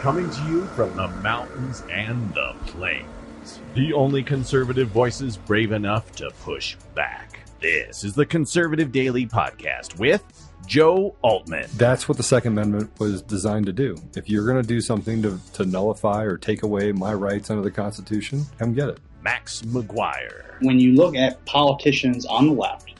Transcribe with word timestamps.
coming 0.00 0.30
to 0.30 0.42
you 0.44 0.64
from 0.68 0.96
the 0.96 1.06
mountains 1.22 1.82
and 1.90 2.32
the 2.32 2.54
plains. 2.68 3.60
The 3.74 3.92
only 3.92 4.22
conservative 4.22 4.88
voices 4.88 5.36
brave 5.36 5.72
enough 5.72 6.10
to 6.12 6.30
push 6.42 6.74
back. 6.94 7.40
This 7.60 8.02
is 8.02 8.14
the 8.14 8.24
Conservative 8.24 8.92
Daily 8.92 9.26
Podcast 9.26 9.98
with 9.98 10.24
Joe 10.66 11.14
Oltmann. 11.22 11.70
That's 11.72 12.08
what 12.08 12.16
the 12.16 12.22
Second 12.22 12.52
Amendment 12.52 12.98
was 12.98 13.20
designed 13.20 13.66
to 13.66 13.74
do. 13.74 13.94
If 14.16 14.30
you're 14.30 14.46
going 14.46 14.62
to 14.62 14.66
do 14.66 14.80
something 14.80 15.20
to, 15.20 15.38
to 15.52 15.66
nullify 15.66 16.24
or 16.24 16.38
take 16.38 16.62
away 16.62 16.92
my 16.92 17.12
rights 17.12 17.50
under 17.50 17.62
the 17.62 17.70
Constitution, 17.70 18.46
come 18.58 18.72
get 18.72 18.88
it. 18.88 19.00
Max 19.20 19.60
McGuire. 19.60 20.62
When 20.62 20.80
you 20.80 20.94
look 20.94 21.14
at 21.14 21.44
politicians 21.44 22.24
on 22.24 22.46
the 22.46 22.54
left, 22.54 22.94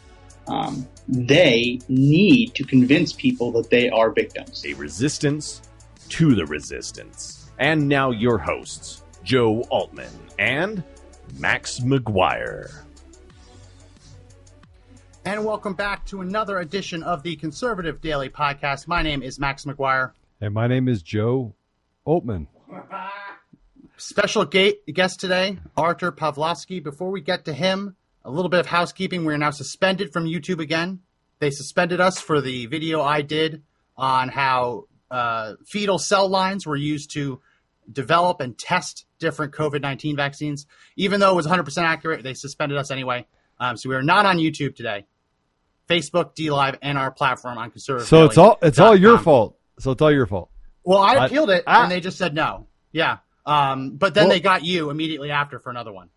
um, 0.49 0.87
they 1.09 1.81
need 1.89 2.55
to 2.57 2.65
convince 2.65 3.15
people 3.15 3.53
that 3.53 3.71
they 3.71 3.89
are 3.89 4.11
victims. 4.11 4.67
A 4.67 4.75
resistance 4.75 5.63
to 6.11 6.35
the 6.35 6.45
resistance. 6.47 7.51
And 7.59 7.89
now 7.89 8.11
your 8.11 8.39
hosts, 8.39 9.03
Joe 9.23 9.65
Oltmann 9.71 10.13
and 10.39 10.83
Max 11.39 11.81
McGuire. 11.81 12.83
And 15.25 15.45
welcome 15.45 15.75
back 15.75 16.07
to 16.07 16.23
another 16.23 16.59
edition 16.59 17.03
of 17.03 17.23
the 17.23 17.37
Conservative 17.37 18.01
Daily 18.01 18.29
Podcast. 18.29 18.89
My 18.89 19.03
name 19.03 19.23
is 19.23 19.39
Max 19.39 19.65
McGuire. 19.65 20.13
And 20.41 20.53
my 20.53 20.67
name 20.67 20.89
is 20.89 21.03
Joe 21.03 21.55
Oltmann. 22.07 22.47
Special 23.97 24.45
gate 24.47 24.85
guest 24.87 25.21
today, 25.21 25.59
Arthur 25.77 26.11
Pawlowski. 26.11 26.83
Before 26.83 27.11
we 27.11 27.21
get 27.21 27.45
to 27.45 27.53
him, 27.53 27.97
a 28.25 28.31
little 28.31 28.49
bit 28.49 28.61
of 28.61 28.67
housekeeping. 28.67 29.25
We 29.25 29.35
are 29.35 29.39
now 29.39 29.51
suspended 29.51 30.13
from 30.13 30.25
YouTube 30.25 30.61
again. 30.61 31.01
They 31.39 31.51
suspended 31.51 32.01
us 32.01 32.21
for 32.21 32.41
the 32.41 32.67
video 32.67 33.03
I 33.03 33.23
did 33.23 33.63
on 33.97 34.29
how 34.31 34.87
uh, 35.11 35.55
fetal 35.67 35.99
cell 35.99 36.29
lines 36.29 36.67
were 36.67 36.77
used 36.77 37.13
to 37.13 37.41
develop 37.91 38.41
and 38.41 38.57
test 38.57 39.07
different 39.19 39.53
COVID 39.53 39.83
19 39.83 40.17
vaccines. 40.17 40.67
Even 40.97 41.21
though 41.21 41.33
it 41.33 41.37
was 41.37 41.47
100% 41.47 41.83
accurate, 41.83 42.23
they 42.23 42.35
suspended 42.35 42.79
us 42.79 42.91
anyway. 42.91 43.27
Um, 43.59 43.77
so 43.77 43.89
we 43.89 43.95
are 43.95 44.03
not 44.03 44.27
on 44.27 44.39
YouTube 44.39 44.75
today. 44.75 45.07
Facebook, 45.89 46.37
DLive, 46.37 46.79
and 46.83 46.97
our 46.97 47.11
platform 47.11 47.59
on 47.59 47.71
conservative. 47.71 48.09
So 48.09 48.25
it's 48.25 48.39
all 48.39 48.59
it's 48.63 48.79
all 48.79 48.95
your 48.95 49.19
fault. 49.19 49.57
So 49.81 49.91
it's 49.91 50.01
all 50.01 50.13
your 50.13 50.27
fault. 50.27 50.51
Well, 50.85 51.01
I 51.01 51.27
appealed 51.27 51.51
it, 51.51 51.65
and 51.67 51.91
they 51.91 52.01
just 52.01 52.17
said 52.17 52.35
no. 52.35 52.69
Yeah, 52.93 53.19
um, 53.45 53.97
but 53.97 54.15
then 54.15 54.25
Well- 54.25 54.31
they 54.31 54.41
got 54.41 54.65
you 54.65 54.91
immediately 54.91 55.31
after 55.31 55.59
for 55.59 55.71
another 55.71 55.93
one. 55.93 56.09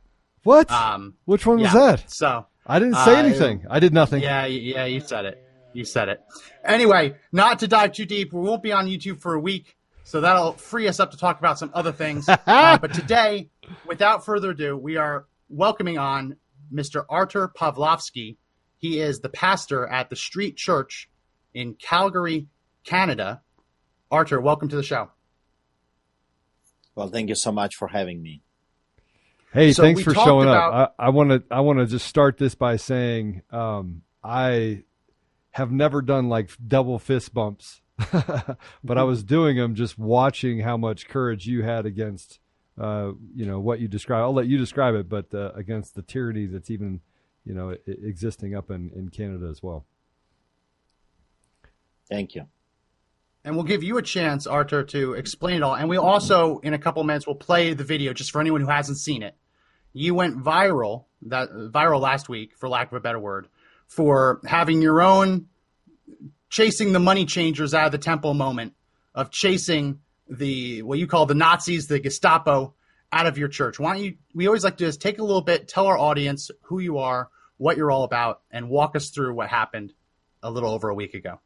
What? 0.44 0.70
Um, 0.72 1.16
Which 1.26 1.46
one 1.46 1.60
was 1.60 1.74
that? 1.74 2.10
So 2.12 2.46
I 2.68 2.80
didn't 2.80 2.96
say 2.96 3.16
uh, 3.16 3.24
anything. 3.24 3.66
I 3.70 3.80
did 3.80 3.94
nothing. 3.94 4.22
Yeah, 4.22 4.46
yeah, 4.46 4.86
you 4.86 5.00
said 5.00 5.26
it. 5.26 5.44
You 5.74 5.86
said 5.86 6.10
it. 6.10 6.22
Anyway, 6.64 7.16
not 7.32 7.60
to 7.60 7.68
dive 7.68 7.94
too 7.94 8.06
deep, 8.06 8.32
we 8.34 8.42
won't 8.42 8.62
be 8.64 8.72
on 8.72 8.86
YouTube 8.88 9.20
for 9.20 9.34
a 9.34 9.40
week, 9.40 9.76
so 10.04 10.22
that'll 10.22 10.54
free 10.54 10.88
us 10.88 11.00
up 11.00 11.12
to 11.12 11.18
talk 11.18 11.40
about 11.40 11.58
some 11.60 11.72
other 11.74 11.92
things. 11.92 12.28
Uh, 12.46 12.78
but 12.78 12.94
today, 12.94 13.50
without 13.88 14.26
further 14.26 14.52
ado, 14.52 14.78
we 14.78 14.98
are 14.98 15.26
welcoming 15.50 15.98
on 15.98 16.36
Mr. 16.74 17.04
Artur 17.10 17.48
Pawlowski. 17.50 18.38
He 18.78 19.00
is 19.00 19.20
the 19.20 19.30
pastor 19.30 19.88
at 19.88 20.10
the 20.10 20.16
Street 20.16 20.58
Church 20.58 21.10
in 21.54 21.74
Calgary, 21.76 22.48
Canada. 22.84 23.42
Artur, 24.12 24.40
welcome 24.42 24.68
to 24.70 24.76
the 24.76 24.84
show. 24.84 25.10
Well, 26.96 27.08
thank 27.08 27.30
you 27.30 27.36
so 27.36 27.52
much 27.52 27.76
for 27.76 27.88
having 27.88 28.22
me. 28.22 28.42
Hey, 29.54 29.72
So 29.72 29.84
thanks 29.84 30.02
for 30.02 30.14
showing 30.14 30.48
about- 30.48 30.74
up. 30.74 30.96
I 31.00 31.10
want 31.10 31.30
to 31.30 31.44
I 31.52 31.62
want 31.62 31.80
to 31.80 31.86
just 31.86 32.08
start 32.08 32.38
this 32.38 32.56
by 32.56 32.76
saying 32.76 33.42
um, 33.52 34.02
I 34.24 34.84
have 35.54 35.72
never 35.72 36.02
done 36.02 36.30
like 36.30 36.50
double 36.68 37.00
fist 37.00 37.34
bumps, 37.34 37.82
but 38.84 38.98
I 38.98 39.04
was 39.04 39.24
doing 39.24 39.58
them 39.58 39.76
just 39.76 39.98
watching 39.98 40.60
how 40.60 40.78
much 40.78 41.08
courage 41.08 41.46
you 41.46 41.64
had 41.64 41.86
against 41.86 42.40
uh, 42.80 43.12
you 43.36 43.46
know 43.46 43.60
what 43.60 43.80
you 43.80 43.88
describe. 43.88 44.22
I'll 44.22 44.34
let 44.34 44.48
you 44.48 44.58
describe 44.58 44.96
it, 44.96 45.08
but 45.08 45.34
uh, 45.34 45.52
against 45.54 45.96
the 45.96 46.02
tyranny 46.02 46.48
that's 46.48 46.72
even 46.72 47.02
you 47.46 47.54
know 47.54 47.76
existing 47.88 48.56
up 48.56 48.72
in, 48.72 48.92
in 48.96 49.10
Canada 49.10 49.48
as 49.48 49.62
well. 49.62 49.86
Thank 52.10 52.36
you. 52.36 52.48
And 53.46 53.56
we'll 53.56 53.66
give 53.66 53.84
you 53.84 53.98
a 53.98 54.02
chance, 54.02 54.48
Arthur, 54.48 54.84
to 54.86 55.14
explain 55.14 55.58
it 55.58 55.64
all. 55.64 55.76
And 55.76 55.90
we 55.90 55.98
also, 55.98 56.60
in 56.60 56.74
a 56.74 56.80
couple 56.80 57.04
minutes, 57.04 57.28
will 57.28 57.36
play 57.36 57.74
the 57.74 57.84
video 57.84 58.14
just 58.14 58.32
for 58.32 58.40
anyone 58.40 58.62
who 58.62 58.68
hasn't 58.68 58.98
seen 58.98 59.22
it. 59.22 59.36
You 59.92 60.16
went 60.16 60.42
viral 60.42 61.06
that 61.24 61.50
viral 61.52 62.00
last 62.00 62.30
week, 62.30 62.56
for 62.58 62.68
lack 62.70 62.88
of 62.88 62.98
a 62.98 63.00
better 63.00 63.20
word, 63.20 63.48
for 63.96 64.42
having 64.46 64.82
your 64.82 65.02
own 65.02 65.48
chasing 66.50 66.94
the 66.94 67.00
money 67.00 67.26
changers 67.26 67.74
out 67.74 67.88
of 67.88 67.92
the 67.92 67.98
temple 67.98 68.34
moment 68.34 68.74
of 69.16 69.32
chasing 69.32 70.00
the 70.30 70.82
what 70.84 71.00
you 71.00 71.08
call 71.08 71.26
the 71.26 71.36
Nazis, 71.36 71.88
the 71.88 72.00
Gestapo, 72.00 72.74
out 73.12 73.28
of 73.28 73.38
your 73.38 73.48
church. 73.48 73.80
Why 73.80 73.96
don't 73.96 74.04
you? 74.04 74.16
We 74.34 74.48
always 74.48 74.64
like 74.64 74.78
to 74.78 74.86
just 74.86 75.02
take 75.02 75.20
a 75.20 75.24
little 75.24 75.42
bit, 75.42 75.68
tell 75.68 75.88
our 75.88 75.98
audience 75.98 76.50
who 76.64 76.80
you 76.80 76.98
are, 77.00 77.30
what 77.58 77.78
you're 77.78 77.92
all 77.92 78.04
about, 78.04 78.42
and 78.52 78.70
walk 78.70 78.96
us 78.96 79.10
through 79.10 79.34
what 79.36 79.50
happened 79.50 79.94
a 80.42 80.50
little 80.50 80.72
over 80.72 80.90
a 80.90 80.96
week 80.96 81.14
ago. 81.14 81.40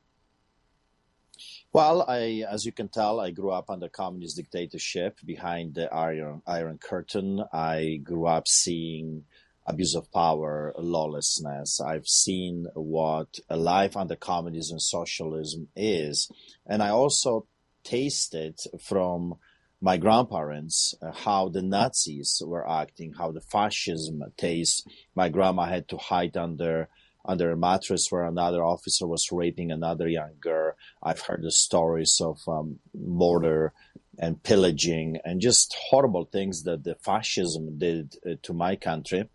Well, 1.73 2.05
I, 2.07 2.43
as 2.49 2.65
you 2.65 2.71
can 2.71 2.87
tell, 2.87 3.19
I 3.19 3.31
grew 3.31 3.51
up 3.51 3.69
under 3.69 3.89
communist 3.89 4.37
dictatorship 4.37 5.19
behind 5.23 5.75
the 5.75 5.93
Iron 5.93 6.41
Iron 6.47 6.77
Curtain. 6.77 7.43
I 7.51 7.99
grew 8.01 8.25
up 8.25 8.47
seeing 8.47 9.25
abuse 9.67 9.95
of 9.95 10.11
power, 10.11 10.73
lawlessness. 10.77 11.81
I've 11.81 12.07
seen 12.07 12.67
what 12.73 13.39
a 13.49 13.57
life 13.57 13.97
under 13.97 14.15
communism 14.15 14.75
and 14.75 14.81
socialism 14.81 15.67
is, 15.75 16.31
and 16.65 16.81
I 16.81 16.89
also 16.89 17.47
tasted 17.83 18.59
from 18.79 19.35
my 19.79 19.97
grandparents 19.97 20.95
uh, 21.01 21.11
how 21.11 21.49
the 21.49 21.61
Nazis 21.61 22.41
were 22.45 22.67
acting, 22.67 23.13
how 23.13 23.31
the 23.31 23.41
fascism 23.41 24.23
tastes. 24.35 24.83
My 25.15 25.29
grandma 25.29 25.65
had 25.65 25.87
to 25.89 25.97
hide 25.97 26.35
under 26.35 26.89
under 27.25 27.51
a 27.51 27.57
mattress 27.57 28.07
where 28.09 28.23
another 28.23 28.63
officer 28.63 29.05
was 29.05 29.31
raping 29.33 29.69
another 29.69 30.07
young 30.07 30.31
girl. 30.39 30.73
I've 31.03 31.19
heard 31.19 31.43
the 31.43 31.51
stories 31.51 32.21
of 32.21 32.39
um, 32.47 32.79
murder 32.95 33.73
and 34.17 34.41
pillaging 34.41 35.17
and 35.25 35.41
just 35.41 35.75
horrible 35.89 36.23
things 36.23 36.63
that 36.63 36.85
the 36.85 36.95
fascism 36.95 37.77
did 37.77 38.15
uh, 38.25 38.35
to 38.43 38.53
my 38.53 38.77
country. 38.77 39.29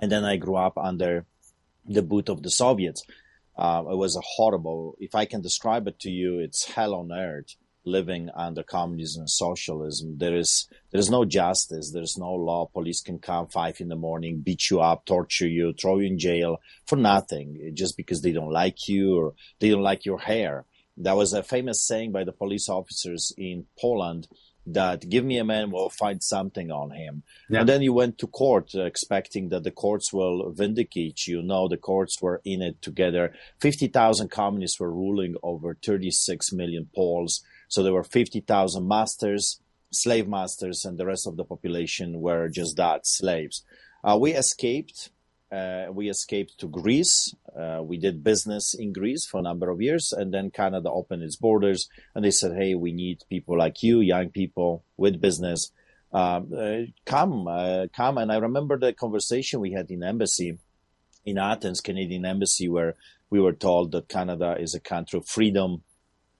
And 0.00 0.10
then 0.10 0.24
I 0.24 0.36
grew 0.36 0.56
up 0.56 0.76
under 0.78 1.26
the 1.84 2.02
boot 2.02 2.28
of 2.28 2.42
the 2.42 2.50
Soviets. 2.50 3.02
Uh, 3.56 3.82
it 3.90 3.96
was 3.96 4.16
a 4.16 4.22
horrible, 4.36 4.96
if 4.98 5.14
I 5.14 5.26
can 5.26 5.42
describe 5.42 5.86
it 5.86 5.98
to 6.00 6.10
you, 6.10 6.38
it's 6.38 6.72
hell 6.72 6.94
on 6.94 7.12
earth 7.12 7.56
living 7.84 8.28
under 8.34 8.62
communism 8.62 9.22
and 9.22 9.30
socialism. 9.30 10.18
There 10.18 10.36
is 10.36 10.68
there 10.90 11.00
is 11.00 11.10
no 11.10 11.24
justice. 11.24 11.92
There 11.92 12.02
is 12.02 12.16
no 12.18 12.32
law. 12.32 12.66
Police 12.66 13.00
can 13.00 13.18
come 13.18 13.48
five 13.48 13.80
in 13.80 13.88
the 13.88 13.96
morning, 13.96 14.40
beat 14.40 14.70
you 14.70 14.80
up, 14.80 15.06
torture 15.06 15.48
you, 15.48 15.72
throw 15.72 15.98
you 15.98 16.06
in 16.06 16.18
jail 16.18 16.58
for 16.86 16.96
nothing, 16.96 17.72
just 17.74 17.96
because 17.96 18.22
they 18.22 18.32
don't 18.32 18.52
like 18.52 18.88
you 18.88 19.16
or 19.16 19.34
they 19.58 19.70
don't 19.70 19.82
like 19.82 20.04
your 20.04 20.18
hair. 20.18 20.66
That 20.96 21.16
was 21.16 21.32
a 21.32 21.42
famous 21.42 21.86
saying 21.86 22.12
by 22.12 22.24
the 22.24 22.32
police 22.32 22.68
officers 22.68 23.32
in 23.38 23.66
Poland 23.80 24.28
that 24.66 25.08
give 25.08 25.24
me 25.24 25.38
a 25.38 25.44
man, 25.44 25.70
we'll 25.70 25.88
find 25.88 26.22
something 26.22 26.70
on 26.70 26.90
him. 26.90 27.22
Yeah. 27.48 27.60
And 27.60 27.68
then 27.68 27.82
you 27.82 27.92
went 27.92 28.18
to 28.18 28.26
court 28.26 28.74
uh, 28.74 28.82
expecting 28.82 29.48
that 29.48 29.64
the 29.64 29.70
courts 29.70 30.12
will 30.12 30.50
vindicate 30.52 31.26
you. 31.26 31.42
No, 31.42 31.68
the 31.68 31.76
courts 31.76 32.20
were 32.20 32.40
in 32.44 32.62
it 32.62 32.82
together. 32.82 33.32
50,000 33.60 34.30
communists 34.30 34.78
were 34.78 34.92
ruling 34.92 35.34
over 35.42 35.76
36 35.82 36.52
million 36.52 36.88
Poles. 36.94 37.42
So 37.68 37.82
there 37.82 37.92
were 37.92 38.04
50,000 38.04 38.86
masters, 38.86 39.60
slave 39.92 40.28
masters, 40.28 40.84
and 40.84 40.98
the 40.98 41.06
rest 41.06 41.26
of 41.26 41.36
the 41.36 41.44
population 41.44 42.20
were 42.20 42.48
just 42.48 42.76
that, 42.76 43.06
slaves. 43.06 43.64
Uh, 44.02 44.18
we 44.20 44.32
escaped. 44.32 45.10
Uh, 45.50 45.86
we 45.92 46.08
escaped 46.08 46.58
to 46.58 46.68
Greece. 46.68 47.34
Uh, 47.58 47.80
we 47.82 47.98
did 47.98 48.22
business 48.22 48.72
in 48.78 48.92
Greece 48.92 49.26
for 49.26 49.38
a 49.38 49.42
number 49.42 49.68
of 49.68 49.82
years, 49.82 50.12
and 50.16 50.32
then 50.32 50.50
Canada 50.50 50.90
opened 50.90 51.22
its 51.24 51.36
borders, 51.36 51.88
and 52.14 52.24
they 52.24 52.30
said, 52.30 52.52
"Hey, 52.56 52.74
we 52.74 52.92
need 52.92 53.24
people 53.28 53.58
like 53.58 53.82
you, 53.82 54.00
young 54.00 54.30
people 54.30 54.84
with 54.96 55.20
business. 55.20 55.72
Um, 56.12 56.52
uh, 56.56 56.82
come, 57.04 57.48
uh, 57.48 57.86
come." 57.92 58.18
And 58.18 58.30
I 58.30 58.36
remember 58.36 58.78
the 58.78 58.92
conversation 58.92 59.60
we 59.60 59.72
had 59.72 59.90
in 59.90 60.04
embassy 60.04 60.58
in 61.24 61.38
Athens, 61.38 61.80
Canadian 61.80 62.24
embassy, 62.24 62.68
where 62.68 62.96
we 63.28 63.40
were 63.40 63.52
told 63.52 63.92
that 63.92 64.08
Canada 64.08 64.56
is 64.58 64.74
a 64.74 64.80
country 64.80 65.18
of 65.18 65.26
freedom, 65.26 65.82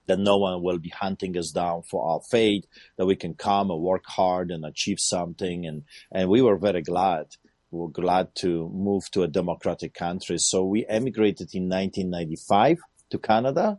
that 0.07 0.19
no 0.19 0.39
one 0.39 0.62
will 0.62 0.79
be 0.79 0.89
hunting 0.89 1.37
us 1.37 1.51
down 1.51 1.83
for 1.83 2.05
our 2.05 2.21
fate, 2.31 2.67
that 2.97 3.07
we 3.07 3.17
can 3.17 3.35
come 3.35 3.71
and 3.71 3.81
work 3.81 4.05
hard 4.07 4.51
and 4.51 4.65
achieve 4.65 4.99
something. 4.99 5.67
And, 5.67 5.85
and 6.11 6.29
we 6.29 6.43
were 6.43 6.57
very 6.57 6.83
glad. 6.83 7.37
We 7.71 7.81
were 7.81 7.89
glad 7.89 8.35
to 8.37 8.69
move 8.73 9.11
to 9.13 9.23
a 9.23 9.29
democratic 9.29 9.95
country. 9.95 10.39
So 10.39 10.65
we 10.65 10.87
emigrated 10.87 11.55
in 11.55 11.69
1995 11.69 12.79
to 13.11 13.19
Canada 13.19 13.79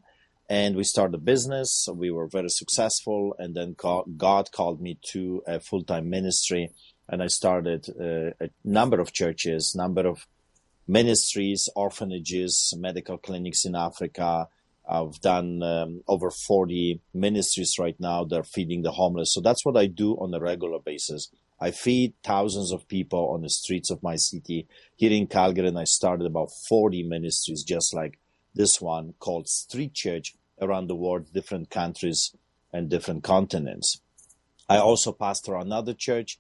and 0.50 0.76
we 0.76 0.84
started 0.84 1.16
a 1.16 1.18
business. 1.18 1.88
We 1.94 2.12
were 2.12 2.28
very 2.28 2.50
successful. 2.50 3.36
And 3.38 3.56
then 3.56 3.76
God 3.78 4.18
God 4.18 4.52
called 4.52 4.82
me 4.82 5.00
to 5.12 5.44
a 5.48 5.60
full 5.60 5.84
time 5.84 6.10
ministry. 6.10 6.72
And 7.10 7.22
I 7.22 7.28
started 7.28 7.88
uh, 7.90 8.46
a 8.46 8.50
number 8.64 9.00
of 9.00 9.14
churches, 9.14 9.76
number 9.76 10.08
of 10.08 10.26
ministries, 10.88 11.70
orphanages, 11.76 12.74
medical 12.78 13.18
clinics 13.18 13.66
in 13.66 13.76
Africa, 13.76 14.48
I've 14.88 15.20
done 15.22 15.64
um, 15.64 16.02
over 16.08 16.30
40 16.32 17.02
ministries 17.14 17.76
right 17.80 17.96
now 18.00 18.24
They're 18.26 18.44
feeding 18.44 18.82
the 18.82 18.92
homeless. 18.92 19.34
So 19.34 19.42
that's 19.42 19.66
what 19.66 19.78
I 19.78 19.86
do 19.86 20.14
on 20.16 20.34
a 20.34 20.40
regular 20.40 20.80
basis. 20.80 21.30
I 21.62 21.70
feed 21.70 22.16
thousands 22.24 22.72
of 22.72 22.88
people 22.88 23.30
on 23.30 23.44
the 23.44 23.50
streets 23.50 23.92
of 23.92 24.02
my 24.02 24.16
city. 24.16 24.68
Here 24.96 25.12
in 25.12 25.28
Calgary, 25.28 25.68
and 25.68 25.78
I 25.78 25.84
started 25.84 26.26
about 26.26 26.50
40 26.68 27.04
ministries 27.04 27.64
just 27.64 27.94
like 27.94 28.18
this 28.56 28.82
one 28.82 29.14
called 29.20 29.48
Street 29.48 29.94
Church 29.94 30.36
around 30.60 30.88
the 30.88 30.96
world, 30.96 31.32
different 31.32 31.70
countries 31.70 32.36
and 32.74 32.90
different 32.90 33.24
continents. 33.24 34.02
I 34.68 34.78
also 34.78 35.12
pastor 35.12 35.56
another 35.56 35.94
church 35.94 36.40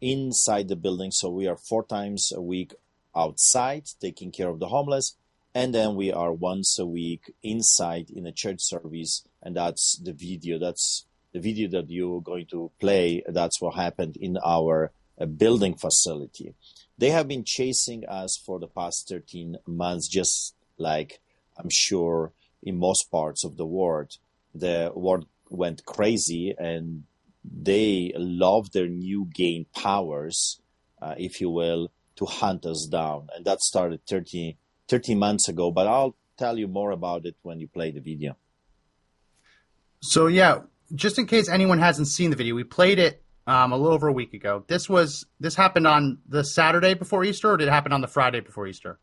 inside 0.00 0.68
the 0.68 0.76
building. 0.76 1.10
So 1.10 1.28
we 1.28 1.46
are 1.46 1.56
four 1.56 1.84
times 1.84 2.32
a 2.34 2.40
week 2.40 2.72
outside 3.14 3.84
taking 4.00 4.32
care 4.32 4.48
of 4.48 4.58
the 4.58 4.68
homeless 4.68 5.16
and 5.54 5.74
then 5.74 5.94
we 5.94 6.10
are 6.10 6.32
once 6.32 6.78
a 6.78 6.86
week 6.86 7.32
inside 7.42 8.10
in 8.10 8.26
a 8.26 8.32
church 8.32 8.60
service 8.60 9.26
and 9.42 9.56
that's 9.56 9.98
the 9.98 10.12
video 10.12 10.58
that's 10.58 11.04
the 11.32 11.40
video 11.40 11.68
that 11.68 11.90
you're 11.90 12.20
going 12.20 12.46
to 12.46 12.70
play 12.80 13.22
that's 13.28 13.60
what 13.60 13.74
happened 13.74 14.16
in 14.16 14.38
our 14.44 14.92
uh, 15.20 15.26
building 15.26 15.74
facility 15.74 16.54
they 16.98 17.10
have 17.10 17.28
been 17.28 17.44
chasing 17.44 18.04
us 18.06 18.40
for 18.44 18.58
the 18.58 18.68
past 18.68 19.08
13 19.08 19.56
months 19.66 20.08
just 20.08 20.54
like 20.78 21.20
i'm 21.58 21.70
sure 21.70 22.32
in 22.62 22.78
most 22.78 23.10
parts 23.10 23.44
of 23.44 23.56
the 23.56 23.66
world 23.66 24.18
the 24.54 24.92
world 24.94 25.26
went 25.48 25.84
crazy 25.84 26.54
and 26.58 27.04
they 27.44 28.12
love 28.16 28.72
their 28.72 28.86
new 28.86 29.28
gain 29.32 29.66
powers 29.74 30.60
uh, 31.00 31.14
if 31.18 31.40
you 31.40 31.50
will 31.50 31.90
to 32.16 32.24
hunt 32.24 32.64
us 32.64 32.86
down 32.86 33.28
and 33.34 33.44
that 33.44 33.60
started 33.60 34.00
30, 34.06 34.56
13 34.88 35.18
months 35.18 35.48
ago, 35.48 35.70
but 35.70 35.86
I'll 35.86 36.14
tell 36.38 36.58
you 36.58 36.68
more 36.68 36.90
about 36.90 37.26
it 37.26 37.36
when 37.42 37.60
you 37.60 37.68
play 37.68 37.90
the 37.90 38.00
video. 38.00 38.36
So, 40.00 40.26
yeah, 40.26 40.60
just 40.94 41.18
in 41.18 41.26
case 41.26 41.48
anyone 41.48 41.78
hasn't 41.78 42.08
seen 42.08 42.30
the 42.30 42.36
video, 42.36 42.54
we 42.54 42.64
played 42.64 42.98
it 42.98 43.22
um, 43.46 43.72
a 43.72 43.76
little 43.76 43.94
over 43.94 44.08
a 44.08 44.12
week 44.12 44.34
ago. 44.34 44.64
This 44.66 44.88
was 44.88 45.26
this 45.40 45.54
happened 45.54 45.86
on 45.86 46.18
the 46.28 46.44
Saturday 46.44 46.94
before 46.94 47.24
Easter, 47.24 47.52
or 47.52 47.56
did 47.56 47.68
it 47.68 47.72
happen 47.72 47.92
on 47.92 48.00
the 48.00 48.08
Friday 48.08 48.40
before 48.40 48.66
Easter? 48.66 48.98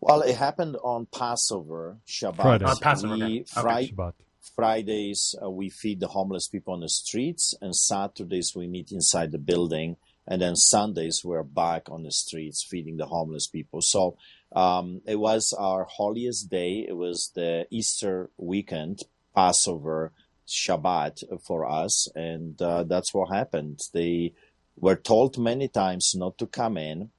Well, 0.00 0.22
it 0.22 0.34
happened 0.36 0.76
on 0.82 1.06
Passover, 1.06 1.98
Shabbat. 2.08 2.36
Friday. 2.36 2.64
Uh, 2.64 2.74
Passover, 2.80 3.14
we, 3.14 3.22
okay. 3.22 3.44
Fri- 3.44 3.94
Shabbat. 3.94 4.12
Fridays, 4.56 5.36
uh, 5.40 5.48
we 5.48 5.70
feed 5.70 6.00
the 6.00 6.08
homeless 6.08 6.48
people 6.48 6.74
on 6.74 6.80
the 6.80 6.88
streets, 6.88 7.54
and 7.60 7.74
Saturdays, 7.76 8.52
we 8.56 8.66
meet 8.66 8.90
inside 8.90 9.30
the 9.30 9.38
building 9.38 9.96
and 10.26 10.40
then 10.40 10.56
Sundays 10.56 11.22
we're 11.24 11.42
back 11.42 11.90
on 11.90 12.02
the 12.02 12.12
streets 12.12 12.64
feeding 12.68 12.96
the 12.96 13.06
homeless 13.06 13.48
people. 13.48 13.80
So 13.82 14.16
um, 14.54 15.00
it 15.06 15.16
was 15.16 15.54
our 15.58 15.84
holiest 15.84 16.48
day. 16.48 16.84
It 16.88 16.96
was 16.96 17.32
the 17.34 17.66
Easter 17.70 18.30
weekend, 18.36 19.00
Passover, 19.34 20.12
Shabbat 20.46 21.40
for 21.42 21.68
us, 21.68 22.08
and 22.14 22.60
uh, 22.60 22.82
that's 22.84 23.14
what 23.14 23.34
happened. 23.34 23.80
They 23.92 24.34
were 24.76 24.96
told 24.96 25.38
many 25.38 25.68
times 25.68 26.12
not 26.14 26.38
to 26.38 26.46
come 26.46 26.76
in. 26.76 27.10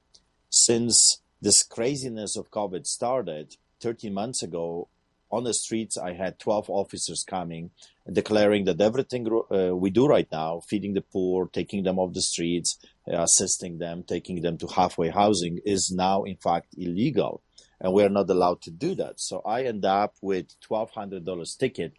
Since 0.50 1.20
this 1.40 1.62
craziness 1.62 2.36
of 2.36 2.50
COVID 2.50 2.86
started 2.86 3.56
13 3.80 4.14
months 4.14 4.42
ago, 4.42 4.88
on 5.34 5.44
the 5.44 5.54
streets, 5.54 5.98
I 5.98 6.12
had 6.12 6.38
12 6.38 6.70
officers 6.70 7.24
coming 7.26 7.70
declaring 8.10 8.64
that 8.66 8.80
everything 8.80 9.26
uh, 9.26 9.74
we 9.74 9.90
do 9.90 10.06
right 10.06 10.28
now, 10.30 10.60
feeding 10.60 10.94
the 10.94 11.00
poor, 11.00 11.48
taking 11.48 11.82
them 11.82 11.98
off 11.98 12.12
the 12.12 12.22
streets, 12.22 12.78
uh, 13.10 13.22
assisting 13.22 13.78
them, 13.78 14.04
taking 14.06 14.42
them 14.42 14.58
to 14.58 14.66
halfway 14.66 15.08
housing, 15.08 15.58
is 15.64 15.90
now 15.90 16.22
in 16.22 16.36
fact 16.36 16.68
illegal. 16.76 17.42
And 17.80 17.92
we're 17.92 18.08
not 18.08 18.30
allowed 18.30 18.62
to 18.62 18.70
do 18.70 18.94
that. 18.96 19.20
So 19.20 19.42
I 19.44 19.64
end 19.64 19.84
up 19.84 20.14
with 20.20 20.58
$1,200 20.60 21.58
ticket, 21.58 21.92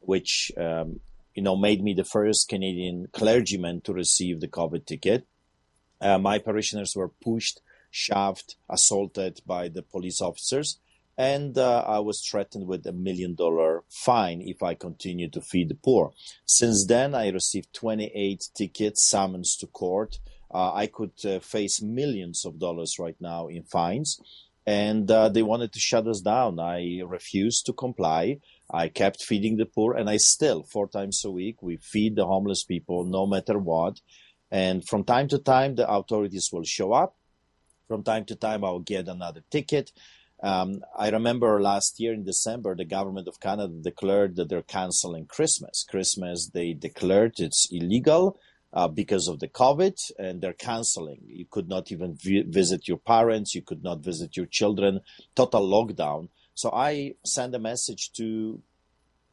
which, 0.00 0.52
um, 0.56 1.00
you 1.34 1.42
know, 1.42 1.56
made 1.56 1.82
me 1.82 1.94
the 1.94 2.04
first 2.04 2.48
Canadian 2.48 3.08
clergyman 3.12 3.80
to 3.82 3.92
receive 3.92 4.40
the 4.40 4.48
COVID 4.48 4.86
ticket. 4.86 5.26
Uh, 6.00 6.18
my 6.18 6.38
parishioners 6.38 6.94
were 6.94 7.08
pushed, 7.08 7.60
shoved, 7.90 8.54
assaulted 8.68 9.40
by 9.46 9.68
the 9.68 9.82
police 9.82 10.20
officers 10.20 10.78
and 11.18 11.58
uh, 11.58 11.80
I 11.84 11.98
was 11.98 12.20
threatened 12.20 12.68
with 12.68 12.86
a 12.86 12.92
million 12.92 13.34
dollar 13.34 13.82
fine 13.90 14.40
if 14.40 14.62
I 14.62 14.74
continue 14.74 15.28
to 15.30 15.40
feed 15.40 15.68
the 15.68 15.74
poor. 15.74 16.12
Since 16.46 16.86
then, 16.86 17.12
I 17.12 17.30
received 17.30 17.74
28 17.74 18.50
tickets, 18.54 19.04
summons 19.04 19.56
to 19.56 19.66
court. 19.66 20.20
Uh, 20.48 20.72
I 20.72 20.86
could 20.86 21.12
uh, 21.26 21.40
face 21.40 21.82
millions 21.82 22.44
of 22.46 22.60
dollars 22.60 23.00
right 23.00 23.16
now 23.20 23.48
in 23.48 23.64
fines, 23.64 24.20
and 24.68 25.10
uh, 25.10 25.28
they 25.30 25.42
wanted 25.42 25.72
to 25.72 25.80
shut 25.80 26.06
us 26.06 26.20
down. 26.20 26.60
I 26.60 27.00
refused 27.06 27.64
to 27.66 27.72
comply. 27.72 28.22
I 28.82 28.88
kept 28.88 29.22
feeding 29.22 29.56
the 29.56 29.66
poor, 29.66 29.94
and 29.94 30.10
I 30.10 30.18
still, 30.18 30.60
four 30.62 30.88
times 30.88 31.24
a 31.24 31.30
week, 31.30 31.62
we 31.62 31.78
feed 31.92 32.16
the 32.16 32.26
homeless 32.26 32.64
people 32.64 33.04
no 33.04 33.26
matter 33.26 33.58
what. 33.58 33.94
And 34.50 34.86
from 34.86 35.04
time 35.04 35.28
to 35.28 35.38
time, 35.38 35.76
the 35.76 35.88
authorities 35.88 36.50
will 36.52 36.64
show 36.64 36.92
up. 36.92 37.16
From 37.88 38.02
time 38.02 38.24
to 38.26 38.36
time, 38.36 38.62
I'll 38.64 38.80
get 38.94 39.08
another 39.08 39.42
ticket 39.50 39.92
um, 40.42 40.84
I 40.96 41.10
remember 41.10 41.60
last 41.60 41.98
year 41.98 42.12
in 42.12 42.24
December, 42.24 42.76
the 42.76 42.84
government 42.84 43.26
of 43.26 43.40
Canada 43.40 43.74
declared 43.82 44.36
that 44.36 44.48
they're 44.48 44.62
canceling 44.62 45.26
Christmas. 45.26 45.84
Christmas, 45.88 46.48
they 46.48 46.74
declared 46.74 47.34
it's 47.38 47.68
illegal 47.72 48.38
uh, 48.72 48.88
because 48.88 49.28
of 49.28 49.40
the 49.40 49.48
COVID, 49.48 49.96
and 50.18 50.40
they're 50.40 50.52
canceling. 50.52 51.20
You 51.26 51.46
could 51.50 51.68
not 51.68 51.90
even 51.90 52.16
vi- 52.16 52.44
visit 52.46 52.88
your 52.88 52.98
parents, 52.98 53.54
you 53.54 53.62
could 53.62 53.82
not 53.82 54.00
visit 54.00 54.36
your 54.36 54.46
children, 54.46 55.00
total 55.34 55.66
lockdown. 55.68 56.28
So 56.54 56.70
I 56.72 57.14
sent 57.24 57.54
a 57.54 57.58
message 57.58 58.12
to 58.16 58.62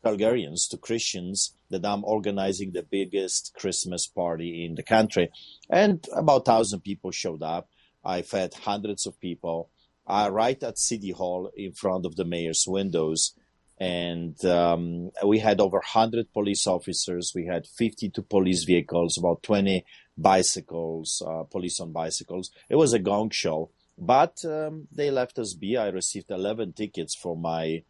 Calgarians, 0.04 0.70
to 0.70 0.78
Christians, 0.78 1.56
that 1.70 1.86
I'm 1.86 2.04
organizing 2.06 2.72
the 2.72 2.84
biggest 2.84 3.54
Christmas 3.58 4.06
party 4.08 4.66
in 4.66 4.76
the 4.76 4.84
country. 4.84 5.32
And 5.70 6.06
about 6.16 6.48
1,000 6.48 6.82
people 6.82 7.12
showed 7.12 7.42
up. 7.42 7.70
I 8.04 8.22
fed 8.22 8.54
hundreds 8.54 9.08
of 9.08 9.20
people 9.20 9.72
I 10.08 10.30
right 10.30 10.62
at 10.62 10.78
City 10.78 11.12
Hall 11.12 11.52
in 11.56 11.72
front 11.72 12.06
of 12.06 12.16
the 12.16 12.26
mayor's 12.26 12.66
windows. 12.68 13.34
And 13.78 14.44
um, 14.46 15.12
we 15.26 15.40
had 15.40 15.60
over 15.60 15.78
100 15.78 16.32
police 16.32 16.66
officers. 16.66 17.34
We 17.36 17.46
had 17.46 17.68
52 17.68 18.22
police 18.22 18.64
vehicles, 18.64 19.18
about 19.18 19.44
20 19.44 19.86
bicycles, 20.18 21.22
uh, 21.26 21.44
police 21.44 21.80
on 21.80 21.92
bicycles. 21.92 22.52
It 22.70 22.76
was 22.76 22.94
a 22.94 23.00
gong 23.00 23.32
show, 23.32 23.72
but 23.98 24.44
um, 24.46 24.88
they 24.92 25.12
left 25.12 25.38
us 25.40 25.54
be. 25.54 25.76
I 25.76 25.90
received 25.90 26.32
11 26.32 26.74
tickets 26.74 27.16
for 27.16 27.36
my 27.36 27.84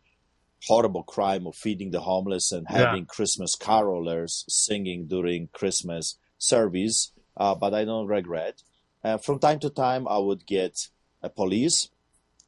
horrible 0.66 1.04
crime 1.04 1.46
of 1.46 1.56
feeding 1.56 1.92
the 1.92 2.02
homeless 2.02 2.52
and 2.52 2.68
having 2.68 3.04
yeah. 3.04 3.08
Christmas 3.16 3.56
carolers 3.56 4.44
singing 4.50 5.06
during 5.06 5.50
Christmas 5.54 6.18
service, 6.40 7.12
uh, 7.38 7.54
but 7.54 7.76
I 7.76 7.86
don't 7.86 8.08
regret. 8.08 8.64
Uh, 9.04 9.18
from 9.18 9.38
time 9.38 9.60
to 9.60 9.70
time, 9.70 10.08
I 10.08 10.18
would 10.18 10.48
get 10.48 10.88
a 11.22 11.30
police 11.30 11.90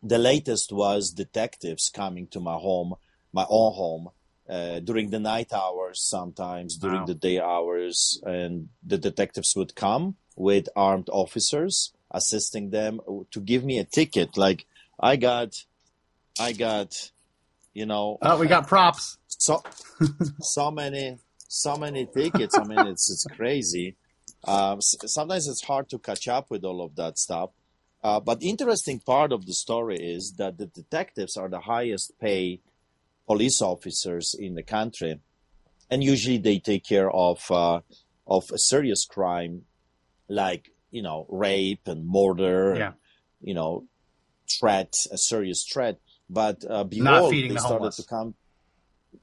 the 0.03 0.17
latest 0.17 0.71
was 0.71 1.11
detectives 1.11 1.89
coming 1.89 2.27
to 2.27 2.39
my 2.39 2.55
home, 2.55 2.95
my 3.33 3.45
own 3.49 3.73
home, 3.73 4.09
uh, 4.49 4.79
during 4.79 5.09
the 5.09 5.19
night 5.19 5.51
hours, 5.53 6.01
sometimes 6.01 6.77
during 6.77 6.99
wow. 6.99 7.05
the 7.05 7.15
day 7.15 7.39
hours, 7.39 8.21
and 8.25 8.69
the 8.85 8.97
detectives 8.97 9.55
would 9.55 9.75
come 9.75 10.15
with 10.35 10.69
armed 10.75 11.09
officers 11.11 11.91
assisting 12.11 12.69
them 12.69 13.01
to 13.31 13.39
give 13.41 13.63
me 13.63 13.79
a 13.79 13.83
ticket. 13.83 14.37
Like 14.37 14.65
I 14.99 15.17
got, 15.17 15.65
I 16.39 16.53
got, 16.53 17.11
you 17.73 17.85
know. 17.85 18.17
Oh, 18.21 18.39
we 18.39 18.47
got 18.47 18.67
props. 18.67 19.17
So, 19.27 19.61
so 20.39 20.71
many, 20.71 21.17
so 21.47 21.75
many 21.75 22.05
tickets. 22.05 22.57
I 22.57 22.63
mean, 22.63 22.87
it's 22.87 23.11
it's 23.11 23.25
crazy. 23.35 23.95
Um, 24.45 24.81
sometimes 24.81 25.47
it's 25.47 25.63
hard 25.63 25.89
to 25.89 25.99
catch 25.99 26.27
up 26.27 26.49
with 26.49 26.63
all 26.63 26.81
of 26.81 26.95
that 26.95 27.17
stuff. 27.17 27.49
Uh, 28.03 28.19
but 28.19 28.39
the 28.39 28.49
interesting 28.49 28.99
part 28.99 29.31
of 29.33 29.45
the 29.45 29.53
story 29.53 29.97
is 29.97 30.33
that 30.33 30.57
the 30.57 30.67
detectives 30.67 31.35
are 31.35 31.49
the 31.49 31.59
highest 31.59 32.17
paid 32.19 32.61
police 33.27 33.61
officers 33.61 34.35
in 34.37 34.55
the 34.55 34.63
country, 34.63 35.19
and 35.89 36.03
usually 36.03 36.37
they 36.37 36.59
take 36.59 36.85
care 36.85 37.11
of 37.11 37.39
uh, 37.51 37.81
of 38.25 38.49
a 38.51 38.57
serious 38.57 39.05
crime 39.05 39.63
like 40.27 40.71
you 40.89 41.03
know 41.03 41.27
rape 41.29 41.87
and 41.87 42.07
murder, 42.07 42.75
yeah. 42.75 42.87
and, 42.87 42.95
you 43.41 43.53
know 43.53 43.85
threat, 44.49 44.95
a 45.11 45.17
serious 45.17 45.65
threat. 45.71 45.99
But 46.29 46.63
uh, 46.69 46.85
behold, 46.85 47.33
they 47.33 47.47
the 47.49 47.59
started 47.59 47.91
to 47.93 48.03
come 48.03 48.35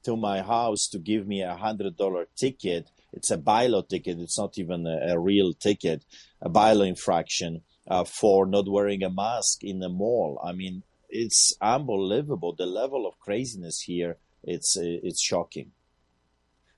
to 0.03 0.15
my 0.15 0.41
house 0.41 0.87
to 0.89 0.99
give 0.99 1.27
me 1.27 1.41
a 1.41 1.55
hundred 1.55 1.97
dollar 1.97 2.27
ticket. 2.35 2.89
It's 3.13 3.31
a 3.31 3.37
bylaw 3.37 3.87
ticket. 3.87 4.19
It's 4.19 4.37
not 4.37 4.57
even 4.57 4.85
a, 4.85 5.13
a 5.13 5.19
real 5.19 5.53
ticket, 5.53 6.03
a 6.41 6.49
bylaw 6.49 6.87
infraction 6.87 7.61
uh, 7.87 8.03
for 8.03 8.45
not 8.45 8.67
wearing 8.67 9.03
a 9.03 9.09
mask 9.09 9.63
in 9.63 9.79
the 9.79 9.89
mall. 9.89 10.39
I 10.43 10.51
mean, 10.53 10.83
it's 11.21 11.53
unbelievable. 11.61 12.53
The 12.55 12.65
level 12.65 13.07
of 13.07 13.19
craziness 13.19 13.81
here, 13.81 14.17
it's 14.43 14.77
it's 14.77 15.21
shocking. 15.21 15.71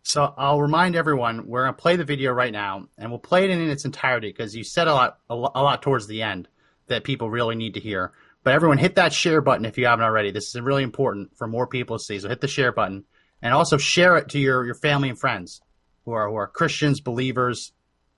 So 0.03 0.33
I'll 0.37 0.61
remind 0.61 0.95
everyone 0.95 1.47
we're 1.47 1.65
gonna 1.65 1.73
play 1.73 1.95
the 1.95 2.05
video 2.05 2.31
right 2.31 2.53
now, 2.53 2.87
and 2.97 3.09
we'll 3.09 3.19
play 3.19 3.43
it 3.43 3.49
in 3.49 3.69
its 3.69 3.85
entirety 3.85 4.29
because 4.29 4.55
you 4.55 4.63
said 4.63 4.87
a 4.87 4.93
lot, 4.93 5.19
a 5.29 5.35
lot 5.35 5.81
towards 5.81 6.07
the 6.07 6.21
end 6.21 6.47
that 6.87 7.03
people 7.03 7.29
really 7.29 7.55
need 7.55 7.73
to 7.73 7.79
hear. 7.79 8.13
But 8.43 8.53
everyone 8.53 8.77
hit 8.77 8.95
that 8.95 9.11
share 9.11 9.41
button 9.41 9.65
if 9.65 9.77
you 9.77 9.87
haven't 9.87 10.05
already. 10.05 10.31
This 10.31 10.55
is 10.55 10.61
really 10.61 10.83
important 10.83 11.35
for 11.35 11.47
more 11.47 11.67
people 11.67 11.97
to 11.97 12.03
see. 12.03 12.17
So 12.17 12.29
hit 12.29 12.39
the 12.39 12.47
share 12.47 12.71
button 12.71 13.03
and 13.41 13.53
also 13.53 13.77
share 13.77 14.15
it 14.15 14.29
to 14.29 14.39
your, 14.39 14.65
your 14.65 14.75
family 14.75 15.09
and 15.09 15.19
friends 15.19 15.61
who 16.05 16.11
are, 16.13 16.29
who 16.29 16.35
are 16.35 16.47
Christians, 16.47 17.01
believers, 17.01 17.73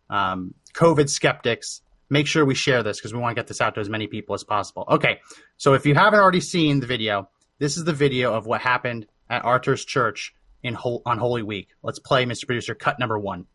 um, 0.10 0.54
COVID 0.76 1.10
skeptics. 1.10 1.82
Make 2.10 2.28
sure 2.28 2.44
we 2.44 2.56
share 2.56 2.82
this 2.82 2.98
because 2.98 3.14
we 3.14 3.20
want 3.20 3.36
to 3.36 3.40
get 3.40 3.48
this 3.48 3.62
out 3.62 3.76
to 3.76 3.82
as 3.82 3.90
many 3.90 4.08
people 4.08 4.34
as 4.34 4.44
possible. 4.44 4.86
Okay. 4.90 5.20
So 5.58 5.74
if 5.74 5.86
you 5.86 5.94
haven't 5.94 6.20
already 6.20 6.42
seen 6.42 6.80
the 6.80 6.88
video, 6.88 7.30
this 7.60 7.78
is 7.78 7.84
the 7.84 7.94
video 7.94 8.34
of 8.34 8.46
what 8.46 8.62
happened 8.62 9.06
at 9.30 9.46
Arthur's 9.46 9.86
church 9.86 10.34
in 10.64 10.76
on 10.76 11.18
Holy 11.18 11.44
Week. 11.44 11.70
Let's 11.84 12.00
play, 12.00 12.26
Mr. 12.26 12.46
Producer, 12.46 12.76
cut 12.76 13.00
number 13.00 13.18
one. 13.20 13.46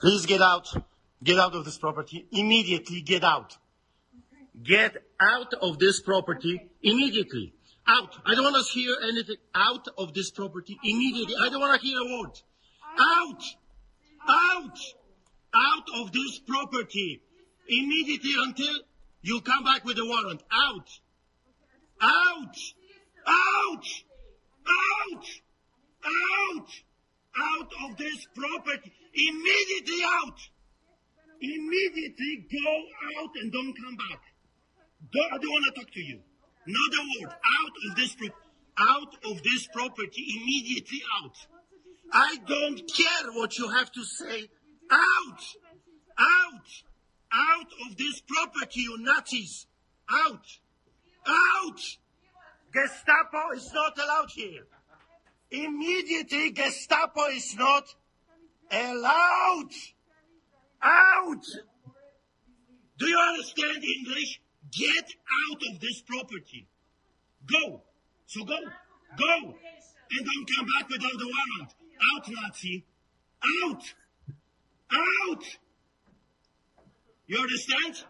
Please 0.00 0.26
get 0.26 0.40
out. 0.40 0.68
Get 1.22 1.38
out 1.38 1.54
of 1.54 1.64
this 1.64 1.78
property. 1.78 2.26
Immediately 2.30 3.02
get 3.02 3.24
out. 3.24 3.56
Get 4.62 4.96
out 5.20 5.52
of 5.54 5.78
this 5.78 6.00
property 6.00 6.68
immediately. 6.82 7.52
Out. 7.86 8.16
I 8.24 8.34
don't 8.34 8.44
want 8.44 8.66
to 8.66 8.72
hear 8.72 8.96
anything. 9.02 9.36
Out 9.54 9.86
of 9.96 10.12
this 10.14 10.30
property 10.30 10.78
immediately. 10.82 11.34
I 11.40 11.48
don't 11.48 11.60
want 11.60 11.80
to 11.80 11.86
hear 11.86 11.98
a 11.98 12.18
word. 12.18 12.40
Out. 12.98 13.42
Out. 14.28 14.78
Out 15.54 15.84
of 16.00 16.12
this 16.12 16.40
property 16.40 17.22
immediately 17.68 18.32
until 18.38 18.74
you 19.22 19.40
come 19.40 19.64
back 19.64 19.84
with 19.84 19.98
a 19.98 20.04
warrant. 20.04 20.42
Out. 20.52 20.88
Out. 22.00 22.56
Out. 23.26 23.86
Out. 24.68 25.26
Out. 26.04 26.68
Out 27.38 27.70
of 27.84 27.96
this 27.96 28.26
property. 28.34 28.92
Immediately 29.14 30.04
out. 30.04 30.38
Immediately 31.40 32.46
go 32.50 33.20
out 33.20 33.30
and 33.42 33.52
don't 33.52 33.74
come 33.74 33.96
back. 33.96 34.20
Don't, 35.12 35.32
I 35.32 35.38
don't 35.38 35.50
want 35.50 35.74
to 35.74 35.80
talk 35.80 35.92
to 35.92 36.00
you. 36.00 36.20
Not 36.66 36.92
a 36.98 37.24
word. 37.24 37.32
Out 37.32 37.90
of 37.90 37.96
this 37.96 38.14
pro- 38.14 38.28
out 38.78 39.14
of 39.24 39.42
this 39.42 39.68
property 39.72 40.36
immediately 40.36 41.00
out. 41.22 41.36
I 42.12 42.36
don't 42.46 42.80
care 42.92 43.32
what 43.32 43.56
you 43.58 43.68
have 43.70 43.90
to 43.92 44.04
say. 44.04 44.48
Out! 44.90 45.40
Out! 46.18 46.66
Out 47.36 47.66
of 47.86 47.96
this 47.96 48.22
property, 48.26 48.80
you 48.80 48.96
Nazis! 48.98 49.66
Out! 50.10 50.46
Out! 51.26 51.80
Gestapo 52.72 53.50
is 53.54 53.70
not 53.74 53.98
allowed 53.98 54.30
here. 54.30 54.66
Immediately, 55.50 56.52
Gestapo 56.52 57.26
is 57.26 57.54
not 57.56 57.94
allowed. 58.70 59.70
Out! 60.82 61.44
Do 62.98 63.06
you 63.06 63.18
understand 63.18 63.84
English? 63.84 64.40
Get 64.72 65.04
out 65.50 65.62
of 65.70 65.80
this 65.80 66.00
property. 66.02 66.66
Go. 67.46 67.82
So 68.26 68.44
go. 68.44 68.56
Go. 69.18 69.54
And 70.10 70.26
don't 70.26 70.48
come 70.56 70.66
back 70.78 70.88
without 70.88 71.12
a 71.12 71.26
warrant. 71.26 71.74
Out, 72.14 72.28
Nazi. 72.28 72.84
Out. 73.64 73.82
Out. 74.92 75.44
You 77.26 77.38
understand? 77.38 78.04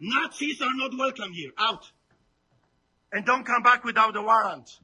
Nazis 0.00 0.60
are 0.60 0.74
not 0.74 0.90
welcome 0.98 1.32
here. 1.32 1.50
Out. 1.58 1.90
And 3.12 3.24
don't 3.24 3.44
come 3.44 3.62
back 3.62 3.84
without 3.84 4.16
a 4.16 4.22
warrant. 4.22 4.80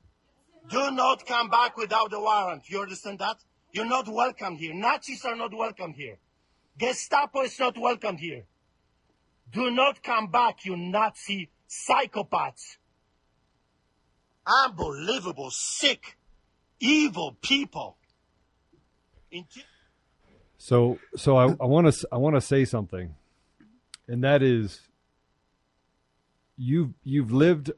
Do 0.71 0.91
not 0.93 1.27
come 1.27 1.51
back 1.51 1.77
without 1.77 2.13
a 2.13 2.21
warrant. 2.21 2.69
You 2.69 2.83
understand 2.83 3.19
that? 3.19 3.39
You're 3.73 3.87
not 3.87 4.07
welcome 4.09 4.57
here. 4.57 4.73
Nazis 4.75 5.25
are 5.25 5.37
not 5.37 5.53
welcome 5.53 5.93
here. 5.95 6.19
Gestapo 6.79 7.43
is 7.43 7.59
not 7.59 7.77
welcome 7.77 8.17
here. 8.17 8.45
Do 9.51 9.71
not 9.71 10.03
come 10.03 10.31
back, 10.31 10.65
you 10.65 10.77
Nazi 10.77 11.51
psychopaths. 11.69 12.79
Unbelievable, 14.47 15.51
sick, 15.51 16.17
evil 16.81 17.37
people. 17.43 17.97
So, 20.59 20.99
so 21.17 21.37
I 21.37 21.47
want 21.47 21.93
to 21.93 22.09
I 22.11 22.17
want 22.17 22.37
to 22.37 22.41
say 22.41 22.65
something, 22.65 23.15
and 24.09 24.23
that 24.25 24.43
is, 24.43 24.81
you've 26.57 26.95
you've 27.03 27.33
lived 27.33 27.73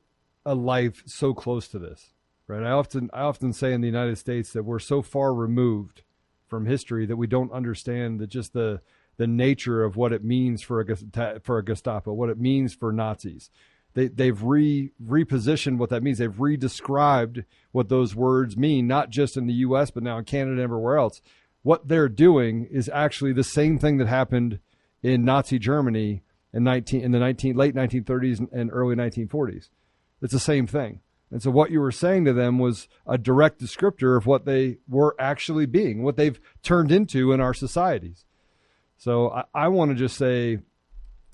a 0.45 0.54
life 0.54 1.02
so 1.07 1.35
close 1.35 1.69
to 1.69 1.78
this, 1.78 2.11
right? 2.47 2.62
I 2.62 2.71
often 2.71 3.11
I 3.12 3.23
often 3.23 3.52
say 3.52 3.73
in 3.73 3.81
the 3.81 3.88
United 3.88 4.19
States 4.19 4.52
that 4.52 4.64
we're 4.64 4.78
so 4.78 5.02
far 5.02 5.35
removed 5.35 6.02
from 6.47 6.66
history 6.66 7.07
that 7.07 7.16
we 7.16 7.26
don't 7.26 7.52
understand 7.52 8.21
that 8.21 8.28
just 8.28 8.52
the 8.52 8.81
the 9.16 9.26
nature 9.26 9.85
of 9.85 9.97
what 9.97 10.12
it 10.12 10.25
means 10.25 10.62
for 10.62 10.81
a 10.81 11.40
for 11.40 11.59
a 11.59 11.64
Gestapo, 11.64 12.12
what 12.12 12.31
it 12.31 12.38
means 12.38 12.75
for 12.75 12.93
Nazis. 12.93 13.50
They 13.95 14.09
they've 14.09 14.43
re 14.43 14.90
repositioned 15.02 15.78
what 15.78 15.90
that 15.90 16.02
means. 16.02 16.19
They've 16.19 16.31
redescribed 16.31 17.45
what 17.73 17.88
those 17.88 18.14
words 18.14 18.57
mean, 18.57 18.87
not 18.87 19.11
just 19.11 19.37
in 19.37 19.47
the 19.47 19.54
U.S. 19.54 19.90
but 19.90 20.02
now 20.02 20.19
in 20.19 20.25
Canada 20.25 20.52
and 20.52 20.61
everywhere 20.61 20.99
else. 20.99 21.21
What 21.62 21.88
they're 21.88 22.09
doing 22.09 22.66
is 22.71 22.90
actually 22.93 23.33
the 23.33 23.45
same 23.45 23.78
thing 23.78 23.97
that 23.99 24.09
happened 24.09 24.59
in 25.04 25.25
Nazi 25.25 25.58
Germany 25.58 26.23
in 26.52 26.64
nineteen 26.64 27.02
in 27.02 27.12
the 27.12 27.18
nineteen 27.18 27.54
late 27.54 27.75
nineteen 27.75 28.04
thirties 28.04 28.40
and 28.40 28.70
early 28.73 28.96
nineteen 28.96 29.28
forties. 29.28 29.70
It's 30.23 30.32
the 30.32 30.40
same 30.40 30.66
thing. 30.66 31.00
And 31.30 31.42
so 31.42 31.50
what 31.50 31.70
you 31.70 31.80
were 31.80 31.92
saying 31.92 32.25
to 32.25 32.32
them 32.32 32.58
was 32.58 32.88
a 33.06 33.18
direct 33.18 33.61
descriptor 33.61 34.16
of 34.16 34.26
what 34.26 34.46
they 34.46 34.78
were 34.88 35.14
actually 35.18 35.66
being, 35.66 36.02
what 36.02 36.16
they've 36.16 36.40
turned 36.62 36.90
into 36.90 37.32
in 37.32 37.40
our 37.40 37.52
societies. 37.52 38.25
So 38.96 39.30
I, 39.30 39.44
I 39.52 39.68
want 39.68 39.90
to 39.90 39.96
just 39.96 40.16
say 40.16 40.58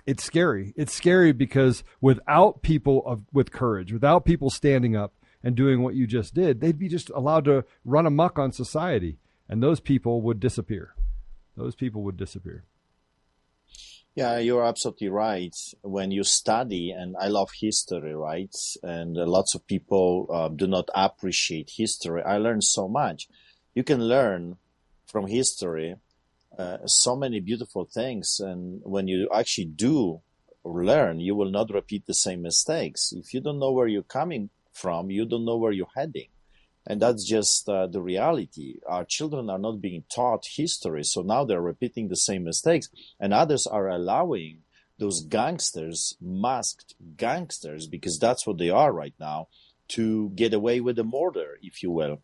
it's 0.06 0.24
scary. 0.24 0.72
It's 0.76 0.94
scary 0.94 1.32
because 1.32 1.84
without 2.00 2.62
people 2.62 3.02
of, 3.06 3.22
with 3.32 3.52
courage, 3.52 3.92
without 3.92 4.24
people 4.24 4.50
standing 4.50 4.96
up 4.96 5.12
and 5.44 5.54
doing 5.54 5.82
what 5.82 5.94
you 5.94 6.06
just 6.06 6.34
did, 6.34 6.60
they'd 6.60 6.78
be 6.78 6.88
just 6.88 7.10
allowed 7.10 7.44
to 7.44 7.64
run 7.84 8.06
amok 8.06 8.38
on 8.38 8.52
society, 8.52 9.18
and 9.48 9.62
those 9.62 9.80
people 9.80 10.22
would 10.22 10.40
disappear. 10.40 10.94
Those 11.56 11.74
people 11.74 12.02
would 12.02 12.16
disappear. 12.16 12.64
Yeah, 14.16 14.38
you're 14.38 14.64
absolutely 14.64 15.08
right. 15.08 15.54
When 15.82 16.10
you 16.10 16.24
study, 16.24 16.90
and 16.90 17.16
I 17.18 17.28
love 17.28 17.50
history, 17.60 18.14
right? 18.14 18.54
And 18.82 19.14
lots 19.16 19.54
of 19.54 19.66
people 19.66 20.26
uh, 20.32 20.48
do 20.48 20.66
not 20.66 20.88
appreciate 20.94 21.70
history. 21.76 22.22
I 22.22 22.38
learned 22.38 22.64
so 22.64 22.88
much. 22.88 23.28
You 23.74 23.84
can 23.84 24.02
learn 24.02 24.56
from 25.06 25.26
history 25.26 25.96
uh, 26.58 26.78
so 26.86 27.16
many 27.16 27.40
beautiful 27.40 27.84
things. 27.84 28.40
And 28.40 28.80
when 28.82 29.06
you 29.08 29.28
actually 29.32 29.66
do 29.66 30.20
learn, 30.64 31.20
you 31.20 31.34
will 31.34 31.50
not 31.50 31.70
repeat 31.72 32.06
the 32.06 32.14
same 32.14 32.42
mistakes. 32.42 33.12
If 33.12 33.32
you 33.32 33.40
don't 33.40 33.60
know 33.60 33.72
where 33.72 33.86
you're 33.86 34.02
coming 34.02 34.50
from, 34.72 35.10
you 35.10 35.24
don't 35.24 35.44
know 35.44 35.56
where 35.56 35.72
you're 35.72 35.94
heading. 35.96 36.28
And 36.86 37.00
that's 37.00 37.28
just 37.28 37.68
uh, 37.68 37.86
the 37.86 38.00
reality. 38.00 38.76
Our 38.86 39.04
children 39.04 39.50
are 39.50 39.58
not 39.58 39.80
being 39.80 40.04
taught 40.12 40.46
history, 40.56 41.04
so 41.04 41.22
now 41.22 41.44
they're 41.44 41.60
repeating 41.60 42.08
the 42.08 42.16
same 42.16 42.44
mistakes, 42.44 42.88
and 43.20 43.32
others 43.32 43.66
are 43.66 43.88
allowing 43.88 44.62
those 44.98 45.22
gangsters, 45.22 46.16
masked 46.20 46.94
gangsters, 47.16 47.86
because 47.86 48.18
that's 48.18 48.46
what 48.46 48.58
they 48.58 48.70
are 48.70 48.92
right 48.92 49.14
now, 49.18 49.48
to 49.88 50.30
get 50.30 50.54
away 50.54 50.80
with 50.80 50.96
the 50.96 51.04
murder, 51.04 51.58
if 51.62 51.82
you 51.82 51.90
will. 51.90 52.20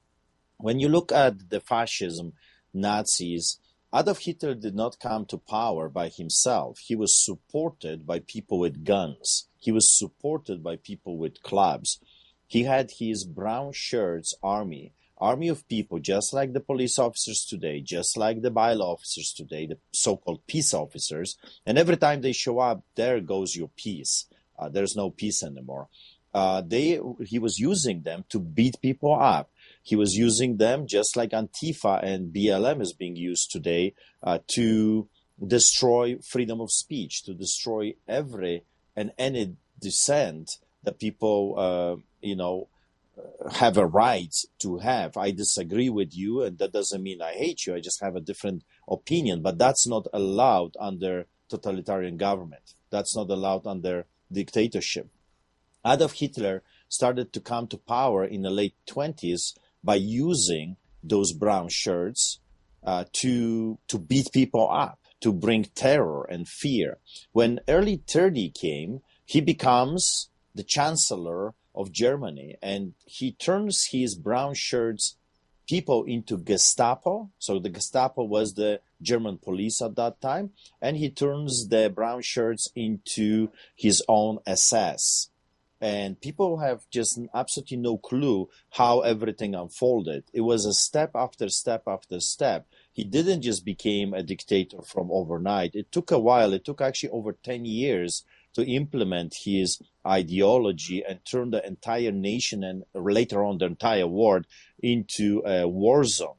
When 0.58 0.78
you 0.80 0.88
look 0.88 1.12
at 1.12 1.50
the 1.50 1.60
fascism, 1.60 2.32
Nazis, 2.72 3.58
Adolf 3.94 4.20
Hitler 4.20 4.54
did 4.54 4.74
not 4.74 5.00
come 5.00 5.24
to 5.26 5.38
power 5.38 5.88
by 5.88 6.08
himself. 6.08 6.78
He 6.80 6.94
was 6.96 7.24
supported 7.24 8.06
by 8.06 8.20
people 8.20 8.58
with 8.58 8.84
guns. 8.84 9.48
He 9.58 9.72
was 9.72 9.96
supported 9.96 10.62
by 10.62 10.76
people 10.76 11.16
with 11.16 11.42
clubs. 11.42 11.98
He 12.46 12.64
had 12.64 12.92
his 12.98 13.24
brown 13.24 13.72
shirts 13.72 14.34
army, 14.42 14.92
army 15.18 15.48
of 15.48 15.66
people, 15.68 15.98
just 15.98 16.32
like 16.32 16.52
the 16.52 16.60
police 16.60 16.98
officers 16.98 17.44
today, 17.44 17.80
just 17.80 18.16
like 18.16 18.42
the 18.42 18.50
bylaw 18.50 18.94
officers 18.94 19.32
today, 19.32 19.66
the 19.66 19.78
so-called 19.92 20.46
peace 20.46 20.74
officers. 20.74 21.36
And 21.64 21.78
every 21.78 21.96
time 21.96 22.20
they 22.20 22.32
show 22.32 22.58
up, 22.58 22.82
there 22.94 23.20
goes 23.20 23.56
your 23.56 23.70
peace. 23.76 24.26
Uh, 24.58 24.68
there's 24.68 24.96
no 24.96 25.10
peace 25.10 25.42
anymore. 25.42 25.88
Uh, 26.32 26.62
they, 26.66 27.00
he 27.24 27.38
was 27.38 27.58
using 27.58 28.02
them 28.02 28.24
to 28.28 28.38
beat 28.38 28.80
people 28.80 29.14
up 29.14 29.50
he 29.86 29.94
was 29.94 30.16
using 30.16 30.56
them 30.56 30.88
just 30.88 31.16
like 31.16 31.30
Antifa 31.30 32.02
and 32.02 32.34
BLM 32.34 32.82
is 32.82 32.92
being 32.92 33.14
used 33.14 33.52
today 33.52 33.94
uh, 34.20 34.40
to 34.48 35.08
destroy 35.46 36.18
freedom 36.18 36.60
of 36.60 36.72
speech, 36.72 37.22
to 37.22 37.34
destroy 37.34 37.94
every 38.08 38.64
and 38.96 39.12
any 39.16 39.54
dissent 39.80 40.58
that 40.82 40.98
people, 40.98 41.54
uh, 41.56 41.94
you 42.26 42.36
know, 42.36 42.68
have 43.52 43.76
a 43.76 43.86
right 43.86 44.34
to 44.58 44.78
have. 44.78 45.16
I 45.16 45.30
disagree 45.30 45.88
with 45.88 46.16
you, 46.16 46.42
and 46.42 46.58
that 46.58 46.72
doesn't 46.72 47.02
mean 47.02 47.22
I 47.22 47.32
hate 47.32 47.66
you. 47.66 47.74
I 47.74 47.80
just 47.80 48.00
have 48.02 48.16
a 48.16 48.20
different 48.20 48.64
opinion, 48.88 49.42
but 49.42 49.58
that's 49.58 49.86
not 49.86 50.06
allowed 50.12 50.76
under 50.78 51.26
totalitarian 51.48 52.16
government. 52.16 52.74
That's 52.90 53.16
not 53.16 53.30
allowed 53.30 53.66
under 53.66 54.06
dictatorship. 54.30 55.08
Adolf 55.84 56.14
Hitler 56.14 56.62
started 56.88 57.32
to 57.32 57.40
come 57.40 57.66
to 57.68 57.78
power 57.78 58.24
in 58.24 58.42
the 58.42 58.50
late 58.50 58.74
20s 58.88 59.56
by 59.82 59.94
using 59.94 60.76
those 61.02 61.32
brown 61.32 61.68
shirts 61.68 62.40
uh, 62.84 63.04
to 63.12 63.78
to 63.88 63.98
beat 63.98 64.28
people 64.32 64.68
up, 64.70 64.98
to 65.20 65.32
bring 65.32 65.64
terror 65.74 66.24
and 66.24 66.48
fear. 66.48 66.98
When 67.32 67.60
early 67.68 68.02
30 68.06 68.50
came, 68.50 69.00
he 69.24 69.40
becomes 69.40 70.30
the 70.54 70.64
chancellor 70.64 71.54
of 71.76 71.92
Germany, 71.92 72.56
and 72.62 72.94
he 73.04 73.32
turns 73.32 73.86
his 73.86 74.14
brown 74.14 74.54
shirts 74.54 75.16
people 75.66 76.04
into 76.04 76.38
Gestapo. 76.38 77.30
So 77.38 77.58
the 77.58 77.68
Gestapo 77.68 78.24
was 78.24 78.54
the 78.54 78.80
German 79.02 79.38
police 79.38 79.82
at 79.82 79.96
that 79.96 80.20
time, 80.20 80.50
and 80.80 80.96
he 80.96 81.10
turns 81.10 81.68
the 81.68 81.90
brown 81.90 82.22
shirts 82.22 82.68
into 82.74 83.50
his 83.74 84.02
own 84.08 84.38
SS. 84.46 85.30
And 85.78 86.18
people 86.18 86.58
have 86.58 86.88
just 86.90 87.20
absolutely 87.34 87.76
no 87.76 87.98
clue 87.98 88.48
how 88.70 89.00
everything 89.00 89.54
unfolded. 89.54 90.24
It 90.32 90.40
was 90.40 90.64
a 90.64 90.72
step 90.72 91.10
after 91.14 91.50
step 91.50 91.82
after 91.86 92.18
step. 92.20 92.66
He 92.92 93.04
didn't 93.04 93.42
just 93.42 93.62
become 93.62 94.14
a 94.14 94.22
dictator 94.22 94.80
from 94.80 95.10
overnight. 95.10 95.74
It 95.74 95.92
took 95.92 96.10
a 96.10 96.18
while. 96.18 96.54
It 96.54 96.64
took 96.64 96.80
actually 96.80 97.10
over 97.10 97.32
10 97.32 97.66
years 97.66 98.24
to 98.54 98.64
implement 98.64 99.34
his 99.44 99.78
ideology 100.06 101.02
and 101.06 101.24
turn 101.24 101.50
the 101.50 101.66
entire 101.66 102.12
nation 102.12 102.62
and 102.62 102.84
later 102.94 103.44
on 103.44 103.58
the 103.58 103.66
entire 103.66 104.06
world 104.06 104.46
into 104.78 105.42
a 105.46 105.66
war 105.66 106.04
zone. 106.04 106.36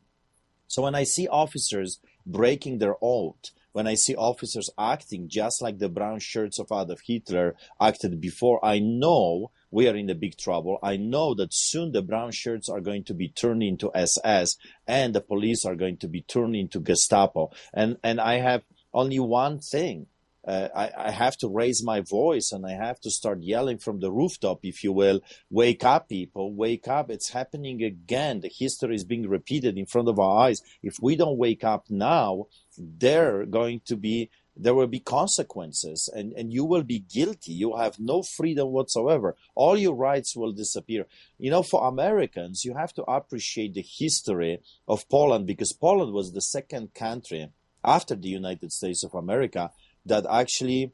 So 0.68 0.84
when 0.84 0.96
I 0.96 1.04
see 1.04 1.28
officers 1.28 2.00
breaking 2.26 2.80
their 2.80 2.96
oath, 3.02 3.52
when 3.72 3.88
I 3.88 3.94
see 3.94 4.16
officers 4.16 4.70
acting 4.78 5.30
just 5.30 5.62
like 5.62 5.78
the 5.78 5.88
brown 5.88 6.20
shirts 6.20 6.58
of 6.60 6.72
Adolf 6.72 7.02
Hitler 7.06 7.56
acted 7.80 8.20
before, 8.20 8.64
I 8.66 8.80
know 8.80 9.52
we 9.70 9.88
are 9.88 9.96
in 9.96 10.08
the 10.08 10.16
big 10.16 10.38
trouble. 10.38 10.80
I 10.82 10.98
know 10.98 11.36
that 11.36 11.54
soon 11.54 11.92
the 11.92 12.02
brown 12.02 12.32
shirts 12.32 12.70
are 12.70 12.82
going 12.82 13.04
to 13.04 13.14
be 13.14 13.30
turned 13.30 13.62
into 13.64 13.92
SS 13.94 14.58
and 14.88 15.14
the 15.14 15.22
police 15.22 15.64
are 15.64 15.76
going 15.76 15.98
to 15.98 16.08
be 16.08 16.22
turned 16.22 16.56
into 16.56 16.80
Gestapo. 16.80 17.52
And, 17.74 17.98
and 18.04 18.20
I 18.20 18.36
have 18.40 18.64
only 18.94 19.20
one 19.20 19.60
thing 19.60 20.08
uh, 20.48 20.70
I, 20.74 21.08
I, 21.08 21.12
have 21.12 21.36
to 21.40 21.50
raise 21.50 21.84
my 21.84 22.00
voice 22.00 22.54
and 22.54 22.66
I 22.66 22.72
have 22.72 23.02
to 23.02 23.12
start 23.12 23.42
yelling 23.42 23.80
from 23.80 24.00
the 24.00 24.12
rooftop, 24.12 24.60
if 24.64 24.82
you 24.82 24.94
will, 24.94 25.20
wake 25.50 25.84
up, 25.84 26.08
people, 26.08 26.56
wake 26.56 26.88
up. 26.88 27.12
It's 27.12 27.32
happening 27.32 27.84
again. 27.84 28.40
The 28.40 28.52
history 28.58 28.96
is 28.96 29.04
being 29.04 29.28
repeated 29.28 29.78
in 29.78 29.86
front 29.86 30.08
of 30.08 30.20
our 30.20 30.46
eyes. 30.46 30.62
If 30.82 30.96
we 31.02 31.18
don't 31.18 31.38
wake 31.38 31.66
up 31.66 31.88
now, 31.90 32.46
there 32.78 33.46
going 33.46 33.82
to 33.88 33.98
be 33.98 34.30
there 34.60 34.74
will 34.74 34.88
be 34.88 35.00
consequences 35.00 36.10
and, 36.16 36.34
and 36.34 36.52
you 36.52 36.66
will 36.66 36.82
be 36.82 37.00
guilty. 37.00 37.52
You 37.52 37.76
have 37.78 38.00
no 38.00 38.24
freedom 38.24 38.70
whatsoever. 38.70 39.36
All 39.54 39.78
your 39.78 39.94
rights 39.94 40.36
will 40.36 40.52
disappear. 40.52 41.06
You 41.38 41.52
know, 41.52 41.62
for 41.62 41.88
Americans, 41.88 42.66
you 42.66 42.74
have 42.76 42.92
to 42.94 43.04
appreciate 43.04 43.76
the 43.76 43.86
history 43.86 44.60
of 44.88 45.08
Poland 45.10 45.46
because 45.46 45.74
Poland 45.74 46.12
was 46.12 46.34
the 46.34 46.42
second 46.42 46.96
country 46.96 47.50
after 47.84 48.16
the 48.16 48.30
United 48.30 48.72
States 48.72 49.04
of 49.04 49.14
America 49.14 49.72
that 50.08 50.26
actually 50.30 50.94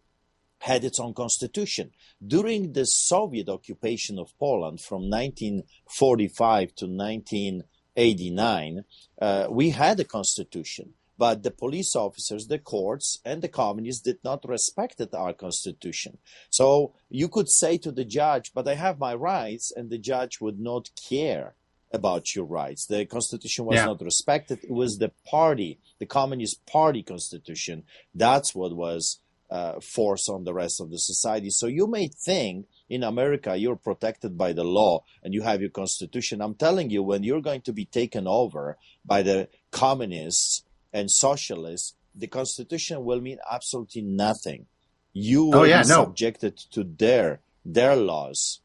had 0.60 0.84
its 0.84 1.00
own 1.00 1.14
constitution. 1.14 1.92
During 2.26 2.74
the 2.74 2.86
Soviet 2.86 3.50
occupation 3.50 4.18
of 4.18 4.38
Poland 4.40 4.80
from 4.80 5.10
1945 5.10 6.76
to 6.76 6.86
1989, 6.86 8.86
uh, 9.22 9.48
we 9.50 9.72
had 9.72 10.00
a 10.00 10.06
constitution. 10.06 10.94
But 11.18 11.44
the 11.44 11.52
police 11.52 11.96
officers, 11.96 12.48
the 12.48 12.60
courts, 12.60 13.20
and 13.24 13.42
the 13.42 13.48
communists 13.48 14.02
did 14.02 14.18
not 14.24 14.48
respect 14.48 15.02
our 15.14 15.34
constitution. 15.34 16.18
So 16.50 16.94
you 17.10 17.28
could 17.28 17.50
say 17.50 17.78
to 17.80 17.92
the 17.92 18.06
judge, 18.06 18.52
but 18.54 18.68
I 18.68 18.76
have 18.76 19.00
my 19.00 19.14
rights, 19.14 19.72
and 19.76 19.90
the 19.90 20.00
judge 20.00 20.42
would 20.42 20.60
not 20.60 20.90
care 21.10 21.56
about 21.94 22.36
your 22.36 22.46
rights. 22.46 22.88
The 22.88 23.06
constitution 23.06 23.66
was 23.66 23.76
yeah. 23.76 23.86
not 23.86 24.02
respected. 24.02 24.64
It 24.64 24.72
was 24.72 24.98
the 24.98 25.12
party, 25.30 25.80
the 26.04 26.08
Communist 26.08 26.66
Party 26.66 27.02
constitution. 27.02 27.84
That's 28.14 28.54
what 28.54 28.76
was 28.76 29.20
uh, 29.50 29.80
forced 29.80 30.30
on 30.30 30.44
the 30.44 30.54
rest 30.54 30.82
of 30.82 30.90
the 30.90 30.98
society. 30.98 31.50
So 31.50 31.68
you 31.68 31.88
may 31.88 32.10
think 32.10 32.68
in 32.90 33.04
America 33.04 33.56
you're 33.56 33.78
protected 33.78 34.38
by 34.38 34.52
the 34.52 34.66
law 34.66 35.04
and 35.24 35.34
you 35.34 35.44
have 35.44 35.62
your 35.62 35.70
constitution. 35.70 36.42
I'm 36.42 36.56
telling 36.56 36.90
you, 36.90 37.02
when 37.04 37.24
you're 37.24 37.48
going 37.50 37.62
to 37.62 37.74
be 37.74 37.86
taken 37.86 38.28
over 38.28 38.78
by 39.06 39.22
the 39.22 39.48
communists 39.72 40.64
and 40.92 41.10
socialists, 41.10 41.96
the 42.14 42.28
constitution 42.28 43.06
will 43.06 43.22
mean 43.22 43.40
absolutely 43.50 44.02
nothing. 44.02 44.66
You 45.14 45.46
oh, 45.46 45.52
will 45.52 45.60
oh, 45.60 45.64
yeah, 45.64 45.84
be 45.84 45.90
no. 45.90 46.04
subjected 46.04 46.58
to 46.74 46.84
their 46.84 47.40
their 47.66 47.96
laws 47.96 48.60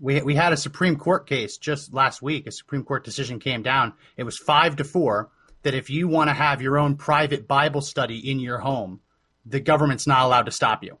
we 0.00 0.20
we 0.22 0.34
had 0.34 0.52
a 0.52 0.56
Supreme 0.56 0.96
Court 0.96 1.26
case 1.26 1.58
just 1.58 1.92
last 1.92 2.22
week. 2.22 2.46
A 2.46 2.50
Supreme 2.50 2.84
Court 2.84 3.04
decision 3.04 3.38
came 3.38 3.62
down. 3.62 3.92
It 4.16 4.24
was 4.24 4.38
five 4.38 4.76
to 4.76 4.84
four 4.84 5.30
that 5.62 5.74
if 5.74 5.90
you 5.90 6.08
want 6.08 6.28
to 6.28 6.34
have 6.34 6.62
your 6.62 6.78
own 6.78 6.96
private 6.96 7.46
Bible 7.46 7.80
study 7.80 8.30
in 8.30 8.40
your 8.40 8.58
home, 8.58 9.00
the 9.44 9.60
government's 9.60 10.06
not 10.06 10.24
allowed 10.24 10.46
to 10.46 10.50
stop 10.50 10.82
you. 10.82 10.98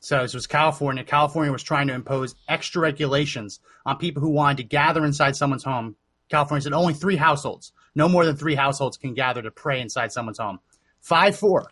So 0.00 0.22
this 0.22 0.34
was 0.34 0.48
California. 0.48 1.04
California 1.04 1.52
was 1.52 1.62
trying 1.62 1.86
to 1.86 1.94
impose 1.94 2.34
extra 2.48 2.82
regulations 2.82 3.60
on 3.86 3.98
people 3.98 4.20
who 4.20 4.30
wanted 4.30 4.56
to 4.58 4.64
gather 4.64 5.04
inside 5.04 5.36
someone's 5.36 5.62
home. 5.62 5.94
California 6.28 6.62
said 6.62 6.72
only 6.72 6.94
three 6.94 7.16
households, 7.16 7.72
no 7.94 8.08
more 8.08 8.24
than 8.24 8.36
three 8.36 8.54
households 8.54 8.96
can 8.96 9.14
gather 9.14 9.42
to 9.42 9.50
pray 9.50 9.80
inside 9.80 10.10
someone's 10.10 10.38
home. 10.38 10.58
Five 11.00 11.36
four. 11.36 11.70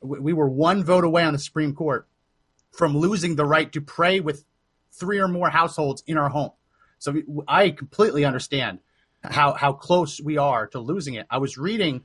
We 0.00 0.32
were 0.32 0.48
one 0.48 0.84
vote 0.84 1.04
away 1.04 1.24
on 1.24 1.32
the 1.32 1.38
Supreme 1.38 1.74
Court 1.74 2.06
from 2.70 2.96
losing 2.96 3.36
the 3.36 3.46
right 3.46 3.72
to 3.72 3.80
pray 3.80 4.20
with 4.20 4.44
three 4.92 5.18
or 5.18 5.28
more 5.28 5.48
households 5.48 6.04
in 6.06 6.18
our 6.18 6.28
home. 6.28 6.50
So 6.98 7.14
I 7.48 7.70
completely 7.70 8.24
understand 8.24 8.80
how 9.24 9.52
how 9.54 9.72
close 9.72 10.20
we 10.20 10.38
are 10.38 10.66
to 10.68 10.78
losing 10.78 11.14
it. 11.14 11.26
I 11.30 11.38
was 11.38 11.56
reading 11.56 12.02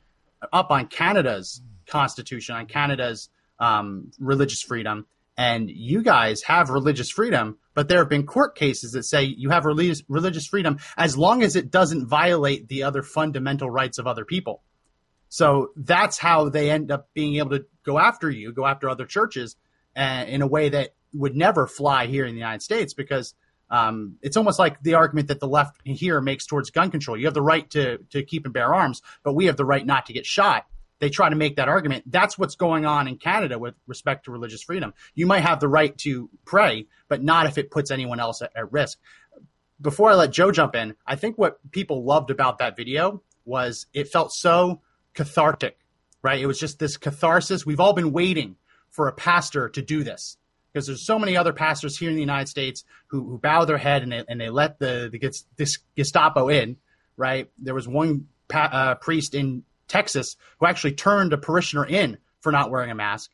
up 0.54 0.72
on 0.72 0.88
Canada's 0.88 1.62
constitution, 1.88 2.56
on 2.56 2.66
Canada's 2.66 3.30
um, 3.60 4.12
religious 4.20 4.62
freedom, 4.62 5.06
and 5.38 5.70
you 5.70 6.02
guys 6.02 6.44
have 6.44 6.70
religious 6.70 7.10
freedom, 7.10 7.58
but 7.74 7.88
there 7.88 8.00
have 8.00 8.10
been 8.10 8.26
court 8.26 8.56
cases 8.56 8.94
that 8.94 9.04
say 9.04 9.24
you 9.24 9.50
have 9.50 9.66
religious 9.66 10.04
religious 10.08 10.48
freedom 10.48 10.80
as 10.98 11.18
long 11.18 11.44
as 11.44 11.56
it 11.56 11.72
doesn't 11.72 12.08
violate 12.08 12.68
the 12.68 12.84
other 12.84 13.04
fundamental 13.04 13.70
rights 13.70 13.98
of 13.98 14.08
other 14.08 14.26
people. 14.26 14.64
So 15.30 15.72
that's 15.76 16.18
how 16.18 16.50
they 16.50 16.72
end 16.72 16.92
up 16.92 17.10
being 17.14 17.36
able 17.36 17.52
to 17.52 17.66
go 17.86 18.00
after 18.00 18.30
you, 18.30 18.52
go 18.52 18.66
after 18.66 18.90
other 18.90 19.06
churches, 19.06 19.56
uh, 19.96 20.26
in 20.28 20.42
a 20.42 20.48
way 20.48 20.70
that 20.70 20.96
would 21.14 21.36
never 21.36 21.68
fly 21.68 22.08
here 22.08 22.26
in 22.26 22.34
the 22.34 22.40
United 22.40 22.62
States 22.62 22.94
because 22.94 23.36
um, 23.70 24.18
it's 24.22 24.38
almost 24.38 24.60
like 24.60 24.82
the 24.82 24.96
argument 24.96 25.28
that 25.28 25.40
the 25.40 25.48
left 25.48 25.80
here 25.84 26.22
makes 26.22 26.46
towards 26.46 26.72
gun 26.72 26.92
control. 26.92 27.18
You 27.18 27.26
have 27.26 27.34
the 27.34 27.42
right 27.42 27.70
to 27.72 28.00
to 28.12 28.24
keep 28.24 28.46
and 28.46 28.54
bear 28.54 28.74
arms, 28.74 29.02
but 29.24 29.34
we 29.34 29.46
have 29.46 29.58
the 29.58 29.66
right 29.66 29.86
not 29.86 30.08
to 30.08 30.14
get 30.14 30.26
shot. 30.26 30.66
They 31.00 31.10
try 31.10 31.30
to 31.30 31.36
make 31.36 31.56
that 31.56 31.70
argument. 31.70 32.04
That's 32.08 32.38
what's 32.38 32.56
going 32.56 32.86
on 32.86 33.08
in 33.08 33.18
Canada 33.18 33.58
with 33.58 33.76
respect 33.88 34.26
to 34.26 34.32
religious 34.32 34.64
freedom. 34.64 34.94
You 35.16 35.28
might 35.28 35.42
have 35.42 35.60
the 35.60 35.70
right 35.70 35.98
to 36.00 36.30
pray, 36.46 36.88
but 37.08 37.24
not 37.24 37.46
if 37.46 37.58
it 37.58 37.72
puts 37.72 37.90
anyone 37.90 38.20
else 38.20 38.42
at, 38.42 38.52
at 38.56 38.72
risk. 38.72 39.00
Before 39.80 40.10
I 40.10 40.16
let 40.16 40.32
Joe 40.32 40.52
jump 40.52 40.76
in, 40.76 40.96
I 41.08 41.16
think 41.16 41.38
what 41.38 41.60
people 41.72 42.04
loved 42.04 42.32
about 42.32 42.58
that 42.58 42.76
video 42.76 43.22
was 43.46 43.86
it 43.94 44.10
felt 44.10 44.34
so 44.34 44.82
cathartic, 45.14 45.78
right? 46.22 46.42
It 46.42 46.48
was 46.48 46.60
just 46.60 46.80
this 46.80 46.98
catharsis. 46.98 47.66
We've 47.66 47.80
all 47.80 47.94
been 47.94 48.12
waiting 48.12 48.58
for 48.90 49.08
a 49.08 49.14
pastor 49.14 49.70
to 49.70 49.82
do 49.82 50.04
this 50.04 50.38
because 50.72 50.88
there's 50.88 51.06
so 51.06 51.20
many 51.20 51.36
other 51.36 51.54
pastors 51.54 51.98
here 51.98 52.10
in 52.10 52.16
the 52.16 52.22
United 52.22 52.48
States 52.48 52.84
who, 53.08 53.24
who 53.24 53.38
bow 53.38 53.66
their 53.66 53.78
head 53.78 54.04
and 54.04 54.12
they, 54.12 54.24
and 54.28 54.40
they 54.40 54.50
let 54.50 54.80
the, 54.80 55.10
the 55.12 55.32
this 55.58 55.80
Gestapo 55.96 56.50
in, 56.50 56.78
right? 57.18 57.50
There 57.58 57.74
was 57.74 57.88
one 57.88 58.28
pa- 58.48 58.70
uh, 58.72 58.96
priest 58.96 59.34
in 59.36 59.64
Texas 59.88 60.36
who 60.60 60.66
actually 60.66 60.94
turned 60.94 61.34
a 61.34 61.38
parishioner 61.38 61.86
in 61.86 62.18
for 62.42 62.52
not 62.52 62.72
wearing 62.72 62.92
a 62.92 62.96
mask. 62.96 63.32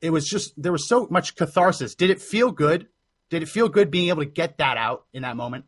It 0.00 0.10
was 0.10 0.26
just 0.26 0.60
there 0.60 0.72
was 0.72 0.88
so 0.88 1.06
much 1.10 1.36
catharsis. 1.36 1.94
Did 1.94 2.10
it 2.10 2.20
feel 2.20 2.50
good? 2.50 2.88
Did 3.30 3.42
it 3.42 3.48
feel 3.48 3.68
good 3.68 3.90
being 3.90 4.08
able 4.08 4.22
to 4.22 4.28
get 4.28 4.58
that 4.58 4.76
out 4.76 5.06
in 5.12 5.22
that 5.22 5.36
moment? 5.36 5.64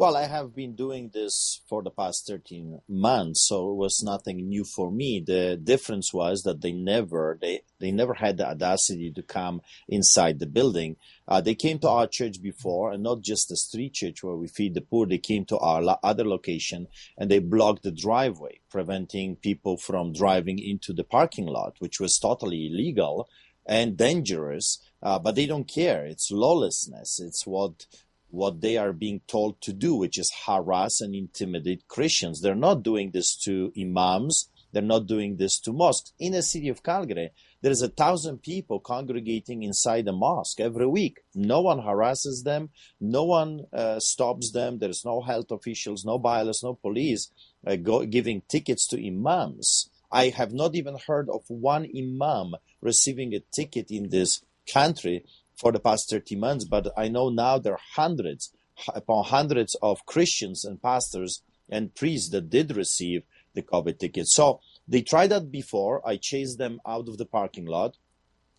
Well, 0.00 0.16
I 0.16 0.28
have 0.28 0.54
been 0.54 0.76
doing 0.76 1.10
this 1.12 1.60
for 1.68 1.82
the 1.82 1.90
past 1.90 2.26
13 2.26 2.80
months, 2.88 3.46
so 3.46 3.70
it 3.70 3.74
was 3.74 4.02
nothing 4.02 4.48
new 4.48 4.64
for 4.64 4.90
me. 4.90 5.20
The 5.20 5.60
difference 5.62 6.14
was 6.14 6.42
that 6.44 6.62
they 6.62 6.72
never 6.72 7.36
they, 7.38 7.64
they 7.80 7.90
never 7.90 8.14
had 8.14 8.38
the 8.38 8.48
audacity 8.48 9.12
to 9.12 9.22
come 9.22 9.60
inside 9.90 10.38
the 10.38 10.46
building. 10.46 10.96
Uh, 11.28 11.42
they 11.42 11.54
came 11.54 11.78
to 11.80 11.90
our 11.90 12.06
church 12.06 12.40
before, 12.40 12.92
and 12.92 13.02
not 13.02 13.20
just 13.20 13.50
the 13.50 13.58
street 13.58 13.92
church 13.92 14.22
where 14.22 14.36
we 14.36 14.48
feed 14.48 14.72
the 14.72 14.80
poor. 14.80 15.04
They 15.04 15.18
came 15.18 15.44
to 15.44 15.58
our 15.58 15.98
other 16.02 16.24
location 16.24 16.88
and 17.18 17.30
they 17.30 17.38
blocked 17.38 17.82
the 17.82 17.92
driveway, 17.92 18.60
preventing 18.70 19.36
people 19.36 19.76
from 19.76 20.14
driving 20.14 20.58
into 20.58 20.94
the 20.94 21.04
parking 21.04 21.44
lot, 21.44 21.74
which 21.78 22.00
was 22.00 22.18
totally 22.18 22.68
illegal 22.68 23.28
and 23.66 23.98
dangerous. 23.98 24.78
Uh, 25.02 25.18
but 25.18 25.34
they 25.34 25.44
don't 25.44 25.68
care. 25.68 26.06
It's 26.06 26.30
lawlessness. 26.30 27.20
It's 27.20 27.46
what 27.46 27.84
what 28.30 28.60
they 28.60 28.76
are 28.76 28.92
being 28.92 29.20
told 29.26 29.60
to 29.62 29.72
do, 29.72 29.94
which 29.94 30.18
is 30.18 30.32
harass 30.46 31.00
and 31.00 31.14
intimidate 31.14 31.88
Christians. 31.88 32.40
They're 32.40 32.54
not 32.54 32.82
doing 32.82 33.10
this 33.10 33.36
to 33.44 33.72
imams. 33.78 34.48
They're 34.72 34.82
not 34.82 35.06
doing 35.06 35.36
this 35.36 35.58
to 35.60 35.72
mosques. 35.72 36.12
In 36.18 36.32
the 36.32 36.42
city 36.42 36.68
of 36.68 36.82
Calgary, 36.82 37.30
there 37.60 37.72
is 37.72 37.82
a 37.82 37.88
thousand 37.88 38.42
people 38.42 38.80
congregating 38.80 39.62
inside 39.62 40.06
a 40.08 40.12
mosque 40.12 40.60
every 40.60 40.86
week. 40.86 41.18
No 41.34 41.60
one 41.60 41.80
harasses 41.80 42.44
them. 42.44 42.70
No 43.00 43.24
one 43.24 43.66
uh, 43.72 43.98
stops 43.98 44.52
them. 44.52 44.78
There's 44.78 45.04
no 45.04 45.20
health 45.22 45.50
officials, 45.50 46.04
no 46.04 46.18
bias, 46.18 46.62
no 46.62 46.74
police 46.74 47.30
uh, 47.66 47.76
go, 47.76 48.06
giving 48.06 48.42
tickets 48.48 48.86
to 48.88 49.06
imams. 49.06 49.90
I 50.12 50.28
have 50.28 50.52
not 50.52 50.74
even 50.74 50.96
heard 51.06 51.28
of 51.28 51.42
one 51.48 51.88
imam 51.96 52.54
receiving 52.80 53.34
a 53.34 53.40
ticket 53.52 53.90
in 53.90 54.08
this 54.08 54.42
country 54.72 55.24
for 55.60 55.72
the 55.72 55.78
past 55.80 56.08
30 56.10 56.36
months, 56.36 56.64
but 56.64 56.88
I 56.96 57.08
know 57.08 57.28
now 57.28 57.58
there 57.58 57.74
are 57.74 57.86
hundreds 57.94 58.52
upon 58.94 59.24
hundreds 59.24 59.76
of 59.82 60.06
Christians 60.06 60.64
and 60.64 60.80
pastors 60.80 61.42
and 61.68 61.94
priests 61.94 62.30
that 62.30 62.48
did 62.48 62.74
receive 62.74 63.22
the 63.54 63.62
COVID 63.62 63.98
ticket. 63.98 64.26
So 64.28 64.60
they 64.88 65.02
tried 65.02 65.28
that 65.28 65.50
before. 65.50 66.06
I 66.06 66.16
chased 66.16 66.58
them 66.58 66.80
out 66.86 67.08
of 67.08 67.18
the 67.18 67.26
parking 67.26 67.66
lot. 67.66 67.96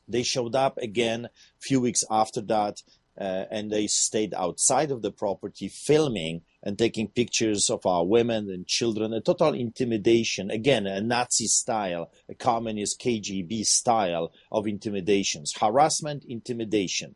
They 0.08 0.24
showed 0.24 0.56
up 0.56 0.78
again 0.78 1.26
a 1.26 1.30
few 1.62 1.82
weeks 1.82 2.04
after 2.10 2.42
that, 2.42 2.78
uh, 3.20 3.46
and 3.50 3.72
they 3.72 3.88
stayed 3.88 4.34
outside 4.34 4.92
of 4.92 5.02
the 5.02 5.12
property 5.12 5.70
filming 5.70 6.42
and 6.63 6.78
taking 6.78 7.08
pictures 7.08 7.69
of 7.69 7.86
our 7.86 8.06
women 8.06 8.50
and 8.50 8.67
children. 8.67 9.13
A 9.13 9.21
total 9.21 9.54
intimidation, 9.54 10.52
again, 10.52 10.86
a 10.86 11.02
Nazi 11.02 11.47
style, 11.47 12.12
a 12.30 12.36
communist 12.36 13.02
KGB 13.02 13.63
style 13.65 14.32
of 14.52 14.67
intimidations, 14.67 15.54
harassment, 15.60 16.24
intimidation, 16.28 17.15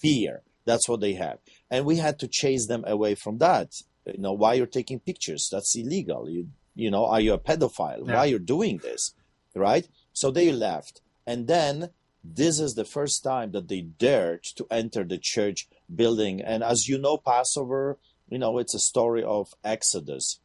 fear. 0.00 0.42
That's 0.64 0.88
what 0.88 1.00
they 1.00 1.14
have. 1.14 1.38
And 1.70 1.84
we 1.84 1.96
had 1.96 2.18
to 2.20 2.28
chase 2.28 2.66
them 2.66 2.84
away 2.86 3.14
from 3.14 3.38
that. 3.38 3.74
You 4.06 4.18
know, 4.18 4.32
why 4.32 4.54
you're 4.54 4.66
taking 4.66 5.00
pictures? 5.00 5.48
That's 5.50 5.76
illegal. 5.76 6.28
You, 6.28 6.48
you 6.74 6.90
know, 6.90 7.06
are 7.06 7.20
you 7.20 7.32
a 7.32 7.38
pedophile? 7.38 8.06
Yeah. 8.06 8.14
Why 8.14 8.24
you're 8.26 8.38
doing 8.38 8.78
this? 8.78 9.14
Right? 9.54 9.88
So 10.12 10.30
they 10.30 10.52
left. 10.52 11.00
And 11.26 11.46
then 11.46 11.90
this 12.22 12.60
is 12.60 12.74
the 12.74 12.84
first 12.84 13.22
time 13.22 13.52
that 13.52 13.68
they 13.68 13.80
dared 13.80 14.44
to 14.56 14.66
enter 14.70 15.04
the 15.04 15.18
church 15.18 15.68
building. 15.94 16.40
And 16.40 16.62
as 16.62 16.88
you 16.88 16.98
know, 16.98 17.16
Passover, 17.16 17.98
you 18.30 18.38
know, 18.38 18.58
it's 18.58 18.74
a 18.74 18.78
story 18.78 19.22
of 19.22 19.52
Exodus. 19.64 20.38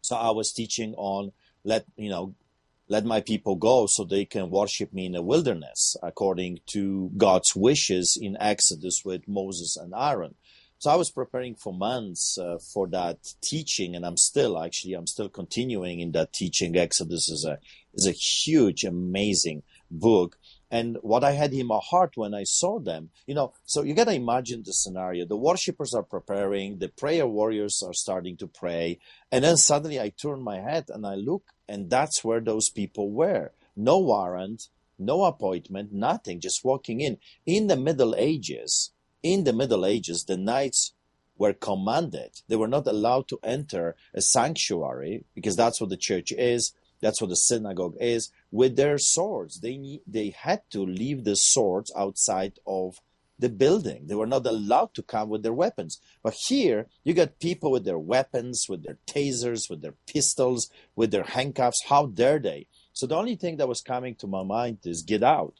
So 0.00 0.16
I 0.16 0.30
was 0.30 0.52
teaching 0.52 0.94
on 0.96 1.32
let, 1.64 1.84
you 1.96 2.08
know, 2.08 2.34
let 2.88 3.04
my 3.04 3.20
people 3.20 3.56
go 3.56 3.86
so 3.88 4.04
they 4.04 4.24
can 4.24 4.50
worship 4.50 4.92
me 4.92 5.06
in 5.06 5.12
the 5.12 5.22
wilderness 5.22 5.96
according 6.02 6.60
to 6.66 7.10
God's 7.16 7.54
wishes 7.56 8.16
in 8.20 8.36
Exodus 8.40 9.02
with 9.04 9.26
Moses 9.26 9.76
and 9.76 9.92
Aaron. 9.96 10.36
So 10.78 10.90
I 10.90 10.96
was 10.96 11.10
preparing 11.10 11.54
for 11.54 11.72
months 11.72 12.38
uh, 12.38 12.58
for 12.58 12.86
that 12.88 13.18
teaching, 13.40 13.96
and 13.96 14.04
I'm 14.04 14.18
still 14.18 14.62
actually 14.62 14.92
I'm 14.92 15.06
still 15.06 15.30
continuing 15.30 16.00
in 16.00 16.12
that 16.12 16.34
teaching. 16.34 16.76
Exodus 16.76 17.30
is 17.30 17.46
a 17.46 17.58
is 17.94 18.06
a 18.06 18.12
huge, 18.12 18.84
amazing 18.84 19.62
book. 19.90 20.38
And 20.76 20.98
what 21.00 21.24
I 21.24 21.32
had 21.32 21.54
in 21.54 21.66
my 21.66 21.80
heart 21.82 22.12
when 22.16 22.34
I 22.34 22.44
saw 22.44 22.78
them, 22.78 23.08
you 23.26 23.34
know, 23.34 23.54
so 23.64 23.82
you 23.82 23.94
got 23.94 24.08
to 24.08 24.12
imagine 24.12 24.62
the 24.62 24.74
scenario. 24.74 25.24
The 25.24 25.34
worshippers 25.48 25.94
are 25.94 26.02
preparing, 26.02 26.80
the 26.80 26.88
prayer 26.88 27.26
warriors 27.26 27.82
are 27.82 27.94
starting 27.94 28.36
to 28.36 28.46
pray. 28.46 28.98
And 29.32 29.42
then 29.42 29.56
suddenly 29.56 29.98
I 29.98 30.10
turn 30.10 30.42
my 30.42 30.60
head 30.60 30.84
and 30.90 31.06
I 31.06 31.14
look, 31.14 31.44
and 31.66 31.88
that's 31.88 32.22
where 32.22 32.42
those 32.42 32.68
people 32.68 33.10
were. 33.10 33.52
No 33.74 33.98
warrant, 34.00 34.64
no 34.98 35.24
appointment, 35.24 35.94
nothing, 35.94 36.40
just 36.40 36.62
walking 36.62 37.00
in. 37.00 37.16
In 37.46 37.68
the 37.68 37.76
Middle 37.76 38.14
Ages, 38.14 38.92
in 39.22 39.44
the 39.44 39.54
Middle 39.54 39.86
Ages, 39.86 40.24
the 40.28 40.36
knights 40.36 40.92
were 41.38 41.54
commanded. 41.54 42.42
They 42.48 42.56
were 42.56 42.68
not 42.68 42.86
allowed 42.86 43.28
to 43.28 43.40
enter 43.42 43.96
a 44.12 44.20
sanctuary 44.20 45.24
because 45.34 45.56
that's 45.56 45.80
what 45.80 45.88
the 45.88 45.96
church 45.96 46.32
is. 46.32 46.74
That's 47.00 47.20
what 47.20 47.30
the 47.30 47.36
synagogue 47.36 47.96
is 47.98 48.30
with 48.56 48.76
their 48.76 48.98
swords. 48.98 49.60
They 49.60 50.00
they 50.06 50.28
had 50.30 50.62
to 50.70 50.80
leave 51.02 51.24
the 51.24 51.36
swords 51.36 51.92
outside 52.04 52.54
of 52.66 52.88
the 53.38 53.50
building. 53.50 54.06
They 54.06 54.14
were 54.14 54.32
not 54.34 54.46
allowed 54.46 54.94
to 54.94 55.02
come 55.02 55.28
with 55.28 55.42
their 55.42 55.60
weapons. 55.64 56.00
But 56.22 56.34
here, 56.48 56.86
you 57.04 57.12
got 57.12 57.38
people 57.48 57.70
with 57.70 57.84
their 57.84 57.98
weapons, 58.14 58.66
with 58.70 58.82
their 58.82 58.98
tasers, 59.06 59.68
with 59.68 59.82
their 59.82 59.96
pistols, 60.12 60.70
with 60.98 61.10
their 61.10 61.28
handcuffs. 61.34 61.84
How 61.92 62.06
dare 62.06 62.38
they? 62.38 62.66
So 62.94 63.06
the 63.06 63.20
only 63.22 63.36
thing 63.36 63.58
that 63.58 63.68
was 63.68 63.82
coming 63.92 64.14
to 64.16 64.26
my 64.26 64.42
mind 64.42 64.78
is 64.84 65.02
get 65.02 65.22
out. 65.22 65.56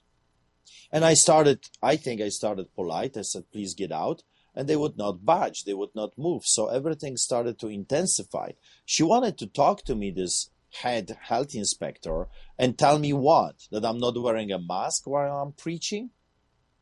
And 0.90 1.04
I 1.04 1.14
started, 1.14 1.59
I 1.82 1.96
think 1.96 2.22
I 2.22 2.30
started 2.30 2.74
polite. 2.74 3.18
I 3.18 3.22
said, 3.22 3.52
please 3.52 3.74
get 3.74 3.92
out. 3.92 4.22
And 4.54 4.66
they 4.66 4.76
would 4.82 4.96
not 4.96 5.26
budge. 5.26 5.64
They 5.64 5.74
would 5.74 5.94
not 5.94 6.16
move. 6.16 6.42
So 6.46 6.68
everything 6.68 7.18
started 7.18 7.59
to 7.59 7.68
intensify. 7.68 8.52
She 8.87 9.02
wanted 9.02 9.37
to 9.38 9.46
talk 9.46 9.85
to 9.85 9.94
me, 9.94 10.11
this 10.11 10.48
head 10.82 11.16
health 11.22 11.54
inspector, 11.54 12.28
and 12.58 12.78
tell 12.78 12.98
me 12.98 13.12
what? 13.12 13.66
That 13.70 13.84
I'm 13.84 13.98
not 13.98 14.20
wearing 14.20 14.52
a 14.52 14.58
mask 14.58 15.06
while 15.06 15.38
I'm 15.38 15.52
preaching? 15.52 16.10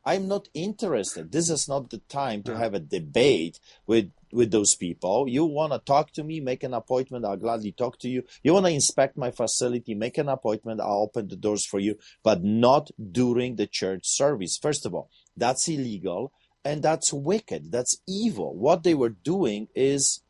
I'm 0.05 0.27
not 0.27 0.49
interested. 0.53 1.31
This 1.31 1.49
is 1.49 1.67
not 1.67 1.89
the 1.89 1.97
time 1.97 2.43
to 2.43 2.55
have 2.55 2.75
a 2.75 2.79
debate 2.79 3.59
with 3.87 4.11
with 4.31 4.51
those 4.51 4.75
people. 4.75 5.27
You 5.27 5.45
want 5.45 5.71
to 5.71 5.79
talk 5.79 6.11
to 6.11 6.23
me, 6.23 6.39
make 6.41 6.63
an 6.63 6.73
appointment, 6.73 7.25
I'll 7.25 7.37
gladly 7.37 7.71
talk 7.71 7.97
to 7.99 8.09
you. 8.09 8.23
You 8.43 8.53
want 8.53 8.65
to 8.65 8.71
inspect 8.71 9.17
my 9.17 9.31
facility, 9.31 9.95
make 9.95 10.17
an 10.17 10.27
appointment, 10.29 10.81
I'll 10.81 11.03
open 11.03 11.29
the 11.29 11.37
doors 11.37 11.65
for 11.65 11.79
you, 11.79 11.97
but 12.21 12.43
not 12.43 12.91
during 13.11 13.55
the 13.55 13.65
church 13.65 14.01
service. 14.03 14.59
First 14.61 14.85
of 14.85 14.93
all, 14.93 15.09
that's 15.37 15.67
illegal 15.69 16.33
and 16.65 16.83
that's 16.83 17.13
wicked. 17.13 17.71
That's 17.71 17.97
evil. 18.07 18.55
What 18.55 18.83
they 18.83 18.93
were 18.93 19.09
doing 19.09 19.69
is 19.73 20.21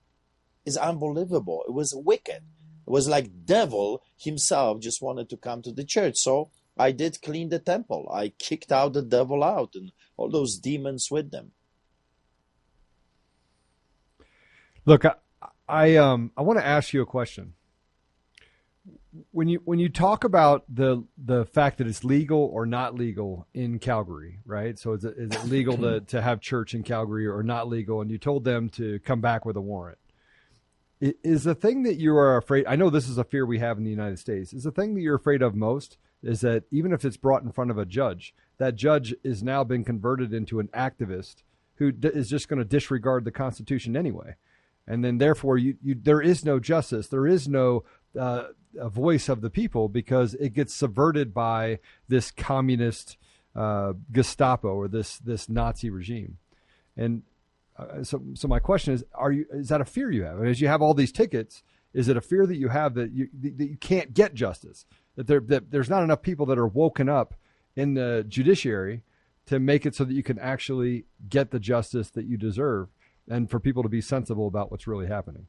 is 0.66 0.78
unbelievable. 0.78 1.64
It 1.68 1.74
was 1.74 1.94
wicked. 1.96 2.42
It 2.88 2.92
was 2.92 3.08
like 3.08 3.46
devil 3.46 4.04
himself 4.18 4.80
just 4.80 5.02
wanted 5.02 5.30
to 5.30 5.38
come 5.38 5.62
to 5.64 5.72
the 5.72 5.84
church. 5.84 6.18
So 6.18 6.52
I 6.78 6.92
did 6.92 7.22
clean 7.22 7.50
the 7.50 7.60
temple. 7.60 8.10
I 8.14 8.30
kicked 8.30 8.72
out 8.72 8.94
the 8.94 9.02
devil 9.02 9.44
out 9.44 9.76
and 9.76 9.92
all 10.18 10.30
those 10.30 10.58
demons 10.58 11.10
with 11.10 11.32
them. 11.32 11.52
Look, 14.86 15.06
I, 15.06 15.16
I 15.68 15.96
um 15.96 16.32
I 16.38 16.42
want 16.42 16.60
to 16.60 16.66
ask 16.66 16.94
you 16.94 17.02
a 17.02 17.06
question. 17.06 17.54
When 19.32 19.48
you 19.48 19.62
when 19.64 19.80
you 19.80 19.90
talk 19.90 20.24
about 20.24 20.64
the 20.70 21.06
the 21.18 21.46
fact 21.46 21.80
that 21.80 21.88
it's 21.88 22.04
legal 22.04 22.40
or 22.54 22.66
not 22.66 22.94
legal 22.94 23.48
in 23.54 23.80
Calgary, 23.80 24.40
right? 24.46 24.78
So 24.78 24.94
is 24.94 25.06
it, 25.06 25.16
is 25.18 25.32
it 25.32 25.46
legal 25.46 25.78
to, 25.78 26.00
to 26.08 26.22
have 26.22 26.42
church 26.42 26.76
in 26.76 26.84
Calgary 26.84 27.26
or 27.26 27.42
not 27.42 27.68
legal? 27.68 28.02
And 28.02 28.12
you 28.12 28.18
told 28.18 28.44
them 28.44 28.70
to 28.72 29.00
come 29.00 29.22
back 29.22 29.46
with 29.46 29.56
a 29.56 29.62
warrant. 29.62 29.98
Is 31.02 31.44
the 31.44 31.56
thing 31.56 31.84
that 31.84 32.00
you 32.00 32.16
are 32.16 32.38
afraid? 32.38 32.66
I 32.68 32.76
know 32.76 32.90
this 32.90 33.10
is 33.10 33.18
a 33.18 33.24
fear 33.24 33.46
we 33.46 33.60
have 33.60 33.78
in 33.78 33.84
the 33.84 33.90
United 33.90 34.18
States. 34.18 34.54
Is 34.54 34.64
the 34.64 34.72
thing 34.72 34.96
that 34.96 35.02
you're 35.02 35.16
afraid 35.16 35.42
of 35.42 35.54
most 35.54 35.98
is 36.24 36.42
that 36.42 36.64
even 36.72 36.94
if 36.94 37.04
it's 37.04 37.18
brought 37.18 37.44
in 37.44 37.52
front 37.52 37.70
of 37.70 37.78
a 37.78 37.86
judge, 37.86 38.34
that 38.58 38.76
judge 38.76 39.14
is 39.24 39.44
now 39.44 39.64
been 39.64 39.84
converted 39.84 40.34
into 40.34 40.60
an 40.60 40.70
activist 40.70 41.44
who 41.76 41.92
d- 41.92 42.08
is 42.08 42.30
just 42.30 42.48
going 42.48 42.60
to 42.60 42.66
disregard 42.66 43.26
the 43.26 43.32
Constitution 43.32 43.98
anyway 43.98 44.36
and 44.88 45.04
then 45.04 45.18
therefore 45.18 45.58
you, 45.58 45.78
you 45.82 45.96
there 45.96 46.22
is 46.22 46.46
no 46.46 46.60
justice 46.60 47.08
there 47.08 47.28
is 47.28 47.48
no 47.48 47.84
uh, 48.20 48.46
a 48.80 48.90
voice 48.90 49.30
of 49.30 49.42
the 49.42 49.50
people 49.50 49.90
because 49.90 50.34
it 50.36 50.54
gets 50.54 50.74
subverted 50.74 51.34
by 51.34 51.80
this 52.08 52.32
communist 52.32 53.18
uh, 53.56 53.94
Gestapo 54.12 54.70
or 54.70 54.88
this 54.88 55.18
this 55.18 55.50
Nazi 55.50 55.90
regime 55.90 56.38
and 56.96 57.24
uh, 57.78 58.04
so 58.04 58.22
so 58.34 58.48
my 58.48 58.60
question 58.60 58.94
is 58.94 59.04
are 59.14 59.32
you 59.32 59.46
is 59.52 59.70
that 59.70 59.82
a 59.82 59.86
fear 59.86 60.12
you 60.12 60.24
have 60.24 60.44
as 60.44 60.62
you 60.62 60.68
have 60.68 60.82
all 60.82 60.94
these 60.94 61.12
tickets 61.12 61.64
is 61.94 62.08
it 62.08 62.18
a 62.18 62.22
fear 62.22 62.46
that 62.46 62.58
you 62.58 62.70
have 62.70 62.94
that 62.94 63.12
you 63.12 63.30
that 63.34 63.68
you 63.68 63.78
can't 63.78 64.14
get 64.14 64.34
justice 64.34 64.86
that 65.16 65.28
there 65.28 65.40
that 65.40 65.72
there's 65.72 65.90
not 65.90 66.04
enough 66.04 66.22
people 66.22 66.46
that 66.46 66.58
are 66.58 66.68
woken 66.68 67.10
up 67.10 67.34
in 67.76 67.94
the 67.94 68.26
judiciary 68.28 69.04
to 69.46 69.60
make 69.60 69.86
it 69.86 69.96
so 69.96 70.04
that 70.04 70.14
you 70.14 70.24
can 70.24 70.40
actually 70.40 71.06
get 71.30 71.52
the 71.52 71.60
justice 71.60 72.10
that 72.12 72.26
you 72.26 72.38
deserve 72.38 72.90
and 73.28 73.50
for 73.50 73.60
people 73.60 73.84
to 73.84 73.90
be 73.90 74.02
sensible 74.02 74.48
about 74.48 74.72
what's 74.72 74.88
really 74.88 75.08
happening. 75.08 75.48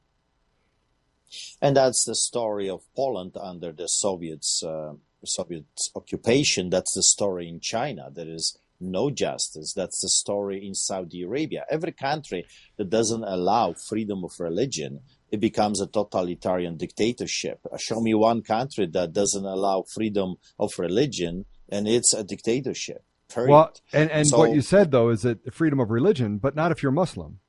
And 1.61 1.77
that's 1.77 2.05
the 2.05 2.15
story 2.15 2.69
of 2.69 2.83
Poland 2.95 3.37
under 3.41 3.73
the 3.73 3.89
Soviets, 3.89 4.63
uh, 4.63 4.95
Soviet 5.25 5.65
occupation. 5.95 6.71
That's 6.71 6.95
the 6.95 7.03
story 7.03 7.49
in 7.49 7.61
China. 7.61 8.11
There 8.13 8.29
is 8.29 8.57
no 8.81 9.11
justice. 9.11 9.73
That's 9.75 10.01
the 10.01 10.09
story 10.09 10.67
in 10.67 10.75
Saudi 10.75 11.23
Arabia. 11.23 11.65
Every 11.71 11.93
country 11.93 12.47
that 12.77 12.91
doesn't 12.91 13.25
allow 13.25 13.73
freedom 13.73 14.25
of 14.25 14.33
religion, 14.39 15.01
it 15.31 15.41
becomes 15.41 15.81
a 15.81 15.87
totalitarian 15.87 16.77
dictatorship. 16.77 17.61
Uh, 17.71 17.77
show 17.77 18.01
me 18.01 18.15
one 18.15 18.43
country 18.43 18.87
that 18.87 19.13
doesn't 19.13 19.45
allow 19.45 19.83
freedom 19.83 20.37
of 20.59 20.79
religion, 20.79 21.45
and 21.69 21.89
it's 21.89 22.15
a 22.15 22.23
dictatorship. 22.25 23.03
Period. 23.33 23.51
Well, 23.51 23.73
and, 23.93 24.11
and 24.11 24.27
So- 24.27 24.39
what 24.39 24.53
you 24.53 24.61
said 24.63 24.91
though 24.93 25.11
is 25.11 25.23
that 25.23 25.53
freedom 25.53 25.81
of 25.81 25.91
religion, 25.91 26.39
but 26.39 26.55
not 26.55 26.71
if 26.71 26.83
you're 26.83 26.93
Muslim. 26.93 27.41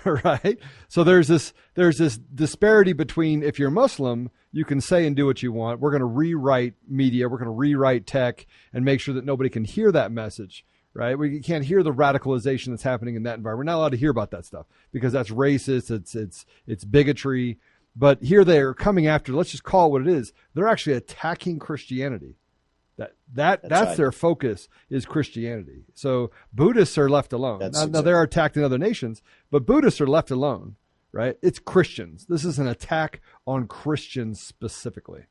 right? 0.24 0.58
So 0.88 1.04
there's 1.04 1.28
this 1.28 1.52
there's 1.74 1.98
this 1.98 2.16
disparity 2.16 2.92
between 2.92 3.42
if 3.42 3.58
you're 3.58 3.70
Muslim, 3.70 4.30
you 4.52 4.64
can 4.64 4.80
say 4.80 5.06
and 5.06 5.16
do 5.16 5.26
what 5.26 5.42
you 5.42 5.52
want. 5.52 5.80
We're 5.80 5.90
going 5.90 6.00
to 6.00 6.06
rewrite 6.06 6.74
media, 6.86 7.28
we're 7.28 7.38
going 7.38 7.46
to 7.46 7.52
rewrite 7.52 8.06
tech 8.06 8.46
and 8.72 8.84
make 8.84 9.00
sure 9.00 9.14
that 9.14 9.24
nobody 9.24 9.50
can 9.50 9.64
hear 9.64 9.92
that 9.92 10.12
message, 10.12 10.64
right? 10.94 11.18
We 11.18 11.40
can't 11.40 11.64
hear 11.64 11.82
the 11.82 11.92
radicalization 11.92 12.68
that's 12.68 12.82
happening 12.82 13.16
in 13.16 13.24
that 13.24 13.36
environment. 13.36 13.58
We're 13.66 13.72
not 13.72 13.78
allowed 13.78 13.90
to 13.90 13.96
hear 13.96 14.10
about 14.10 14.30
that 14.30 14.44
stuff 14.44 14.66
because 14.92 15.12
that's 15.12 15.30
racist, 15.30 15.90
it's 15.90 16.14
it's 16.14 16.44
it's 16.66 16.84
bigotry. 16.84 17.58
But 17.96 18.22
here 18.22 18.44
they 18.44 18.60
are 18.60 18.74
coming 18.74 19.08
after, 19.08 19.32
let's 19.32 19.50
just 19.50 19.64
call 19.64 19.86
it 19.86 19.90
what 19.90 20.02
it 20.02 20.08
is. 20.08 20.32
They're 20.54 20.68
actually 20.68 20.92
attacking 20.92 21.58
Christianity. 21.58 22.36
That 22.98 23.12
that 23.34 23.62
that's, 23.62 23.68
That's 23.68 23.86
right. 23.90 23.96
their 23.96 24.12
focus 24.12 24.68
is 24.90 25.06
Christianity. 25.06 25.84
So 25.94 26.32
Buddhists 26.52 26.98
are 26.98 27.08
left 27.08 27.32
alone. 27.32 27.60
Now, 27.72 27.86
now 27.86 28.02
they're 28.02 28.22
attacked 28.22 28.56
in 28.56 28.64
other 28.64 28.78
nations, 28.78 29.22
but 29.50 29.64
Buddhists 29.64 30.00
are 30.00 30.06
left 30.06 30.30
alone, 30.32 30.74
right? 31.12 31.36
It's 31.40 31.60
Christians. 31.60 32.26
This 32.28 32.44
is 32.44 32.58
an 32.58 32.66
attack 32.66 33.20
on 33.46 33.68
Christians 33.68 34.40
specifically. 34.42 35.26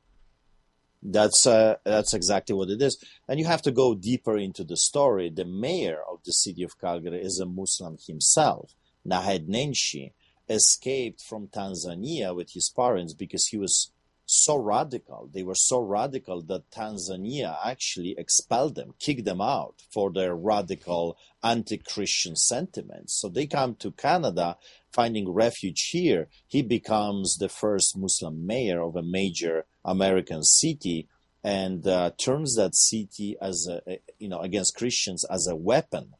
That's 1.03 1.45
uh, 1.45 1.75
that's 1.83 2.13
exactly 2.13 2.55
what 2.55 2.69
it 2.69 2.81
is, 2.81 3.03
and 3.27 3.39
you 3.39 3.45
have 3.45 3.61
to 3.63 3.71
go 3.71 3.93
deeper 3.93 4.37
into 4.37 4.63
the 4.63 4.77
story. 4.77 5.29
The 5.29 5.45
mayor 5.45 5.99
of 6.09 6.19
the 6.25 6.31
city 6.31 6.63
of 6.63 6.79
Calgary 6.79 7.21
is 7.21 7.39
a 7.39 7.45
Muslim 7.45 7.97
himself. 8.07 8.73
Naheed 9.05 9.47
Nenshi 9.47 10.13
escaped 10.49 11.21
from 11.21 11.47
Tanzania 11.47 12.35
with 12.35 12.51
his 12.53 12.69
parents 12.69 13.13
because 13.13 13.47
he 13.47 13.57
was 13.57 13.91
so 14.27 14.57
radical. 14.57 15.29
They 15.33 15.41
were 15.41 15.55
so 15.55 15.79
radical 15.79 16.41
that 16.43 16.69
Tanzania 16.69 17.57
actually 17.65 18.13
expelled 18.17 18.75
them, 18.75 18.93
kicked 18.99 19.23
them 19.23 19.39
out 19.41 19.81
for 19.89 20.11
their 20.11 20.35
radical 20.35 21.17
anti 21.41 21.77
Christian 21.77 22.35
sentiments. 22.35 23.19
So 23.19 23.29
they 23.29 23.47
come 23.47 23.75
to 23.75 23.91
Canada 23.91 24.57
finding 24.91 25.31
refuge 25.31 25.89
here. 25.91 26.27
He 26.45 26.61
becomes 26.61 27.37
the 27.37 27.49
first 27.49 27.97
Muslim 27.97 28.45
mayor 28.45 28.81
of 28.81 28.97
a 28.97 29.01
major 29.01 29.65
American 29.85 30.43
city 30.43 31.07
and 31.43 31.87
uh, 31.87 32.11
turns 32.17 32.55
that 32.57 32.75
city 32.75 33.37
as 33.41 33.67
a, 33.67 33.99
you 34.19 34.27
know, 34.27 34.41
against 34.41 34.75
Christians 34.75 35.23
as 35.23 35.47
a 35.47 35.55
weapon 35.55 36.13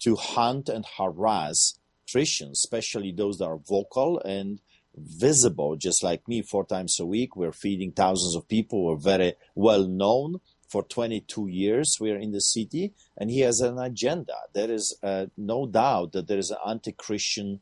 to 0.00 0.16
hunt 0.16 0.68
and 0.68 0.84
harass 0.98 1.78
Christians, 2.10 2.58
especially 2.58 3.12
those 3.12 3.38
that 3.38 3.46
are 3.46 3.56
vocal 3.58 4.20
and 4.20 4.60
visible, 5.02 5.76
just 5.76 6.02
like 6.02 6.26
me, 6.28 6.42
four 6.42 6.64
times 6.64 6.98
a 7.00 7.06
week. 7.06 7.36
We're 7.36 7.52
feeding 7.52 7.92
thousands 7.92 8.34
of 8.34 8.48
people. 8.48 8.84
We're 8.84 8.96
very 8.96 9.34
well 9.54 9.86
known. 9.86 10.40
For 10.68 10.82
22 10.82 11.46
years, 11.46 11.96
we're 11.98 12.18
in 12.18 12.32
the 12.32 12.42
city, 12.42 12.92
and 13.16 13.30
he 13.30 13.40
has 13.40 13.60
an 13.60 13.78
agenda. 13.78 14.34
There 14.52 14.70
is 14.70 14.98
uh, 15.02 15.26
no 15.34 15.66
doubt 15.66 16.12
that 16.12 16.28
there 16.28 16.36
is 16.36 16.50
an 16.50 16.58
anti-Christian, 16.66 17.60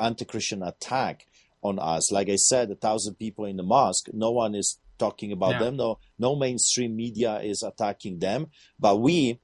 anti-Christian 0.00 0.64
attack 0.64 1.26
on 1.62 1.78
us. 1.78 2.10
Like 2.10 2.28
I 2.28 2.34
said, 2.34 2.70
a 2.72 2.74
thousand 2.74 3.14
people 3.14 3.44
in 3.44 3.58
the 3.58 3.62
mosque. 3.62 4.08
No 4.12 4.32
one 4.32 4.56
is 4.56 4.80
talking 4.98 5.32
about 5.32 5.52
yeah. 5.52 5.58
them. 5.60 5.76
No, 5.76 5.98
no 6.18 6.34
mainstream 6.34 6.96
media 6.96 7.40
is 7.40 7.62
attacking 7.62 8.18
them. 8.18 8.48
But 8.78 9.00
we, 9.00 9.40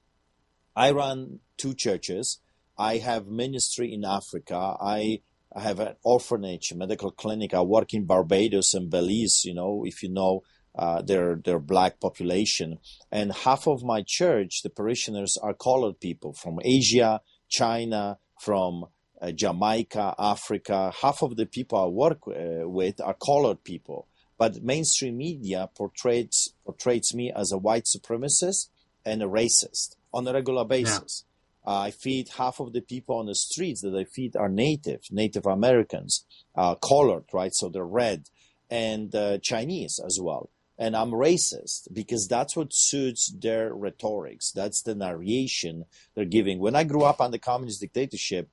I 0.74 0.90
run 0.90 1.40
two 1.56 1.74
churches. 1.74 2.40
I 2.76 2.98
have 2.98 3.26
ministry 3.26 3.92
in 3.92 4.04
Africa. 4.04 4.76
I 4.80 5.20
I 5.58 5.62
have 5.62 5.80
an 5.80 5.96
orphanage, 6.04 6.72
medical 6.72 7.10
clinic. 7.10 7.52
I 7.52 7.62
work 7.62 7.92
in 7.92 8.04
Barbados 8.04 8.74
and 8.74 8.88
Belize. 8.88 9.44
You 9.44 9.54
know, 9.54 9.82
if 9.84 10.04
you 10.04 10.08
know 10.08 10.44
uh, 10.76 11.02
their 11.02 11.34
their 11.34 11.58
black 11.58 11.98
population, 11.98 12.78
and 13.10 13.32
half 13.32 13.66
of 13.66 13.82
my 13.82 14.04
church, 14.06 14.62
the 14.62 14.70
parishioners 14.70 15.36
are 15.42 15.54
colored 15.54 15.98
people 15.98 16.32
from 16.32 16.60
Asia, 16.62 17.20
China, 17.48 18.18
from 18.40 18.84
uh, 19.20 19.32
Jamaica, 19.32 20.14
Africa. 20.16 20.92
Half 21.02 21.22
of 21.22 21.34
the 21.36 21.46
people 21.46 21.76
I 21.76 21.86
work 21.86 22.20
uh, 22.28 22.68
with 22.68 23.00
are 23.00 23.14
colored 23.14 23.64
people, 23.64 24.06
but 24.38 24.62
mainstream 24.62 25.16
media 25.16 25.68
portrays 25.74 26.54
portrays 26.64 27.12
me 27.12 27.32
as 27.34 27.50
a 27.50 27.58
white 27.58 27.86
supremacist 27.86 28.68
and 29.04 29.24
a 29.24 29.26
racist 29.26 29.96
on 30.14 30.28
a 30.28 30.32
regular 30.32 30.64
basis. 30.64 31.24
Uh, 31.68 31.80
I 31.80 31.90
feed 31.90 32.30
half 32.38 32.60
of 32.60 32.72
the 32.72 32.80
people 32.80 33.18
on 33.18 33.26
the 33.26 33.34
streets 33.34 33.82
that 33.82 33.94
I 33.94 34.04
feed 34.04 34.34
are 34.36 34.48
native, 34.48 35.02
Native 35.10 35.44
Americans, 35.44 36.24
uh, 36.54 36.76
colored, 36.76 37.24
right? 37.30 37.54
So 37.54 37.68
they're 37.68 37.84
red, 37.84 38.30
and 38.70 39.14
uh, 39.14 39.36
Chinese 39.42 40.00
as 40.02 40.18
well. 40.18 40.48
And 40.78 40.96
I'm 40.96 41.10
racist 41.10 41.92
because 41.92 42.26
that's 42.26 42.56
what 42.56 42.68
suits 42.72 43.30
their 43.38 43.74
rhetorics. 43.74 44.50
That's 44.50 44.80
the 44.80 44.94
narration 44.94 45.84
they're 46.14 46.24
giving. 46.24 46.58
When 46.58 46.74
I 46.74 46.84
grew 46.84 47.02
up 47.02 47.20
under 47.20 47.36
communist 47.36 47.82
dictatorship, 47.82 48.48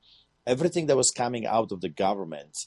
everything 0.46 0.88
that 0.88 0.98
was 0.98 1.10
coming 1.10 1.46
out 1.46 1.72
of 1.72 1.80
the 1.80 1.88
government 1.88 2.58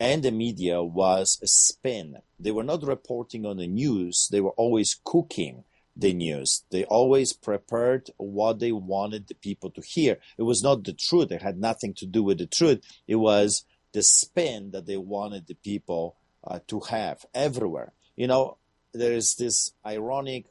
and 0.00 0.24
the 0.24 0.32
media 0.32 0.82
was 0.82 1.38
a 1.44 1.46
spin. 1.46 2.16
They 2.40 2.50
were 2.50 2.64
not 2.64 2.82
reporting 2.82 3.46
on 3.46 3.58
the 3.58 3.68
news, 3.68 4.28
they 4.32 4.40
were 4.40 4.56
always 4.56 4.98
cooking 5.04 5.62
the 5.94 6.14
news. 6.14 6.64
They 6.70 6.84
always 6.84 7.32
prepared 7.32 8.10
what 8.16 8.58
they 8.58 8.72
wanted 8.72 9.28
the 9.28 9.34
people 9.34 9.70
to 9.70 9.82
hear. 9.82 10.18
It 10.38 10.42
was 10.42 10.62
not 10.62 10.84
the 10.84 10.92
truth. 10.92 11.30
It 11.30 11.42
had 11.42 11.58
nothing 11.58 11.94
to 11.94 12.06
do 12.06 12.22
with 12.22 12.38
the 12.38 12.46
truth. 12.46 12.82
It 13.06 13.16
was 13.16 13.64
the 13.92 14.02
spin 14.02 14.70
that 14.70 14.86
they 14.86 14.96
wanted 14.96 15.46
the 15.46 15.54
people 15.54 16.16
uh, 16.44 16.60
to 16.68 16.80
have 16.80 17.26
everywhere. 17.34 17.92
You 18.16 18.26
know, 18.26 18.56
there 18.92 19.12
is 19.12 19.36
this 19.36 19.72
ironic 19.84 20.46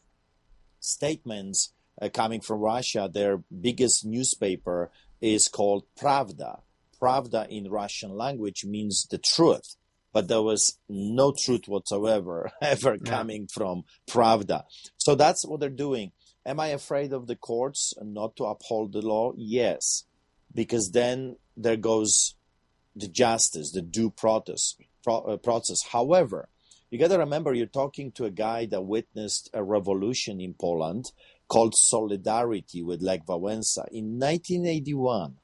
statements 0.80 1.74
uh, 2.02 2.10
coming 2.10 2.42
from 2.42 2.60
Russia. 2.60 3.10
Their 3.12 3.38
biggest 3.38 4.06
newspaper 4.06 4.92
is 5.22 5.48
called 5.48 5.86
Pravda. 6.00 6.62
Pravda 7.02 7.48
in 7.50 7.70
Russian 7.70 8.12
language 8.12 8.64
means 8.64 9.08
the 9.10 9.18
truth 9.18 9.76
but 10.14 10.28
there 10.28 10.42
was 10.42 10.78
no 10.90 11.32
truth 11.32 11.68
whatsoever 11.68 12.52
ever 12.62 12.98
yeah. 13.04 13.12
coming 13.12 13.48
from 13.48 13.84
Pravda. 14.10 14.64
So 14.98 15.16
that's 15.16 15.46
what 15.46 15.60
they're 15.60 15.70
doing. 15.70 16.12
Am 16.46 16.60
I 16.60 16.68
afraid 16.68 17.14
of 17.14 17.28
the 17.28 17.36
courts 17.36 17.94
and 17.98 18.14
not 18.14 18.36
to 18.38 18.46
uphold 18.46 18.94
the 18.94 19.02
law? 19.02 19.34
Yes, 19.38 20.06
because 20.54 20.92
then 20.92 21.38
there 21.56 21.78
goes 21.78 22.36
the 22.96 23.08
justice, 23.08 23.72
the 23.72 23.82
due 23.82 24.10
process. 24.10 24.76
Pro, 25.04 25.18
uh, 25.22 25.38
process. 25.38 25.84
However, 25.92 26.48
you 26.92 27.00
got 27.00 27.08
to 27.08 27.18
remember 27.18 27.54
you're 27.54 27.66
talking 27.66 28.12
to 28.14 28.26
a 28.26 28.30
guy 28.30 28.66
that 28.68 28.82
witnessed 28.82 29.50
a 29.54 29.64
revolution 29.64 30.40
in 30.42 30.54
Poland 30.54 31.12
called 31.48 31.74
Solidarity 31.74 32.84
with 32.84 33.02
Lech 33.02 33.26
Wałęsa 33.26 33.88
in 33.92 34.20
1981. 34.20 35.38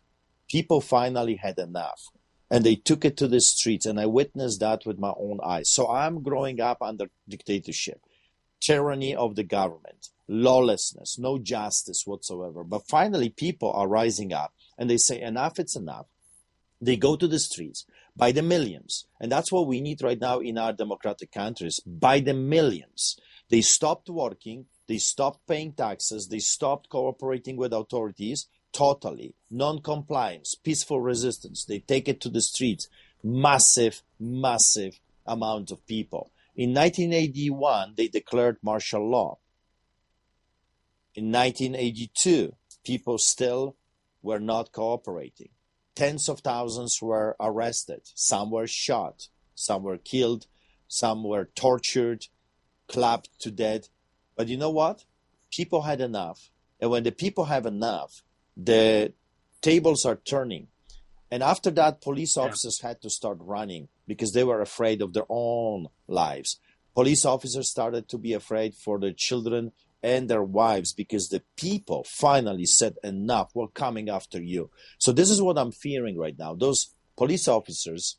People 0.49 0.81
finally 0.81 1.35
had 1.35 1.57
enough 1.57 2.09
and 2.49 2.63
they 2.63 2.75
took 2.75 3.03
it 3.03 3.17
to 3.17 3.27
the 3.27 3.41
streets 3.41 3.85
and 3.85 3.99
i 3.99 4.05
witnessed 4.05 4.59
that 4.59 4.85
with 4.85 4.97
my 4.99 5.13
own 5.17 5.39
eyes. 5.43 5.69
So 5.71 5.89
i'm 5.89 6.23
growing 6.23 6.59
up 6.61 6.81
under 6.81 7.09
dictatorship 7.27 8.01
tyranny 8.59 9.15
of 9.15 9.35
the 9.35 9.43
government 9.43 10.09
lawlessness 10.27 11.17
no 11.17 11.37
justice 11.37 12.03
whatsoever. 12.05 12.63
But 12.63 12.87
finally 12.87 13.29
people 13.29 13.71
are 13.71 13.87
rising 13.87 14.33
up 14.33 14.53
and 14.77 14.89
they 14.89 14.97
say 14.97 15.21
enough 15.21 15.59
it's 15.59 15.75
enough. 15.75 16.07
They 16.79 16.95
go 16.95 17.15
to 17.15 17.27
the 17.27 17.39
streets 17.39 17.85
by 18.15 18.31
the 18.31 18.43
millions 18.43 19.05
and 19.19 19.31
that's 19.31 19.51
what 19.51 19.67
we 19.67 19.81
need 19.81 20.03
right 20.03 20.19
now 20.19 20.39
in 20.39 20.57
our 20.57 20.73
democratic 20.73 21.31
countries 21.31 21.79
by 21.85 22.19
the 22.19 22.33
millions. 22.33 23.17
They 23.49 23.61
stopped 23.61 24.09
working 24.09 24.65
they 24.87 24.97
stopped 24.97 25.47
paying 25.47 25.73
taxes 25.73 26.27
they 26.27 26.39
stopped 26.39 26.89
cooperating 26.89 27.57
with 27.57 27.73
authorities 27.73 28.47
totally 28.77 29.33
non-compliance, 29.49 30.53
peaceful 30.53 31.01
resistance. 31.01 31.65
They 31.65 31.79
take 31.79 32.07
it 32.07 32.21
to 32.21 32.29
the 32.29 32.41
streets. 32.41 32.87
Massive, 33.23 34.03
massive 34.19 34.99
amount 35.25 35.71
of 35.71 35.85
people. 35.87 36.31
In 36.55 36.75
1981, 36.75 37.95
they 37.97 38.07
declared 38.07 38.57
martial 38.61 39.09
law. 39.09 39.39
In 41.15 41.31
1982, 41.31 42.53
people 42.85 43.17
still 43.17 43.75
were 44.21 44.39
not 44.39 44.71
cooperating. 44.71 45.49
Tens 45.95 46.29
of 46.29 46.41
thousands 46.41 46.99
were 47.01 47.35
arrested. 47.39 48.01
Some 48.13 48.51
were 48.51 48.67
shot. 48.67 49.27
Some 49.55 49.81
were 49.81 49.97
killed. 49.97 50.45
Some 50.87 51.23
were 51.23 51.49
tortured, 51.55 52.27
clapped 52.87 53.29
to 53.39 53.49
death. 53.49 53.89
But 54.35 54.47
you 54.47 54.57
know 54.57 54.69
what? 54.69 55.05
People 55.51 55.81
had 55.81 55.99
enough. 55.99 56.51
And 56.79 56.91
when 56.91 57.01
the 57.03 57.11
people 57.11 57.45
have 57.45 57.65
enough, 57.65 58.21
the 58.57 59.13
tables 59.61 60.05
are 60.05 60.15
turning. 60.15 60.67
And 61.29 61.43
after 61.43 61.69
that, 61.71 62.01
police 62.01 62.37
officers 62.37 62.79
yeah. 62.81 62.89
had 62.89 63.01
to 63.01 63.09
start 63.09 63.37
running 63.41 63.89
because 64.07 64.31
they 64.31 64.43
were 64.43 64.61
afraid 64.61 65.01
of 65.01 65.13
their 65.13 65.25
own 65.29 65.87
lives. 66.07 66.59
Police 66.95 67.25
officers 67.25 67.69
started 67.69 68.09
to 68.09 68.17
be 68.17 68.33
afraid 68.33 68.73
for 68.73 68.99
their 68.99 69.13
children 69.13 69.71
and 70.01 70.29
their 70.29 70.43
wives 70.43 70.93
because 70.93 71.29
the 71.29 71.43
people 71.55 72.03
finally 72.07 72.65
said, 72.65 72.95
Enough, 73.03 73.51
we're 73.53 73.67
coming 73.67 74.09
after 74.09 74.41
you. 74.41 74.71
So, 74.97 75.11
this 75.11 75.29
is 75.29 75.41
what 75.41 75.57
I'm 75.57 75.71
fearing 75.71 76.17
right 76.17 76.37
now. 76.37 76.55
Those 76.55 76.93
police 77.15 77.47
officers 77.47 78.17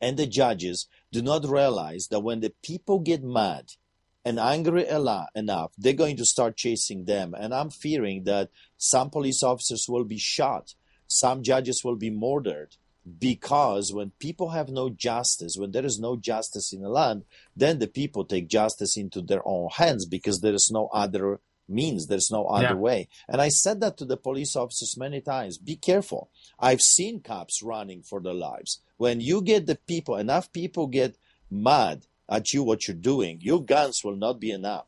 and 0.00 0.16
the 0.16 0.26
judges 0.26 0.88
do 1.10 1.22
not 1.22 1.48
realize 1.48 2.08
that 2.08 2.20
when 2.20 2.40
the 2.40 2.52
people 2.62 3.00
get 3.00 3.22
mad 3.22 3.72
and 4.24 4.38
angry 4.38 4.86
enough, 4.86 5.72
they're 5.78 5.92
going 5.92 6.16
to 6.16 6.24
start 6.24 6.56
chasing 6.56 7.04
them. 7.04 7.34
And 7.34 7.54
I'm 7.54 7.70
fearing 7.70 8.24
that 8.24 8.50
some 8.76 9.10
police 9.10 9.42
officers 9.42 9.86
will 9.88 10.04
be 10.04 10.18
shot, 10.18 10.74
some 11.06 11.42
judges 11.42 11.82
will 11.84 11.96
be 11.96 12.10
murdered. 12.10 12.76
Because 13.18 13.94
when 13.94 14.10
people 14.18 14.50
have 14.50 14.68
no 14.68 14.90
justice, 14.90 15.56
when 15.56 15.70
there 15.72 15.86
is 15.86 15.98
no 15.98 16.16
justice 16.16 16.72
in 16.72 16.82
the 16.82 16.90
land, 16.90 17.24
then 17.56 17.78
the 17.78 17.86
people 17.86 18.26
take 18.26 18.46
justice 18.46 18.96
into 18.96 19.22
their 19.22 19.40
own 19.46 19.70
hands 19.72 20.04
because 20.04 20.40
there 20.40 20.52
is 20.52 20.70
no 20.70 20.88
other 20.92 21.40
means, 21.66 22.06
there's 22.06 22.30
no 22.30 22.44
other 22.46 22.68
yeah. 22.68 22.74
way. 22.74 23.08
And 23.26 23.40
I 23.40 23.48
said 23.48 23.80
that 23.80 23.96
to 23.98 24.04
the 24.04 24.18
police 24.18 24.54
officers 24.54 24.98
many 24.98 25.22
times 25.22 25.56
be 25.56 25.76
careful. 25.76 26.30
I've 26.58 26.82
seen 26.82 27.20
cops 27.20 27.62
running 27.62 28.02
for 28.02 28.20
their 28.20 28.34
lives. 28.34 28.80
When 28.98 29.20
you 29.20 29.40
get 29.40 29.66
the 29.66 29.76
people, 29.76 30.16
enough 30.16 30.52
people 30.52 30.86
get 30.86 31.16
mad 31.50 32.06
at 32.30 32.52
you 32.52 32.62
what 32.62 32.86
you're 32.86 32.96
doing, 32.96 33.38
your 33.40 33.62
guns 33.62 34.02
will 34.04 34.16
not 34.16 34.40
be 34.40 34.50
enough. 34.50 34.86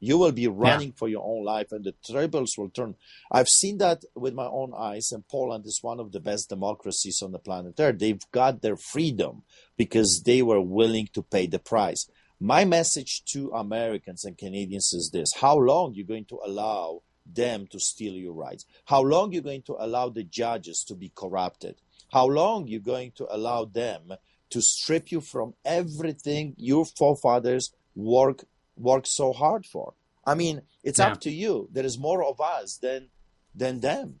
You 0.00 0.16
will 0.18 0.32
be 0.32 0.46
running 0.46 0.88
yeah. 0.88 0.94
for 0.96 1.08
your 1.08 1.24
own 1.24 1.44
life, 1.44 1.72
and 1.72 1.84
the 1.84 1.94
tables 2.02 2.54
will 2.56 2.70
turn. 2.70 2.94
I've 3.32 3.48
seen 3.48 3.78
that 3.78 4.04
with 4.14 4.32
my 4.32 4.46
own 4.46 4.72
eyes, 4.76 5.10
and 5.10 5.26
Poland 5.26 5.66
is 5.66 5.82
one 5.82 5.98
of 5.98 6.12
the 6.12 6.20
best 6.20 6.48
democracies 6.48 7.20
on 7.20 7.32
the 7.32 7.38
planet 7.40 7.74
Earth. 7.80 7.98
They've 7.98 8.30
got 8.30 8.62
their 8.62 8.76
freedom 8.76 9.42
because 9.76 10.22
they 10.22 10.40
were 10.40 10.60
willing 10.60 11.08
to 11.14 11.22
pay 11.22 11.46
the 11.46 11.58
price. 11.58 12.08
My 12.40 12.64
message 12.64 13.24
to 13.32 13.50
Americans 13.50 14.24
and 14.24 14.38
Canadians 14.38 14.92
is 14.92 15.10
this: 15.12 15.32
How 15.40 15.56
long 15.58 15.90
are 15.90 15.96
you 15.96 16.04
going 16.04 16.26
to 16.26 16.38
allow 16.44 17.02
them 17.26 17.66
to 17.72 17.80
steal 17.80 18.14
your 18.14 18.34
rights? 18.34 18.64
How 18.84 19.02
long 19.02 19.30
are 19.30 19.34
you 19.34 19.40
going 19.40 19.62
to 19.62 19.76
allow 19.78 20.08
the 20.08 20.22
judges 20.22 20.84
to 20.86 20.94
be 20.94 21.12
corrupted? 21.14 21.74
How 22.12 22.26
long 22.26 22.64
are 22.64 22.68
you 22.68 22.80
going 22.80 23.12
to 23.16 23.26
allow 23.28 23.64
them 23.64 24.12
to 24.50 24.60
strip 24.62 25.10
you 25.12 25.20
from 25.20 25.54
everything 25.64 26.54
your 26.56 26.84
forefathers 26.84 27.72
work 27.94 28.44
work 28.76 29.06
so 29.06 29.32
hard 29.32 29.66
for? 29.66 29.94
I 30.26 30.34
mean, 30.34 30.62
it's 30.82 30.98
Yeah. 30.98 31.12
up 31.12 31.20
to 31.22 31.30
you. 31.30 31.68
There 31.72 31.84
is 31.84 31.98
more 31.98 32.22
of 32.24 32.40
us 32.40 32.76
than 32.76 33.10
than 33.54 33.80
them. 33.80 34.20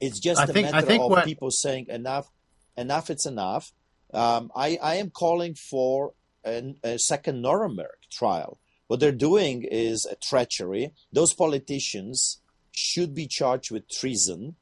It's 0.00 0.20
just 0.20 0.40
I 0.40 0.44
a 0.44 0.46
think- 0.48 0.70
matter 0.70 0.92
of 1.02 1.10
what- 1.10 1.24
people 1.24 1.50
saying 1.50 1.86
enough, 1.88 2.30
enough. 2.76 3.10
It's 3.10 3.26
enough. 3.26 3.72
Um, 4.12 4.50
I, 4.54 4.78
I 4.82 4.94
am 4.96 5.10
calling 5.10 5.54
for 5.54 6.14
an, 6.44 6.78
a 6.82 6.98
second 6.98 7.42
Nuremberg 7.42 7.98
trial. 8.10 8.58
What 8.86 9.00
they're 9.00 9.12
doing 9.12 9.64
is 9.64 10.06
a 10.06 10.14
treachery. 10.16 10.92
Those 11.12 11.34
politicians 11.34 12.40
should 12.72 13.14
be 13.14 13.26
charged 13.26 13.70
with 13.70 13.88
treason, 13.88 14.56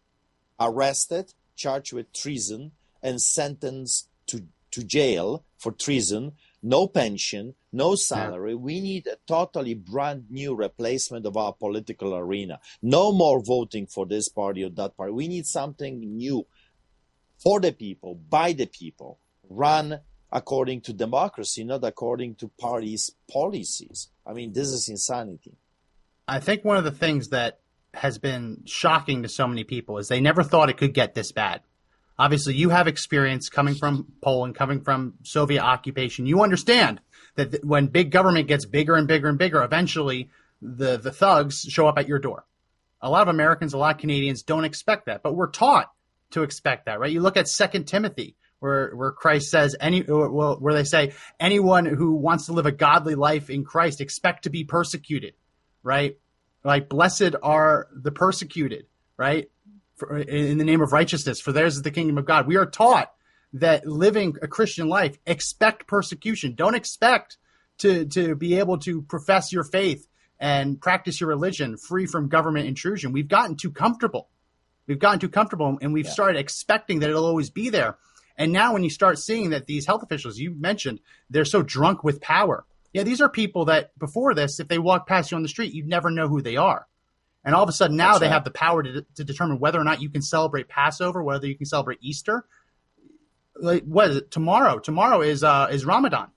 arrested, 0.59 1.35
charged 1.55 1.93
with 1.93 2.13
treason, 2.13 2.73
and 3.03 3.21
sentenced 3.21 4.09
to, 4.27 4.47
to 4.77 4.85
jail 4.85 5.43
for 5.57 5.73
treason. 5.73 6.33
No 6.63 6.87
pension, 6.87 7.55
no 7.73 7.95
salary. 7.95 8.55
We 8.55 8.81
need 8.81 9.07
a 9.07 9.17
totally 9.27 9.73
brand 9.73 10.27
new 10.31 10.55
replacement 10.55 11.25
of 11.25 11.37
our 11.37 11.55
political 11.55 12.15
arena. 12.15 12.61
No 12.83 13.11
more 13.11 13.43
voting 13.43 13.87
for 13.87 14.05
this 14.05 14.29
party 14.29 14.65
or 14.65 14.71
that 14.71 14.97
party. 14.97 15.13
We 15.13 15.29
need 15.29 15.47
something 15.47 15.99
new 15.99 16.47
for 17.43 17.59
the 17.61 17.73
people, 17.73 18.17
by 18.17 18.53
the 18.53 18.67
people, 18.67 19.19
run 19.49 20.01
according 20.31 20.83
to 20.83 20.93
democracy, 20.93 21.65
not 21.65 21.83
according 21.83 22.35
to 22.35 22.49
parties' 22.61 23.13
policies. 23.31 24.11
I 24.27 24.35
mean, 24.35 24.53
this 24.53 24.69
is 24.69 24.89
insanity. 24.89 25.57
I 26.29 26.41
think 26.41 26.65
one 26.65 26.77
of 26.77 26.85
the 26.85 26.91
things 26.91 27.29
that 27.29 27.61
has 27.95 28.19
been 28.19 28.63
shocking 28.67 29.23
to 29.23 29.29
so 29.29 29.47
many 29.47 29.65
people 29.65 29.97
is 29.97 30.09
they 30.09 30.21
never 30.21 30.43
thought 30.43 30.69
it 30.69 30.77
could 30.77 30.93
get 30.93 31.15
this 31.15 31.33
bad. 31.33 31.63
Obviously, 32.19 32.55
you 32.55 32.71
have 32.71 32.89
experience 32.89 33.51
coming 33.51 33.75
from 33.75 34.07
Poland, 34.23 34.55
coming 34.55 34.81
from 34.81 35.15
Soviet 35.23 35.63
occupation. 35.63 36.27
You 36.27 36.43
understand 36.43 37.01
that 37.35 37.51
th- 37.51 37.63
when 37.63 37.89
big 37.89 38.11
government 38.11 38.49
gets 38.49 38.65
bigger 38.65 38.95
and 38.95 39.07
bigger 39.07 39.29
and 39.29 39.39
bigger, 39.39 39.63
eventually 39.63 40.31
the, 40.63 40.97
the 40.97 41.13
thugs 41.13 41.61
show 41.61 41.87
up 41.87 41.99
at 41.99 42.09
your 42.09 42.19
door. 42.19 42.45
A 43.03 43.11
lot 43.11 43.23
of 43.23 43.29
Americans, 43.29 43.75
a 43.75 43.79
lot 43.79 43.95
of 43.95 44.01
Canadians 44.01 44.43
don't 44.43 44.65
expect 44.65 45.07
that, 45.07 45.23
but 45.23 45.37
we're 45.37 45.51
taught 45.51 45.93
to 46.31 46.43
expect 46.43 46.87
that, 46.87 46.99
right? 46.99 47.13
You 47.13 47.21
look 47.21 47.37
at 47.37 47.49
Second 47.49 47.85
Timothy, 47.85 48.37
where 48.59 48.91
where 48.97 49.13
Christ 49.13 49.51
says 49.51 49.77
any, 49.79 50.01
uh, 50.01 50.15
where 50.15 50.75
they 50.75 50.85
say 50.85 51.13
anyone 51.39 51.85
who 51.85 52.15
wants 52.15 52.47
to 52.47 52.53
live 52.53 52.67
a 52.67 52.73
godly 52.73 53.15
life 53.15 53.51
in 53.51 53.65
Christ 53.65 54.01
expect 54.01 54.45
to 54.45 54.51
be 54.51 54.65
persecuted, 54.65 55.35
right? 55.83 56.19
Like 56.65 56.89
blessed 56.89 57.37
are 57.43 57.89
the 57.95 58.11
persecuted, 58.11 58.87
right? 59.19 59.51
For, 59.97 60.19
in 60.19 60.59
the 60.59 60.65
name 60.65 60.83
of 60.83 60.93
righteousness, 60.93 61.41
for 61.41 61.53
theirs 61.53 61.77
is 61.77 61.83
the 61.83 61.91
kingdom 61.91 62.19
of 62.19 62.27
God. 62.27 62.47
We 62.47 62.57
are 62.57 62.67
taught 62.67 63.13
that 63.55 63.87
living 63.87 64.37
a 64.43 64.49
Christian 64.49 64.89
life, 64.89 65.17
expect 65.27 65.87
persecution. 65.87 66.55
Don't 66.55 66.75
expect 66.75 67.39
to 67.79 68.05
to 68.07 68.35
be 68.35 68.59
able 68.59 68.79
to 68.81 69.03
profess 69.03 69.53
your 69.53 69.65
faith 69.65 70.07
and 70.39 70.79
practice 70.81 71.21
your 71.21 71.29
religion 71.29 71.79
free 71.79 72.05
from 72.07 72.29
government 72.29 72.67
intrusion. 72.67 73.13
We've 73.13 73.29
gotten 73.29 73.57
too 73.57 73.71
comfortable. 73.71 74.29
We've 74.87 74.99
gotten 74.99 75.19
too 75.19 75.31
comfortable 75.31 75.79
and 75.81 75.95
we've 75.95 76.05
Yeah. 76.05 76.11
started 76.13 76.39
expecting 76.39 77.01
that 77.01 77.09
it'll 77.11 77.25
always 77.25 77.49
be 77.51 77.71
there. 77.71 77.97
And 78.37 78.53
now 78.53 78.75
when 78.75 78.85
you 78.85 78.91
start 78.91 79.19
seeing 79.19 79.51
that 79.51 79.67
these 79.67 79.87
health 79.87 80.03
officials 80.03 80.39
you 80.39 80.51
mentioned, 80.51 81.01
they're 81.31 81.47
so 81.47 81.63
drunk 81.63 82.05
with 82.05 82.21
power. 82.21 82.67
Yeah, 82.93 83.03
these 83.03 83.23
are 83.23 83.31
people 83.31 83.65
that 83.67 83.99
before 83.99 84.35
this, 84.35 84.61
if 84.61 84.69
they 84.69 84.79
walk 84.79 85.07
past 85.07 85.31
you 85.31 85.37
on 85.37 85.43
the 85.43 85.49
street, 85.49 85.73
you'd 85.73 85.89
never 85.89 86.11
know 86.11 86.29
who 86.29 86.43
they 86.43 86.57
are. 86.57 86.87
And 87.47 87.55
all 87.55 87.63
of 87.63 87.69
a 87.69 87.73
sudden 87.73 87.97
now 87.97 88.09
That's 88.09 88.21
they 88.21 88.27
right. 88.27 88.33
have 88.33 88.45
the 88.45 88.51
power 88.51 88.83
to, 88.83 89.07
to 89.15 89.25
determine 89.25 89.61
whether 89.61 89.81
or 89.81 89.85
not 89.85 90.03
you 90.03 90.11
can 90.11 90.21
celebrate 90.21 90.69
Passover, 90.69 91.23
whether 91.23 91.47
you 91.47 91.55
can 91.55 91.65
celebrate 91.65 91.99
Easter. 92.03 92.45
Like 93.55 93.85
what 93.85 94.11
is 94.11 94.17
it? 94.17 94.31
Tomorrow. 94.33 94.81
Tomorrow 94.81 95.23
is 95.23 95.45
uh, 95.45 95.69
is 95.71 95.87
Ramadan. 95.87 96.29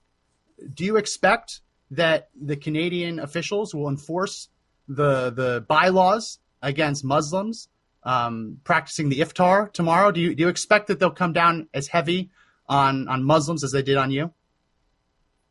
Do 0.73 0.85
you 0.85 0.97
expect 0.97 1.61
that 1.91 2.29
the 2.39 2.55
Canadian 2.55 3.19
officials 3.19 3.73
will 3.73 3.89
enforce 3.89 4.49
the 4.87 5.31
the 5.31 5.65
bylaws 5.67 6.39
against 6.61 7.03
Muslims 7.03 7.69
um, 8.03 8.59
practicing 8.63 9.09
the 9.09 9.19
iftar 9.19 9.73
tomorrow? 9.73 10.11
Do 10.11 10.21
you 10.21 10.35
do 10.35 10.43
you 10.43 10.49
expect 10.49 10.87
that 10.87 10.99
they'll 10.99 11.09
come 11.09 11.33
down 11.33 11.69
as 11.73 11.87
heavy 11.87 12.29
on 12.67 13.07
on 13.07 13.23
Muslims 13.23 13.63
as 13.63 13.71
they 13.71 13.81
did 13.81 13.97
on 13.97 14.11
you? 14.11 14.31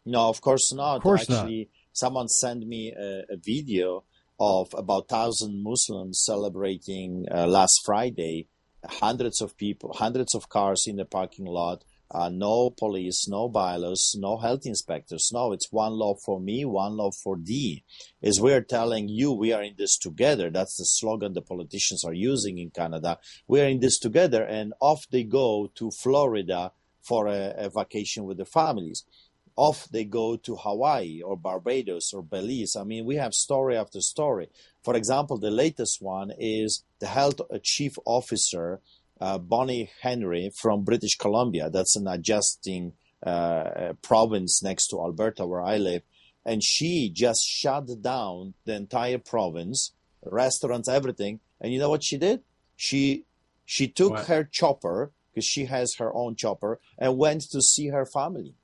No, 0.06 0.28
of 0.28 0.40
course 0.40 0.72
not. 0.72 0.96
Of 0.96 1.02
course 1.02 1.28
not. 1.28 1.40
Actually, 1.40 1.68
someone 1.92 2.28
sent 2.28 2.66
me 2.66 2.92
a, 2.92 3.24
a 3.28 3.36
video 3.36 4.04
of 4.38 4.74
about 4.74 5.08
thousand 5.08 5.62
Muslims 5.62 6.22
celebrating 6.24 7.26
uh, 7.30 7.46
last 7.46 7.80
Friday. 7.84 8.48
Hundreds 8.84 9.40
of 9.40 9.56
people, 9.56 9.92
hundreds 9.94 10.34
of 10.34 10.48
cars 10.48 10.86
in 10.86 10.96
the 10.96 11.04
parking 11.04 11.46
lot. 11.46 11.82
Uh, 12.10 12.30
no 12.30 12.70
police, 12.70 13.28
no 13.28 13.48
bylaws, 13.48 14.16
no 14.18 14.38
health 14.38 14.64
inspectors. 14.64 15.30
No, 15.32 15.52
it's 15.52 15.70
one 15.70 15.92
law 15.92 16.14
for 16.14 16.40
me, 16.40 16.64
one 16.64 16.96
law 16.96 17.10
for 17.10 17.36
thee. 17.36 17.84
Is 18.22 18.40
we're 18.40 18.62
telling 18.62 19.08
you 19.08 19.32
we 19.32 19.52
are 19.52 19.62
in 19.62 19.74
this 19.76 19.98
together. 19.98 20.48
That's 20.48 20.76
the 20.76 20.84
slogan 20.84 21.34
the 21.34 21.42
politicians 21.42 22.04
are 22.04 22.14
using 22.14 22.56
in 22.58 22.70
Canada. 22.70 23.18
We 23.46 23.60
are 23.60 23.68
in 23.68 23.80
this 23.80 23.98
together, 23.98 24.42
and 24.42 24.72
off 24.80 25.06
they 25.10 25.24
go 25.24 25.70
to 25.74 25.90
Florida 25.90 26.72
for 27.02 27.26
a, 27.26 27.54
a 27.58 27.68
vacation 27.68 28.24
with 28.24 28.38
the 28.38 28.46
families 28.46 29.04
off 29.58 29.88
they 29.90 30.04
go 30.04 30.36
to 30.36 30.54
Hawaii 30.54 31.20
or 31.20 31.36
Barbados 31.36 32.12
or 32.14 32.22
Belize. 32.22 32.76
I 32.76 32.84
mean, 32.84 33.04
we 33.04 33.16
have 33.16 33.34
story 33.34 33.76
after 33.76 34.00
story. 34.00 34.48
For 34.84 34.94
example, 34.94 35.36
the 35.36 35.50
latest 35.50 36.00
one 36.00 36.32
is 36.38 36.84
the 37.00 37.08
health 37.08 37.40
chief 37.64 37.98
officer, 38.04 38.80
uh, 39.20 39.38
Bonnie 39.38 39.90
Henry 40.00 40.50
from 40.54 40.84
British 40.84 41.16
Columbia. 41.16 41.70
That's 41.70 41.96
an 41.96 42.06
adjusting 42.06 42.92
uh, 43.26 43.28
uh, 43.28 43.92
province 44.00 44.62
next 44.62 44.86
to 44.88 45.00
Alberta, 45.00 45.44
where 45.44 45.62
I 45.62 45.76
live. 45.76 46.02
And 46.44 46.62
she 46.62 47.10
just 47.10 47.44
shut 47.44 48.00
down 48.00 48.54
the 48.64 48.76
entire 48.76 49.18
province, 49.18 49.92
restaurants, 50.24 50.88
everything. 50.88 51.40
And 51.60 51.72
you 51.72 51.80
know 51.80 51.90
what 51.90 52.04
she 52.04 52.16
did? 52.16 52.42
She 52.76 53.24
she 53.64 53.88
took 53.88 54.12
What? 54.12 54.26
her 54.28 54.44
chopper 54.44 55.10
because 55.34 55.44
she 55.44 55.64
has 55.64 55.96
her 55.96 56.14
own 56.14 56.36
chopper 56.36 56.78
and 56.96 57.18
went 57.18 57.42
to 57.50 57.60
see 57.60 57.88
her 57.88 58.06
family 58.06 58.54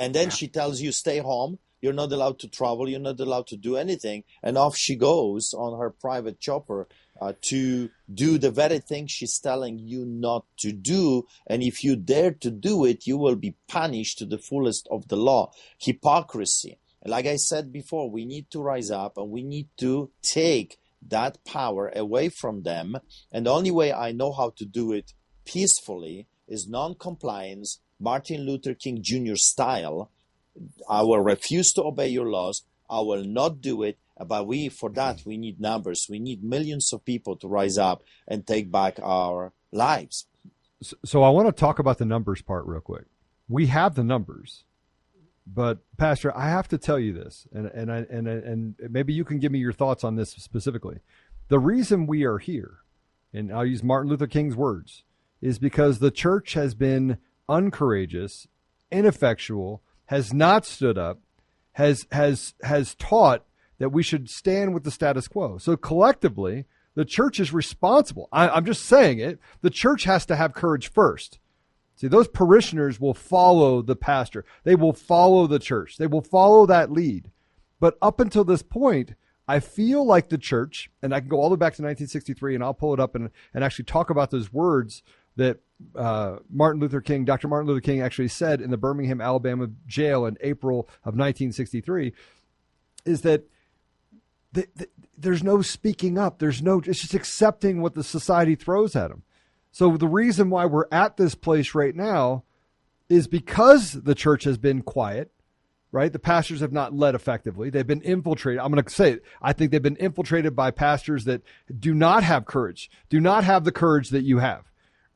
and 0.00 0.14
then 0.14 0.28
Yeah. 0.28 0.34
she 0.38 0.48
tells 0.48 0.80
you 0.80 0.90
stay 0.90 1.18
home. 1.18 1.58
You're 1.82 1.94
not 2.02 2.12
allowed 2.12 2.38
to 2.40 2.48
travel. 2.48 2.88
You're 2.90 3.08
not 3.10 3.20
allowed 3.20 3.46
to 3.52 3.56
do 3.56 3.76
anything. 3.76 4.24
And 4.42 4.58
off 4.58 4.76
she 4.76 4.96
goes 4.96 5.54
on 5.54 5.78
her 5.78 5.90
private 5.90 6.38
chopper 6.38 6.88
uh, 7.22 7.32
to 7.52 7.88
do 8.22 8.36
the 8.38 8.50
very 8.50 8.80
thing 8.80 9.06
she's 9.06 9.38
telling 9.38 9.78
you 9.78 10.04
not 10.04 10.44
to 10.58 10.72
do. 10.72 11.26
And 11.46 11.62
if 11.62 11.82
you 11.84 11.96
dare 11.96 12.32
to 12.44 12.50
do 12.50 12.84
it 12.84 13.06
you 13.06 13.16
will 13.16 13.36
be 13.36 13.54
punished 13.68 14.18
to 14.18 14.26
the 14.26 14.38
fullest 14.38 14.88
of 14.90 15.08
the 15.08 15.16
law. 15.16 15.52
Hypocrisy. 15.78 16.78
Like 17.14 17.26
i 17.26 17.36
said 17.36 17.72
before 17.72 18.10
we 18.10 18.24
need 18.26 18.50
to 18.50 18.60
rise 18.60 18.90
up 18.90 19.16
and 19.16 19.30
we 19.30 19.42
need 19.42 19.68
to 19.78 20.10
take 20.22 20.78
that 21.08 21.42
power 21.44 21.90
away 21.96 22.28
from 22.28 22.62
them. 22.62 22.98
And 23.32 23.46
the 23.46 23.52
only 23.58 23.70
way 23.70 23.90
i 23.92 24.12
know 24.12 24.32
how 24.32 24.50
to 24.58 24.64
do 24.66 24.92
it 24.92 25.14
peacefully 25.46 26.26
is 26.46 26.68
non-compliance 26.68 27.80
martin 28.00 28.40
luther 28.40 28.74
king 28.74 29.02
jr 29.02 29.36
style 29.36 30.10
I 30.88 31.02
will 31.02 31.20
refuse 31.20 31.72
to 31.74 31.84
obey 31.84 32.08
your 32.08 32.26
laws. 32.26 32.62
I 32.88 33.00
will 33.00 33.24
not 33.24 33.60
do 33.60 33.82
it. 33.82 33.98
But 34.18 34.46
we, 34.46 34.68
for 34.68 34.90
that, 34.90 35.22
we 35.24 35.38
need 35.38 35.60
numbers. 35.60 36.06
We 36.08 36.18
need 36.18 36.44
millions 36.44 36.92
of 36.92 37.04
people 37.04 37.36
to 37.36 37.48
rise 37.48 37.78
up 37.78 38.02
and 38.28 38.46
take 38.46 38.70
back 38.70 38.98
our 39.02 39.52
lives. 39.72 40.26
So, 41.04 41.22
I 41.22 41.30
want 41.30 41.48
to 41.48 41.52
talk 41.52 41.78
about 41.78 41.98
the 41.98 42.04
numbers 42.04 42.42
part 42.42 42.66
real 42.66 42.80
quick. 42.80 43.04
We 43.48 43.66
have 43.66 43.94
the 43.94 44.04
numbers, 44.04 44.64
but 45.46 45.78
Pastor, 45.96 46.36
I 46.36 46.48
have 46.48 46.68
to 46.68 46.78
tell 46.78 46.98
you 46.98 47.12
this, 47.12 47.46
and 47.52 47.66
and 47.66 47.92
I, 47.92 48.06
and 48.10 48.26
and 48.28 48.74
maybe 48.78 49.12
you 49.12 49.24
can 49.24 49.38
give 49.38 49.52
me 49.52 49.58
your 49.58 49.72
thoughts 49.72 50.04
on 50.04 50.16
this 50.16 50.30
specifically. 50.30 51.00
The 51.48 51.58
reason 51.58 52.06
we 52.06 52.24
are 52.24 52.38
here, 52.38 52.78
and 53.32 53.52
I'll 53.52 53.66
use 53.66 53.82
Martin 53.82 54.10
Luther 54.10 54.26
King's 54.26 54.56
words, 54.56 55.04
is 55.42 55.58
because 55.58 55.98
the 55.98 56.10
church 56.10 56.54
has 56.54 56.74
been 56.74 57.18
uncourageous, 57.50 58.48
ineffectual, 58.90 59.82
has 60.06 60.32
not 60.32 60.64
stood 60.64 60.96
up, 60.96 61.18
has 61.72 62.06
has 62.12 62.54
has 62.62 62.94
taught 62.94 63.44
that 63.78 63.90
we 63.90 64.02
should 64.02 64.30
stand 64.30 64.72
with 64.72 64.84
the 64.84 64.90
status 64.90 65.28
quo. 65.28 65.58
So 65.58 65.76
collectively, 65.76 66.66
the 66.94 67.04
church 67.04 67.40
is 67.40 67.52
responsible. 67.52 68.28
I, 68.32 68.48
I'm 68.48 68.64
just 68.64 68.84
saying 68.84 69.18
it. 69.18 69.38
The 69.62 69.70
church 69.70 70.04
has 70.04 70.24
to 70.26 70.36
have 70.36 70.54
courage 70.54 70.90
first. 70.90 71.38
See, 71.96 72.08
those 72.08 72.28
parishioners 72.28 72.98
will 72.98 73.14
follow 73.14 73.82
the 73.82 73.96
pastor. 73.96 74.44
They 74.64 74.74
will 74.74 74.92
follow 74.92 75.46
the 75.46 75.58
church. 75.58 75.98
They 75.98 76.06
will 76.06 76.22
follow 76.22 76.66
that 76.66 76.90
lead. 76.90 77.30
But 77.78 77.98
up 78.00 78.20
until 78.20 78.44
this 78.44 78.62
point, 78.62 79.14
I 79.46 79.60
feel 79.60 80.04
like 80.06 80.28
the 80.28 80.38
church, 80.38 80.90
and 81.02 81.14
I 81.14 81.20
can 81.20 81.28
go 81.28 81.40
all 81.40 81.48
the 81.48 81.54
way 81.56 81.58
back 81.58 81.74
to 81.74 81.82
1963 81.82 82.54
and 82.54 82.64
I'll 82.64 82.74
pull 82.74 82.94
it 82.94 83.00
up 83.00 83.14
and, 83.14 83.30
and 83.52 83.64
actually 83.64 83.86
talk 83.86 84.08
about 84.08 84.30
those 84.30 84.52
words 84.52 85.02
that 85.40 85.58
uh, 85.96 86.36
Martin 86.50 86.80
Luther 86.80 87.00
King, 87.00 87.24
Dr. 87.24 87.48
Martin 87.48 87.66
Luther 87.66 87.80
King, 87.80 88.00
actually 88.00 88.28
said 88.28 88.60
in 88.60 88.70
the 88.70 88.76
Birmingham, 88.76 89.20
Alabama 89.20 89.68
jail 89.86 90.26
in 90.26 90.36
April 90.40 90.80
of 91.04 91.16
1963, 91.16 92.12
is 93.06 93.22
that 93.22 93.44
the, 94.52 94.66
the, 94.76 94.88
there's 95.16 95.42
no 95.42 95.62
speaking 95.62 96.18
up. 96.18 96.38
There's 96.38 96.62
no, 96.62 96.82
it's 96.84 97.00
just 97.00 97.14
accepting 97.14 97.80
what 97.80 97.94
the 97.94 98.04
society 98.04 98.54
throws 98.54 98.94
at 98.94 99.08
them. 99.08 99.22
So 99.72 99.96
the 99.96 100.08
reason 100.08 100.50
why 100.50 100.66
we're 100.66 100.88
at 100.92 101.16
this 101.16 101.34
place 101.34 101.74
right 101.74 101.94
now 101.94 102.44
is 103.08 103.26
because 103.26 103.92
the 103.92 104.14
church 104.14 104.44
has 104.44 104.58
been 104.58 104.82
quiet, 104.82 105.30
right? 105.92 106.12
The 106.12 106.18
pastors 106.18 106.60
have 106.60 106.72
not 106.72 106.94
led 106.94 107.14
effectively. 107.14 107.70
They've 107.70 107.86
been 107.86 108.02
infiltrated. 108.02 108.60
I'm 108.60 108.72
going 108.72 108.84
to 108.84 108.90
say 108.90 109.12
it. 109.12 109.24
I 109.40 109.52
think 109.52 109.70
they've 109.70 109.82
been 109.82 109.96
infiltrated 109.96 110.54
by 110.54 110.70
pastors 110.70 111.24
that 111.24 111.42
do 111.78 111.94
not 111.94 112.22
have 112.24 112.44
courage, 112.46 112.90
do 113.08 113.20
not 113.20 113.44
have 113.44 113.64
the 113.64 113.72
courage 113.72 114.10
that 114.10 114.22
you 114.22 114.38
have, 114.38 114.69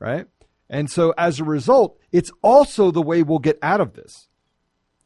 right? 0.05 0.27
And 0.69 0.89
so 0.89 1.13
as 1.17 1.39
a 1.39 1.43
result, 1.43 1.97
it's 2.11 2.31
also 2.43 2.91
the 2.91 3.01
way 3.01 3.23
we'll 3.23 3.39
get 3.39 3.57
out 3.61 3.81
of 3.81 3.93
this. 3.93 4.27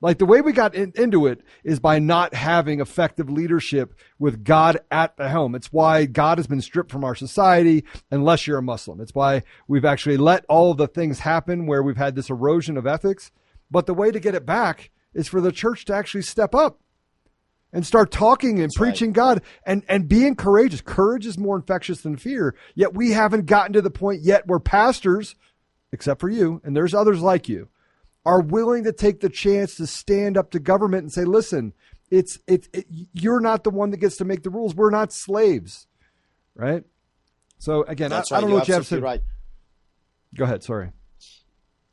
Like 0.01 0.17
the 0.17 0.25
way 0.25 0.39
we 0.39 0.53
got 0.53 0.75
in, 0.75 0.93
into 0.95 1.25
it 1.25 1.41
is 1.63 1.79
by 1.79 1.99
not 1.99 2.33
having 2.33 2.79
effective 2.79 3.29
leadership 3.29 3.93
with 4.17 4.45
God 4.45 4.79
at 4.91 5.17
the 5.17 5.27
helm. 5.27 5.55
It's 5.55 5.73
why 5.73 6.05
God 6.05 6.37
has 6.37 6.47
been 6.47 6.61
stripped 6.61 6.91
from 6.91 7.03
our 7.03 7.15
society 7.15 7.83
unless 8.09 8.47
you're 8.47 8.59
a 8.59 8.63
Muslim. 8.63 9.01
It's 9.01 9.15
why 9.15 9.43
we've 9.67 9.83
actually 9.83 10.17
let 10.17 10.45
all 10.47 10.71
of 10.71 10.77
the 10.77 10.87
things 10.87 11.19
happen 11.19 11.65
where 11.65 11.83
we've 11.83 11.97
had 11.97 12.15
this 12.15 12.29
erosion 12.29 12.77
of 12.77 12.87
ethics. 12.87 13.31
But 13.69 13.87
the 13.87 13.93
way 13.93 14.11
to 14.11 14.19
get 14.19 14.35
it 14.35 14.45
back 14.45 14.91
is 15.13 15.27
for 15.27 15.41
the 15.41 15.51
church 15.51 15.83
to 15.85 15.93
actually 15.93 16.21
step 16.21 16.55
up 16.55 16.79
and 17.71 17.85
start 17.85 18.11
talking 18.11 18.59
and 18.59 18.63
That's 18.69 18.77
preaching 18.77 19.09
right. 19.09 19.15
God 19.15 19.41
and, 19.65 19.83
and 19.87 20.07
being 20.07 20.35
courageous. 20.35 20.81
Courage 20.81 21.25
is 21.25 21.37
more 21.37 21.55
infectious 21.55 22.01
than 22.01 22.17
fear. 22.17 22.55
Yet 22.75 22.93
we 22.93 23.11
haven't 23.11 23.45
gotten 23.45 23.73
to 23.73 23.81
the 23.81 23.91
point 23.91 24.21
yet 24.23 24.47
where 24.47 24.59
pastors, 24.59 25.35
except 25.91 26.19
for 26.19 26.29
you, 26.29 26.61
and 26.63 26.75
there's 26.75 26.93
others 26.93 27.21
like 27.21 27.47
you, 27.47 27.69
are 28.25 28.41
willing 28.41 28.83
to 28.83 28.91
take 28.91 29.21
the 29.21 29.29
chance 29.29 29.75
to 29.75 29.87
stand 29.87 30.37
up 30.37 30.51
to 30.51 30.59
government 30.59 31.03
and 31.03 31.11
say, 31.13 31.23
listen, 31.25 31.73
it's, 32.11 32.39
it's, 32.47 32.67
it, 32.73 32.85
you're 33.13 33.39
not 33.39 33.63
the 33.63 33.69
one 33.69 33.91
that 33.91 33.97
gets 33.97 34.17
to 34.17 34.25
make 34.25 34.43
the 34.43 34.49
rules. 34.49 34.73
We're 34.75 34.89
not 34.89 35.13
slaves. 35.13 35.87
Right. 36.55 36.83
So 37.59 37.83
again, 37.83 38.11
I, 38.11 38.17
That's 38.17 38.31
I 38.31 38.35
right. 38.35 38.41
don't 38.41 38.49
You're 38.49 38.57
know 38.57 38.59
what 38.61 38.67
you 38.67 38.73
have 38.73 38.83
to 38.83 38.89
say. 38.95 38.97
right. 38.99 39.21
Go 40.35 40.43
ahead. 40.43 40.63
Sorry. 40.63 40.89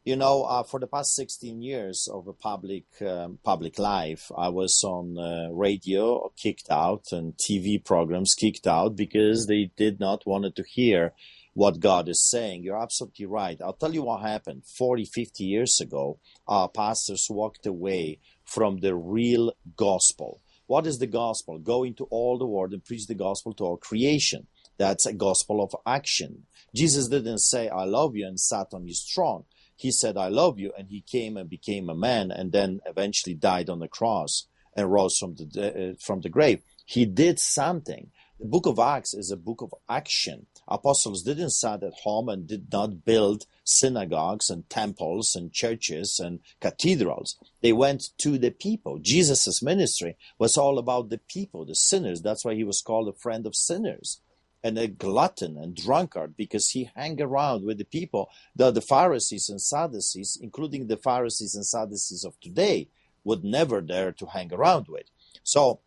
You 0.07 0.14
know, 0.14 0.44
uh, 0.44 0.62
for 0.62 0.78
the 0.78 0.86
past 0.86 1.16
16 1.16 1.61
years 1.62 2.07
of 2.07 2.28
a 2.28 2.32
public 2.32 2.84
um, 3.02 3.40
public 3.42 3.76
life, 3.76 4.30
I 4.38 4.50
was 4.50 4.80
on 4.84 5.18
uh, 5.18 5.52
radio 5.52 6.30
kicked 6.40 6.70
out 6.70 7.07
and 7.11 7.36
TV 7.36 7.84
programs 7.84 8.34
kicked 8.34 8.68
out 8.68 8.94
because 8.94 9.48
they 9.48 9.72
did 9.76 9.98
not 9.98 10.24
wanted 10.24 10.54
to 10.54 10.62
hear 10.62 11.12
what 11.54 11.80
God 11.80 12.09
is 12.09 12.24
saying. 12.24 12.62
You're 12.62 12.80
absolutely 12.80 13.26
right. 13.26 13.61
I'll 13.61 13.72
tell 13.72 13.92
you 13.92 14.04
what 14.04 14.22
happened. 14.22 14.64
40, 14.66 15.07
50 15.07 15.42
years 15.42 15.80
ago, 15.80 16.20
our 16.46 16.68
pastors 16.68 17.26
walked 17.28 17.66
away 17.66 18.20
from 18.44 18.78
the 18.78 18.94
real 18.94 19.54
gospel. 19.76 20.40
What 20.68 20.86
is 20.86 21.00
the 21.00 21.09
gospel? 21.09 21.59
Go 21.59 21.82
into 21.82 22.04
all 22.11 22.38
the 22.38 22.46
world 22.46 22.72
and 22.72 22.84
preach 22.84 23.09
the 23.09 23.16
gospel 23.16 23.54
to 23.54 23.64
all 23.64 23.76
creation. 23.76 24.46
That's 24.78 25.04
a 25.04 25.12
gospel 25.12 25.64
of 25.64 25.74
action. 25.84 26.44
Jesus 26.72 27.09
didn't 27.09 27.40
say, 27.40 27.68
I 27.68 27.84
love 27.84 28.14
you 28.14 28.24
and 28.28 28.38
sat 28.38 28.68
on 28.72 28.86
his 28.86 29.02
throne. 29.02 29.44
He 29.77 29.93
said, 29.93 30.16
I 30.16 30.29
love 30.29 30.59
you, 30.59 30.72
and 30.77 30.89
he 30.89 31.03
came 31.03 31.37
and 31.37 31.49
became 31.49 31.89
a 31.89 31.95
man 31.95 32.31
and 32.31 32.51
then 32.51 32.81
eventually 32.87 33.35
died 33.35 33.68
on 33.68 33.79
the 33.79 33.89
cross 33.89 34.47
and 34.74 34.91
rose 34.91 35.18
from 35.18 35.35
the, 35.35 35.93
uh, 35.93 35.95
from 36.01 36.20
the 36.22 36.29
grave. 36.29 36.62
He 36.85 37.05
did 37.05 37.39
something. 37.39 38.11
The 38.39 38.47
book 38.47 38.66
of 38.66 38.79
Acts 38.79 39.14
is 39.14 39.31
a 39.31 39.37
book 39.37 39.62
of 39.62 39.74
action. 39.89 40.47
Apostles 40.68 41.22
didn't 41.22 41.51
sit 41.51 41.83
at 41.83 41.95
home 42.03 42.29
and 42.29 42.47
did 42.47 42.70
not 42.70 43.05
build 43.05 43.47
synagogues 43.64 44.51
and 44.51 44.68
temples 44.68 45.35
and 45.35 45.53
churches 45.53 46.20
and 46.22 46.41
cathedrals. 46.61 47.37
They 47.62 47.72
went 47.72 48.11
to 48.18 48.37
the 48.37 48.51
people. 48.51 48.99
Jesus' 48.99 49.62
ministry 49.62 50.16
was 50.39 50.59
all 50.59 50.79
about 50.79 51.09
the 51.09 51.18
people, 51.18 51.64
the 51.64 51.74
sinners. 51.74 52.20
That's 52.20 52.45
why 52.45 52.55
he 52.55 52.64
was 52.64 52.83
called 52.83 53.09
a 53.09 53.12
friend 53.12 53.47
of 53.47 53.57
sinners 53.57 54.20
and 54.62 54.78
a 54.78 54.88
glutton 54.88 55.57
and 55.57 55.76
drunkard 55.76 56.36
because 56.36 56.70
he 56.70 56.90
hang 56.94 57.20
around 57.20 57.64
with 57.64 57.78
the 57.78 57.84
people 57.84 58.28
that 58.54 58.74
the 58.74 58.80
Pharisees 58.80 59.48
and 59.48 59.61
Sadducees, 59.61 60.38
including 60.40 60.86
the 60.86 60.96
Pharisees 60.96 61.54
and 61.54 61.64
Sadducees 61.64 62.24
of 62.24 62.38
today, 62.40 62.88
would 63.24 63.44
never 63.44 63.80
dare 63.80 64.12
to 64.12 64.26
hang 64.26 64.52
around 64.52 64.86
with. 64.88 65.07
So, 65.42 65.80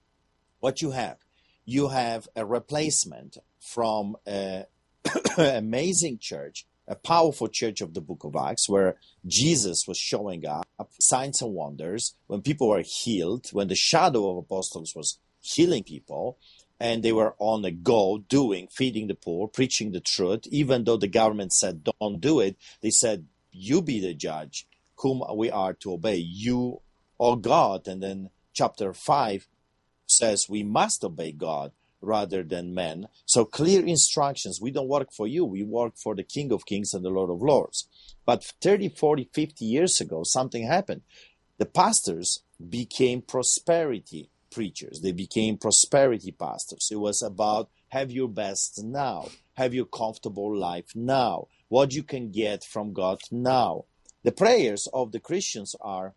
what 0.60 0.82
you 0.82 0.92
have, 0.92 1.18
you 1.66 1.90
have 1.90 2.28
a 2.36 2.46
replacement 2.46 3.38
from 3.60 4.18
an 4.26 4.66
amazing 5.38 6.20
church, 6.20 6.66
a 6.88 6.96
powerful 6.96 7.48
church 7.48 7.82
of 7.82 7.94
the 7.94 8.02
book 8.02 8.24
of 8.24 8.36
Acts, 8.36 8.68
where 8.68 8.98
Jesus 9.26 9.88
was 9.88 9.98
showing 9.98 10.46
up, 10.46 10.68
signs 11.00 11.42
and 11.42 11.54
wonders, 11.54 12.16
when 12.28 12.42
people 12.42 12.70
were 12.70 12.82
healed, 12.82 13.50
when 13.52 13.68
the 13.68 13.76
shadow 13.76 14.30
of 14.30 14.38
apostles 14.38 14.96
was 14.96 15.20
healing 15.42 15.84
people, 15.84 16.38
and 16.80 17.04
they 17.04 17.12
were 17.12 17.36
on 17.40 17.62
the 17.62 17.72
go 17.72 18.24
doing, 18.30 18.68
feeding 18.72 19.08
the 19.08 19.16
poor, 19.16 19.48
preaching 19.48 19.92
the 19.92 20.00
truth, 20.00 20.48
even 20.48 20.84
though 20.84 20.98
the 20.98 21.08
government 21.08 21.54
said 21.54 21.84
don't 21.84 22.22
do 22.22 22.40
it, 22.40 22.56
they 22.82 22.90
said, 22.90 23.26
You 23.52 23.82
be 23.82 24.00
the 24.00 24.14
judge, 24.14 24.68
whom 24.98 25.24
we 25.36 25.52
are 25.52 25.74
to 25.74 25.94
obey, 25.94 26.18
you 26.18 26.82
or 27.18 27.38
God. 27.38 27.88
And 27.88 28.02
then 28.02 28.30
chapter 28.54 28.94
5 28.94 29.48
says 30.08 30.50
we 30.50 30.64
must 30.64 31.04
obey 31.04 31.32
God 31.32 31.72
rather 32.02 32.44
than 32.44 32.74
men. 32.74 33.08
So 33.26 33.44
clear 33.44 33.86
instructions. 33.86 34.62
We 34.62 34.72
don't 34.72 34.88
work 34.88 35.12
for 35.12 35.28
you, 35.28 35.44
we 35.46 35.64
work 35.64 35.98
for 35.98 36.16
the 36.16 36.24
King 36.24 36.52
of 36.52 36.66
Kings 36.66 36.94
and 36.94 37.04
the 37.04 37.10
Lord 37.10 37.30
of 37.30 37.42
Lords. 37.42 37.88
But 38.26 38.44
30, 38.62 38.90
40, 38.90 39.30
50 39.34 39.66
years 39.66 40.00
ago, 40.00 40.24
something 40.24 40.66
happened. 40.66 41.02
The 41.58 41.66
pastors 41.66 42.42
became 42.70 43.22
prosperity 43.22 44.30
preachers. 44.52 45.02
They 45.02 45.12
became 45.12 45.58
prosperity 45.58 46.32
pastors. 46.32 46.90
It 46.92 46.98
was 46.98 47.22
about 47.22 47.70
have 47.90 48.12
your 48.12 48.28
best 48.28 48.84
now, 48.84 49.30
have 49.56 49.74
your 49.74 49.86
comfortable 49.86 50.56
life 50.56 50.92
now, 50.96 51.48
what 51.68 51.94
you 51.94 52.04
can 52.04 52.32
get 52.32 52.64
from 52.64 52.94
God 52.94 53.22
now. 53.32 53.86
The 54.24 54.32
prayers 54.32 54.88
of 54.94 55.12
the 55.12 55.20
Christians 55.20 55.76
are 55.82 56.14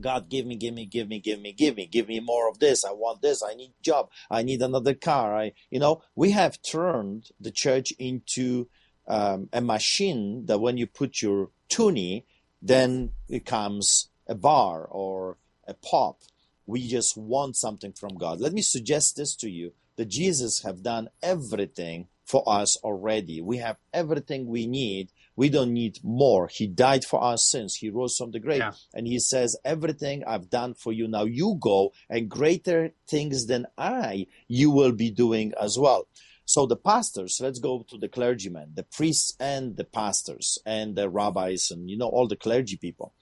God, 0.00 0.28
give 0.28 0.44
me, 0.46 0.56
give 0.56 0.74
me, 0.74 0.86
give 0.86 1.08
me, 1.08 1.20
give 1.20 1.40
me, 1.40 1.52
give 1.52 1.76
me, 1.76 1.86
give 1.86 2.08
me 2.08 2.20
more 2.20 2.48
of 2.48 2.58
this. 2.58 2.84
I 2.84 2.92
want 2.92 3.22
this. 3.22 3.42
I 3.42 3.54
need 3.54 3.72
job. 3.80 4.10
I 4.30 4.42
need 4.42 4.60
another 4.60 4.94
car. 4.94 5.36
I, 5.36 5.52
you 5.70 5.78
know, 5.78 6.02
we 6.16 6.32
have 6.32 6.60
turned 6.62 7.30
the 7.40 7.52
church 7.52 7.92
into 7.98 8.68
um, 9.06 9.48
a 9.52 9.60
machine 9.60 10.46
that 10.46 10.60
when 10.60 10.78
you 10.78 10.86
put 10.86 11.22
your 11.22 11.50
toonie, 11.68 12.26
then 12.60 13.12
it 13.28 13.44
becomes 13.44 14.08
a 14.26 14.34
bar 14.34 14.84
or 14.84 15.36
a 15.68 15.74
pop. 15.74 16.22
We 16.66 16.86
just 16.86 17.16
want 17.16 17.56
something 17.56 17.92
from 17.92 18.16
God. 18.16 18.40
Let 18.40 18.52
me 18.52 18.62
suggest 18.62 19.16
this 19.16 19.34
to 19.36 19.50
you 19.50 19.72
that 19.96 20.06
Jesus 20.06 20.62
have 20.62 20.82
done 20.82 21.08
everything 21.22 22.08
for 22.24 22.42
us 22.46 22.76
already. 22.78 23.40
We 23.40 23.58
have 23.58 23.76
everything 23.92 24.46
we 24.46 24.66
need. 24.66 25.10
We 25.36 25.48
don't 25.48 25.72
need 25.72 25.98
more. 26.02 26.48
He 26.48 26.66
died 26.66 27.04
for 27.04 27.20
our 27.20 27.36
sins. 27.36 27.76
He 27.76 27.90
rose 27.90 28.16
from 28.16 28.30
the 28.30 28.40
grave. 28.40 28.60
Yeah. 28.60 28.72
And 28.94 29.06
he 29.06 29.18
says, 29.18 29.56
Everything 29.64 30.24
I've 30.24 30.48
done 30.48 30.74
for 30.74 30.92
you. 30.92 31.06
Now 31.06 31.24
you 31.24 31.56
go 31.60 31.92
and 32.08 32.28
greater 32.30 32.92
things 33.06 33.46
than 33.46 33.66
I 33.76 34.26
you 34.48 34.70
will 34.70 34.92
be 34.92 35.10
doing 35.10 35.52
as 35.60 35.78
well. 35.78 36.06
So 36.46 36.66
the 36.66 36.76
pastors, 36.76 37.38
let's 37.42 37.58
go 37.58 37.84
to 37.88 37.98
the 37.98 38.08
clergymen, 38.08 38.72
the 38.74 38.82
priests 38.82 39.34
and 39.40 39.76
the 39.76 39.84
pastors 39.84 40.58
and 40.66 40.94
the 40.94 41.08
rabbis 41.08 41.70
and 41.70 41.90
you 41.90 41.96
know 41.96 42.08
all 42.08 42.28
the 42.28 42.36
clergy 42.36 42.76
people. 42.76 43.14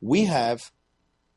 We 0.00 0.24
have 0.24 0.72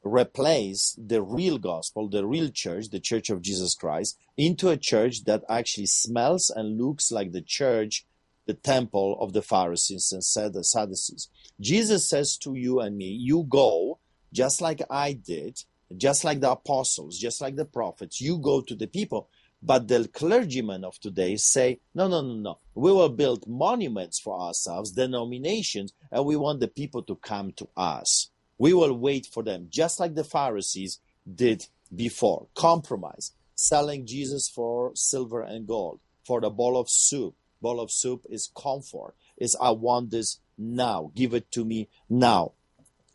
replaced 0.04 1.08
the 1.08 1.22
real 1.22 1.58
gospel, 1.58 2.10
the 2.10 2.26
real 2.26 2.50
church, 2.50 2.90
the 2.90 3.00
church 3.00 3.30
of 3.30 3.42
Jesus 3.42 3.76
Christ, 3.76 4.18
into 4.38 4.70
a 4.70 4.78
church 4.78 5.24
that 5.26 5.44
actually 5.50 5.86
smells 5.86 6.50
and 6.50 6.78
looks 6.78 7.12
like 7.12 7.32
the 7.32 7.42
church, 7.42 8.06
the 8.46 8.54
temple 8.54 9.18
of 9.20 9.34
the 9.34 9.42
Pharisees 9.42 10.12
and 10.12 10.24
Sad- 10.24 10.56
Sadducees. 10.66 11.30
Jesus 11.60 12.10
says 12.10 12.38
to 12.40 12.56
you 12.56 12.80
and 12.80 12.98
me, 12.98 13.08
You 13.08 13.46
go, 13.48 14.00
just 14.34 14.62
like 14.62 14.82
I 14.90 15.14
did, 15.14 15.60
just 15.96 16.24
like 16.24 16.42
the 16.42 16.52
apostles, 16.52 17.18
just 17.18 17.42
like 17.42 17.56
the 17.56 17.66
prophets, 17.66 18.20
you 18.20 18.38
go 18.38 18.62
to 18.62 18.76
the 18.76 18.88
people. 18.88 19.30
But 19.66 19.88
the 19.88 20.10
clergymen 20.10 20.84
of 20.84 21.00
today 21.00 21.38
say, 21.38 21.80
no, 21.96 22.10
no, 22.10 22.22
no, 22.22 22.34
no. 22.36 22.60
We 22.76 22.92
will 22.92 23.08
build 23.08 23.48
monuments 23.48 24.20
for 24.20 24.38
ourselves, 24.38 24.92
denominations, 24.92 25.94
and 26.12 26.26
we 26.26 26.36
want 26.36 26.60
the 26.60 26.68
people 26.68 27.02
to 27.04 27.16
come 27.16 27.54
to 27.54 27.70
us. 27.78 28.30
We 28.58 28.74
will 28.74 28.94
wait 28.98 29.26
for 29.26 29.44
them, 29.44 29.68
just 29.70 30.00
like 30.00 30.16
the 30.16 30.24
Pharisees 30.24 31.00
did 31.34 31.68
before. 31.94 32.48
Compromise, 32.56 33.32
selling 33.56 34.06
Jesus 34.06 34.50
for 34.50 34.92
silver 34.96 35.42
and 35.42 35.68
gold, 35.68 36.00
for 36.26 36.42
the 36.42 36.50
bowl 36.50 36.78
of 36.78 36.88
soup. 36.90 37.36
Bowl 37.62 37.80
of 37.80 37.92
soup 37.92 38.26
is 38.30 38.52
comfort. 38.56 39.16
Is 39.38 39.56
I 39.60 39.72
want 39.72 40.12
this 40.12 40.40
now. 40.58 41.12
Give 41.16 41.34
it 41.34 41.50
to 41.52 41.66
me 41.66 41.90
now. 42.10 42.52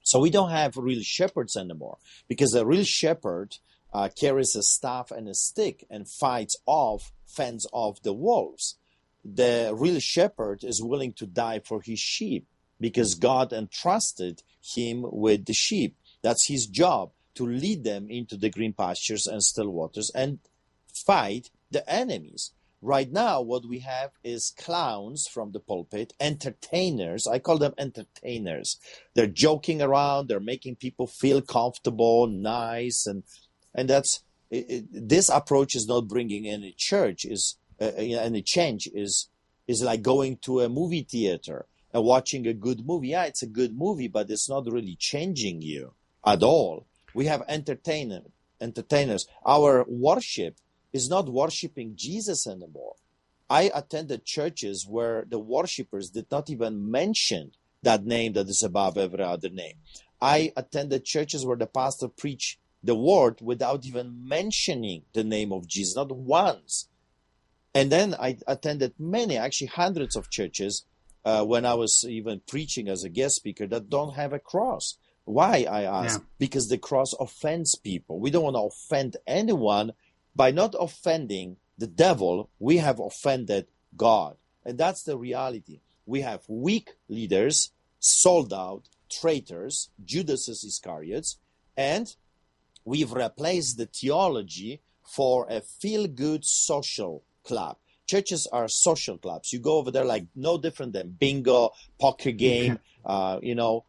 So 0.02 0.20
we 0.20 0.30
don't 0.30 0.50
have 0.50 0.76
real 0.76 1.02
shepherds 1.02 1.56
anymore 1.56 1.98
because 2.28 2.54
a 2.54 2.64
real 2.64 2.84
shepherd 2.84 3.56
uh, 3.92 4.08
carries 4.18 4.56
a 4.56 4.62
staff 4.62 5.10
and 5.10 5.28
a 5.28 5.34
stick 5.34 5.86
and 5.90 6.08
fights 6.08 6.56
off, 6.66 7.12
fends 7.26 7.66
off 7.72 8.02
the 8.02 8.14
wolves. 8.14 8.76
the 9.24 9.70
real 9.74 10.00
shepherd 10.00 10.64
is 10.64 10.82
willing 10.82 11.12
to 11.12 11.26
die 11.26 11.60
for 11.60 11.82
his 11.82 11.98
sheep 11.98 12.46
because 12.80 13.14
God 13.14 13.52
entrusted 13.52 14.42
him 14.74 15.04
with 15.04 15.46
the 15.46 15.52
sheep. 15.52 15.96
That's 16.22 16.46
his 16.46 16.66
job 16.66 17.10
to 17.34 17.46
lead 17.46 17.84
them 17.84 18.10
into 18.10 18.36
the 18.36 18.50
green 18.50 18.72
pastures 18.72 19.26
and 19.26 19.42
still 19.42 19.70
waters 19.70 20.10
and 20.14 20.40
fight 20.92 21.50
the 21.70 21.88
enemies. 21.88 22.52
Right 22.80 23.10
now, 23.10 23.40
what 23.40 23.64
we 23.66 23.80
have 23.80 24.10
is 24.22 24.54
clowns 24.56 25.26
from 25.26 25.50
the 25.50 25.58
pulpit, 25.58 26.12
entertainers. 26.20 27.26
I 27.26 27.40
call 27.40 27.58
them 27.58 27.74
entertainers. 27.76 28.78
They're 29.14 29.26
joking 29.26 29.82
around. 29.82 30.28
They're 30.28 30.38
making 30.38 30.76
people 30.76 31.08
feel 31.08 31.42
comfortable, 31.42 32.28
nice, 32.28 33.04
and 33.06 33.24
and 33.74 33.88
that's 33.88 34.22
it, 34.50 34.66
it, 34.68 35.08
this 35.08 35.28
approach 35.28 35.74
is 35.74 35.88
not 35.88 36.06
bringing 36.06 36.46
any 36.46 36.72
church. 36.76 37.24
Is 37.24 37.56
uh, 37.80 37.86
any 37.96 38.42
change? 38.42 38.88
Is 38.94 39.28
is 39.66 39.82
like 39.82 40.02
going 40.02 40.36
to 40.42 40.60
a 40.60 40.68
movie 40.68 41.02
theater 41.02 41.66
and 41.92 42.04
watching 42.04 42.46
a 42.46 42.52
good 42.52 42.86
movie. 42.86 43.08
Yeah, 43.08 43.24
it's 43.24 43.42
a 43.42 43.46
good 43.46 43.76
movie, 43.76 44.08
but 44.08 44.30
it's 44.30 44.48
not 44.48 44.70
really 44.70 44.96
changing 44.96 45.62
you 45.62 45.92
at 46.24 46.42
all. 46.42 46.86
We 47.14 47.26
have 47.26 47.42
entertainer, 47.48 48.22
entertainers. 48.60 49.26
Our 49.44 49.84
worship 49.88 50.56
is 50.92 51.08
not 51.08 51.28
worshiping 51.28 51.94
Jesus 51.96 52.46
anymore. 52.46 52.94
I 53.50 53.70
attended 53.74 54.24
churches 54.24 54.86
where 54.86 55.24
the 55.26 55.38
worshippers 55.38 56.10
did 56.10 56.26
not 56.30 56.50
even 56.50 56.90
mention 56.90 57.52
that 57.82 58.04
name 58.04 58.34
that 58.34 58.48
is 58.48 58.62
above 58.62 58.98
every 58.98 59.22
other 59.22 59.48
name. 59.48 59.76
I 60.20 60.52
attended 60.56 61.04
churches 61.04 61.46
where 61.46 61.56
the 61.56 61.66
pastor 61.66 62.08
preached 62.08 62.58
the 62.82 62.94
word 62.94 63.40
without 63.40 63.86
even 63.86 64.28
mentioning 64.28 65.02
the 65.12 65.24
name 65.24 65.52
of 65.52 65.66
Jesus, 65.66 65.96
not 65.96 66.12
once. 66.12 66.88
And 67.74 67.90
then 67.90 68.14
I 68.14 68.38
attended 68.46 68.94
many, 68.98 69.36
actually 69.36 69.68
hundreds 69.68 70.16
of 70.16 70.30
churches 70.30 70.84
uh, 71.24 71.44
when 71.44 71.66
I 71.66 71.74
was 71.74 72.04
even 72.08 72.40
preaching 72.46 72.88
as 72.88 73.04
a 73.04 73.08
guest 73.08 73.36
speaker 73.36 73.66
that 73.66 73.90
don't 73.90 74.14
have 74.14 74.32
a 74.32 74.38
cross. 74.38 74.96
Why, 75.24 75.66
I 75.68 75.82
ask? 75.82 76.20
Yeah. 76.20 76.26
Because 76.38 76.68
the 76.68 76.78
cross 76.78 77.12
offends 77.12 77.74
people. 77.74 78.18
We 78.18 78.30
don't 78.30 78.44
want 78.44 78.56
to 78.56 78.60
offend 78.60 79.16
anyone. 79.26 79.92
By 80.34 80.52
not 80.52 80.74
offending 80.78 81.56
the 81.76 81.86
devil, 81.86 82.48
we 82.58 82.78
have 82.78 82.98
offended 82.98 83.66
God. 83.96 84.36
And 84.64 84.78
that's 84.78 85.02
the 85.02 85.18
reality. 85.18 85.80
We 86.06 86.22
have 86.22 86.42
weak 86.48 86.94
leaders, 87.08 87.72
sold 87.98 88.52
out, 88.52 88.88
traitors, 89.10 89.90
Judas 90.04 90.48
Iscariots, 90.48 91.36
and 91.76 92.14
we've 92.84 93.12
replaced 93.12 93.76
the 93.76 93.86
theology 93.86 94.80
for 95.04 95.46
a 95.48 95.60
feel 95.60 96.06
good 96.06 96.44
social 96.44 97.24
club. 97.44 97.76
Churches 98.08 98.48
are 98.52 98.68
social 98.68 99.18
clubs. 99.18 99.52
You 99.52 99.60
go 99.60 99.76
over 99.76 99.90
there 99.90 100.04
like 100.04 100.26
no 100.34 100.58
different 100.58 100.94
than 100.94 101.10
bingo, 101.10 101.70
poker 102.00 102.32
game, 102.32 102.78
uh, 103.04 103.38
you 103.42 103.54
know, 103.54 103.84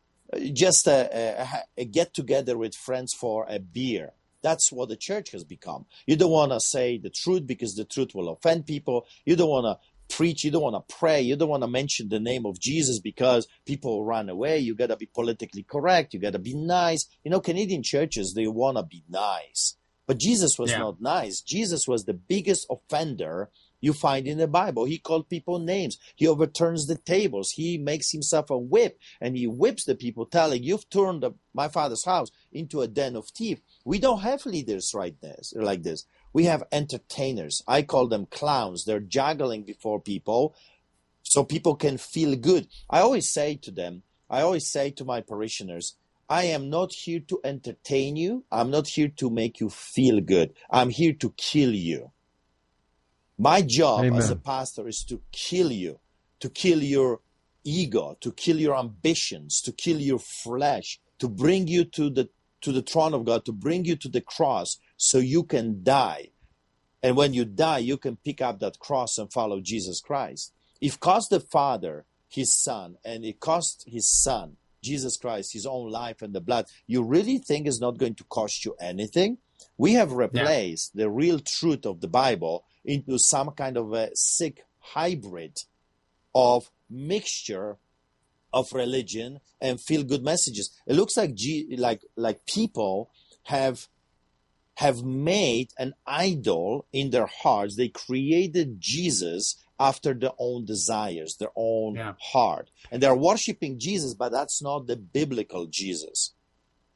just 0.53 0.87
a, 0.87 1.41
a, 1.41 1.63
a 1.81 1.85
get 1.85 2.13
together 2.13 2.57
with 2.57 2.75
friends 2.75 3.13
for 3.13 3.45
a 3.49 3.59
beer. 3.59 4.11
That's 4.41 4.71
what 4.71 4.89
the 4.89 4.95
church 4.95 5.31
has 5.31 5.43
become. 5.43 5.85
You 6.05 6.15
don't 6.15 6.31
want 6.31 6.51
to 6.51 6.59
say 6.59 6.97
the 6.97 7.09
truth 7.09 7.45
because 7.45 7.75
the 7.75 7.85
truth 7.85 8.13
will 8.13 8.29
offend 8.29 8.65
people. 8.65 9.05
You 9.25 9.35
don't 9.35 9.49
want 9.49 9.65
to 9.65 10.15
preach. 10.15 10.43
You 10.43 10.51
don't 10.51 10.61
want 10.61 10.75
to 10.75 10.95
pray. 10.95 11.21
You 11.21 11.35
don't 11.35 11.49
want 11.49 11.63
to 11.63 11.67
mention 11.67 12.09
the 12.09 12.19
name 12.19 12.45
of 12.45 12.59
Jesus 12.59 12.99
because 12.99 13.47
people 13.65 13.97
will 13.97 14.05
run 14.05 14.29
away. 14.29 14.59
You 14.59 14.75
got 14.75 14.87
to 14.87 14.97
be 14.97 15.07
politically 15.07 15.63
correct. 15.63 16.13
You 16.13 16.19
got 16.19 16.33
to 16.33 16.39
be 16.39 16.55
nice. 16.55 17.05
You 17.23 17.31
know, 17.31 17.41
Canadian 17.41 17.83
churches, 17.83 18.33
they 18.33 18.47
want 18.47 18.77
to 18.77 18.83
be 18.83 19.03
nice. 19.09 19.75
But 20.07 20.17
Jesus 20.17 20.57
was 20.57 20.71
yeah. 20.71 20.79
not 20.79 21.01
nice. 21.01 21.41
Jesus 21.41 21.87
was 21.87 22.05
the 22.05 22.15
biggest 22.15 22.65
offender 22.69 23.49
you 23.81 23.93
find 23.93 24.27
in 24.27 24.37
the 24.37 24.47
Bible. 24.47 24.85
He 24.85 24.97
called 24.97 25.29
people 25.29 25.59
names. 25.59 25.97
He 26.15 26.27
overturns 26.27 26.87
the 26.87 26.97
tables. 26.97 27.51
He 27.51 27.77
makes 27.77 28.11
himself 28.11 28.49
a 28.49 28.57
whip 28.57 28.99
and 29.21 29.37
he 29.37 29.47
whips 29.47 29.85
the 29.85 29.95
people, 29.95 30.25
telling, 30.25 30.63
You've 30.63 30.89
turned 30.89 31.23
the, 31.23 31.31
my 31.53 31.67
father's 31.67 32.05
house 32.05 32.29
into 32.51 32.81
a 32.81 32.87
den 32.87 33.15
of 33.15 33.27
thieves. 33.29 33.61
We 33.85 33.99
don't 33.99 34.21
have 34.21 34.45
leaders 34.45 34.93
right 34.93 35.19
this, 35.21 35.53
like 35.55 35.83
this. 35.83 36.05
We 36.33 36.45
have 36.45 36.63
entertainers. 36.71 37.63
I 37.67 37.81
call 37.81 38.07
them 38.07 38.27
clowns. 38.27 38.85
They're 38.85 38.99
juggling 38.99 39.63
before 39.63 39.99
people 39.99 40.55
so 41.23 41.43
people 41.43 41.75
can 41.75 41.97
feel 41.97 42.35
good. 42.35 42.67
I 42.89 42.99
always 42.99 43.29
say 43.29 43.55
to 43.55 43.71
them, 43.71 44.03
I 44.29 44.41
always 44.41 44.67
say 44.67 44.91
to 44.91 45.05
my 45.05 45.21
parishioners, 45.21 45.95
I 46.29 46.43
am 46.43 46.69
not 46.69 46.93
here 46.93 47.19
to 47.21 47.39
entertain 47.43 48.15
you. 48.15 48.45
I'm 48.51 48.69
not 48.69 48.87
here 48.87 49.07
to 49.07 49.29
make 49.31 49.59
you 49.59 49.69
feel 49.69 50.21
good. 50.21 50.53
I'm 50.69 50.91
here 50.91 51.13
to 51.13 51.33
kill 51.37 51.73
you. 51.73 52.11
My 53.41 53.61
job 53.61 54.03
Amen. 54.03 54.19
as 54.19 54.29
a 54.29 54.35
pastor 54.35 54.85
is 54.89 55.01
to 55.05 55.21
kill 55.31 55.71
you, 55.71 56.01
to 56.41 56.49
kill 56.49 56.83
your 56.83 57.21
ego, 57.63 58.17
to 58.19 58.33
kill 58.33 58.59
your 58.59 58.75
ambitions, 58.75 59.61
to 59.61 59.71
kill 59.71 59.97
your 59.97 60.19
flesh, 60.19 60.99
to 61.19 61.29
bring 61.29 61.67
you 61.67 61.85
to 61.85 62.09
the 62.09 62.29
to 62.61 62.73
the 62.73 62.81
throne 62.81 63.13
of 63.13 63.23
God, 63.23 63.45
to 63.45 63.53
bring 63.53 63.85
you 63.85 63.95
to 63.95 64.09
the 64.09 64.19
cross 64.19 64.77
so 64.97 65.17
you 65.19 65.43
can 65.43 65.81
die. 65.81 66.31
And 67.01 67.15
when 67.15 67.33
you 67.33 67.45
die, 67.45 67.77
you 67.77 67.95
can 67.95 68.17
pick 68.17 68.41
up 68.41 68.59
that 68.59 68.79
cross 68.79 69.17
and 69.17 69.31
follow 69.31 69.61
Jesus 69.61 70.01
Christ. 70.01 70.51
If 70.81 70.99
cost 70.99 71.29
the 71.29 71.39
Father 71.39 72.05
his 72.27 72.51
son 72.51 72.97
and 73.05 73.23
it 73.23 73.39
cost 73.39 73.85
his 73.87 74.11
son, 74.11 74.57
Jesus 74.83 75.15
Christ, 75.15 75.53
his 75.53 75.65
own 75.65 75.89
life 75.89 76.21
and 76.21 76.33
the 76.33 76.41
blood, 76.41 76.65
you 76.87 77.03
really 77.03 77.37
think 77.37 77.67
it's 77.67 77.79
not 77.79 77.97
going 77.97 78.15
to 78.15 78.25
cost 78.25 78.65
you 78.65 78.75
anything? 78.81 79.37
We 79.77 79.93
have 79.93 80.11
replaced 80.11 80.91
yeah. 80.93 81.03
the 81.03 81.09
real 81.09 81.39
truth 81.39 81.85
of 81.85 82.01
the 82.01 82.07
Bible 82.09 82.65
into 82.89 83.19
some 83.19 83.51
kind 83.51 83.77
of 83.77 83.93
a 83.93 84.09
sick 84.15 84.65
hybrid 84.79 85.59
of 86.33 86.71
mixture 86.89 87.77
of 88.51 88.73
religion 88.73 89.39
and 89.61 89.79
feel 89.79 90.03
good 90.03 90.23
messages. 90.23 90.71
It 90.87 90.95
looks 90.95 91.15
like 91.15 91.35
G, 91.35 91.75
like 91.77 92.01
like 92.15 92.47
people 92.47 93.11
have 93.43 93.87
have 94.75 95.03
made 95.03 95.69
an 95.77 95.93
idol 96.07 96.87
in 96.91 97.11
their 97.11 97.27
hearts. 97.27 97.75
They 97.75 97.89
created 97.89 98.81
Jesus 98.81 99.63
after 99.79 100.15
their 100.15 100.31
own 100.39 100.65
desires, 100.65 101.35
their 101.35 101.51
own 101.55 101.95
yeah. 101.95 102.13
heart. 102.19 102.71
And 102.91 103.03
they're 103.03 103.15
worshiping 103.15 103.77
Jesus, 103.77 104.15
but 104.15 104.31
that's 104.31 104.63
not 104.63 104.87
the 104.87 104.95
biblical 104.95 105.67
Jesus. 105.67 106.33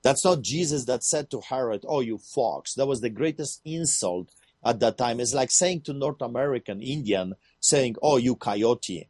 That's 0.01 0.25
not 0.25 0.41
Jesus 0.41 0.85
that 0.85 1.03
said 1.03 1.29
to 1.31 1.41
Herod, 1.41 1.85
Oh, 1.87 1.99
you 1.99 2.17
fox. 2.17 2.73
That 2.73 2.87
was 2.87 3.01
the 3.01 3.09
greatest 3.09 3.61
insult 3.63 4.29
at 4.65 4.79
that 4.79 4.97
time. 4.97 5.19
It's 5.19 5.33
like 5.33 5.51
saying 5.51 5.81
to 5.81 5.93
North 5.93 6.21
American 6.21 6.81
Indian, 6.81 7.35
saying, 7.59 7.95
Oh, 8.01 8.17
you 8.17 8.35
coyote. 8.35 9.09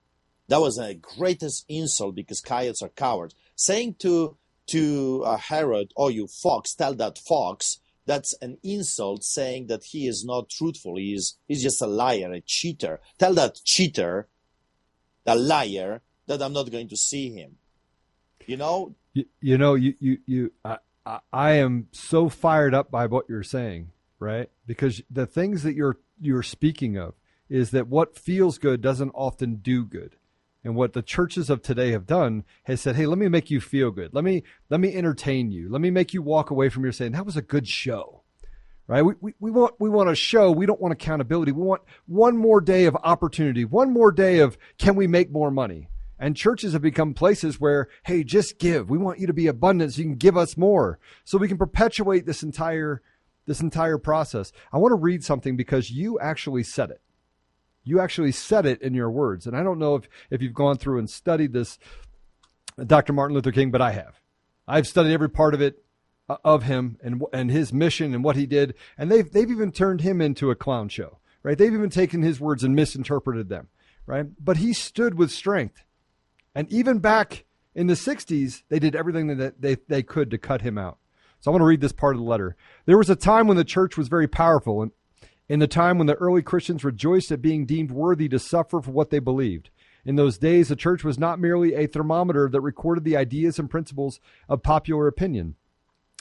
That 0.50 0.62
was 0.62 0.76
the 0.76 0.96
greatest 0.96 1.66
insult 1.70 2.16
because 2.16 2.42
coyotes 2.42 2.82
are 2.82 2.90
cowards. 2.90 3.36
Saying 3.56 3.96
to 4.00 4.38
to 4.68 5.24
uh, 5.26 5.38
Herod, 5.38 5.94
"Oh, 5.96 6.10
you 6.10 6.28
fox," 6.28 6.74
tell 6.74 6.94
that 6.96 7.18
fox. 7.18 7.80
That's 8.06 8.34
an 8.42 8.58
insult, 8.64 9.24
saying 9.24 9.68
that 9.68 9.86
he 9.86 10.08
is 10.08 10.26
not 10.26 10.50
truthful. 10.50 10.98
He 10.98 11.14
is 11.14 11.38
he's 11.48 11.64
just 11.64 11.82
a 11.82 11.88
liar, 11.88 12.32
a 12.34 12.42
cheater. 12.42 13.00
Tell 13.18 13.34
that 13.36 13.62
cheater, 13.64 14.28
the 15.24 15.36
liar, 15.36 16.02
that 16.28 16.42
I'm 16.42 16.54
not 16.54 16.70
going 16.70 16.90
to 16.90 16.98
see 16.98 17.32
him. 17.32 17.58
You 18.46 18.58
know. 18.58 18.96
You, 19.14 19.26
you 19.40 19.58
know, 19.58 19.76
you 19.76 19.96
you 20.00 20.18
you. 20.26 20.52
I, 20.66 20.78
I 21.32 21.52
am 21.54 21.88
so 21.92 22.30
fired 22.30 22.74
up 22.74 22.92
by 22.92 23.08
what 23.08 23.26
you're 23.30 23.44
saying, 23.44 23.92
right? 24.24 24.50
Because 24.66 25.02
the 25.10 25.26
things 25.26 25.64
that 25.64 25.76
you're 25.76 25.98
you're 26.20 26.44
speaking 26.44 26.98
of 26.98 27.14
is 27.50 27.72
that 27.72 27.88
what 27.88 28.18
feels 28.18 28.58
good 28.58 28.82
doesn't 28.82 29.12
often 29.12 29.56
do 29.56 29.86
good 29.86 30.16
and 30.64 30.76
what 30.76 30.94
the 30.94 31.02
churches 31.02 31.50
of 31.50 31.62
today 31.62 31.92
have 31.92 32.06
done 32.06 32.46
has 32.64 32.82
said, 32.82 32.96
"Hey, 32.96 33.06
let 33.06 33.18
me 33.18 33.28
make 33.28 33.52
you 33.52 33.60
feel 33.60 33.92
good. 33.92 34.14
Let 34.14 34.24
me 34.24 34.44
let 34.70 34.80
me 34.80 34.96
entertain 34.96 35.52
you. 35.52 35.70
Let 35.70 35.82
me 35.82 35.92
make 35.92 36.14
you 36.14 36.22
walk 36.22 36.50
away 36.50 36.70
from 36.70 36.84
here 36.84 36.92
saying 36.92 37.12
that 37.12 37.26
was 37.26 37.38
a 37.38 37.42
good 37.42 37.68
show." 37.68 38.22
Right? 38.86 39.02
We, 39.02 39.14
we, 39.22 39.34
we 39.40 39.52
want 39.52 39.76
we 39.80 39.90
want 39.90 40.10
a 40.10 40.16
show. 40.16 40.52
We 40.52 40.66
don't 40.66 40.82
want 40.82 40.94
accountability. 40.94 41.52
We 41.52 41.64
want 41.64 41.82
one 42.06 42.38
more 42.38 42.62
day 42.62 42.86
of 42.86 42.98
opportunity. 43.04 43.66
One 43.66 43.92
more 43.92 44.12
day 44.12 44.40
of 44.40 44.58
can 44.78 44.96
we 44.96 45.08
make 45.08 45.32
more 45.32 45.52
money? 45.52 45.90
And 46.20 46.38
churches 46.38 46.72
have 46.72 46.82
become 46.82 47.14
places 47.14 47.60
where, 47.60 47.90
hey, 48.04 48.24
just 48.24 48.58
give. 48.58 48.90
We 48.90 48.98
want 48.98 49.20
you 49.20 49.28
to 49.28 49.34
be 49.34 49.48
abundant 49.48 49.94
so 49.94 49.98
you 49.98 50.06
can 50.06 50.16
give 50.16 50.38
us 50.38 50.56
more. 50.56 51.00
So 51.26 51.38
we 51.38 51.50
can 51.50 51.58
perpetuate 51.58 52.26
this 52.26 52.44
entire 52.44 53.02
this 53.46 53.62
entire 53.62 53.98
process. 53.98 54.52
I 54.72 54.78
want 54.78 54.92
to 54.92 54.96
read 54.96 55.24
something 55.24 55.56
because 55.56 55.92
you 55.92 56.20
actually 56.20 56.64
said 56.64 56.92
it. 56.92 57.02
You 57.84 58.00
actually 58.00 58.32
said 58.32 58.66
it 58.66 58.82
in 58.82 58.94
your 58.94 59.12
words. 59.12 59.46
And 59.46 59.58
I 59.58 59.64
don't 59.64 59.80
know 59.80 59.96
if, 59.96 60.08
if 60.30 60.42
you've 60.42 60.54
gone 60.54 60.78
through 60.78 61.00
and 61.00 61.10
studied 61.10 61.52
this, 61.52 61.78
Dr. 62.86 63.14
Martin 63.14 63.36
Luther 63.36 63.52
King, 63.52 63.72
but 63.72 63.82
I 63.82 63.92
have. 63.92 64.20
I've 64.68 64.88
studied 64.88 65.14
every 65.14 65.30
part 65.30 65.54
of 65.54 65.62
it 65.62 65.84
uh, 66.30 66.38
of 66.44 66.64
him 66.64 66.98
and 67.04 67.22
and 67.34 67.52
his 67.52 67.74
mission 67.74 68.16
and 68.16 68.24
what 68.24 68.38
he 68.38 68.46
did, 68.46 68.76
and 68.98 69.12
they've 69.12 69.30
they've 69.30 69.52
even 69.52 69.72
turned 69.72 70.02
him 70.02 70.22
into 70.22 70.52
a 70.52 70.56
clown 70.56 70.88
show, 70.88 71.18
right? 71.44 71.58
They've 71.58 71.74
even 71.74 71.90
taken 71.90 72.22
his 72.22 72.40
words 72.40 72.64
and 72.64 72.74
misinterpreted 72.74 73.50
them, 73.50 73.68
right? 74.06 74.28
But 74.40 74.58
he 74.58 74.72
stood 74.72 75.16
with 75.16 75.32
strength, 75.32 75.84
and 76.56 76.72
even 76.72 77.00
back 77.00 77.44
in 77.76 77.88
the 77.88 77.94
'60s, 77.94 78.64
they 78.70 78.80
did 78.80 78.96
everything 78.96 79.36
that 79.36 79.62
they 79.62 79.76
they 79.90 80.02
could 80.02 80.32
to 80.32 80.38
cut 80.38 80.62
him 80.62 80.78
out. 80.78 80.98
So 81.44 81.52
I 81.52 81.54
want 81.54 81.62
to 81.64 81.66
read 81.66 81.82
this 81.82 81.92
part 81.92 82.16
of 82.16 82.22
the 82.22 82.28
letter. 82.28 82.56
There 82.86 82.98
was 82.98 83.10
a 83.10 83.18
time 83.18 83.48
when 83.48 83.58
the 83.58 83.66
church 83.66 83.98
was 83.98 84.08
very 84.08 84.30
powerful, 84.30 84.82
and 84.82 84.92
in 85.50 85.60
the 85.60 85.68
time 85.68 85.98
when 85.98 86.08
the 86.08 86.16
early 86.16 86.42
Christians 86.42 86.86
rejoiced 86.86 87.34
at 87.34 87.42
being 87.42 87.66
deemed 87.66 87.92
worthy 87.92 88.30
to 88.30 88.40
suffer 88.40 88.80
for 88.80 88.92
what 88.92 89.10
they 89.10 89.20
believed. 89.20 89.70
In 90.06 90.16
those 90.16 90.38
days, 90.38 90.70
the 90.70 90.78
church 90.78 91.04
was 91.04 91.20
not 91.20 91.42
merely 91.42 91.74
a 91.74 91.86
thermometer 91.86 92.48
that 92.48 92.62
recorded 92.62 93.04
the 93.04 93.18
ideas 93.18 93.60
and 93.60 93.70
principles 93.70 94.22
of 94.48 94.64
popular 94.64 95.06
opinion. 95.06 95.56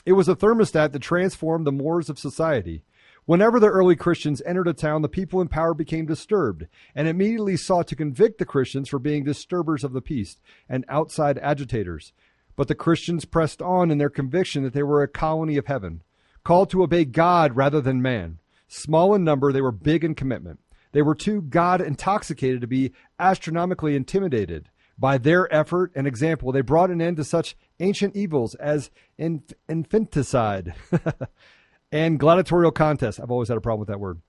It 0.05 0.11
was 0.11 0.27
a 0.27 0.35
thermostat 0.35 0.91
that 0.91 1.01
transformed 1.01 1.65
the 1.65 1.71
mores 1.71 2.09
of 2.09 2.19
society. 2.19 2.83
Whenever 3.23 3.61
the 3.61 3.69
early 3.69 3.95
Christians 3.95 4.41
entered 4.45 4.67
a 4.67 4.73
town, 4.73 5.03
the 5.03 5.07
people 5.07 5.39
in 5.39 5.47
power 5.47 5.73
became 5.73 6.05
disturbed 6.05 6.67
and 6.93 7.07
immediately 7.07 7.55
sought 7.55 7.87
to 7.87 7.95
convict 7.95 8.39
the 8.39 8.45
Christians 8.45 8.89
for 8.89 8.99
being 8.99 9.23
disturbers 9.23 9.85
of 9.85 9.93
the 9.93 10.01
peace 10.01 10.41
and 10.67 10.83
outside 10.89 11.37
agitators. 11.37 12.11
But 12.55 12.67
the 12.67 12.75
Christians 12.75 13.25
pressed 13.25 13.61
on 13.61 13.89
in 13.89 13.97
their 13.97 14.09
conviction 14.09 14.63
that 14.63 14.73
they 14.73 14.83
were 14.83 15.01
a 15.01 15.07
colony 15.07 15.57
of 15.57 15.67
heaven, 15.67 16.03
called 16.43 16.69
to 16.71 16.83
obey 16.83 17.05
God 17.05 17.55
rather 17.55 17.81
than 17.81 18.01
man. 18.01 18.39
Small 18.67 19.15
in 19.15 19.23
number, 19.23 19.51
they 19.51 19.61
were 19.61 19.71
big 19.71 20.03
in 20.03 20.15
commitment. 20.15 20.59
They 20.91 21.01
were 21.01 21.15
too 21.15 21.41
God 21.41 21.81
intoxicated 21.81 22.61
to 22.61 22.67
be 22.67 22.91
astronomically 23.19 23.95
intimidated. 23.95 24.69
By 24.97 25.17
their 25.17 25.51
effort 25.53 25.91
and 25.95 26.05
example, 26.05 26.51
they 26.51 26.61
brought 26.61 26.91
an 26.91 27.01
end 27.01 27.17
to 27.17 27.23
such 27.23 27.55
ancient 27.79 28.15
evils 28.15 28.53
as 28.55 28.91
inf- 29.17 29.53
infanticide 29.67 30.75
and 31.91 32.19
gladiatorial 32.19 32.71
contests. 32.71 33.19
I've 33.19 33.31
always 33.31 33.47
had 33.47 33.57
a 33.57 33.61
problem 33.61 33.79
with 33.79 33.89
that 33.89 33.99
word. 33.99 34.21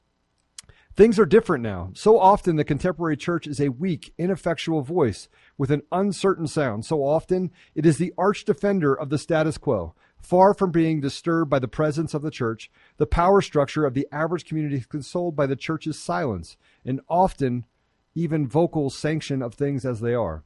Things 0.97 1.18
are 1.18 1.26
different 1.26 1.64
now. 1.64 1.90
So 1.95 2.20
often, 2.20 2.55
the 2.55 2.62
contemporary 2.62 3.16
church 3.16 3.49
is 3.49 3.61
a 3.61 3.70
weak, 3.70 4.14
ineffectual 4.16 4.82
voice 4.82 5.28
with 5.59 5.72
an 5.72 5.82
uncertain 5.90 6.47
sound. 6.47 6.84
So 6.84 7.03
often, 7.03 7.51
it 7.74 7.84
is 7.84 7.99
the 7.99 8.14
arch 8.16 8.45
defender 8.45 8.95
of 8.95 9.11
the 9.11 9.18
status 9.18 9.59
quo. 9.59 9.95
Far 10.22 10.55
from 10.55 10.70
being 10.70 11.01
disturbed 11.01 11.51
by 11.51 11.59
the 11.59 11.66
presence 11.66 12.14
of 12.14 12.22
the 12.22 12.30
church, 12.30 12.70
the 12.97 13.07
power 13.07 13.42
structure 13.42 13.84
of 13.84 13.95
the 13.95 14.07
average 14.12 14.45
community 14.45 14.76
is 14.76 14.86
consoled 14.86 15.34
by 15.34 15.47
the 15.47 15.57
church's 15.57 15.99
silence 15.99 16.57
and 16.84 17.01
often 17.09 17.64
even 18.14 18.47
vocal 18.47 18.88
sanction 18.88 19.42
of 19.42 19.55
things 19.55 19.84
as 19.84 19.99
they 19.99 20.14
are. 20.14 20.45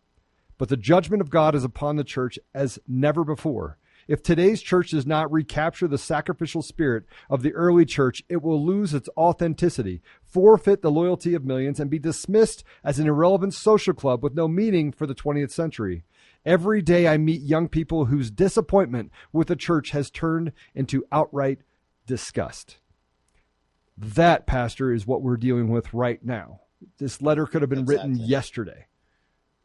But 0.57 0.71
the 0.71 0.79
judgment 0.79 1.21
of 1.21 1.29
God 1.29 1.55
is 1.55 1.63
upon 1.63 1.97
the 1.97 2.05
church 2.05 2.39
as 2.55 2.79
never 2.89 3.23
before. 3.23 3.77
If 4.09 4.23
today's 4.23 4.63
church 4.63 4.91
does 4.91 5.07
not 5.07 5.31
recapture 5.31 5.87
the 5.87 5.99
sacrificial 5.99 6.63
spirit 6.63 7.05
of 7.29 7.43
the 7.43 7.53
early 7.53 7.85
church, 7.85 8.23
it 8.31 8.43
will 8.43 8.65
lose 8.65 8.95
its 8.95 9.09
authenticity, 9.19 10.01
forfeit 10.23 10.81
the 10.81 10.91
loyalty 10.91 11.35
of 11.35 11.45
millions, 11.45 11.79
and 11.79 11.91
be 11.91 11.99
dismissed 11.99 12.65
as 12.83 12.99
an 12.99 13.07
irrelevant 13.07 13.53
social 13.53 13.93
club 13.93 14.25
with 14.25 14.35
no 14.35 14.49
meaning 14.49 14.91
for 14.93 15.07
the 15.07 15.15
20th 15.15 15.51
century. 15.51 16.05
Every 16.47 16.81
day 16.81 17.07
I 17.07 17.19
meet 17.19 17.43
young 17.43 17.69
people 17.69 18.07
whose 18.07 18.31
disappointment 18.31 19.13
with 19.31 19.49
the 19.49 19.57
church 19.57 19.91
has 19.91 20.11
turned 20.11 20.53
into 20.75 21.05
outright 21.13 21.59
disgust. 22.07 22.79
That, 23.97 24.47
Pastor, 24.47 24.93
is 24.93 25.07
what 25.07 25.21
we're 25.23 25.37
dealing 25.37 25.69
with 25.69 25.93
right 25.93 26.25
now. 26.25 26.61
This 26.99 27.21
letter 27.21 27.45
could 27.45 27.61
have 27.61 27.69
been 27.69 27.81
Exactly. 27.81 28.11
written 28.11 28.27
yesterday. 28.27 28.87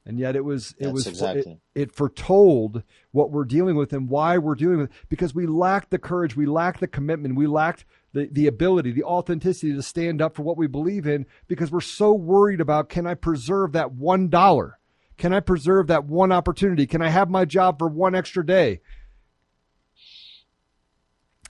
And 0.05 0.19
yet 0.19 0.35
it 0.35 0.43
was 0.43 0.75
it 0.77 0.83
That's 0.85 0.93
was 0.93 1.07
exactly. 1.07 1.59
it, 1.75 1.81
it 1.81 1.95
foretold 1.95 2.83
what 3.11 3.31
we're 3.31 3.45
dealing 3.45 3.77
with 3.77 3.93
and 3.93 4.09
why 4.09 4.37
we're 4.37 4.55
dealing 4.55 4.79
with 4.79 4.89
it 4.89 4.95
because 5.07 5.33
we 5.33 5.45
lacked 5.45 5.91
the 5.91 5.97
courage, 5.97 6.35
we 6.35 6.45
lacked 6.45 6.81
the 6.81 6.87
commitment, 6.87 7.35
we 7.35 7.47
lacked 7.47 7.85
the, 8.11 8.27
the 8.29 8.47
ability, 8.47 8.91
the 8.91 9.03
authenticity 9.03 9.73
to 9.73 9.81
stand 9.81 10.21
up 10.21 10.35
for 10.35 10.43
what 10.43 10.57
we 10.57 10.67
believe 10.67 11.07
in 11.07 11.25
because 11.47 11.71
we're 11.71 11.79
so 11.79 12.11
worried 12.11 12.59
about 12.59 12.89
can 12.89 13.07
I 13.07 13.13
preserve 13.13 13.71
that 13.71 13.93
one 13.93 14.27
dollar? 14.27 14.77
Can 15.17 15.33
I 15.33 15.39
preserve 15.39 15.87
that 15.87 16.05
one 16.05 16.31
opportunity? 16.33 16.85
Can 16.85 17.01
I 17.01 17.09
have 17.09 17.29
my 17.29 17.45
job 17.45 17.79
for 17.79 17.87
one 17.87 18.13
extra 18.13 18.45
day? 18.45 18.81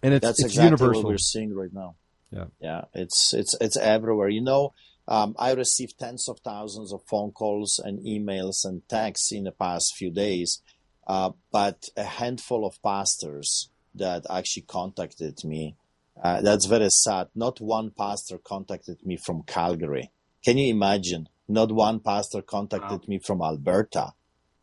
And 0.03 0.13
it's 0.13 0.25
That's 0.25 0.39
it's 0.43 0.53
exactly 0.53 0.65
universal. 0.65 1.03
what 1.03 1.09
we're 1.09 1.17
seeing 1.17 1.55
right 1.55 1.73
now. 1.73 1.95
Yeah. 2.29 2.45
yeah, 2.59 2.81
it's 2.93 3.33
it's 3.33 3.55
it's 3.61 3.77
everywhere. 3.77 4.27
You 4.27 4.41
know, 4.41 4.73
um, 5.07 5.35
I 5.37 5.53
received 5.53 5.99
tens 5.99 6.29
of 6.29 6.39
thousands 6.39 6.93
of 6.93 7.03
phone 7.05 7.31
calls 7.31 7.79
and 7.83 7.99
emails 7.99 8.63
and 8.63 8.87
texts 8.87 9.31
in 9.31 9.43
the 9.43 9.51
past 9.51 9.95
few 9.95 10.11
days, 10.11 10.61
uh, 11.07 11.31
but 11.51 11.89
a 11.97 12.03
handful 12.03 12.65
of 12.65 12.81
pastors 12.81 13.69
that 13.95 14.25
actually 14.29 14.63
contacted 14.63 15.43
me. 15.43 15.75
Uh, 16.21 16.41
that's 16.41 16.65
very 16.65 16.89
sad. 16.89 17.27
Not 17.35 17.59
one 17.59 17.91
pastor 17.91 18.37
contacted 18.37 19.05
me 19.05 19.17
from 19.17 19.43
Calgary. 19.43 20.11
Can 20.43 20.57
you 20.57 20.69
imagine? 20.71 21.27
Not 21.47 21.71
one 21.71 21.99
pastor 21.99 22.41
contacted 22.41 23.07
me 23.07 23.19
from 23.19 23.41
Alberta. 23.41 24.13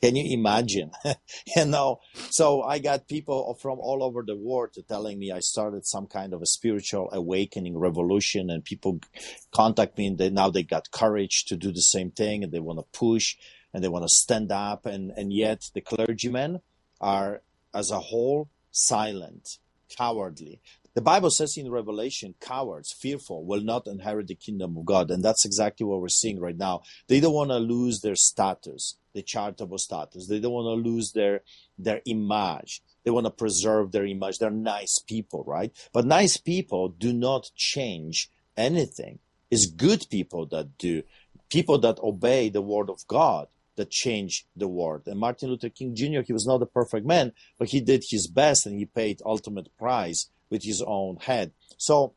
Can 0.03 0.17
you 0.17 0.33
imagine? 0.33 0.93
you 1.57 1.65
know, 1.67 2.01
so 2.31 2.63
I 2.63 2.79
got 2.79 3.07
people 3.07 3.55
from 3.61 3.79
all 3.81 4.03
over 4.03 4.23
the 4.23 4.37
world 4.37 4.71
telling 4.89 5.19
me 5.19 5.31
I 5.31 5.41
started 5.41 5.87
some 5.87 6.07
kind 6.07 6.33
of 6.33 6.41
a 6.41 6.47
spiritual 6.47 7.11
awakening 7.13 7.77
revolution, 7.77 8.49
and 8.49 8.65
people 8.65 9.01
contact 9.53 9.99
me, 9.99 10.07
and 10.07 10.19
they 10.19 10.31
now 10.31 10.49
they 10.49 10.63
got 10.63 10.91
courage 10.91 11.45
to 11.47 11.57
do 11.57 11.71
the 11.71 11.83
same 11.83 12.11
thing, 12.11 12.43
and 12.43 12.53
they 12.53 12.61
want 12.61 12.79
to 12.79 12.99
push, 12.99 13.37
and 13.75 13.85
they 13.85 13.89
want 13.89 14.05
to 14.05 14.15
stand 14.15 14.51
up, 14.51 14.87
and 14.87 15.13
and 15.17 15.33
yet 15.33 15.69
the 15.75 15.83
clergymen 15.83 16.61
are, 17.01 17.43
as 17.75 17.91
a 17.91 18.01
whole, 18.01 18.49
silent, 18.71 19.59
cowardly. 19.97 20.61
The 20.95 21.01
Bible 21.01 21.31
says 21.31 21.57
in 21.57 21.71
Revelation, 21.71 22.35
cowards, 22.41 22.93
fearful, 22.93 23.45
will 23.45 23.61
not 23.61 23.87
inherit 23.87 24.27
the 24.27 24.35
kingdom 24.35 24.77
of 24.77 24.85
God. 24.85 25.11
And 25.13 25.23
that's 25.23 25.45
exactly 25.45 25.87
what 25.87 26.01
we're 26.01 26.09
seeing 26.09 26.41
right 26.41 26.57
now. 26.57 26.83
They 27.07 27.21
don't 27.21 27.33
want 27.33 27.51
to 27.51 27.59
lose 27.59 28.01
their 28.01 28.17
status, 28.17 28.97
the 29.13 29.23
charitable 29.23 29.79
status. 29.79 30.27
They 30.27 30.41
don't 30.41 30.53
want 30.53 30.67
to 30.67 30.91
lose 30.91 31.13
their, 31.13 31.43
their 31.79 32.01
image. 32.07 32.83
They 33.05 33.13
want 33.13 33.27
to 33.27 33.31
preserve 33.31 33.93
their 33.93 34.05
image. 34.05 34.39
They're 34.39 34.51
nice 34.51 34.99
people, 34.99 35.45
right? 35.47 35.71
But 35.93 36.07
nice 36.07 36.37
people 36.37 36.89
do 36.89 37.13
not 37.13 37.53
change 37.55 38.29
anything. 38.57 39.21
It's 39.49 39.67
good 39.67 40.07
people 40.11 40.47
that 40.47 40.77
do. 40.77 41.05
People 41.51 41.79
that 41.79 42.01
obey 42.01 42.49
the 42.49 42.63
word 42.63 42.91
of 42.91 43.07
God 43.07 43.47
that 43.77 43.91
change 43.91 44.45
the 44.57 44.69
world. 44.69 45.03
And 45.07 45.21
Martin 45.21 45.51
Luther 45.51 45.69
King 45.69 45.95
Jr., 45.95 46.21
he 46.27 46.33
was 46.33 46.47
not 46.47 46.63
a 46.63 46.67
perfect 46.67 47.07
man, 47.07 47.33
but 47.59 47.69
he 47.69 47.81
did 47.81 48.05
his 48.11 48.27
best 48.27 48.67
and 48.67 48.77
he 48.77 48.87
paid 48.87 49.23
ultimate 49.25 49.69
price 49.79 50.29
with 50.51 50.65
his 50.65 50.83
own 50.87 51.17
head. 51.17 51.53
So 51.79 52.15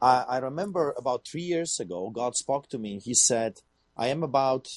I, 0.00 0.24
I 0.28 0.38
remember 0.38 0.94
about 0.96 1.26
three 1.26 1.42
years 1.42 1.80
ago, 1.80 2.10
God 2.10 2.36
spoke 2.36 2.68
to 2.70 2.78
me 2.78 2.98
he 2.98 3.14
said, 3.14 3.60
I 3.96 4.08
am 4.08 4.22
about 4.22 4.68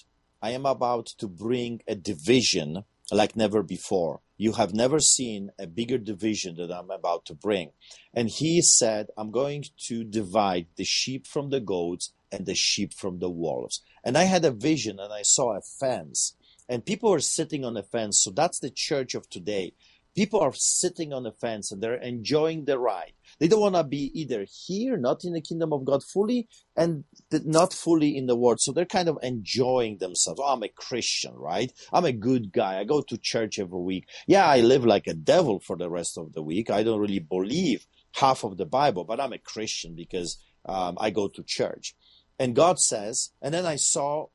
I 0.41 0.51
am 0.51 0.65
about 0.65 1.07
to 1.17 1.27
bring 1.27 1.81
a 1.87 1.95
division 1.95 2.85
like 3.11 3.35
never 3.35 3.61
before. 3.61 4.21
You 4.37 4.53
have 4.53 4.73
never 4.73 4.99
seen 4.99 5.51
a 5.59 5.67
bigger 5.67 5.97
division 5.97 6.55
that 6.55 6.71
I'm 6.71 6.91
about 6.91 7.25
to 7.25 7.33
bring. 7.33 7.71
And 8.13 8.29
he 8.29 8.61
said, 8.61 9.07
I'm 9.17 9.31
going 9.31 9.65
to 9.87 10.05
divide 10.05 10.67
the 10.77 10.85
sheep 10.85 11.27
from 11.27 11.49
the 11.49 11.59
goats 11.59 12.13
and 12.31 12.45
the 12.45 12.55
sheep 12.55 12.93
from 12.93 13.19
the 13.19 13.29
wolves. 13.29 13.81
And 14.03 14.17
I 14.17 14.23
had 14.23 14.45
a 14.45 14.51
vision 14.51 14.97
and 14.97 15.11
I 15.11 15.23
saw 15.23 15.57
a 15.57 15.61
fence. 15.61 16.35
And 16.69 16.85
people 16.85 17.11
were 17.11 17.19
sitting 17.19 17.65
on 17.65 17.75
a 17.75 17.83
fence. 17.83 18.21
So 18.21 18.31
that's 18.31 18.59
the 18.59 18.69
church 18.69 19.13
of 19.13 19.29
today. 19.29 19.73
People 20.16 20.41
are 20.41 20.53
sitting 20.53 21.14
on 21.14 21.24
the 21.24 21.32
fence 21.32 21.72
and 21.72 21.82
they're 21.82 21.95
enjoying 21.95 22.66
the 22.66 22.78
ride. 22.80 23.14
They 23.39 23.47
don't 23.47 23.62
want 23.62 23.76
to 23.76 23.84
be 23.84 24.12
either 24.20 24.45
here, 24.68 24.97
not 24.97 25.24
in 25.24 25.34
the 25.34 25.41
kingdom 25.41 25.72
of 25.72 25.86
God 25.86 26.03
fully, 26.03 26.47
and 26.76 27.05
not 27.32 27.74
fully 27.74 28.18
in 28.18 28.26
the 28.26 28.36
world. 28.36 28.60
So 28.60 28.72
they're 28.72 28.86
kind 28.86 29.07
of 29.07 29.18
enjoying 29.22 29.99
themselves. 29.99 30.41
Oh, 30.43 30.53
I'm 30.53 30.64
a 30.64 30.70
Christian, 30.70 31.34
right? 31.36 31.72
I'm 31.93 32.05
a 32.05 32.12
good 32.12 32.51
guy. 32.51 32.80
I 32.80 32.84
go 32.84 33.01
to 33.01 33.18
church 33.18 33.60
every 33.60 33.80
week. 33.80 34.07
Yeah, 34.28 34.45
I 34.45 34.62
live 34.62 34.86
like 34.86 35.07
a 35.07 35.14
devil 35.14 35.60
for 35.60 35.78
the 35.78 35.89
rest 35.89 36.18
of 36.18 36.34
the 36.34 36.41
week. 36.43 36.70
I 36.70 36.84
don't 36.84 36.99
really 36.99 37.20
believe 37.20 37.86
half 38.16 38.43
of 38.43 38.57
the 38.57 38.66
Bible, 38.66 39.03
but 39.05 39.20
I'm 39.20 39.34
a 39.34 39.38
Christian 39.38 39.95
because 39.95 40.38
um, 40.66 40.97
I 40.99 41.12
go 41.12 41.28
to 41.28 41.43
church. 41.43 41.95
And 42.38 42.55
God 42.55 42.80
says, 42.80 43.32
and 43.41 43.53
then 43.53 43.66
I 43.66 43.76
saw 43.76 44.28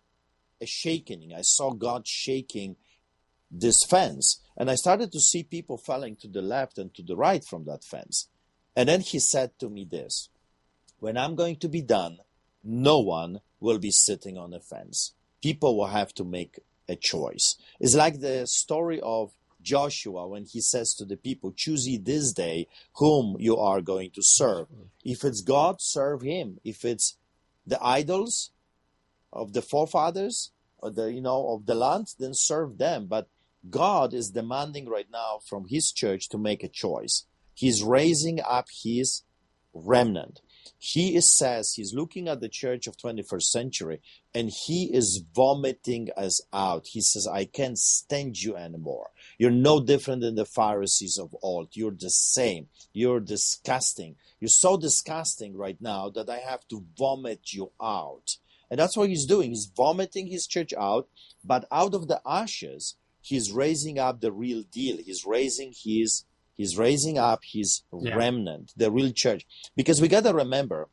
a 0.60 0.66
shaking. 0.66 1.32
I 1.36 1.42
saw 1.42 1.72
God 1.72 2.06
shaking 2.06 2.76
this 3.50 3.84
fence. 3.84 4.40
And 4.56 4.70
I 4.70 4.74
started 4.74 5.12
to 5.12 5.20
see 5.20 5.42
people 5.42 5.76
falling 5.76 6.16
to 6.16 6.28
the 6.28 6.42
left 6.42 6.78
and 6.78 6.94
to 6.94 7.02
the 7.02 7.16
right 7.16 7.44
from 7.44 7.64
that 7.64 7.84
fence. 7.84 8.28
And 8.76 8.88
then 8.88 9.00
he 9.00 9.18
said 9.18 9.52
to 9.60 9.68
me 9.68 9.84
this 9.84 10.28
When 10.98 11.16
I'm 11.16 11.34
going 11.34 11.56
to 11.56 11.68
be 11.68 11.82
done, 11.82 12.18
no 12.62 13.00
one 13.00 13.40
will 13.60 13.78
be 13.78 13.90
sitting 13.90 14.38
on 14.38 14.54
a 14.54 14.60
fence. 14.60 15.14
People 15.42 15.76
will 15.76 15.88
have 15.88 16.14
to 16.14 16.24
make 16.24 16.58
a 16.88 16.96
choice. 16.96 17.56
It's 17.80 17.94
like 17.94 18.20
the 18.20 18.46
story 18.46 19.00
of 19.02 19.32
Joshua 19.62 20.28
when 20.28 20.44
he 20.44 20.60
says 20.60 20.94
to 20.94 21.04
the 21.04 21.16
people, 21.16 21.52
Choose 21.52 21.88
ye 21.88 21.98
this 21.98 22.32
day 22.32 22.68
whom 22.94 23.36
you 23.38 23.56
are 23.56 23.80
going 23.80 24.10
to 24.12 24.22
serve. 24.22 24.68
If 25.04 25.24
it's 25.24 25.40
God, 25.40 25.76
serve 25.80 26.22
him. 26.22 26.58
If 26.64 26.84
it's 26.84 27.16
the 27.66 27.82
idols 27.82 28.50
of 29.32 29.52
the 29.52 29.62
forefathers, 29.62 30.52
or 30.78 30.90
the 30.90 31.10
you 31.10 31.22
know 31.22 31.48
of 31.54 31.64
the 31.64 31.74
land, 31.74 32.08
then 32.18 32.34
serve 32.34 32.76
them. 32.76 33.06
But 33.06 33.28
God 33.70 34.12
is 34.14 34.30
demanding 34.30 34.88
right 34.88 35.08
now 35.10 35.40
from 35.44 35.66
His 35.68 35.92
church 35.92 36.28
to 36.30 36.38
make 36.38 36.62
a 36.62 36.68
choice. 36.68 37.26
He's 37.54 37.82
raising 37.82 38.40
up 38.40 38.68
His 38.82 39.22
remnant. 39.74 40.40
He 40.78 41.16
is, 41.16 41.30
says 41.30 41.74
he's 41.74 41.94
looking 41.94 42.28
at 42.28 42.40
the 42.40 42.48
church 42.48 42.86
of 42.86 42.96
21st 42.96 43.42
century 43.42 44.00
and 44.34 44.50
he 44.50 44.90
is 44.92 45.22
vomiting 45.34 46.08
us 46.16 46.40
out. 46.52 46.86
He 46.86 47.00
says, 47.00 47.26
I 47.26 47.44
can't 47.44 47.78
stand 47.78 48.40
you 48.42 48.56
anymore. 48.56 49.10
You're 49.38 49.50
no 49.50 49.80
different 49.80 50.22
than 50.22 50.34
the 50.36 50.44
Pharisees 50.44 51.18
of 51.18 51.34
old. 51.42 51.70
You're 51.72 51.92
the 51.92 52.10
same. 52.10 52.68
You're 52.92 53.20
disgusting. 53.20 54.16
You're 54.40 54.48
so 54.48 54.76
disgusting 54.76 55.56
right 55.56 55.80
now 55.80 56.10
that 56.10 56.30
I 56.30 56.38
have 56.38 56.66
to 56.68 56.84
vomit 56.96 57.52
you 57.52 57.72
out. 57.82 58.36
And 58.70 58.80
that's 58.80 58.96
what 58.96 59.08
he's 59.08 59.26
doing. 59.26 59.50
He's 59.50 59.66
vomiting 59.66 60.26
his 60.26 60.46
church 60.46 60.72
out, 60.74 61.08
but 61.44 61.66
out 61.70 61.94
of 61.94 62.08
the 62.08 62.20
ashes, 62.26 62.96
he's 63.24 63.50
raising 63.50 63.98
up 63.98 64.20
the 64.20 64.30
real 64.30 64.62
deal. 64.62 64.98
He's 64.98 65.24
raising 65.24 65.72
his 65.76 66.24
he's 66.54 66.76
raising 66.76 67.18
up 67.18 67.40
his 67.42 67.82
yeah. 67.92 68.14
remnant, 68.14 68.72
the 68.76 68.90
real 68.90 69.12
church. 69.12 69.46
Because 69.74 70.00
we 70.00 70.08
gotta 70.08 70.34
remember 70.34 70.88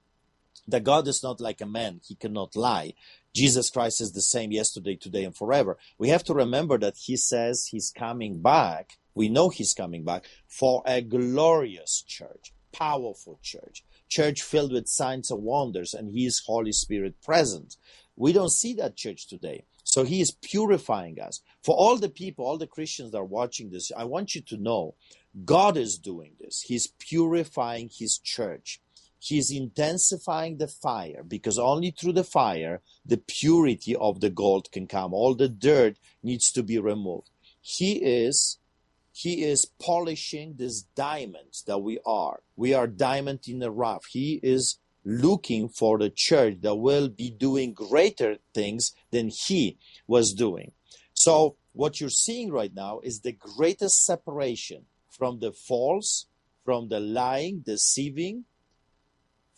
that 0.68 0.84
God 0.84 1.08
is 1.08 1.22
not 1.22 1.42
like 1.42 1.62
a 1.62 1.66
man, 1.66 2.00
he 2.08 2.16
cannot 2.16 2.56
lie. 2.56 2.94
Jesus 3.34 3.70
Christ 3.70 4.02
is 4.02 4.12
the 4.14 4.22
same 4.22 4.52
yesterday, 4.52 4.96
today, 4.96 5.24
and 5.24 5.36
forever. 5.36 5.78
We 5.98 6.10
have 6.10 6.24
to 6.26 6.34
remember 6.34 6.78
that 6.80 6.98
he 6.98 7.18
says 7.18 7.68
he's 7.68 7.94
coming 7.96 8.42
back. 8.42 8.98
We 9.14 9.30
know 9.30 9.50
he's 9.50 9.74
coming 9.74 10.04
back 10.04 10.26
for 10.48 10.84
a 10.86 11.02
glorious 11.02 12.04
church, 12.08 12.54
powerful 12.72 13.40
church, 13.42 13.84
church 14.10 14.42
filled 14.42 14.72
with 14.72 14.88
signs 14.88 15.32
and 15.32 15.44
wonders, 15.44 15.94
and 15.94 16.18
his 16.18 16.44
Holy 16.46 16.72
Spirit 16.72 17.22
present. 17.22 17.76
We 18.16 18.34
don't 18.34 18.52
see 18.52 18.74
that 18.76 18.96
church 18.96 19.28
today. 19.28 19.66
So 19.84 20.04
he 20.04 20.22
is 20.22 20.32
purifying 20.32 21.20
us. 21.20 21.42
For 21.64 21.76
all 21.76 21.98
the 21.98 22.10
people, 22.10 22.46
all 22.46 22.58
the 22.58 22.68
Christians 22.68 23.12
that 23.12 23.18
are 23.18 23.26
watching 23.26 23.70
this, 23.70 23.92
I 23.96 24.06
want 24.06 24.36
you 24.36 24.42
to 24.42 24.58
know 24.58 24.96
God 25.46 25.78
is 25.78 25.98
doing 25.98 26.34
this. 26.40 26.62
He's 26.62 26.88
purifying 26.88 27.90
his 27.92 28.18
church. 28.18 28.82
He's 29.20 29.52
intensifying 29.52 30.58
the 30.58 30.68
fire 30.68 31.24
because 31.24 31.60
only 31.60 31.92
through 31.92 32.14
the 32.14 32.24
fire 32.24 32.82
the 33.06 33.18
purity 33.18 33.96
of 33.96 34.20
the 34.20 34.32
gold 34.32 34.72
can 34.72 34.88
come. 34.88 35.14
All 35.14 35.36
the 35.36 35.48
dirt 35.48 35.98
needs 36.24 36.52
to 36.54 36.64
be 36.64 36.80
removed. 36.80 37.30
He 37.62 37.94
is 37.94 38.58
he 39.14 39.44
is 39.44 39.66
polishing 39.66 40.56
this 40.56 40.82
diamond 40.82 41.62
that 41.68 41.80
we 41.80 42.00
are. 42.06 42.42
We 42.56 42.74
are 42.74 42.88
diamond 42.88 43.42
in 43.48 43.60
the 43.60 43.70
rough. 43.70 44.06
He 44.06 44.40
is 44.42 44.80
looking 45.04 45.68
for 45.68 45.98
the 45.98 46.10
church 46.10 46.58
that 46.62 46.76
will 46.76 47.10
be 47.10 47.30
doing 47.30 47.74
greater 47.74 48.38
things 48.54 48.94
than 49.12 49.30
he 49.30 49.78
was 50.08 50.34
doing. 50.34 50.72
So 51.14 51.56
what 51.74 52.00
you're 52.00 52.10
seeing 52.10 52.52
right 52.52 52.74
now 52.74 53.00
is 53.00 53.22
the 53.22 53.32
greatest 53.32 54.06
separation 54.06 54.86
from 55.10 55.40
the 55.40 55.52
false, 55.52 56.28
from 56.66 56.90
the 56.90 57.00
lying, 57.00 57.62
deceiving, 57.66 58.46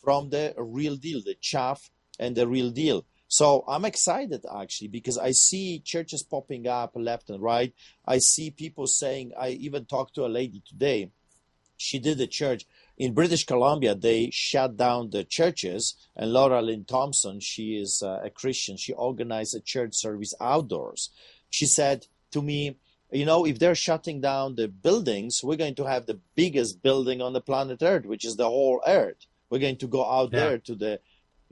from 0.03 0.29
the 0.29 0.53
real 0.57 0.95
deal, 0.95 1.21
the 1.23 1.35
chaff 1.39 1.89
and 2.19 2.35
the 2.35 2.47
real 2.47 2.69
deal. 2.69 3.05
So 3.27 3.63
I'm 3.67 3.85
excited 3.85 4.45
actually 4.53 4.89
because 4.89 5.17
I 5.17 5.31
see 5.31 5.79
churches 5.79 6.21
popping 6.21 6.67
up 6.67 6.91
left 6.95 7.29
and 7.29 7.41
right. 7.41 7.73
I 8.05 8.19
see 8.19 8.51
people 8.51 8.85
saying, 8.85 9.31
I 9.39 9.49
even 9.49 9.85
talked 9.85 10.15
to 10.15 10.25
a 10.25 10.27
lady 10.27 10.61
today. 10.67 11.09
She 11.77 11.97
did 11.97 12.21
a 12.21 12.27
church 12.27 12.65
in 12.97 13.13
British 13.13 13.45
Columbia. 13.45 13.95
They 13.95 14.29
shut 14.31 14.77
down 14.77 15.09
the 15.09 15.23
churches, 15.23 15.95
and 16.15 16.31
Laura 16.31 16.61
Lynn 16.61 16.85
Thompson, 16.85 17.39
she 17.39 17.77
is 17.77 18.01
uh, 18.03 18.21
a 18.23 18.29
Christian. 18.29 18.77
She 18.77 18.93
organized 18.93 19.55
a 19.55 19.59
church 19.59 19.95
service 19.95 20.33
outdoors. 20.39 21.09
She 21.49 21.65
said 21.65 22.07
to 22.31 22.41
me, 22.41 22.77
you 23.11 23.25
know, 23.25 23.45
if 23.45 23.59
they're 23.59 23.75
shutting 23.75 24.21
down 24.21 24.55
the 24.55 24.67
buildings, 24.67 25.43
we're 25.43 25.55
going 25.55 25.75
to 25.75 25.85
have 25.85 26.07
the 26.07 26.19
biggest 26.35 26.81
building 26.81 27.21
on 27.21 27.33
the 27.33 27.41
planet 27.41 27.83
Earth, 27.83 28.05
which 28.05 28.25
is 28.25 28.35
the 28.37 28.47
whole 28.47 28.81
Earth. 28.87 29.27
We're 29.49 29.59
going 29.59 29.77
to 29.77 29.87
go 29.87 30.03
out 30.03 30.33
yeah. 30.33 30.39
there 30.39 30.57
to 30.57 30.75
the, 30.75 30.99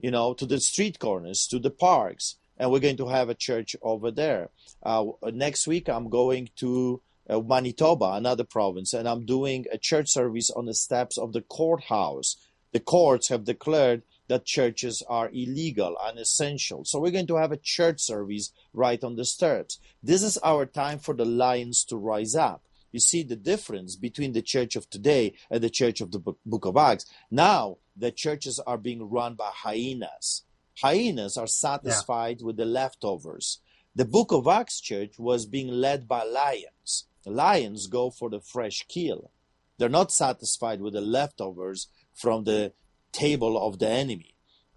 you 0.00 0.10
know, 0.10 0.34
to 0.34 0.44
the 0.44 0.58
street 0.58 0.98
corners, 0.98 1.46
to 1.48 1.60
the 1.60 1.70
parks, 1.70 2.36
and 2.58 2.70
we're 2.70 2.80
going 2.80 2.96
to 2.96 3.08
have 3.08 3.28
a 3.28 3.34
church 3.34 3.76
over 3.80 4.10
there. 4.10 4.50
Uh, 4.82 5.04
next 5.32 5.68
week, 5.68 5.88
I'm 5.88 6.08
going 6.08 6.50
to 6.56 7.00
uh, 7.28 7.40
Manitoba, 7.40 8.12
another 8.12 8.44
province, 8.44 8.92
and 8.92 9.08
I'm 9.08 9.24
doing 9.24 9.66
a 9.72 9.78
church 9.78 10.10
service 10.10 10.50
on 10.50 10.66
the 10.66 10.74
steps 10.74 11.18
of 11.18 11.32
the 11.32 11.42
courthouse. 11.42 12.36
The 12.72 12.80
courts 12.80 13.28
have 13.28 13.44
declared 13.44 14.02
that 14.28 14.46
churches 14.46 15.02
are 15.08 15.28
illegal, 15.28 15.96
and 16.02 16.18
unessential. 16.18 16.84
So 16.84 16.98
we're 16.98 17.10
going 17.10 17.26
to 17.26 17.36
have 17.36 17.52
a 17.52 17.58
church 17.58 18.00
service 18.00 18.52
right 18.72 19.02
on 19.04 19.16
the 19.16 19.24
steps. 19.24 19.78
This 20.02 20.22
is 20.22 20.38
our 20.38 20.64
time 20.64 20.98
for 20.98 21.14
the 21.14 21.26
lions 21.26 21.84
to 21.84 21.96
rise 21.96 22.34
up. 22.34 22.62
You 22.92 23.00
see 23.00 23.22
the 23.22 23.36
difference 23.36 23.96
between 23.96 24.32
the 24.32 24.42
church 24.42 24.76
of 24.76 24.88
today 24.88 25.34
and 25.50 25.62
the 25.62 25.70
church 25.70 26.00
of 26.00 26.12
the 26.12 26.18
book 26.18 26.64
of 26.64 26.76
Acts. 26.76 27.06
Now, 27.30 27.78
the 27.96 28.10
churches 28.10 28.58
are 28.66 28.78
being 28.78 29.08
run 29.10 29.34
by 29.34 29.50
hyenas. 29.52 30.44
Hyenas 30.80 31.36
are 31.36 31.46
satisfied 31.46 32.38
yeah. 32.40 32.46
with 32.46 32.56
the 32.56 32.64
leftovers. 32.64 33.60
The 33.94 34.04
book 34.04 34.32
of 34.32 34.46
Acts 34.46 34.80
church 34.80 35.18
was 35.18 35.44
being 35.46 35.68
led 35.68 36.08
by 36.08 36.24
lions. 36.24 37.06
The 37.24 37.30
lions 37.30 37.86
go 37.86 38.10
for 38.10 38.28
the 38.30 38.40
fresh 38.40 38.84
kill. 38.88 39.30
They're 39.78 39.88
not 39.88 40.12
satisfied 40.12 40.80
with 40.80 40.94
the 40.94 41.00
leftovers 41.00 41.88
from 42.14 42.44
the 42.44 42.72
table 43.12 43.56
of 43.66 43.78
the 43.78 43.88
enemy. 43.88 44.34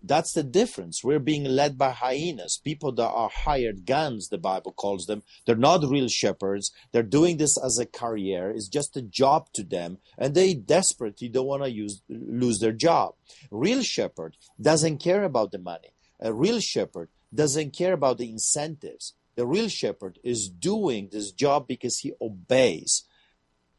That's 0.07 0.33
the 0.33 0.43
difference. 0.43 1.03
We're 1.03 1.19
being 1.19 1.45
led 1.45 1.79
by 1.79 1.89
hyenas, 1.89 2.59
people 2.63 2.91
that 2.91 3.07
are 3.07 3.29
hired 3.33 3.87
guns, 3.87 4.29
the 4.29 4.37
Bible 4.37 4.71
calls 4.71 5.07
them. 5.07 5.23
They're 5.45 5.55
not 5.55 5.83
real 5.83 6.07
shepherds. 6.07 6.71
They're 6.91 7.01
doing 7.01 7.37
this 7.37 7.57
as 7.57 7.79
a 7.79 7.87
career. 7.87 8.51
It's 8.51 8.67
just 8.67 8.95
a 8.95 9.01
job 9.01 9.51
to 9.53 9.63
them, 9.63 9.97
and 10.15 10.35
they 10.35 10.53
desperately 10.53 11.27
don't 11.27 11.47
want 11.47 11.63
to 11.63 11.89
lose 12.07 12.59
their 12.59 12.71
job. 12.71 13.15
Real 13.49 13.81
shepherd 13.81 14.37
doesn't 14.61 14.99
care 14.99 15.23
about 15.23 15.51
the 15.51 15.57
money. 15.57 15.93
A 16.19 16.31
real 16.31 16.59
shepherd 16.59 17.09
doesn't 17.33 17.71
care 17.75 17.93
about 17.93 18.19
the 18.19 18.29
incentives. 18.29 19.15
The 19.35 19.45
real 19.45 19.67
shepherd 19.67 20.19
is 20.23 20.49
doing 20.49 21.09
this 21.11 21.31
job 21.31 21.67
because 21.67 21.99
he 21.99 22.13
obeys. 22.21 23.03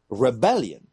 Rebellion, 0.08 0.88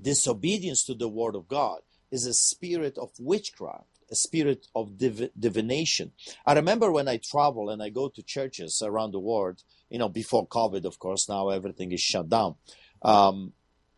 disobedience 0.00 0.84
to 0.84 0.94
the 0.94 1.08
word 1.08 1.34
of 1.34 1.48
God, 1.48 1.80
is 2.10 2.26
a 2.26 2.34
spirit 2.34 2.98
of 2.98 3.10
witchcraft 3.18 3.86
a 4.12 4.14
spirit 4.14 4.68
of 4.74 4.98
div- 4.98 5.30
divination. 5.36 6.12
I 6.46 6.52
remember 6.52 6.92
when 6.92 7.08
I 7.08 7.16
travel 7.16 7.70
and 7.70 7.82
I 7.82 7.88
go 7.88 8.08
to 8.10 8.22
churches 8.22 8.82
around 8.84 9.12
the 9.12 9.18
world, 9.18 9.62
you 9.88 9.98
know, 9.98 10.08
before 10.08 10.46
COVID, 10.46 10.84
of 10.84 10.98
course, 10.98 11.28
now 11.28 11.48
everything 11.48 11.90
is 11.90 12.00
shut 12.00 12.28
down. 12.28 12.56
Um, 13.00 13.54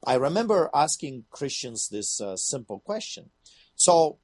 I 0.07 0.15
remember 0.15 0.71
asking 0.73 1.25
Christians 1.31 1.89
this 1.89 2.21
uh, 2.21 2.37
simple 2.37 2.79
question. 2.79 3.31
So, 3.75 4.19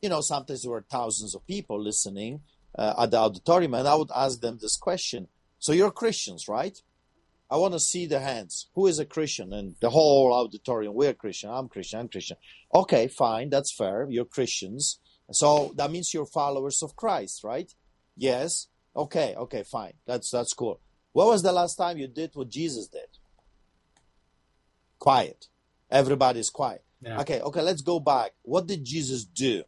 you 0.00 0.08
know, 0.08 0.20
sometimes 0.20 0.62
there 0.62 0.70
were 0.70 0.86
thousands 0.88 1.34
of 1.34 1.46
people 1.46 1.82
listening 1.82 2.40
uh, 2.76 2.94
at 2.98 3.10
the 3.10 3.18
auditorium, 3.18 3.74
and 3.74 3.86
I 3.88 3.94
would 3.94 4.10
ask 4.14 4.40
them 4.40 4.58
this 4.60 4.76
question. 4.76 5.28
So, 5.58 5.72
you're 5.72 5.90
Christians, 5.90 6.48
right? 6.48 6.76
I 7.50 7.56
want 7.56 7.74
to 7.74 7.80
see 7.80 8.06
the 8.06 8.20
hands. 8.20 8.68
Who 8.74 8.86
is 8.86 8.98
a 8.98 9.04
Christian? 9.04 9.52
And 9.52 9.76
the 9.80 9.90
whole 9.90 10.32
auditorium, 10.32 10.94
we're 10.94 11.14
Christian. 11.14 11.50
I'm 11.50 11.68
Christian. 11.68 12.00
I'm 12.00 12.08
Christian. 12.08 12.36
Okay, 12.74 13.06
fine. 13.06 13.50
That's 13.50 13.72
fair. 13.72 14.06
You're 14.10 14.24
Christians. 14.24 14.98
So 15.30 15.72
that 15.76 15.90
means 15.90 16.12
you're 16.12 16.26
followers 16.26 16.82
of 16.82 16.96
Christ, 16.96 17.44
right? 17.44 17.72
Yes. 18.16 18.68
Okay, 18.96 19.34
okay, 19.36 19.62
fine. 19.62 19.94
That's 20.06 20.30
that's 20.30 20.52
cool. 20.52 20.80
When 21.12 21.26
was 21.26 21.42
the 21.42 21.52
last 21.52 21.76
time 21.76 21.98
you 21.98 22.08
did 22.08 22.30
what 22.34 22.48
Jesus 22.48 22.88
did? 22.88 23.08
Quiet. 24.98 25.46
Everybody's 25.90 26.50
quiet. 26.50 26.82
Yeah. 27.00 27.20
Okay, 27.20 27.40
okay, 27.40 27.62
let's 27.62 27.82
go 27.82 28.00
back. 28.00 28.32
What 28.42 28.66
did 28.66 28.84
Jesus 28.84 29.24
do? 29.24 29.64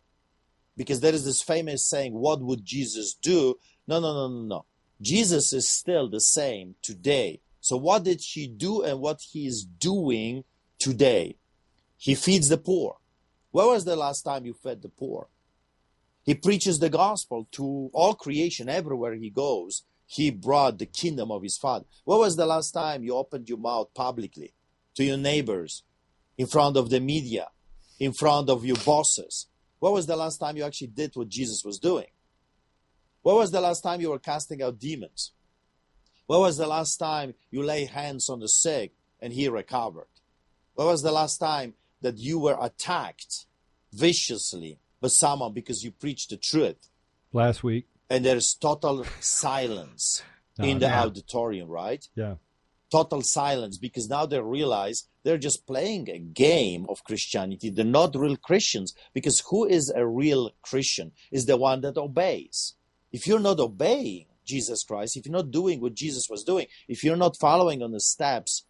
Because 0.77 1.01
there 1.01 1.15
is 1.15 1.25
this 1.25 1.43
famous 1.43 1.89
saying, 1.89 2.13
What 2.13 2.41
would 2.41 2.65
Jesus 2.65 3.15
do? 3.15 3.57
No, 3.87 4.01
no, 4.01 4.13
no, 4.13 4.29
no, 4.29 4.43
no. 4.43 4.65
Jesus 5.01 5.53
is 5.53 5.69
still 5.69 6.09
the 6.09 6.21
same 6.21 6.75
today. 6.83 7.41
So, 7.61 7.77
what 7.77 8.05
did 8.05 8.21
he 8.21 8.47
do 8.47 8.83
and 8.83 9.01
what 9.01 9.21
he 9.21 9.47
is 9.47 9.65
doing 9.65 10.45
today? 10.79 11.37
He 11.97 12.15
feeds 12.15 12.49
the 12.49 12.59
poor. 12.59 12.97
When 13.51 13.67
was 13.67 13.85
the 13.85 13.97
last 13.97 14.23
time 14.23 14.45
you 14.45 14.55
fed 14.55 14.83
the 14.83 14.89
poor? 14.89 15.29
He 16.25 16.35
preaches 16.35 16.79
the 16.79 16.91
gospel 16.91 17.49
to 17.53 17.91
all 17.93 18.15
creation 18.15 18.69
everywhere 18.69 19.15
he 19.15 19.31
goes. 19.31 19.85
He 20.07 20.31
brought 20.31 20.79
the 20.79 20.87
kingdom 20.87 21.31
of 21.31 21.43
his 21.43 21.57
father. 21.57 21.87
When 22.05 22.19
was 22.19 22.37
the 22.37 22.47
last 22.47 22.73
time 22.73 23.03
you 23.03 23.15
opened 23.15 23.49
your 23.49 23.59
mouth 23.59 23.95
publicly 23.95 24.53
to 24.95 25.05
your 25.05 25.17
neighbors, 25.17 25.83
in 26.39 26.47
front 26.47 26.77
of 26.77 26.91
the 26.91 27.01
media, 27.01 27.49
in 27.99 28.13
front 28.13 28.51
of 28.51 28.65
your 28.65 28.77
bosses? 28.85 29.47
When 29.87 29.93
was 29.93 30.07
the 30.07 30.17
last 30.17 30.39
time 30.39 30.57
you 30.57 30.65
actually 30.65 30.89
did 30.89 31.15
what 31.15 31.29
Jesus 31.29 31.65
was 31.65 31.79
doing? 31.79 32.09
What 33.23 33.37
was 33.37 33.53
the 33.53 33.61
last 33.61 33.83
time 33.83 34.01
you 34.01 34.11
were 34.11 34.19
casting 34.19 34.61
out 34.61 34.81
demons? 34.81 35.31
What 36.27 36.41
was 36.41 36.57
the 36.57 36.67
last 36.67 36.97
time 36.97 37.35
you 37.53 37.63
lay 37.63 37.85
hands 37.85 38.29
on 38.29 38.41
the 38.41 38.49
sick 38.49 38.95
and 39.21 39.33
he 39.33 39.49
recovered? 39.49 40.09
What 40.75 40.89
was 40.89 41.03
the 41.05 41.13
last 41.13 41.39
time 41.39 41.75
that 42.01 42.19
you 42.19 42.41
were 42.41 42.59
attacked 42.61 43.47
viciously 43.93 44.81
by 45.01 45.07
someone 45.07 45.53
because 45.53 45.85
you 45.85 45.93
preached 45.93 46.31
the 46.31 46.37
truth. 46.37 46.89
Last 47.33 47.63
week. 47.63 47.87
And 48.11 48.25
there's 48.25 48.55
total 48.55 49.07
silence 49.21 50.25
in 50.59 50.81
the 50.81 50.93
auditorium, 50.93 51.69
right? 51.69 52.05
Yeah. 52.17 52.35
Total 52.97 53.21
silence 53.21 53.77
because 53.77 54.09
now 54.09 54.25
they 54.25 54.41
realize 54.41 55.07
they're 55.23 55.37
just 55.49 55.67
playing 55.67 56.09
a 56.09 56.19
game 56.19 56.87
of 56.89 57.05
Christianity. 57.05 57.69
They're 57.69 57.85
not 57.85 58.17
real 58.17 58.39
Christians 58.39 58.95
because 59.13 59.43
who 59.51 59.67
is 59.67 59.91
a 59.95 60.07
real 60.07 60.53
Christian 60.63 61.13
is 61.31 61.45
the 61.45 61.59
one 61.59 61.83
that 61.83 61.99
obeys. 61.99 62.75
If 63.13 63.27
you're 63.27 63.47
not 63.51 63.61
obeying 63.61 64.27
Jesus 64.47 64.83
Christ, 64.83 65.15
if 65.15 65.27
you're 65.27 65.41
not 65.41 65.51
doing 65.51 65.83
what 65.83 65.95
Jesus 65.95 66.31
was 66.31 66.43
doing, 66.43 66.69
if 66.89 67.05
you're 67.05 67.17
not 67.17 67.37
following 67.37 67.83
on 67.83 67.93
the 67.93 68.01
steps, 68.01 68.65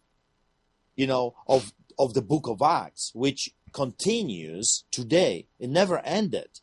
you 0.97 1.07
know, 1.07 1.35
of 1.47 1.71
of 1.97 2.13
the 2.13 2.21
book 2.21 2.47
of 2.47 2.61
Acts, 2.61 3.11
which 3.15 3.51
continues 3.71 4.83
today, 4.91 5.47
it 5.57 5.69
never 5.69 5.99
ended. 5.99 6.59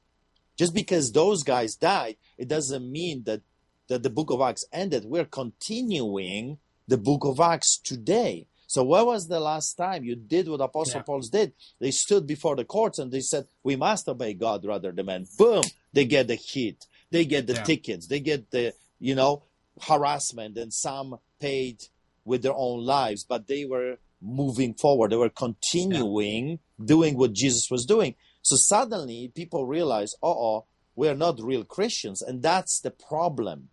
Just 0.57 0.75
because 0.75 1.11
those 1.11 1.43
guys 1.43 1.77
died, 1.77 2.17
it 2.37 2.49
doesn't 2.49 2.93
mean 2.93 3.25
that 3.25 3.41
that 3.89 4.03
the 4.03 4.11
book 4.11 4.31
of 4.31 4.43
Acts 4.43 4.67
ended. 4.71 5.07
We're 5.07 5.25
continuing 5.25 6.59
the 6.87 6.99
book 6.99 7.25
of 7.25 7.41
Acts 7.41 7.79
today. 7.79 8.47
So 8.67 8.83
where 8.83 9.05
was 9.05 9.29
the 9.29 9.41
last 9.41 9.75
time 9.75 10.05
you 10.05 10.17
did 10.17 10.49
what 10.49 10.61
Apostle 10.61 11.01
Yeah. 11.01 11.03
Paul 11.03 11.21
did? 11.21 11.53
They 11.79 11.91
stood 11.91 12.27
before 12.27 12.57
the 12.57 12.65
courts 12.65 12.99
and 12.99 13.13
they 13.13 13.21
said, 13.21 13.47
"We 13.63 13.77
must 13.77 14.09
obey 14.09 14.35
God 14.35 14.65
rather 14.65 14.91
than 14.93 15.07
man." 15.07 15.27
Boom! 15.39 15.63
They 15.93 16.05
get 16.07 16.27
the 16.29 16.35
hit, 16.35 16.87
they 17.11 17.25
get 17.25 17.47
the 17.47 17.55
Yeah. 17.55 17.63
tickets, 17.65 18.07
they 18.07 18.21
get 18.21 18.51
the 18.51 18.75
you 18.99 19.15
know 19.15 19.43
harassment, 19.83 20.57
and 20.59 20.73
some 20.73 21.19
paid 21.41 21.85
with 22.25 22.43
their 22.43 22.55
own 22.55 22.85
lives, 22.85 23.25
but 23.25 23.47
they 23.47 23.65
were 23.65 23.99
moving 24.21 24.73
forward. 24.75 25.13
They 25.13 25.17
were 25.17 25.29
continuing 25.29 26.59
doing 26.83 27.17
what 27.17 27.33
Jesus 27.33 27.71
was 27.71 27.85
doing. 27.85 28.15
So 28.43 28.57
suddenly 28.57 29.29
people 29.29 29.67
realize, 29.67 30.15
"Uh 30.23 30.27
oh, 30.31 30.65
we're 30.97 31.15
not 31.15 31.41
real 31.41 31.65
Christians," 31.65 32.23
and 32.23 32.43
that's 32.43 32.81
the 32.81 32.91
problem. 32.91 33.71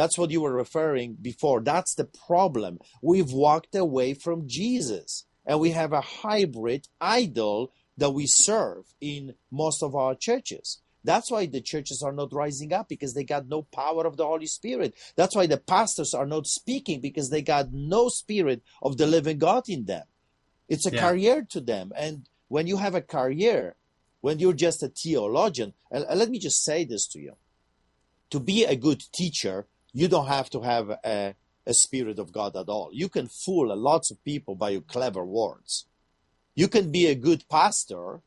That's 0.00 0.16
what 0.16 0.30
you 0.30 0.40
were 0.40 0.54
referring 0.54 1.18
before. 1.20 1.60
That's 1.60 1.94
the 1.94 2.06
problem. 2.06 2.78
We've 3.02 3.32
walked 3.32 3.74
away 3.74 4.14
from 4.14 4.48
Jesus 4.48 5.26
and 5.44 5.60
we 5.60 5.72
have 5.72 5.92
a 5.92 6.00
hybrid 6.00 6.88
idol 7.02 7.74
that 7.98 8.12
we 8.12 8.26
serve 8.26 8.94
in 9.02 9.34
most 9.50 9.82
of 9.82 9.94
our 9.94 10.14
churches. 10.14 10.80
That's 11.04 11.30
why 11.30 11.44
the 11.44 11.60
churches 11.60 12.02
are 12.02 12.14
not 12.14 12.32
rising 12.32 12.72
up 12.72 12.88
because 12.88 13.12
they 13.12 13.24
got 13.24 13.46
no 13.46 13.60
power 13.60 14.06
of 14.06 14.16
the 14.16 14.24
Holy 14.24 14.46
Spirit. 14.46 14.94
That's 15.16 15.36
why 15.36 15.46
the 15.46 15.58
pastors 15.58 16.14
are 16.14 16.24
not 16.24 16.46
speaking 16.46 17.02
because 17.02 17.28
they 17.28 17.42
got 17.42 17.70
no 17.70 18.08
spirit 18.08 18.62
of 18.80 18.96
the 18.96 19.06
living 19.06 19.36
God 19.36 19.64
in 19.68 19.84
them. 19.84 20.06
It's 20.66 20.86
a 20.86 20.94
Yeah. 20.94 21.10
career 21.10 21.46
to 21.50 21.60
them. 21.60 21.92
And 21.94 22.26
when 22.48 22.66
you 22.66 22.78
have 22.78 22.94
a 22.94 23.02
career, 23.02 23.76
when 24.22 24.38
you're 24.38 24.54
just 24.54 24.82
a 24.82 24.88
theologian, 24.88 25.74
and 25.90 26.04
and 26.08 26.18
let 26.18 26.30
me 26.30 26.38
just 26.38 26.64
say 26.64 26.84
this 26.84 27.06
to 27.08 27.20
you 27.20 27.36
to 28.30 28.40
be 28.40 28.64
a 28.64 28.76
good 28.76 29.02
teacher, 29.12 29.66
you 29.92 30.08
don't 30.08 30.26
have 30.26 30.50
to 30.50 30.60
have 30.62 30.90
a, 30.90 31.34
a 31.66 31.74
spirit 31.74 32.18
of 32.18 32.32
God 32.32 32.56
at 32.56 32.68
all. 32.68 32.90
You 32.92 33.08
can 33.08 33.26
fool 33.26 33.74
lots 33.76 34.10
of 34.10 34.22
people 34.24 34.54
by 34.54 34.70
your 34.70 34.80
clever 34.82 35.24
words. 35.24 35.86
You 36.54 36.68
can 36.68 36.90
be 36.90 37.06
a 37.06 37.14
good 37.14 37.44
pastor, 37.48 38.20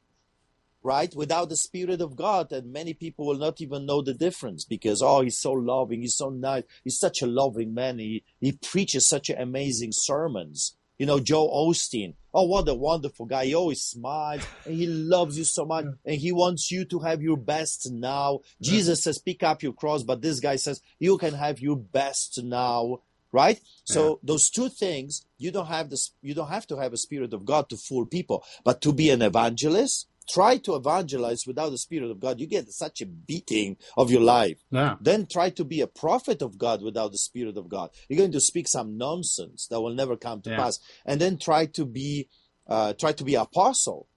right, 0.82 1.14
without 1.16 1.50
the 1.50 1.58
spirit 1.58 2.02
of 2.02 2.16
God, 2.16 2.52
and 2.52 2.74
many 2.74 2.94
people 2.94 3.26
will 3.26 3.38
not 3.38 3.62
even 3.62 3.86
know 3.86 4.02
the 4.02 4.14
difference 4.14 4.66
because, 4.66 5.02
oh, 5.02 5.22
he's 5.22 5.38
so 5.38 5.52
loving, 5.54 6.02
he's 6.02 6.16
so 6.16 6.30
nice, 6.30 6.64
he's 6.84 7.00
such 7.00 7.22
a 7.22 7.28
loving 7.28 7.74
man, 7.74 8.00
he, 8.00 8.24
he 8.40 8.54
preaches 8.54 9.08
such 9.08 9.30
amazing 9.30 9.92
sermons. 9.92 10.76
You 10.98 11.06
know, 11.06 11.20
Joel 11.20 11.70
Osteen. 11.70 12.16
Oh, 12.34 12.46
what 12.46 12.68
a 12.68 12.74
wonderful 12.74 13.26
guy. 13.26 13.46
He 13.46 13.56
always 13.56 13.82
smiles 13.82 14.46
and 14.66 14.76
he 14.76 14.88
loves 14.88 15.38
you 15.38 15.44
so 15.44 15.66
much 15.66 15.86
and 16.06 16.16
he 16.16 16.32
wants 16.32 16.72
you 16.72 16.86
to 16.86 17.00
have 17.00 17.22
your 17.22 17.38
best 17.38 17.92
now. 17.92 18.40
Jesus 18.62 19.04
says, 19.04 19.20
pick 19.20 19.44
up 19.44 19.62
your 19.62 19.74
cross, 19.74 20.04
but 20.04 20.22
this 20.22 20.40
guy 20.40 20.56
says, 20.56 20.82
you 21.00 21.18
can 21.18 21.34
have 21.34 21.60
your 21.60 21.78
best 21.78 22.42
now. 22.44 23.00
Right? 23.32 23.60
So 23.84 24.20
those 24.22 24.52
two 24.52 24.70
things, 24.70 25.26
you 25.40 25.50
don't 25.50 25.66
have 25.66 25.90
this, 25.90 26.12
you 26.22 26.36
don't 26.36 26.50
have 26.50 26.68
to 26.68 26.78
have 26.78 26.94
a 26.94 26.98
spirit 26.98 27.34
of 27.34 27.46
God 27.46 27.68
to 27.70 27.78
fool 27.78 28.06
people, 28.06 28.44
but 28.64 28.80
to 28.82 28.94
be 28.94 29.10
an 29.10 29.24
evangelist, 29.24 30.08
try 30.30 30.58
to 30.58 30.76
evangelize 30.76 31.46
without 31.46 31.70
the 31.70 31.78
spirit 31.78 32.10
of 32.10 32.20
God. 32.20 32.40
You 32.40 32.48
get 32.48 32.70
such 32.70 33.02
a 33.02 33.06
beating 33.06 33.78
of 33.98 34.10
your 34.12 34.22
life 34.22 34.58
Yeah. 34.72 34.96
then 35.02 35.28
try 35.28 35.50
to 35.52 35.64
be 35.66 35.82
a 35.82 35.88
prophet 35.88 36.42
of 36.42 36.58
God 36.58 36.82
without 36.82 37.12
the 37.12 37.18
Spirit 37.18 37.58
of 37.58 37.68
God. 37.68 37.90
You're 38.08 38.18
going 38.20 38.32
to 38.32 38.40
speak 38.40 38.68
some 38.68 38.98
nonsense 38.98 39.68
that 39.68 39.82
will 39.82 39.94
never 39.94 40.16
come 40.16 40.42
to 40.44 40.50
Yeah. 40.50 40.58
pass. 40.58 40.80
And 41.06 41.20
then 41.20 41.38
try 41.38 41.66
to 41.68 41.86
be, 41.86 42.30
uh, 42.68 42.94
try 42.94 43.12
to 43.14 43.24
be 43.24 43.36
apostle. 43.36 44.08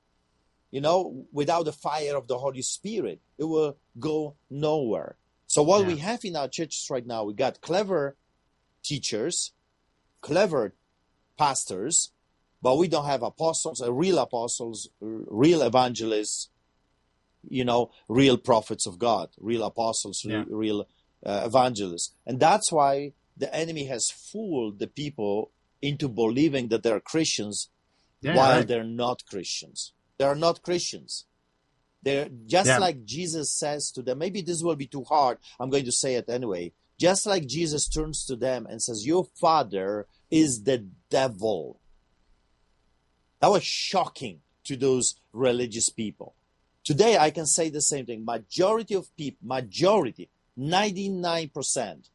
You 0.71 0.81
know, 0.81 1.27
without 1.33 1.65
the 1.65 1.73
fire 1.73 2.17
of 2.17 2.29
the 2.29 2.39
Holy 2.39 2.63
Spirit, 2.63 3.21
it 3.39 3.45
will 3.45 3.79
go 3.99 4.37
nowhere. 4.51 5.17
So 5.47 5.63
what 5.63 5.81
Yeah. 5.83 5.87
we 5.89 5.97
have 5.99 6.25
in 6.25 6.37
our 6.37 6.49
churches 6.49 6.87
right 6.91 7.07
now, 7.07 7.25
we 7.25 7.35
got 7.35 7.61
clever 7.61 8.17
teachers, 8.83 9.53
clever 10.21 10.75
pastors, 11.39 12.13
but 12.63 12.77
we 12.79 12.89
don't 12.89 13.07
have 13.07 13.23
apostles, 13.23 13.81
uh, 13.83 13.93
real 13.93 14.19
apostles, 14.19 14.89
real 15.01 15.63
evangelists, 15.63 16.49
you 17.49 17.65
know, 17.65 17.91
real 18.09 18.37
prophets 18.37 18.87
of 18.87 18.99
God, 18.99 19.29
real 19.39 19.63
apostles, 19.65 20.25
Yeah. 20.25 20.45
real 20.49 20.87
uh, 21.25 21.43
evangelists. 21.47 22.15
And 22.27 22.39
that's 22.41 22.71
why 22.73 23.13
the 23.37 23.53
enemy 23.55 23.85
has 23.87 24.11
fooled 24.11 24.79
the 24.79 24.87
people 24.87 25.51
into 25.83 26.09
believing 26.09 26.69
that 26.69 26.83
they're 26.83 27.01
Christians 27.01 27.69
Yeah. 28.23 28.37
while 28.37 28.59
right. 28.59 28.67
they're 28.67 28.85
not 28.85 29.25
Christians. 29.27 29.93
They're 30.19 30.35
not 30.35 30.63
Christians. 30.63 31.27
They're 32.03 32.29
just 32.47 32.69
Yeah. 32.69 32.79
like 32.79 33.05
Jesus 33.05 33.51
says 33.53 33.91
to 33.93 34.03
them. 34.03 34.19
Maybe 34.19 34.41
this 34.41 34.63
will 34.63 34.77
be 34.77 34.87
too 34.87 35.05
hard. 35.05 35.39
I'm 35.61 35.71
going 35.71 35.85
to 35.85 35.93
say 35.93 36.15
it 36.15 36.29
anyway. 36.29 36.73
Just 36.99 37.27
like 37.27 37.47
Jesus 37.47 37.89
turns 37.89 38.25
to 38.27 38.37
them 38.37 38.67
and 38.67 38.81
says, 38.83 39.07
Your 39.07 39.25
father 39.41 40.07
is 40.31 40.63
the 40.63 40.87
devil. 41.11 41.81
That 43.41 43.51
was 43.51 43.65
shocking 43.65 44.41
to 44.65 44.77
those 44.77 45.17
religious 45.33 45.89
people. 45.89 46.35
Today, 46.85 47.19
I 47.19 47.31
can 47.31 47.47
say 47.47 47.69
the 47.69 47.81
same 47.81 48.07
thing. 48.07 48.25
Majority 48.25 48.95
of 48.95 49.15
people, 49.17 49.47
majority, 49.47 50.31
99%, 50.59 52.09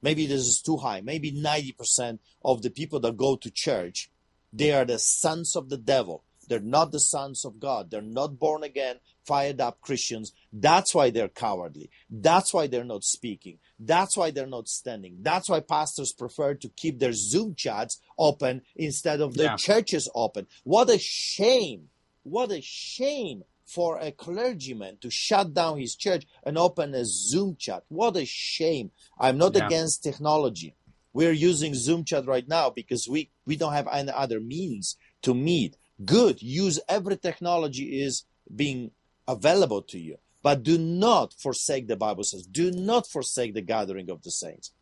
maybe 0.00 0.26
this 0.26 0.46
is 0.46 0.62
too 0.62 0.76
high, 0.76 1.00
maybe 1.00 1.32
90% 1.32 2.18
of 2.44 2.62
the 2.62 2.70
people 2.70 3.00
that 3.00 3.16
go 3.16 3.36
to 3.36 3.50
church, 3.50 4.10
they 4.52 4.72
are 4.72 4.84
the 4.84 4.98
sons 4.98 5.56
of 5.56 5.68
the 5.68 5.76
devil. 5.76 6.22
They're 6.46 6.60
not 6.60 6.92
the 6.92 7.00
sons 7.00 7.44
of 7.44 7.58
God. 7.60 7.90
They're 7.90 8.02
not 8.02 8.38
born 8.38 8.62
again, 8.62 8.96
fired 9.24 9.60
up 9.60 9.80
Christians. 9.80 10.32
That's 10.52 10.94
why 10.94 11.10
they're 11.10 11.28
cowardly. 11.28 11.90
That's 12.10 12.52
why 12.54 12.66
they're 12.66 12.84
not 12.84 13.04
speaking. 13.04 13.58
That's 13.78 14.16
why 14.16 14.30
they're 14.30 14.46
not 14.46 14.68
standing. 14.68 15.18
That's 15.20 15.48
why 15.48 15.60
pastors 15.60 16.12
prefer 16.12 16.54
to 16.54 16.68
keep 16.70 16.98
their 16.98 17.12
Zoom 17.12 17.54
chats 17.54 18.00
open 18.18 18.62
instead 18.74 19.20
of 19.20 19.34
their 19.34 19.46
Yeah. 19.52 19.56
churches 19.56 20.08
open. 20.14 20.46
What 20.64 20.90
a 20.90 20.98
shame. 20.98 21.90
What 22.22 22.50
a 22.52 22.60
shame 22.62 23.44
for 23.64 23.98
a 23.98 24.12
clergyman 24.12 24.98
to 25.00 25.10
shut 25.10 25.52
down 25.52 25.78
his 25.78 25.96
church 25.96 26.24
and 26.44 26.56
open 26.56 26.94
a 26.94 27.04
Zoom 27.04 27.56
chat. 27.56 27.84
What 27.88 28.16
a 28.16 28.24
shame. 28.24 28.92
I'm 29.18 29.38
not 29.38 29.56
Yeah. 29.56 29.66
against 29.66 30.02
technology. 30.02 30.74
We're 31.12 31.32
using 31.32 31.74
Zoom 31.74 32.04
chat 32.04 32.26
right 32.26 32.46
now 32.46 32.70
because 32.70 33.08
we, 33.08 33.30
we 33.46 33.56
don't 33.56 33.72
have 33.72 33.88
any 33.90 34.10
other 34.10 34.38
means 34.38 34.96
to 35.22 35.34
meet. 35.34 35.76
Good. 36.04 36.42
Use 36.42 36.80
every 36.88 37.16
technology 37.16 38.00
is 38.02 38.24
being 38.54 38.90
available 39.26 39.82
to 39.82 39.98
you. 39.98 40.16
But 40.42 40.62
do 40.62 40.78
not 40.78 41.32
forsake 41.34 41.88
the 41.88 41.96
Bible 41.96 42.22
says, 42.22 42.46
do 42.46 42.70
not 42.70 43.06
forsake 43.08 43.54
the 43.54 43.62
gathering 43.62 44.10
of 44.10 44.22
the 44.22 44.30
saints. 44.30 44.72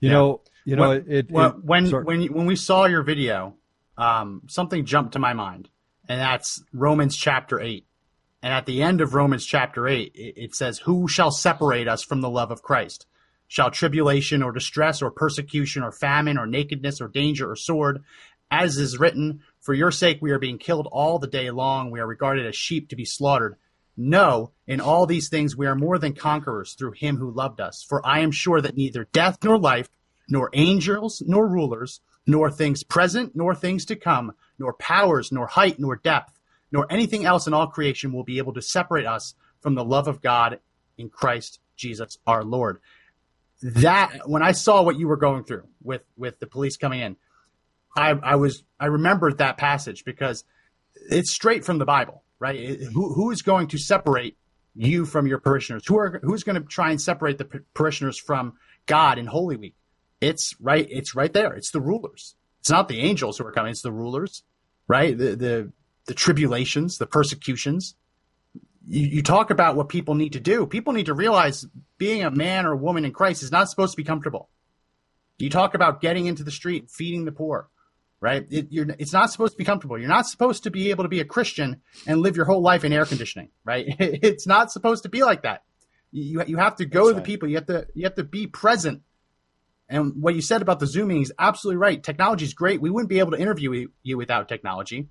You 0.00 0.08
Yeah. 0.08 0.12
know, 0.14 0.40
you 0.64 0.76
know, 0.76 0.82
Well- 0.82 0.92
it, 0.92 1.06
it, 1.08 1.30
well, 1.30 1.50
it- 1.50 1.64
when 1.64 1.86
sorry. 1.86 2.04
when 2.04 2.22
when 2.32 2.46
we 2.46 2.56
saw 2.56 2.86
your 2.86 3.02
video, 3.02 3.56
um, 3.96 4.42
something 4.48 4.84
jumped 4.84 5.12
to 5.12 5.18
my 5.18 5.32
mind, 5.34 5.68
and 6.08 6.20
that's 6.20 6.62
Romans 6.72 7.16
chapter 7.16 7.60
eight. 7.60 7.86
And 8.42 8.52
at 8.52 8.66
the 8.66 8.82
end 8.82 9.00
of 9.00 9.14
Romans 9.14 9.46
chapter 9.46 9.86
eight, 9.88 10.12
it, 10.14 10.34
it 10.36 10.54
says, 10.54 10.80
"Who 10.80 11.06
shall 11.08 11.30
separate 11.30 11.88
us 11.88 12.02
from 12.02 12.20
the 12.20 12.28
love 12.28 12.50
of 12.50 12.62
Christ? 12.62 13.06
Shall 13.46 13.70
tribulation 13.70 14.42
or 14.42 14.52
distress 14.52 15.00
or 15.00 15.10
persecution 15.10 15.82
or 15.82 15.92
famine 15.92 16.38
or 16.38 16.46
nakedness 16.46 17.00
or 17.00 17.08
danger 17.08 17.50
or 17.50 17.56
sword? 17.56 18.02
As 18.50 18.76
is 18.78 18.98
written, 18.98 19.42
for 19.64 19.72
your 19.72 19.90
sake 19.90 20.18
we 20.20 20.30
are 20.30 20.38
being 20.38 20.58
killed 20.58 20.86
all 20.92 21.18
the 21.18 21.26
day 21.26 21.50
long. 21.50 21.90
We 21.90 21.98
are 21.98 22.06
regarded 22.06 22.46
as 22.46 22.54
sheep 22.54 22.90
to 22.90 22.96
be 22.96 23.04
slaughtered." 23.04 23.56
No, 23.96 24.52
in 24.66 24.80
all 24.80 25.06
these 25.06 25.28
things 25.28 25.56
we 25.56 25.66
are 25.66 25.74
more 25.74 25.98
than 25.98 26.12
conquerors 26.12 26.74
through 26.74 26.92
him 26.92 27.16
who 27.16 27.30
loved 27.30 27.60
us. 27.60 27.82
For 27.82 28.04
I 28.06 28.20
am 28.20 28.30
sure 28.30 28.60
that 28.60 28.76
neither 28.76 29.08
death 29.12 29.38
nor 29.42 29.58
life, 29.58 29.88
nor 30.28 30.50
angels, 30.52 31.22
nor 31.26 31.48
rulers, 31.48 32.00
nor 32.26 32.50
things 32.50 32.82
present, 32.82 33.34
nor 33.34 33.54
things 33.54 33.84
to 33.86 33.96
come, 33.96 34.32
nor 34.58 34.74
powers, 34.74 35.32
nor 35.32 35.46
height, 35.46 35.78
nor 35.78 35.96
depth, 35.96 36.38
nor 36.70 36.86
anything 36.90 37.24
else 37.24 37.46
in 37.46 37.54
all 37.54 37.68
creation 37.68 38.12
will 38.12 38.24
be 38.24 38.38
able 38.38 38.52
to 38.52 38.62
separate 38.62 39.06
us 39.06 39.34
from 39.60 39.74
the 39.74 39.84
love 39.84 40.08
of 40.08 40.20
God 40.20 40.60
in 40.98 41.08
Christ 41.08 41.60
Jesus 41.76 42.18
our 42.26 42.44
Lord. 42.44 42.80
That 43.62 44.28
when 44.28 44.42
I 44.42 44.52
saw 44.52 44.82
what 44.82 44.98
you 44.98 45.08
were 45.08 45.16
going 45.16 45.44
through 45.44 45.64
with 45.82 46.02
with 46.16 46.38
the 46.40 46.46
police 46.46 46.76
coming 46.76 47.00
in, 47.00 47.16
I, 47.96 48.10
I 48.10 48.36
was 48.36 48.64
I 48.80 48.86
remembered 48.86 49.38
that 49.38 49.56
passage 49.56 50.04
because 50.04 50.44
it's 51.10 51.32
straight 51.32 51.64
from 51.64 51.78
the 51.78 51.84
Bible, 51.84 52.22
right? 52.38 52.80
Who 52.92 53.14
who 53.14 53.30
is 53.30 53.42
going 53.42 53.68
to 53.68 53.78
separate 53.78 54.36
you 54.74 55.06
from 55.06 55.26
your 55.26 55.38
parishioners? 55.38 55.86
Who 55.86 55.98
are 55.98 56.20
who's 56.22 56.42
going 56.42 56.60
to 56.60 56.66
try 56.68 56.90
and 56.90 57.00
separate 57.00 57.38
the 57.38 57.62
parishioners 57.74 58.18
from 58.18 58.54
God 58.86 59.18
in 59.18 59.26
Holy 59.26 59.56
Week? 59.56 59.74
It's 60.20 60.54
right. 60.60 60.86
It's 60.90 61.14
right 61.14 61.32
there. 61.32 61.54
It's 61.54 61.70
the 61.70 61.80
rulers. 61.80 62.34
It's 62.60 62.70
not 62.70 62.88
the 62.88 63.00
angels 63.00 63.38
who 63.38 63.46
are 63.46 63.52
coming. 63.52 63.72
It's 63.72 63.82
the 63.82 63.92
rulers, 63.92 64.42
right? 64.88 65.16
The 65.16 65.36
the 65.36 65.72
the 66.06 66.14
tribulations, 66.14 66.98
the 66.98 67.06
persecutions. 67.06 67.94
You, 68.86 69.06
you 69.06 69.22
talk 69.22 69.50
about 69.50 69.76
what 69.76 69.88
people 69.88 70.14
need 70.14 70.32
to 70.32 70.40
do. 70.40 70.66
People 70.66 70.92
need 70.92 71.06
to 71.06 71.14
realize 71.14 71.66
being 71.98 72.22
a 72.22 72.30
man 72.30 72.66
or 72.66 72.72
a 72.72 72.76
woman 72.76 73.04
in 73.04 73.12
Christ 73.12 73.42
is 73.42 73.52
not 73.52 73.70
supposed 73.70 73.92
to 73.92 73.96
be 73.96 74.04
comfortable. 74.04 74.48
You 75.38 75.50
talk 75.50 75.74
about 75.74 76.00
getting 76.00 76.26
into 76.26 76.44
the 76.44 76.50
street, 76.50 76.90
feeding 76.90 77.24
the 77.24 77.32
poor, 77.32 77.68
right? 78.24 78.46
It, 78.48 78.68
it's 78.70 79.12
not 79.12 79.30
supposed 79.30 79.52
to 79.52 79.58
be 79.58 79.66
comfortable. 79.66 79.98
You're 79.98 80.08
not 80.08 80.26
supposed 80.26 80.62
to 80.62 80.70
be 80.70 80.88
able 80.88 81.04
to 81.04 81.10
be 81.10 81.20
a 81.20 81.26
Christian 81.26 81.82
and 82.06 82.20
live 82.20 82.36
your 82.36 82.46
whole 82.46 82.62
life 82.62 82.82
in 82.82 82.90
air 82.90 83.04
conditioning, 83.04 83.50
right? 83.66 83.84
It's 84.00 84.46
not 84.46 84.72
supposed 84.72 85.02
to 85.02 85.10
be 85.10 85.22
like 85.22 85.42
that. 85.42 85.62
You, 86.10 86.42
you 86.46 86.56
have 86.56 86.76
to 86.76 86.86
go 86.86 87.00
That's 87.00 87.08
to 87.08 87.12
the 87.12 87.18
right. 87.18 87.26
people. 87.26 87.48
You 87.50 87.56
have 87.56 87.66
to 87.66 87.86
you 87.94 88.04
have 88.04 88.14
to 88.14 88.24
be 88.24 88.46
present. 88.46 89.02
And 89.90 90.22
what 90.22 90.34
you 90.34 90.40
said 90.40 90.62
about 90.62 90.80
the 90.80 90.86
zooming 90.86 91.20
is 91.20 91.34
absolutely 91.38 91.76
right. 91.76 92.02
Technology 92.02 92.46
is 92.46 92.54
great. 92.54 92.80
We 92.80 92.88
wouldn't 92.88 93.10
be 93.10 93.18
able 93.18 93.32
to 93.32 93.38
interview 93.38 93.88
you 94.02 94.16
without 94.16 94.48
technology, 94.48 95.08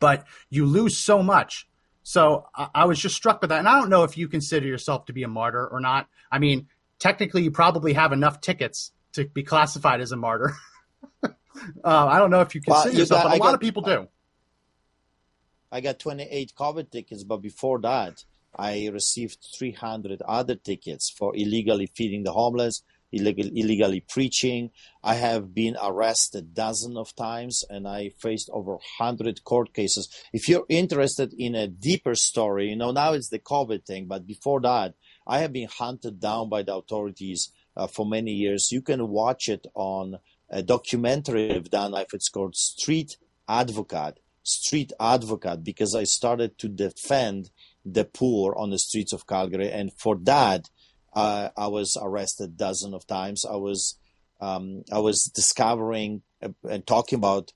but 0.00 0.26
you 0.50 0.66
lose 0.66 0.96
so 0.96 1.22
much. 1.22 1.68
So 2.02 2.46
I, 2.52 2.68
I 2.74 2.84
was 2.86 2.98
just 2.98 3.14
struck 3.14 3.40
by 3.42 3.46
that. 3.46 3.60
And 3.60 3.68
I 3.68 3.78
don't 3.78 3.90
know 3.90 4.02
if 4.02 4.18
you 4.18 4.26
consider 4.26 4.66
yourself 4.66 5.06
to 5.06 5.12
be 5.12 5.22
a 5.22 5.28
martyr 5.28 5.68
or 5.68 5.78
not. 5.78 6.08
I 6.32 6.40
mean, 6.40 6.66
technically, 6.98 7.44
you 7.44 7.52
probably 7.52 7.92
have 7.92 8.12
enough 8.12 8.40
tickets 8.40 8.90
to 9.12 9.24
be 9.24 9.44
classified 9.44 10.00
as 10.00 10.10
a 10.10 10.16
martyr. 10.16 10.56
uh, 11.84 12.06
I 12.06 12.18
don't 12.18 12.30
know 12.30 12.40
if 12.40 12.54
you 12.54 12.60
consider 12.60 12.84
well, 12.84 12.92
you 12.92 12.98
yourself, 13.00 13.22
got, 13.22 13.30
but 13.30 13.32
a 13.32 13.36
I 13.36 13.38
lot 13.38 13.46
got, 13.46 13.54
of 13.54 13.60
people 13.60 13.82
do. 13.82 14.08
I 15.72 15.80
got 15.80 15.98
28 15.98 16.52
COVID 16.56 16.90
tickets, 16.90 17.24
but 17.24 17.38
before 17.38 17.80
that, 17.80 18.24
I 18.56 18.88
received 18.92 19.44
300 19.58 20.22
other 20.22 20.54
tickets 20.54 21.10
for 21.10 21.34
illegally 21.34 21.86
feeding 21.86 22.22
the 22.22 22.32
homeless, 22.32 22.82
illegal, 23.10 23.48
illegally 23.52 24.00
preaching. 24.00 24.70
I 25.02 25.14
have 25.14 25.54
been 25.54 25.76
arrested 25.82 26.54
dozens 26.54 26.96
of 26.96 27.14
times 27.16 27.64
and 27.68 27.88
I 27.88 28.10
faced 28.20 28.50
over 28.52 28.72
100 28.72 29.42
court 29.44 29.74
cases. 29.74 30.08
If 30.32 30.48
you're 30.48 30.66
interested 30.68 31.34
in 31.36 31.54
a 31.54 31.66
deeper 31.66 32.14
story, 32.14 32.70
you 32.70 32.76
know, 32.76 32.92
now 32.92 33.12
it's 33.12 33.30
the 33.30 33.38
COVID 33.38 33.84
thing, 33.84 34.06
but 34.06 34.26
before 34.26 34.60
that, 34.60 34.94
I 35.26 35.40
have 35.40 35.52
been 35.52 35.68
hunted 35.68 36.20
down 36.20 36.48
by 36.48 36.62
the 36.62 36.76
authorities 36.76 37.50
uh, 37.76 37.86
for 37.86 38.06
many 38.06 38.32
years. 38.32 38.70
You 38.70 38.82
can 38.82 39.08
watch 39.08 39.48
it 39.48 39.66
on 39.74 40.18
a 40.54 40.62
documentary 40.62 41.52
I've 41.52 41.70
done. 41.70 41.92
It's 42.12 42.28
called 42.28 42.54
Street 42.56 43.18
Advocate. 43.48 44.20
Street 44.44 44.92
Advocate, 45.00 45.64
because 45.64 45.94
I 45.94 46.04
started 46.04 46.58
to 46.58 46.68
defend 46.68 47.50
the 47.84 48.04
poor 48.04 48.54
on 48.54 48.70
the 48.70 48.78
streets 48.78 49.12
of 49.12 49.26
Calgary, 49.26 49.70
and 49.70 49.92
for 49.92 50.16
that, 50.22 50.70
uh, 51.14 51.48
I 51.56 51.66
was 51.66 51.98
arrested 52.00 52.56
dozens 52.56 52.94
of 52.94 53.06
times. 53.06 53.44
I 53.44 53.56
was 53.56 53.98
um, 54.40 54.84
I 54.92 54.98
was 54.98 55.24
discovering 55.24 56.22
uh, 56.42 56.50
and 56.68 56.86
talking 56.86 57.18
about 57.18 57.52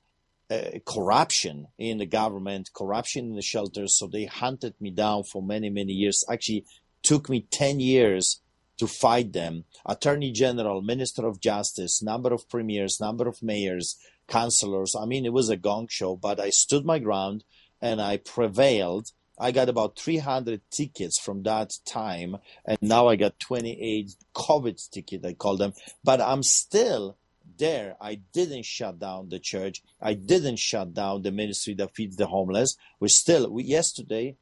uh, 0.51 0.79
corruption 0.87 1.69
in 1.77 1.99
the 1.99 2.07
government, 2.07 2.71
corruption 2.75 3.27
in 3.27 3.37
the 3.37 3.43
shelters. 3.43 3.99
So 3.99 4.07
they 4.07 4.25
hunted 4.25 4.75
me 4.81 4.91
down 4.91 5.25
for 5.25 5.43
many 5.43 5.71
many 5.71 5.93
years. 5.93 6.25
Actually, 6.31 6.65
took 7.03 7.29
me 7.29 7.47
ten 7.51 7.81
years 7.81 8.41
to 8.79 8.87
fight 8.87 9.33
them. 9.33 9.65
Attorney 9.85 10.33
General, 10.33 10.83
Minister 10.83 11.27
of 11.27 11.41
Justice, 11.41 12.03
number 12.03 12.33
of 12.33 12.49
premiers, 12.49 13.01
number 13.01 13.29
of 13.29 13.43
mayors, 13.43 13.97
councillors. 14.27 14.95
I 14.95 15.05
mean, 15.05 15.27
it 15.27 15.33
was 15.33 15.49
a 15.49 15.57
gong 15.57 15.89
show, 15.89 16.17
but 16.17 16.41
I 16.41 16.51
stood 16.51 16.85
my 16.85 16.99
ground 16.99 17.45
and 17.81 18.01
I 18.01 18.17
prevailed 18.17 19.13
I 19.41 19.53
got 19.53 19.69
about 19.69 19.99
300 19.99 20.63
tickets 20.71 21.19
from 21.19 21.45
that 21.45 21.79
time, 21.85 22.39
and 22.65 22.79
now 22.83 23.07
I 23.09 23.17
got 23.17 23.39
28 23.39 24.17
COVID 24.35 24.91
tickets, 24.91 25.25
I 25.25 25.35
call 25.35 25.57
them. 25.57 25.75
But 26.03 26.21
I'm 26.21 26.43
still 26.43 27.17
there. 27.57 27.97
I 28.01 28.17
didn't 28.33 28.65
shut 28.65 28.99
down 28.99 29.29
the 29.29 29.39
church. 29.39 29.83
I 30.01 30.15
didn't 30.15 30.59
shut 30.59 30.93
down 30.93 31.23
the 31.23 31.31
ministry 31.31 31.75
that 31.75 31.95
feeds 31.95 32.17
the 32.17 32.27
homeless. 32.27 32.77
We're 32.99 33.09
still, 33.09 33.51
we, 33.51 33.65
yesterday, 33.65 34.37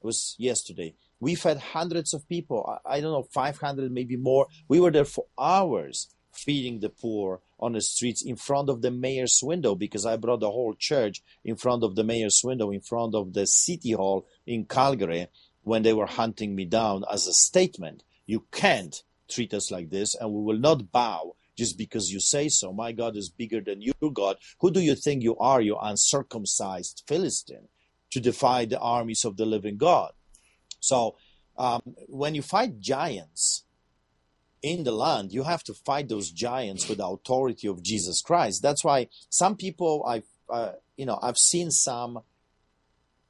was 0.00 0.34
yesterday, 0.38 0.94
we 1.24 1.34
fed 1.34 1.56
hundreds 1.56 2.12
of 2.12 2.28
people. 2.28 2.78
I, 2.84 2.96
I 2.96 3.00
don't 3.00 3.12
know, 3.12 3.26
500, 3.32 3.90
maybe 3.90 4.14
more. 4.14 4.46
We 4.68 4.78
were 4.78 4.90
there 4.90 5.06
for 5.06 5.24
hours 5.38 6.14
feeding 6.32 6.80
the 6.80 6.90
poor 6.90 7.40
on 7.58 7.72
the 7.72 7.80
streets 7.80 8.22
in 8.22 8.36
front 8.36 8.68
of 8.68 8.82
the 8.82 8.90
mayor's 8.90 9.40
window 9.42 9.74
because 9.74 10.04
I 10.04 10.18
brought 10.18 10.40
the 10.40 10.50
whole 10.50 10.74
church 10.74 11.22
in 11.42 11.56
front 11.56 11.82
of 11.82 11.94
the 11.94 12.04
mayor's 12.04 12.42
window, 12.44 12.70
in 12.70 12.82
front 12.82 13.14
of 13.14 13.32
the 13.32 13.46
city 13.46 13.92
hall 13.92 14.26
in 14.46 14.66
Calgary 14.66 15.28
when 15.62 15.82
they 15.82 15.94
were 15.94 16.04
hunting 16.04 16.54
me 16.54 16.66
down 16.66 17.04
as 17.10 17.26
a 17.26 17.32
statement. 17.32 18.02
You 18.26 18.44
can't 18.52 19.02
treat 19.26 19.54
us 19.54 19.70
like 19.70 19.88
this, 19.88 20.14
and 20.14 20.30
we 20.30 20.42
will 20.42 20.58
not 20.58 20.92
bow 20.92 21.36
just 21.56 21.78
because 21.78 22.12
you 22.12 22.20
say 22.20 22.50
so. 22.50 22.70
My 22.70 22.92
God 22.92 23.16
is 23.16 23.30
bigger 23.30 23.62
than 23.62 23.80
your 23.80 24.12
God. 24.12 24.36
Who 24.60 24.70
do 24.70 24.80
you 24.80 24.94
think 24.94 25.22
you 25.22 25.38
are, 25.38 25.62
you 25.62 25.78
uncircumcised 25.80 27.04
Philistine, 27.08 27.68
to 28.10 28.20
defy 28.20 28.66
the 28.66 28.78
armies 28.78 29.24
of 29.24 29.38
the 29.38 29.46
living 29.46 29.78
God? 29.78 30.12
So, 30.84 31.16
um, 31.56 31.82
when 32.08 32.34
you 32.34 32.42
fight 32.42 32.80
giants, 32.80 33.64
in 34.64 34.82
the 34.82 34.92
land, 34.92 35.30
you 35.30 35.42
have 35.42 35.62
to 35.62 35.74
fight 35.74 36.08
those 36.08 36.30
giants 36.30 36.88
with 36.88 36.96
the 36.96 37.06
authority 37.06 37.68
of 37.68 37.82
Jesus 37.82 38.22
Christ. 38.22 38.62
That's 38.62 38.82
why 38.82 39.08
some 39.28 39.56
people, 39.56 40.02
I, 40.08 40.22
uh, 40.50 40.72
you 40.96 41.04
know, 41.04 41.18
I've 41.20 41.36
seen 41.36 41.70
some 41.70 42.20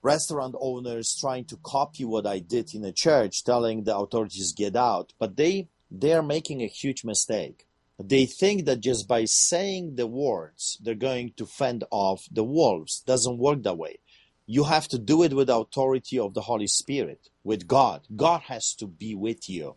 restaurant 0.01 0.55
owners 0.61 1.17
trying 1.19 1.47
to 1.47 1.57
copy 1.57 2.05
what 2.05 2.25
I 2.25 2.39
did 2.39 2.73
in 2.73 2.85
a 2.85 2.93
church, 2.93 3.43
telling 3.43 3.83
the 3.83 3.97
authorities 3.97 4.53
get 4.53 4.77
out, 4.77 5.13
but 5.19 5.37
they 5.37 5.69
they 5.91 6.13
are 6.13 6.23
making 6.23 6.63
a 6.63 6.67
huge 6.67 7.05
mistake. 7.05 7.67
They 7.99 8.27
think 8.27 8.65
that 8.67 8.81
just 8.81 9.09
by 9.09 9.25
saying 9.25 9.97
the 9.97 10.07
words, 10.07 10.79
they're 10.83 10.95
going 10.95 11.33
to 11.37 11.47
fend 11.47 11.85
off 11.91 12.27
the 12.31 12.45
wolves. 12.45 13.01
Doesn't 13.01 13.39
work 13.39 13.63
that 13.63 13.79
way. 13.79 13.99
You 14.47 14.65
have 14.65 14.89
to 14.89 14.99
do 14.99 15.23
it 15.23 15.33
with 15.33 15.49
authority 15.49 16.19
of 16.19 16.35
the 16.35 16.43
Holy 16.43 16.67
Spirit, 16.67 17.29
with 17.43 17.67
God. 17.67 18.03
God 18.15 18.43
has 18.43 18.75
to 18.75 18.87
be 18.87 19.15
with 19.15 19.49
you. 19.49 19.77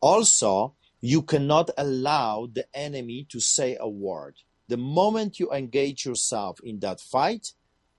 Also, 0.00 0.74
you 1.00 1.22
cannot 1.22 1.70
allow 1.76 2.48
the 2.52 2.66
enemy 2.74 3.26
to 3.30 3.40
say 3.40 3.76
a 3.78 3.88
word. 3.88 4.36
The 4.68 4.76
moment 4.76 5.40
you 5.40 5.50
engage 5.52 6.06
yourself 6.06 6.60
in 6.62 6.80
that 6.80 7.00
fight, 7.00 7.52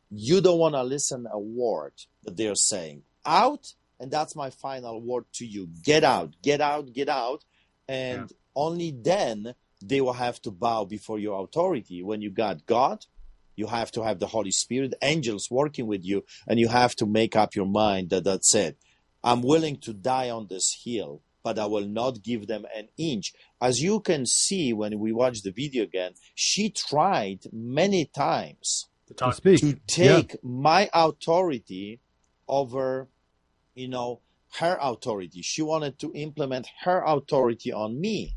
you 0.10 0.42
don't 0.42 0.60
want 0.60 0.76
to 0.76 0.84
listen 0.84 1.28
a 1.32 1.40
word 1.40 1.94
that 2.24 2.38
they're 2.38 2.56
saying. 2.56 3.04
Out, 3.26 3.74
and 4.00 4.12
that's 4.12 4.36
my 4.36 4.50
final 4.50 5.02
word 5.02 5.26
to 5.34 5.46
you. 5.46 5.70
Get 5.84 6.04
out, 6.04 6.36
get 6.42 6.62
out, 6.62 6.94
get 6.94 7.10
out. 7.10 7.44
And 7.88 8.30
yeah. 8.30 8.36
only 8.56 8.92
then 8.92 9.56
they 9.84 10.02
will 10.02 10.14
have 10.14 10.42
to 10.44 10.52
bow 10.52 10.86
before 10.86 11.20
your 11.20 11.44
authority. 11.44 12.04
When 12.04 12.22
you 12.22 12.30
got 12.30 12.66
God, 12.66 13.06
you 13.62 13.68
have 13.68 13.92
to 13.94 14.04
have 14.04 14.20
the 14.20 14.32
Holy 14.36 14.52
Spirit, 14.52 14.94
angels 15.02 15.50
working 15.50 15.88
with 15.88 16.04
you, 16.04 16.18
and 16.48 16.60
you 16.60 16.68
have 16.68 16.94
to 16.98 17.06
make 17.06 17.34
up 17.42 17.56
your 17.56 17.70
mind 17.84 18.10
that 18.10 18.26
that's 18.26 18.54
it. 18.56 18.78
I'm 19.24 19.42
willing 19.42 19.78
to 19.86 19.94
die 19.94 20.30
on 20.30 20.48
this 20.48 20.68
hill 20.84 21.22
but 21.44 21.58
I 21.58 21.66
will 21.66 21.88
not 21.88 22.24
give 22.24 22.48
them 22.48 22.66
an 22.76 22.90
inch. 22.98 23.34
As 23.60 23.82
you 23.82 24.00
can 24.00 24.26
see 24.26 24.74
when 24.74 25.00
we 25.00 25.12
watch 25.12 25.42
the 25.42 25.52
video 25.52 25.84
again, 25.84 26.14
she 26.36 26.70
tried 26.70 27.40
many 27.52 28.06
times 28.06 28.88
to, 29.18 29.34
speak. 29.34 29.60
to 29.60 29.74
take 29.88 30.34
yeah. 30.34 30.40
my 30.44 30.90
authority 30.94 32.00
over, 32.48 33.08
you 33.76 33.88
know, 33.88 34.22
her 34.60 34.78
authority. 34.82 35.42
She 35.42 35.62
wanted 35.62 35.98
to 36.00 36.12
implement 36.14 36.68
her 36.84 37.04
authority 37.06 37.72
on 37.72 38.00
me. 38.00 38.36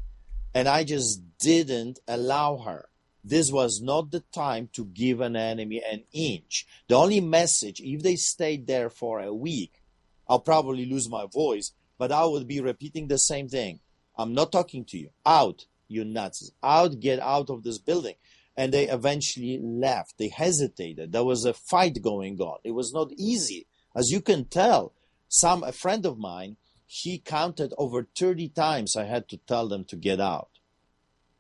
And 0.55 0.69
I 0.69 0.85
just 0.85 1.21
didn't 1.39 1.99
allow 2.07 2.59
her. 2.59 2.89
This 3.25 3.51
was 3.51 3.81
not 3.81 4.11
the 4.11 4.21
time 4.21 4.69
to 4.75 4.85
give 4.85 5.21
an 5.21 5.35
enemy 5.35 5.83
an 5.83 6.05
inch. 6.13 6.67
The 6.89 6.97
only 6.97 7.21
message, 7.21 7.81
if 7.81 8.03
they 8.03 8.17
stayed 8.17 8.67
there 8.67 8.91
for 8.91 9.21
a 9.21 9.33
week, 9.33 9.81
I'll 10.29 10.41
probably 10.41 10.85
lose 10.85 11.09
my 11.09 11.27
voice 11.27 11.73
but 11.99 12.13
I 12.13 12.25
would 12.25 12.47
be 12.47 12.61
repeating 12.61 13.09
the 13.09 13.19
same 13.19 13.49
thing. 13.49 13.81
I'm 14.17 14.35
not 14.35 14.53
talking 14.53 14.85
to 14.87 14.99
you. 14.99 15.11
Out, 15.25 15.67
you 15.89 16.05
nuts. 16.05 16.51
Out, 16.63 17.01
get 17.01 17.21
out 17.21 17.51
of 17.51 17.63
this 17.63 17.79
building. 17.79 18.15
And 18.57 18.73
they 18.73 18.89
eventually 18.89 19.59
left. 19.63 20.19
They 20.19 20.29
hesitated. 20.29 21.13
There 21.13 21.25
was 21.25 21.45
a 21.45 21.55
fight 21.55 22.01
going 22.03 22.41
on. 22.41 22.59
It 22.63 22.71
was 22.73 22.93
not 22.93 23.13
easy. 23.17 23.67
As 23.97 24.11
you 24.11 24.21
can 24.21 24.45
tell, 24.45 24.93
some 25.29 25.63
a 25.63 25.73
friend 25.73 26.07
of 26.07 26.19
mine, 26.19 26.57
he 26.87 27.19
counted 27.19 27.73
over 27.79 28.07
30 28.17 28.51
times 28.51 28.97
I 28.97 29.05
had 29.05 29.29
to 29.29 29.39
tell 29.39 29.69
them 29.69 29.85
to 29.87 29.97
get 29.97 30.21
out. 30.21 30.51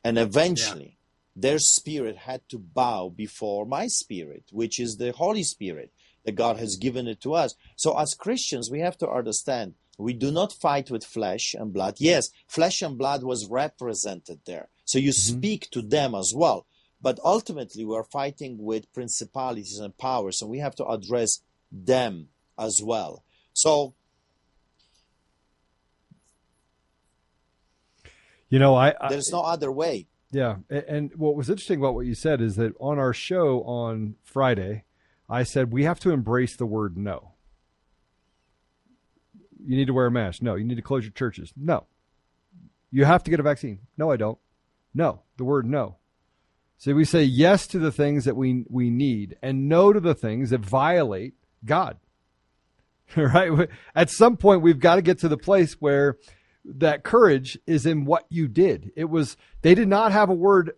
And 0.02 0.18
eventually 0.18 0.96
yeah. 0.98 1.03
Their 1.36 1.58
spirit 1.58 2.16
had 2.16 2.48
to 2.48 2.58
bow 2.58 3.08
before 3.08 3.66
my 3.66 3.86
spirit, 3.86 4.44
which 4.52 4.78
is 4.78 4.96
the 4.96 5.12
Holy 5.12 5.42
Spirit 5.42 5.92
that 6.24 6.32
God 6.36 6.58
has 6.58 6.76
given 6.76 7.06
it 7.06 7.20
to 7.22 7.34
us. 7.34 7.54
So 7.76 7.98
as 7.98 8.14
Christians, 8.14 8.70
we 8.70 8.80
have 8.80 8.96
to 8.98 9.08
understand 9.08 9.74
we 9.98 10.12
do 10.12 10.30
not 10.30 10.52
fight 10.52 10.90
with 10.90 11.04
flesh 11.04 11.54
and 11.54 11.72
blood. 11.72 11.96
Yes, 11.98 12.30
flesh 12.48 12.82
and 12.82 12.98
blood 12.98 13.22
was 13.22 13.46
represented 13.48 14.40
there. 14.44 14.68
So 14.84 14.98
you 14.98 15.10
mm-hmm. 15.10 15.38
speak 15.38 15.70
to 15.70 15.82
them 15.82 16.14
as 16.14 16.32
well. 16.34 16.66
But 17.00 17.20
ultimately, 17.22 17.84
we 17.84 17.94
are 17.94 18.04
fighting 18.04 18.56
with 18.58 18.92
principalities 18.92 19.78
and 19.78 19.96
powers, 19.96 20.40
and 20.40 20.50
we 20.50 20.58
have 20.58 20.74
to 20.76 20.86
address 20.86 21.42
them 21.70 22.28
as 22.58 22.82
well. 22.82 23.24
So 23.52 23.94
You 28.54 28.60
know, 28.60 28.76
I, 28.76 28.94
I 29.00 29.08
There's 29.08 29.32
no 29.32 29.40
other 29.40 29.72
way. 29.72 30.06
Yeah, 30.34 30.56
a- 30.68 30.90
and 30.90 31.14
what 31.14 31.36
was 31.36 31.48
interesting 31.48 31.78
about 31.78 31.94
what 31.94 32.06
you 32.06 32.14
said 32.14 32.40
is 32.40 32.56
that 32.56 32.74
on 32.80 32.98
our 32.98 33.12
show 33.12 33.62
on 33.62 34.16
Friday, 34.24 34.82
I 35.28 35.44
said 35.44 35.72
we 35.72 35.84
have 35.84 36.00
to 36.00 36.10
embrace 36.10 36.56
the 36.56 36.66
word 36.66 36.98
no. 36.98 37.34
You 39.64 39.76
need 39.76 39.86
to 39.86 39.94
wear 39.94 40.06
a 40.06 40.10
mask. 40.10 40.42
No. 40.42 40.56
You 40.56 40.64
need 40.64 40.74
to 40.74 40.82
close 40.82 41.04
your 41.04 41.12
churches. 41.12 41.52
No. 41.56 41.86
You 42.90 43.04
have 43.04 43.22
to 43.24 43.30
get 43.30 43.40
a 43.40 43.44
vaccine. 43.44 43.78
No, 43.96 44.10
I 44.10 44.16
don't. 44.16 44.38
No. 44.92 45.22
The 45.38 45.44
word 45.44 45.66
no. 45.66 45.96
See, 46.76 46.92
we 46.92 47.04
say 47.04 47.22
yes 47.22 47.66
to 47.68 47.78
the 47.78 47.92
things 47.92 48.24
that 48.24 48.36
we 48.36 48.64
we 48.68 48.90
need 48.90 49.36
and 49.40 49.68
no 49.68 49.92
to 49.92 50.00
the 50.00 50.14
things 50.14 50.50
that 50.50 50.60
violate 50.60 51.34
God. 51.64 51.98
right? 53.16 53.68
At 53.94 54.10
some 54.10 54.36
point 54.36 54.62
we've 54.62 54.80
got 54.80 54.96
to 54.96 55.02
get 55.02 55.20
to 55.20 55.28
the 55.28 55.38
place 55.38 55.74
where 55.74 56.18
that 56.64 57.04
courage 57.04 57.58
is 57.66 57.86
in 57.86 58.04
what 58.04 58.26
you 58.28 58.48
did. 58.48 58.90
It 58.96 59.10
was 59.10 59.36
they 59.62 59.74
did 59.74 59.88
not 59.88 60.12
have 60.12 60.30
a 60.30 60.34
word 60.34 60.72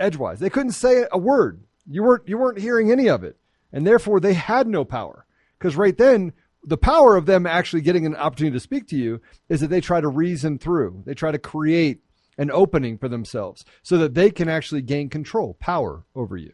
edgewise. 0.00 0.40
They 0.40 0.50
couldn't 0.50 0.72
say 0.72 1.04
a 1.10 1.18
word. 1.18 1.62
You 1.86 2.02
weren't 2.02 2.28
you 2.28 2.38
weren't 2.38 2.58
hearing 2.58 2.90
any 2.90 3.08
of 3.08 3.24
it. 3.24 3.36
And 3.72 3.86
therefore 3.86 4.20
they 4.20 4.34
had 4.34 4.66
no 4.66 4.84
power. 4.84 5.26
Because 5.58 5.76
right 5.76 5.96
then 5.96 6.32
the 6.64 6.76
power 6.76 7.16
of 7.16 7.26
them 7.26 7.46
actually 7.46 7.82
getting 7.82 8.04
an 8.04 8.16
opportunity 8.16 8.56
to 8.56 8.60
speak 8.60 8.88
to 8.88 8.96
you 8.96 9.20
is 9.48 9.60
that 9.60 9.68
they 9.68 9.80
try 9.80 10.00
to 10.00 10.08
reason 10.08 10.58
through. 10.58 11.02
They 11.06 11.14
try 11.14 11.30
to 11.30 11.38
create 11.38 12.00
an 12.36 12.50
opening 12.50 12.98
for 12.98 13.08
themselves 13.08 13.64
so 13.82 13.98
that 13.98 14.14
they 14.14 14.30
can 14.30 14.48
actually 14.48 14.82
gain 14.82 15.08
control, 15.08 15.54
power 15.60 16.04
over 16.14 16.36
you. 16.36 16.52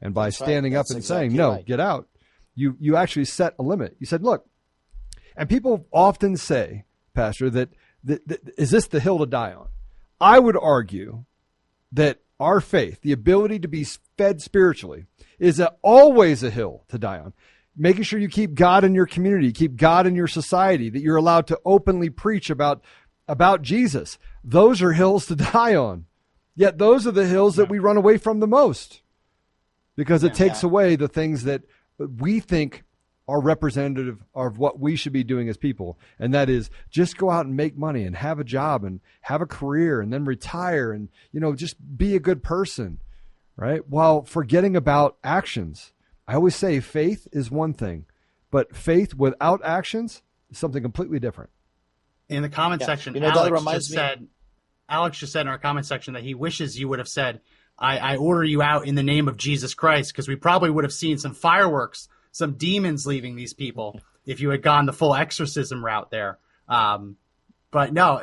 And 0.00 0.14
by 0.14 0.26
That's 0.26 0.40
right. 0.40 0.46
standing 0.46 0.76
up 0.76 0.86
That's 0.86 0.94
and 0.94 1.04
saying, 1.04 1.34
no, 1.34 1.50
right. 1.50 1.64
get 1.64 1.80
out, 1.80 2.08
you, 2.54 2.76
you 2.78 2.96
actually 2.96 3.24
set 3.24 3.54
a 3.58 3.62
limit. 3.62 3.96
You 3.98 4.06
said, 4.06 4.22
look, 4.22 4.46
and 5.36 5.48
people 5.48 5.86
often 5.92 6.36
say, 6.36 6.84
Pastor, 7.14 7.50
that, 7.50 7.70
that 8.04 8.40
is 8.56 8.70
this 8.70 8.86
the 8.86 9.00
hill 9.00 9.18
to 9.18 9.26
die 9.26 9.52
on? 9.52 9.68
I 10.20 10.38
would 10.38 10.56
argue 10.56 11.24
that 11.92 12.20
our 12.40 12.60
faith, 12.60 13.00
the 13.02 13.12
ability 13.12 13.60
to 13.60 13.68
be 13.68 13.84
fed 14.16 14.40
spiritually, 14.40 15.06
is 15.38 15.58
a, 15.60 15.74
always 15.82 16.42
a 16.42 16.50
hill 16.50 16.84
to 16.88 16.98
die 16.98 17.18
on. 17.18 17.32
Making 17.76 18.02
sure 18.02 18.18
you 18.18 18.28
keep 18.28 18.54
God 18.54 18.84
in 18.84 18.94
your 18.94 19.06
community, 19.06 19.52
keep 19.52 19.76
God 19.76 20.06
in 20.06 20.14
your 20.14 20.26
society, 20.26 20.90
that 20.90 21.00
you're 21.00 21.16
allowed 21.16 21.46
to 21.48 21.60
openly 21.64 22.10
preach 22.10 22.50
about 22.50 22.82
about 23.28 23.62
Jesus. 23.62 24.18
Those 24.42 24.82
are 24.82 24.92
hills 24.92 25.26
to 25.26 25.36
die 25.36 25.74
on. 25.74 26.06
Yet 26.56 26.78
those 26.78 27.06
are 27.06 27.12
the 27.12 27.26
hills 27.26 27.56
that 27.56 27.68
we 27.68 27.78
run 27.78 27.96
away 27.96 28.16
from 28.16 28.40
the 28.40 28.48
most 28.48 29.02
because 29.94 30.24
it 30.24 30.34
takes 30.34 30.64
away 30.64 30.96
the 30.96 31.06
things 31.06 31.44
that 31.44 31.62
we 31.98 32.40
think 32.40 32.82
are 33.28 33.40
representative 33.42 34.24
of 34.34 34.58
what 34.58 34.80
we 34.80 34.96
should 34.96 35.12
be 35.12 35.22
doing 35.22 35.48
as 35.50 35.56
people. 35.58 35.98
And 36.18 36.32
that 36.32 36.48
is 36.48 36.70
just 36.90 37.18
go 37.18 37.28
out 37.30 37.44
and 37.44 37.54
make 37.54 37.76
money 37.76 38.04
and 38.04 38.16
have 38.16 38.40
a 38.40 38.44
job 38.44 38.84
and 38.84 39.00
have 39.20 39.42
a 39.42 39.46
career 39.46 40.00
and 40.00 40.10
then 40.12 40.24
retire 40.24 40.90
and, 40.92 41.10
you 41.30 41.38
know, 41.38 41.54
just 41.54 41.76
be 41.98 42.16
a 42.16 42.20
good 42.20 42.42
person, 42.42 43.00
right? 43.56 43.86
While 43.86 44.22
forgetting 44.22 44.74
about 44.76 45.18
actions. 45.22 45.92
I 46.26 46.34
always 46.34 46.56
say 46.56 46.80
faith 46.80 47.28
is 47.30 47.50
one 47.50 47.74
thing, 47.74 48.06
but 48.50 48.74
faith 48.74 49.14
without 49.14 49.60
actions 49.62 50.22
is 50.50 50.56
something 50.58 50.82
completely 50.82 51.18
different. 51.18 51.50
In 52.30 52.42
the 52.42 52.48
comment 52.48 52.80
Yeah. 52.80 52.86
section, 52.86 53.14
You 53.14 53.20
know, 53.20 53.28
Alex 53.28 53.62
just 53.64 53.90
me- 53.90 53.96
said, 53.96 54.26
Alex 54.88 55.18
just 55.18 55.32
said 55.34 55.42
in 55.42 55.48
our 55.48 55.58
comment 55.58 55.84
section 55.86 56.14
that 56.14 56.22
he 56.22 56.34
wishes 56.34 56.78
you 56.80 56.88
would 56.88 56.98
have 56.98 57.08
said, 57.08 57.40
I, 57.78 57.98
I 57.98 58.16
order 58.16 58.42
you 58.44 58.60
out 58.62 58.86
in 58.86 58.94
the 58.94 59.02
name 59.02 59.28
of 59.28 59.36
Jesus 59.36 59.72
Christ, 59.74 60.12
because 60.12 60.28
we 60.28 60.34
probably 60.36 60.70
would 60.70 60.84
have 60.84 60.92
seen 60.92 61.16
some 61.18 61.32
fireworks, 61.34 62.08
some 62.32 62.54
demons 62.54 63.06
leaving 63.06 63.36
these 63.36 63.54
people 63.54 64.00
if 64.26 64.40
you 64.40 64.50
had 64.50 64.62
gone 64.62 64.86
the 64.86 64.92
full 64.92 65.14
exorcism 65.14 65.84
route 65.84 66.10
there. 66.10 66.38
Um, 66.68 67.16
but 67.70 67.92
no, 67.92 68.22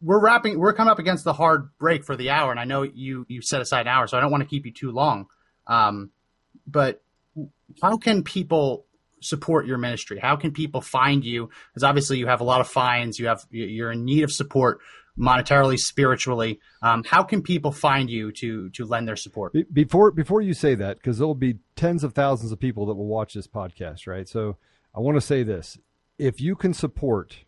we're 0.00 0.20
wrapping, 0.20 0.58
we're 0.58 0.72
coming 0.72 0.90
up 0.90 0.98
against 0.98 1.24
the 1.24 1.32
hard 1.32 1.70
break 1.78 2.04
for 2.04 2.16
the 2.16 2.30
hour, 2.30 2.50
and 2.50 2.60
I 2.60 2.64
know 2.64 2.82
you 2.82 3.26
you 3.28 3.42
set 3.42 3.60
aside 3.60 3.82
an 3.82 3.88
hour, 3.88 4.06
so 4.06 4.16
I 4.16 4.20
don't 4.20 4.30
want 4.30 4.42
to 4.42 4.48
keep 4.48 4.64
you 4.64 4.72
too 4.72 4.90
long. 4.90 5.26
Um, 5.66 6.10
but 6.66 7.02
how 7.82 7.96
can 7.98 8.22
people 8.22 8.86
support 9.20 9.66
your 9.66 9.78
ministry? 9.78 10.18
How 10.18 10.36
can 10.36 10.52
people 10.52 10.80
find 10.80 11.24
you? 11.24 11.50
Because 11.70 11.84
obviously 11.84 12.18
you 12.18 12.26
have 12.26 12.40
a 12.40 12.44
lot 12.44 12.60
of 12.60 12.68
fines. 12.68 13.18
You 13.18 13.26
have 13.26 13.44
you're 13.50 13.92
in 13.92 14.04
need 14.04 14.24
of 14.24 14.32
support 14.32 14.80
monetarily, 15.18 15.76
spiritually. 15.78 16.60
Um, 16.82 17.02
how 17.04 17.22
can 17.22 17.42
people 17.42 17.72
find 17.72 18.08
you 18.08 18.30
to 18.32 18.70
to 18.70 18.84
lend 18.84 19.08
their 19.08 19.16
support? 19.16 19.54
Before 19.72 20.10
before 20.10 20.40
you 20.40 20.54
say 20.54 20.74
that, 20.76 20.98
because 20.98 21.18
there'll 21.18 21.34
be 21.34 21.58
tens 21.76 22.04
of 22.04 22.12
thousands 22.14 22.52
of 22.52 22.60
people 22.60 22.86
that 22.86 22.94
will 22.94 23.06
watch 23.06 23.34
this 23.34 23.46
podcast, 23.46 24.06
right? 24.06 24.28
So 24.28 24.56
I 24.94 25.00
want 25.00 25.16
to 25.16 25.20
say 25.20 25.42
this: 25.42 25.78
if 26.18 26.40
you 26.40 26.54
can 26.56 26.72
support, 26.72 27.44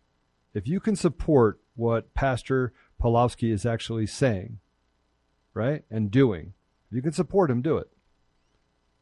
if 0.53 0.67
you 0.67 0.79
can 0.79 0.95
support 0.95 1.59
what 1.75 2.13
Pastor 2.13 2.73
Pawlowski 3.01 3.51
is 3.51 3.65
actually 3.65 4.05
saying, 4.05 4.59
right, 5.53 5.83
and 5.89 6.11
doing, 6.11 6.53
if 6.89 6.95
you 6.95 7.01
can 7.01 7.13
support 7.13 7.49
him, 7.49 7.61
do 7.61 7.77
it. 7.77 7.89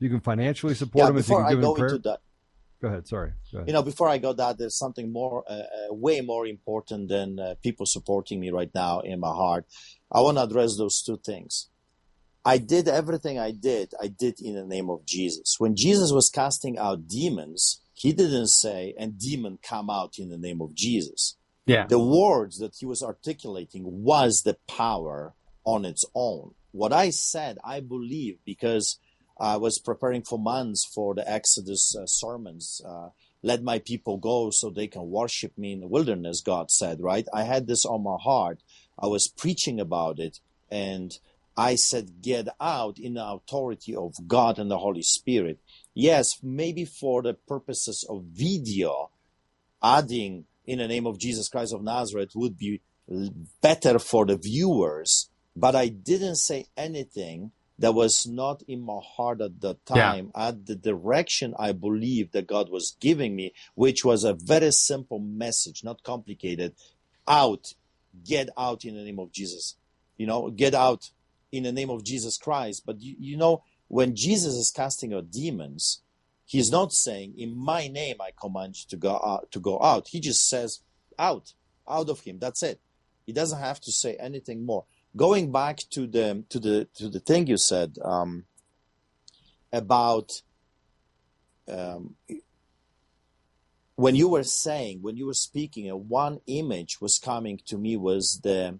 You 0.01 0.09
can 0.09 0.21
financially 0.21 0.75
support 0.75 1.03
Yeah, 1.03 1.09
him 1.09 1.17
if 1.17 1.27
you 1.27 1.35
before 1.35 1.43
can 1.43 1.45
I 1.45 1.49
give 1.49 1.59
him 1.59 1.63
go 1.65 1.73
prayer. 1.75 1.89
into 1.89 2.09
that, 2.09 2.21
Go 2.81 2.87
ahead. 2.87 3.07
Sorry. 3.07 3.31
Go 3.51 3.59
ahead. 3.59 3.67
you 3.67 3.73
know, 3.73 3.83
before 3.83 4.07
I 4.07 4.17
go 4.17 4.31
that, 4.33 4.57
there's 4.57 4.77
something 4.77 5.11
more, 5.11 5.43
uh, 5.49 5.53
uh, 5.53 5.93
way 5.93 6.21
more 6.21 6.47
important 6.47 7.09
than 7.09 7.39
uh, 7.39 7.55
people 7.61 7.85
supporting 7.85 8.39
me 8.39 8.51
right 8.51 8.71
now 8.73 9.01
in 9.01 9.19
my 9.19 9.29
heart. 9.29 9.65
I 10.11 10.21
want 10.21 10.37
to 10.37 10.43
address 10.43 10.77
those 10.77 11.01
two 11.01 11.17
things. 11.17 11.69
I 12.45 12.57
did 12.57 12.87
everything 12.87 13.37
I 13.37 13.51
did. 13.51 13.93
I 14.01 14.07
did 14.07 14.39
in 14.39 14.55
the 14.55 14.65
name 14.65 14.89
of 14.89 15.05
Jesus. 15.05 15.55
When 15.59 15.75
Jesus 15.75 16.11
was 16.11 16.29
casting 16.29 16.77
out 16.77 17.07
demons, 17.07 17.81
he 17.93 18.13
didn't 18.13 18.47
say, 18.47 18.93
and 18.97 19.19
demon 19.19 19.59
come 19.61 19.89
out 19.89 20.17
in 20.17 20.29
the 20.29 20.37
name 20.37 20.61
of 20.61 20.73
Jesus. 20.73 21.35
Yeah. 21.65 21.85
The 21.85 21.99
words 21.99 22.59
that 22.59 22.75
he 22.79 22.85
was 22.85 23.03
articulating 23.03 23.83
was 23.85 24.43
the 24.43 24.57
power 24.67 25.33
on 25.65 25.83
its 25.83 26.05
own. 26.15 26.55
What 26.71 26.93
I 26.93 27.09
said, 27.09 27.57
I 27.63 27.81
believe 27.81 28.37
because 28.45 28.99
I 29.39 29.57
was 29.57 29.79
preparing 29.79 30.23
for 30.23 30.37
months 30.37 30.85
for 30.85 31.15
the 31.15 31.29
Exodus 31.29 31.95
uh, 31.95 32.05
sermons. 32.05 32.81
Uh, 32.85 33.09
let 33.41 33.63
my 33.63 33.79
people 33.79 34.17
go 34.17 34.49
so 34.49 34.69
they 34.69 34.87
can 34.87 35.09
worship 35.09 35.57
me 35.57 35.71
in 35.71 35.79
the 35.79 35.87
wilderness, 35.87 36.41
God 36.41 36.69
said, 36.69 36.99
right? 37.01 37.25
I 37.33 37.43
had 37.43 37.67
this 37.67 37.85
on 37.85 38.03
my 38.03 38.17
heart. 38.19 38.59
I 38.97 39.07
was 39.07 39.29
preaching 39.29 39.79
about 39.79 40.19
it 40.19 40.39
and 40.69 41.17
I 41.55 41.75
said, 41.75 42.21
get 42.21 42.47
out 42.59 42.99
in 42.99 43.15
the 43.15 43.25
authority 43.25 43.95
of 43.95 44.13
God 44.27 44.59
and 44.59 44.69
the 44.69 44.77
Holy 44.77 45.03
Spirit. 45.03 45.59
Yes, 45.93 46.39
maybe 46.43 46.85
for 46.85 47.21
the 47.21 47.33
purposes 47.33 48.05
of 48.09 48.23
video, 48.23 49.09
adding 49.81 50.45
in 50.65 50.79
the 50.79 50.87
name 50.87 51.07
of 51.07 51.19
Jesus 51.19 51.49
Christ 51.49 51.73
of 51.73 51.83
Nazareth 51.83 52.31
would 52.35 52.57
be 52.57 52.81
better 53.61 53.99
for 53.99 54.25
the 54.25 54.37
viewers, 54.37 55.29
but 55.55 55.75
I 55.75 55.87
didn't 55.87 56.35
say 56.35 56.67
anything 56.77 57.51
that 57.79 57.93
was 57.93 58.27
not 58.27 58.61
in 58.67 58.81
my 58.81 58.99
heart 59.15 59.41
at 59.41 59.61
the 59.61 59.75
Yeah. 59.87 60.11
time, 60.11 60.31
at 60.35 60.65
the 60.65 60.75
direction 60.75 61.55
I 61.57 61.71
believed 61.71 62.33
that 62.33 62.47
God 62.47 62.69
was 62.69 62.95
giving 62.99 63.35
me, 63.35 63.53
which 63.75 64.05
was 64.05 64.23
a 64.23 64.33
very 64.33 64.71
simple 64.71 65.19
message, 65.19 65.83
not 65.83 66.03
complicated. 66.03 66.75
Out, 67.27 67.73
get 68.23 68.49
out 68.57 68.85
in 68.85 68.95
the 68.95 69.03
name 69.03 69.19
of 69.19 69.31
Jesus. 69.31 69.75
You 70.17 70.27
know, 70.27 70.49
get 70.49 70.73
out 70.75 71.11
in 71.51 71.63
the 71.63 71.71
name 71.71 71.89
of 71.89 72.03
Jesus 72.03 72.37
Christ. 72.37 72.83
But 72.85 73.01
you, 73.01 73.15
you 73.19 73.37
know, 73.37 73.63
when 73.87 74.15
Jesus 74.15 74.53
is 74.55 74.71
casting 74.71 75.13
out 75.13 75.31
demons, 75.31 76.01
he's 76.45 76.69
not 76.69 76.91
saying, 76.91 77.35
"In 77.37 77.55
my 77.55 77.87
name 77.87 78.17
I 78.19 78.31
command 78.39 78.75
you 78.77 78.85
to 78.89 78.97
go 78.97 79.15
out." 79.23 79.51
To 79.51 79.59
go 79.59 79.81
out, 79.81 80.09
he 80.09 80.19
just 80.19 80.47
says, 80.49 80.81
"Out, 81.17 81.53
out 81.87 82.09
of 82.09 82.19
him." 82.21 82.39
That's 82.39 82.61
it. 82.61 82.81
He 83.25 83.33
doesn't 83.33 83.59
have 83.59 83.79
to 83.81 83.91
say 83.91 84.15
anything 84.17 84.65
more. 84.65 84.85
Going 85.15 85.51
back 85.51 85.79
to 85.91 86.07
the 86.07 86.43
to 86.49 86.59
the 86.59 86.87
to 86.95 87.09
the 87.09 87.19
thing 87.19 87.47
you 87.47 87.57
said 87.57 87.97
um, 88.03 88.45
about 89.73 90.41
um, 91.67 92.15
when 93.95 94.15
you 94.15 94.29
were 94.29 94.43
saying 94.43 95.01
when 95.01 95.17
you 95.17 95.25
were 95.25 95.33
speaking, 95.33 95.91
uh, 95.91 95.95
one 95.95 96.39
image 96.47 97.01
was 97.01 97.19
coming 97.19 97.59
to 97.65 97.77
me 97.77 97.97
was 97.97 98.39
the 98.43 98.79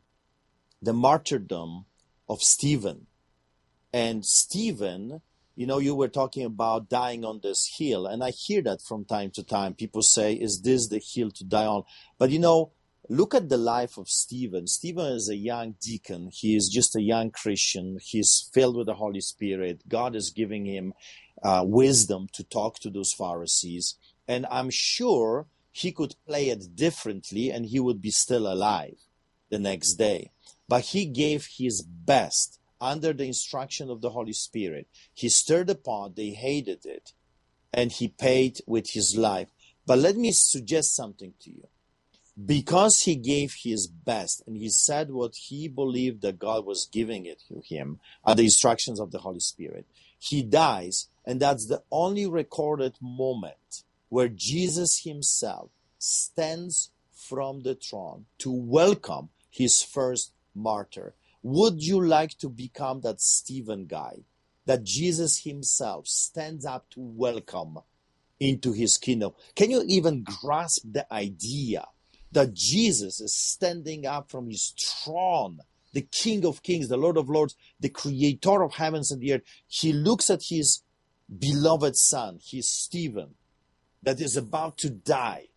the 0.82 0.94
martyrdom 0.94 1.86
of 2.30 2.42
Stephen. 2.42 3.08
And 3.92 4.24
Stephen, 4.24 5.22
you 5.56 5.68
know, 5.68 5.80
you 5.80 5.96
were 5.96 6.08
talking 6.08 6.46
about 6.46 6.90
dying 6.90 7.26
on 7.26 7.42
this 7.42 7.70
hill, 7.78 8.06
and 8.06 8.24
I 8.24 8.30
hear 8.30 8.62
that 8.62 8.82
from 8.82 9.04
time 9.04 9.32
to 9.32 9.44
time. 9.44 9.74
People 9.74 10.04
say, 10.04 10.34
Is 10.36 10.62
this 10.62 10.88
the 10.88 11.00
hill 11.00 11.32
to 11.32 11.44
die 11.44 11.66
on? 11.66 11.84
But 12.18 12.30
you 12.30 12.40
know, 12.40 12.72
look 13.10 13.34
at 13.36 13.50
the 13.50 13.58
life 13.58 13.98
of 13.98 14.08
Stephen. 14.08 14.68
Stephen 14.68 15.14
is 15.14 15.30
a 15.30 15.36
young 15.36 15.76
deacon, 15.82 16.30
he 16.32 16.56
is 16.56 16.70
just 16.70 16.96
a 16.96 17.02
young 17.02 17.32
Christian, 17.32 17.98
he's 18.02 18.50
filled 18.54 18.78
with 18.78 18.88
the 18.88 18.94
Holy 18.96 19.22
Spirit. 19.22 19.82
God 19.88 20.16
is 20.16 20.30
giving 20.30 20.66
him 20.66 20.94
uh, 21.44 21.64
wisdom 21.66 22.28
to 22.34 22.44
talk 22.44 22.80
to 22.80 22.90
those 22.90 23.14
Pharisees, 23.14 23.96
and 24.28 24.46
I'm 24.52 24.70
sure 24.70 25.48
he 25.72 25.92
could 25.92 26.16
play 26.28 26.50
it 26.50 26.76
differently 26.76 27.50
and 27.50 27.66
he 27.66 27.80
would 27.80 28.02
be 28.02 28.12
still 28.12 28.52
alive 28.52 28.98
the 29.50 29.60
next 29.60 29.94
day 29.96 30.32
but 30.70 30.86
he 30.86 31.06
gave 31.06 31.48
his 31.58 31.82
best 31.82 32.60
under 32.80 33.12
the 33.12 33.26
instruction 33.26 33.90
of 33.90 34.02
the 34.02 34.12
Holy 34.12 34.34
Spirit. 34.34 34.88
He 35.14 35.28
stirred 35.28 35.68
the 35.68 35.76
pot, 35.76 36.16
they 36.16 36.30
hated 36.30 36.86
it, 36.86 37.12
and 37.74 37.92
he 37.92 38.08
paid 38.08 38.60
with 38.68 38.92
his 38.92 39.18
life. 39.18 39.50
But 39.86 39.98
let 39.98 40.16
me 40.16 40.32
suggest 40.32 40.96
something 40.96 41.34
to 41.42 41.50
you. 41.50 41.68
Because 42.46 43.02
he 43.02 43.16
gave 43.16 43.54
his 43.64 43.88
best 43.88 44.44
and 44.46 44.56
he 44.56 44.70
said 44.70 45.12
what 45.12 45.36
he 45.36 45.68
believed 45.68 46.22
that 46.22 46.40
God 46.40 46.66
was 46.66 46.90
giving 46.92 47.26
it 47.26 47.42
to 47.48 47.62
him 47.62 48.00
at 48.26 48.38
the 48.38 48.44
instructions 48.44 49.00
of 49.00 49.12
the 49.12 49.20
Holy 49.20 49.40
Spirit, 49.40 49.86
he 50.18 50.44
dies, 50.44 51.08
and 51.26 51.40
that's 51.40 51.66
the 51.68 51.82
only 51.92 52.28
recorded 52.28 52.96
moment 53.02 53.84
where 54.10 54.30
Jesus 54.30 55.02
himself 55.04 55.70
stands 55.98 56.92
from 57.14 57.64
the 57.64 57.76
throne 57.76 58.26
to 58.38 58.52
welcome 58.52 59.30
his 59.50 59.82
first 59.82 60.32
martyr. 60.56 61.14
Would 61.44 61.82
you 61.84 62.04
like 62.04 62.38
to 62.40 62.50
become 62.50 63.02
that 63.02 63.22
Stephen 63.22 63.86
guy? 63.86 64.20
That 64.66 64.84
Jesus 64.84 65.44
himself 65.44 66.08
stands 66.08 66.66
up 66.66 66.90
to 66.92 67.00
welcome 67.00 67.80
into 68.40 68.72
his 68.72 68.98
kingdom. 68.98 69.32
Can 69.56 69.72
you 69.72 69.84
even 69.88 70.24
grasp 70.24 70.84
the 70.92 71.12
idea 71.12 71.86
that 72.32 72.54
Jesus 72.54 73.20
is 73.20 73.36
standing 73.36 74.06
up 74.06 74.30
from 74.30 74.50
his 74.50 74.74
throne, 74.78 75.60
the 75.94 76.02
King 76.02 76.46
of 76.46 76.62
Kings, 76.62 76.88
the 76.88 76.98
Lord 76.98 77.18
of 77.18 77.30
Lords, 77.30 77.56
the 77.80 77.90
creator 77.90 78.62
of 78.62 78.76
heavens 78.76 79.12
and 79.12 79.22
the 79.22 79.34
earth? 79.34 79.42
He 79.68 79.94
looks 79.94 80.30
at 80.30 80.44
his 80.50 80.84
beloved 81.38 81.96
son, 81.96 82.40
his 82.44 82.72
Stephen, 82.72 83.36
that 84.04 84.22
is 84.22 84.38
about 84.38 84.78
to 84.80 84.90
die, 84.90 85.48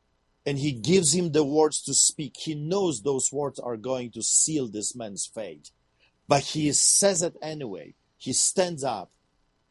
and 0.45 0.59
he 0.59 0.73
gives 0.73 1.15
him 1.15 1.33
the 1.33 1.45
words 1.45 1.83
to 1.83 1.95
speak. 1.95 2.35
He 2.39 2.55
knows 2.55 3.03
those 3.03 3.31
words 3.33 3.59
are 3.59 3.77
going 3.77 4.11
to 4.13 4.23
seal 4.23 4.69
this 4.69 4.97
man's 4.97 5.27
fate, 5.27 5.71
but 6.27 6.43
he 6.43 6.73
says 6.73 7.23
it 7.23 7.37
anyway. 7.43 7.95
He 8.17 8.33
stands 8.33 8.85
up 8.85 9.11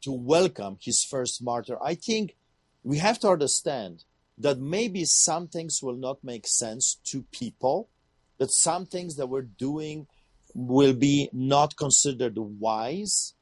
to 0.02 0.12
welcome 0.12 0.78
his 0.82 1.04
first 1.04 1.44
martyr. 1.44 1.78
I 1.82 1.96
think 1.96 2.36
we 2.84 2.98
have 2.98 3.20
to 3.20 3.30
understand 3.30 4.04
that 4.42 4.60
maybe 4.60 5.06
some 5.06 5.48
things 5.48 5.82
will 5.82 5.96
not 5.96 6.24
make 6.24 6.48
sense 6.48 6.98
to 7.06 7.24
people, 7.32 7.90
that 8.38 8.52
some 8.52 8.86
things 8.86 9.16
that 9.16 9.28
we're 9.28 9.42
doing 9.42 10.08
will 10.54 10.94
be 10.94 11.30
not 11.32 11.78
considered 11.78 12.38
wise. 12.38 13.34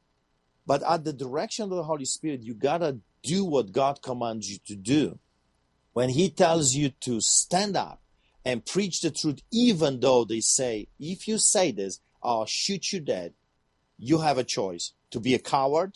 But 0.66 0.84
at 0.84 1.04
the 1.04 1.14
direction 1.14 1.64
of 1.64 1.72
the 1.72 1.84
Holy 1.84 2.06
Spirit, 2.06 2.44
you 2.44 2.54
gotta 2.54 3.00
do 3.24 3.46
what 3.46 3.72
God 3.72 4.02
commands 4.02 4.50
you 4.50 4.60
to 4.68 4.76
do. 4.76 5.20
When 5.94 6.10
He 6.10 6.30
tells 6.30 6.76
you 6.76 6.90
to 7.02 7.20
stand 7.22 7.76
up 7.76 8.02
and 8.46 8.66
preach 8.66 9.02
the 9.02 9.12
truth, 9.12 9.40
even 9.52 10.00
though 10.00 10.26
they 10.26 10.42
say, 10.42 10.88
if 11.00 11.28
you 11.28 11.38
say 11.38 11.72
this, 11.72 12.00
I'll 12.22 12.46
shoot 12.46 12.92
you 12.92 13.00
dead, 13.00 13.34
you 13.98 14.20
have 14.20 14.38
a 14.38 14.44
choice 14.44 14.94
to 15.12 15.20
be 15.20 15.34
a 15.34 15.40
coward 15.40 15.96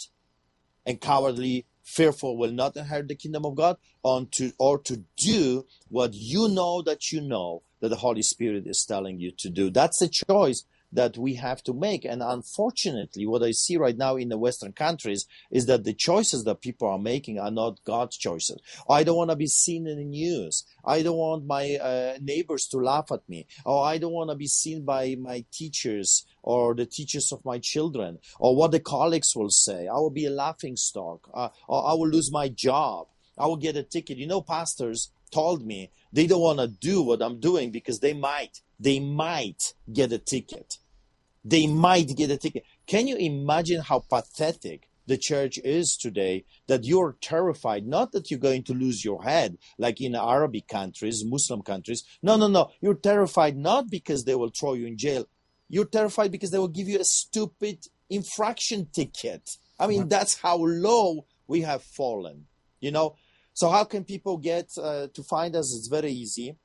and 0.86 1.00
cowardly 1.00 1.66
fearful 1.84 2.38
will 2.38 2.52
not 2.52 2.76
inherit 2.76 3.08
the 3.08 3.16
kingdom 3.16 3.46
of 3.46 3.56
God, 3.56 3.78
on 4.04 4.28
to, 4.32 4.52
or 4.58 4.80
to 4.80 5.04
do 5.18 5.66
what 5.90 6.14
you 6.14 6.48
know 6.48 6.82
that 6.82 7.12
you 7.12 7.22
know 7.22 7.64
that 7.82 7.90
the 7.90 7.98
Holy 7.98 8.22
Spirit 8.22 8.66
is 8.66 8.86
telling 8.88 9.20
you 9.20 9.32
to 9.38 9.50
do. 9.50 9.70
That's 9.70 10.00
the 10.00 10.10
choice 10.10 10.66
that 10.94 11.18
we 11.18 11.36
have 11.36 11.64
to 11.64 11.74
make. 11.74 12.06
And 12.06 12.22
unfortunately, 12.22 13.26
what 13.26 13.44
I 13.44 13.52
see 13.52 13.78
right 13.78 13.98
now 13.98 14.16
in 14.16 14.30
the 14.30 14.38
Western 14.38 14.72
countries 14.72 15.26
is 15.52 15.66
that 15.66 15.84
the 15.84 15.94
choices 15.94 16.44
that 16.44 16.62
people 16.62 16.88
are 16.88 17.00
making 17.00 17.40
are 17.40 17.52
not 17.52 17.84
God's 17.84 18.16
choices. 18.16 18.62
I 18.90 19.04
don't 19.04 19.18
want 19.18 19.32
to 19.32 19.36
be 19.36 19.48
seen 19.48 19.88
in 19.88 19.98
the 19.98 20.06
news. 20.06 20.66
I 20.86 21.02
don't 21.02 21.18
want 21.18 21.46
my 21.46 21.76
uh, 21.76 22.18
neighbors 22.22 22.68
to 22.68 22.78
laugh 22.78 23.12
at 23.12 23.28
me. 23.28 23.48
Or 23.66 23.84
I 23.84 23.98
don't 23.98 24.14
want 24.14 24.30
to 24.30 24.36
be 24.36 24.48
seen 24.48 24.86
by 24.86 25.16
my 25.20 25.46
teachers 25.52 26.26
or 26.44 26.76
the 26.76 26.86
teachers 26.86 27.32
of 27.32 27.44
my 27.44 27.58
children 27.58 28.20
or 28.40 28.56
what 28.56 28.72
the 28.72 28.80
colleagues 28.80 29.36
will 29.36 29.50
say. 29.50 29.88
I 29.88 29.96
will 29.96 30.12
be 30.12 30.26
a 30.26 30.32
laughing 30.32 30.76
stock. 30.76 31.30
Uh, 31.34 31.50
or 31.68 31.88
I 31.88 31.94
will 31.94 32.10
lose 32.10 32.32
my 32.32 32.50
job. 32.50 33.08
I 33.38 33.48
will 33.48 33.58
get 33.58 33.78
a 33.78 33.84
ticket. 33.84 34.18
You 34.18 34.28
know, 34.28 34.42
pastors 34.42 35.12
told 35.32 35.66
me 35.66 35.92
they 36.12 36.28
don't 36.28 36.42
want 36.42 36.60
to 36.60 36.68
do 36.68 37.02
what 37.02 37.24
I'm 37.24 37.40
doing 37.40 37.72
because 37.72 38.00
they 38.00 38.14
might, 38.14 38.62
they 38.80 39.00
might 39.00 39.74
get 39.92 40.12
a 40.12 40.20
ticket 40.20 40.78
they 41.46 41.68
might 41.68 42.16
get 42.16 42.32
a 42.32 42.38
ticket. 42.38 42.64
Can 42.88 43.08
you 43.08 43.18
imagine 43.18 43.82
how 43.82 44.00
pathetic 44.00 44.88
the 45.06 45.18
church 45.18 45.60
is 45.64 45.98
today 45.98 46.46
that 46.68 46.86
you're 46.86 47.18
terrified 47.22 47.86
not 47.86 48.12
that 48.14 48.32
you're 48.32 48.40
going 48.40 48.64
to 48.64 48.74
lose 48.74 49.04
your 49.04 49.24
head 49.24 49.58
like 49.78 50.00
in 50.00 50.16
arabic 50.16 50.66
countries 50.68 51.26
muslim 51.26 51.62
countries 51.62 52.06
no 52.22 52.38
no 52.38 52.48
no 52.48 52.72
you're 52.80 52.94
terrified 52.94 53.58
not 53.58 53.90
because 53.90 54.24
they 54.24 54.36
will 54.36 54.50
throw 54.50 54.74
you 54.74 54.86
in 54.86 54.98
jail 54.98 55.28
you're 55.70 55.86
terrified 55.86 56.32
because 56.32 56.52
they 56.52 56.60
will 56.60 56.68
give 56.68 56.88
you 56.88 57.00
a 57.00 57.06
stupid 57.06 57.78
infraction 58.10 58.88
ticket 58.94 59.58
i 59.80 59.88
mean 59.88 60.08
that's 60.08 60.40
how 60.40 60.58
low 60.58 61.26
we 61.48 61.62
have 61.62 61.84
fallen 61.84 62.46
you 62.80 62.92
know 62.92 63.16
so 63.54 63.70
how 63.70 63.84
can 63.84 64.04
people 64.04 64.38
get 64.38 64.70
uh, 64.82 65.08
to 65.14 65.24
find 65.24 65.56
us 65.56 65.76
it's 65.76 65.88
very 65.88 66.12
easy 66.12 66.56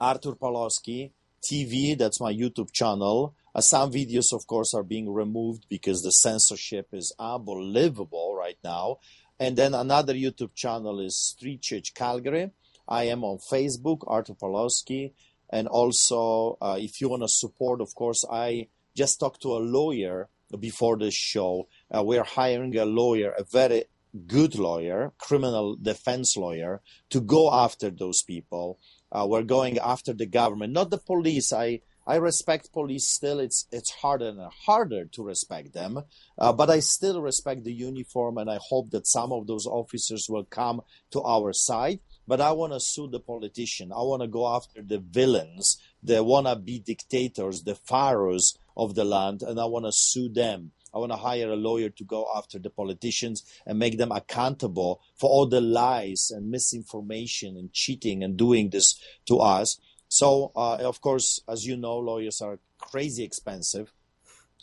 artur 0.00 0.32
pawlowski 0.32 1.10
tv 1.42 1.96
that's 1.96 2.20
my 2.20 2.32
youtube 2.32 2.72
channel 2.72 3.34
uh, 3.54 3.60
some 3.60 3.92
videos, 3.92 4.32
of 4.32 4.46
course, 4.46 4.74
are 4.74 4.82
being 4.82 5.12
removed 5.12 5.66
because 5.68 6.02
the 6.02 6.10
censorship 6.10 6.88
is 6.92 7.14
unbelievable 7.18 8.34
right 8.36 8.58
now. 8.64 8.98
And 9.38 9.56
then 9.56 9.74
another 9.74 10.14
YouTube 10.14 10.54
channel 10.54 11.00
is 11.00 11.16
Street 11.16 11.62
Church 11.62 11.94
Calgary. 11.94 12.50
I 12.88 13.04
am 13.04 13.22
on 13.24 13.38
Facebook, 13.38 14.00
Artur 14.06 14.34
Pawlowski. 14.34 15.12
And 15.50 15.68
also, 15.68 16.58
uh, 16.60 16.76
if 16.78 17.00
you 17.00 17.08
want 17.08 17.22
to 17.22 17.28
support, 17.28 17.80
of 17.80 17.94
course, 17.94 18.24
I 18.30 18.68
just 18.96 19.20
talked 19.20 19.42
to 19.42 19.56
a 19.56 19.58
lawyer 19.58 20.28
before 20.58 20.96
this 20.96 21.14
show. 21.14 21.68
Uh, 21.90 22.02
we're 22.02 22.24
hiring 22.24 22.76
a 22.76 22.84
lawyer, 22.84 23.34
a 23.36 23.44
very 23.44 23.84
good 24.26 24.56
lawyer, 24.56 25.12
criminal 25.18 25.76
defense 25.76 26.36
lawyer, 26.36 26.80
to 27.10 27.20
go 27.20 27.52
after 27.52 27.90
those 27.90 28.22
people. 28.22 28.78
Uh, 29.10 29.26
we're 29.28 29.42
going 29.42 29.78
after 29.78 30.12
the 30.12 30.26
government, 30.26 30.72
not 30.72 30.90
the 30.90 30.98
police. 30.98 31.52
I 31.52 31.80
I 32.06 32.16
respect 32.16 32.72
police 32.72 33.08
still. 33.08 33.40
It's 33.40 33.66
it's 33.72 33.90
harder 33.90 34.28
and 34.28 34.40
harder 34.66 35.06
to 35.06 35.22
respect 35.22 35.72
them, 35.72 36.02
uh, 36.38 36.52
but 36.52 36.68
I 36.68 36.80
still 36.80 37.22
respect 37.22 37.64
the 37.64 37.72
uniform, 37.72 38.38
and 38.38 38.50
I 38.50 38.58
hope 38.68 38.90
that 38.90 39.06
some 39.06 39.32
of 39.32 39.46
those 39.46 39.66
officers 39.66 40.28
will 40.28 40.44
come 40.44 40.82
to 41.12 41.22
our 41.22 41.52
side. 41.52 42.00
But 42.26 42.40
I 42.40 42.52
want 42.52 42.72
to 42.72 42.80
sue 42.80 43.08
the 43.08 43.20
politician. 43.20 43.92
I 43.92 44.02
want 44.02 44.22
to 44.22 44.28
go 44.28 44.48
after 44.48 44.82
the 44.82 44.98
villains, 44.98 45.78
the 46.02 46.24
wannabe 46.24 46.84
dictators, 46.84 47.62
the 47.62 47.74
pharaohs 47.74 48.56
of 48.76 48.94
the 48.94 49.04
land, 49.04 49.42
and 49.42 49.60
I 49.60 49.66
want 49.66 49.84
to 49.84 49.92
sue 49.92 50.28
them. 50.28 50.72
I 50.94 50.98
want 50.98 51.12
to 51.12 51.16
hire 51.16 51.50
a 51.50 51.56
lawyer 51.56 51.90
to 51.90 52.04
go 52.04 52.28
after 52.34 52.58
the 52.58 52.70
politicians 52.70 53.42
and 53.66 53.78
make 53.78 53.98
them 53.98 54.12
accountable 54.12 55.02
for 55.16 55.28
all 55.28 55.46
the 55.46 55.60
lies 55.60 56.30
and 56.30 56.50
misinformation 56.50 57.56
and 57.56 57.72
cheating 57.72 58.22
and 58.22 58.36
doing 58.36 58.70
this 58.70 58.98
to 59.26 59.38
us. 59.38 59.78
So, 60.08 60.52
uh, 60.54 60.76
of 60.76 61.00
course, 61.00 61.40
as 61.48 61.66
you 61.66 61.76
know, 61.76 61.98
lawyers 61.98 62.40
are 62.40 62.60
crazy 62.78 63.24
expensive. 63.24 63.92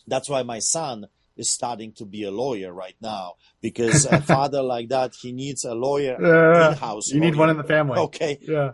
That's 0.07 0.29
why 0.29 0.43
my 0.43 0.59
son 0.59 1.07
is 1.37 1.49
starting 1.51 1.91
to 1.93 2.05
be 2.05 2.23
a 2.23 2.31
lawyer 2.31 2.73
right 2.73 2.95
now 3.01 3.33
because 3.61 4.05
a 4.05 4.21
father 4.33 4.61
like 4.61 4.89
that 4.89 5.13
he 5.21 5.31
needs 5.31 5.63
a 5.65 5.73
lawyer 5.73 6.17
Yeah. 6.21 6.71
in-house. 6.71 7.09
You 7.09 7.19
need 7.19 7.35
one 7.35 7.49
in 7.49 7.57
the 7.57 7.63
family. 7.63 7.97
Okay. 7.99 8.37
Yeah. 8.41 8.71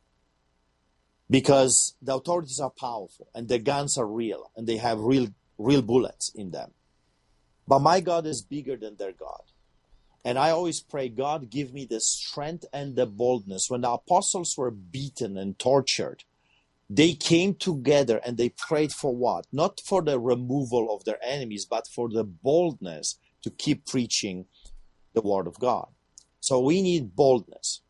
because 1.28 1.94
the 2.02 2.14
authorities 2.14 2.60
are 2.60 2.70
powerful 2.70 3.28
and 3.34 3.48
the 3.48 3.58
guns 3.58 3.96
are 3.96 4.06
real 4.06 4.50
and 4.56 4.66
they 4.66 4.76
have 4.76 5.00
real 5.00 5.28
real 5.58 5.82
bullets 5.82 6.30
in 6.34 6.50
them. 6.50 6.70
But 7.68 7.80
my 7.80 8.00
God 8.00 8.26
is 8.26 8.42
bigger 8.42 8.76
than 8.76 8.96
their 8.96 9.12
God. 9.12 9.42
And 10.24 10.38
I 10.38 10.50
always 10.50 10.80
pray, 10.80 11.08
God, 11.08 11.50
give 11.50 11.72
me 11.72 11.86
the 11.86 12.00
strength 12.00 12.64
and 12.72 12.96
the 12.96 13.06
boldness. 13.06 13.70
When 13.70 13.82
the 13.82 13.90
apostles 13.90 14.54
were 14.56 14.70
beaten 14.70 15.38
and 15.38 15.58
tortured, 15.58 16.24
they 16.90 17.14
came 17.14 17.54
together 17.54 18.20
and 18.24 18.36
they 18.36 18.50
prayed 18.50 18.92
for 18.92 19.14
what? 19.14 19.46
Not 19.52 19.80
for 19.80 20.02
the 20.02 20.18
removal 20.18 20.94
of 20.94 21.04
their 21.04 21.18
enemies, 21.22 21.64
but 21.64 21.86
for 21.86 22.08
the 22.08 22.24
boldness 22.24 23.18
to 23.42 23.50
keep 23.50 23.86
preaching 23.86 24.46
the 25.14 25.22
word 25.22 25.46
of 25.46 25.58
God. 25.58 25.88
So 26.40 26.60
we 26.60 26.82
need 26.82 27.14
boldness. 27.14 27.82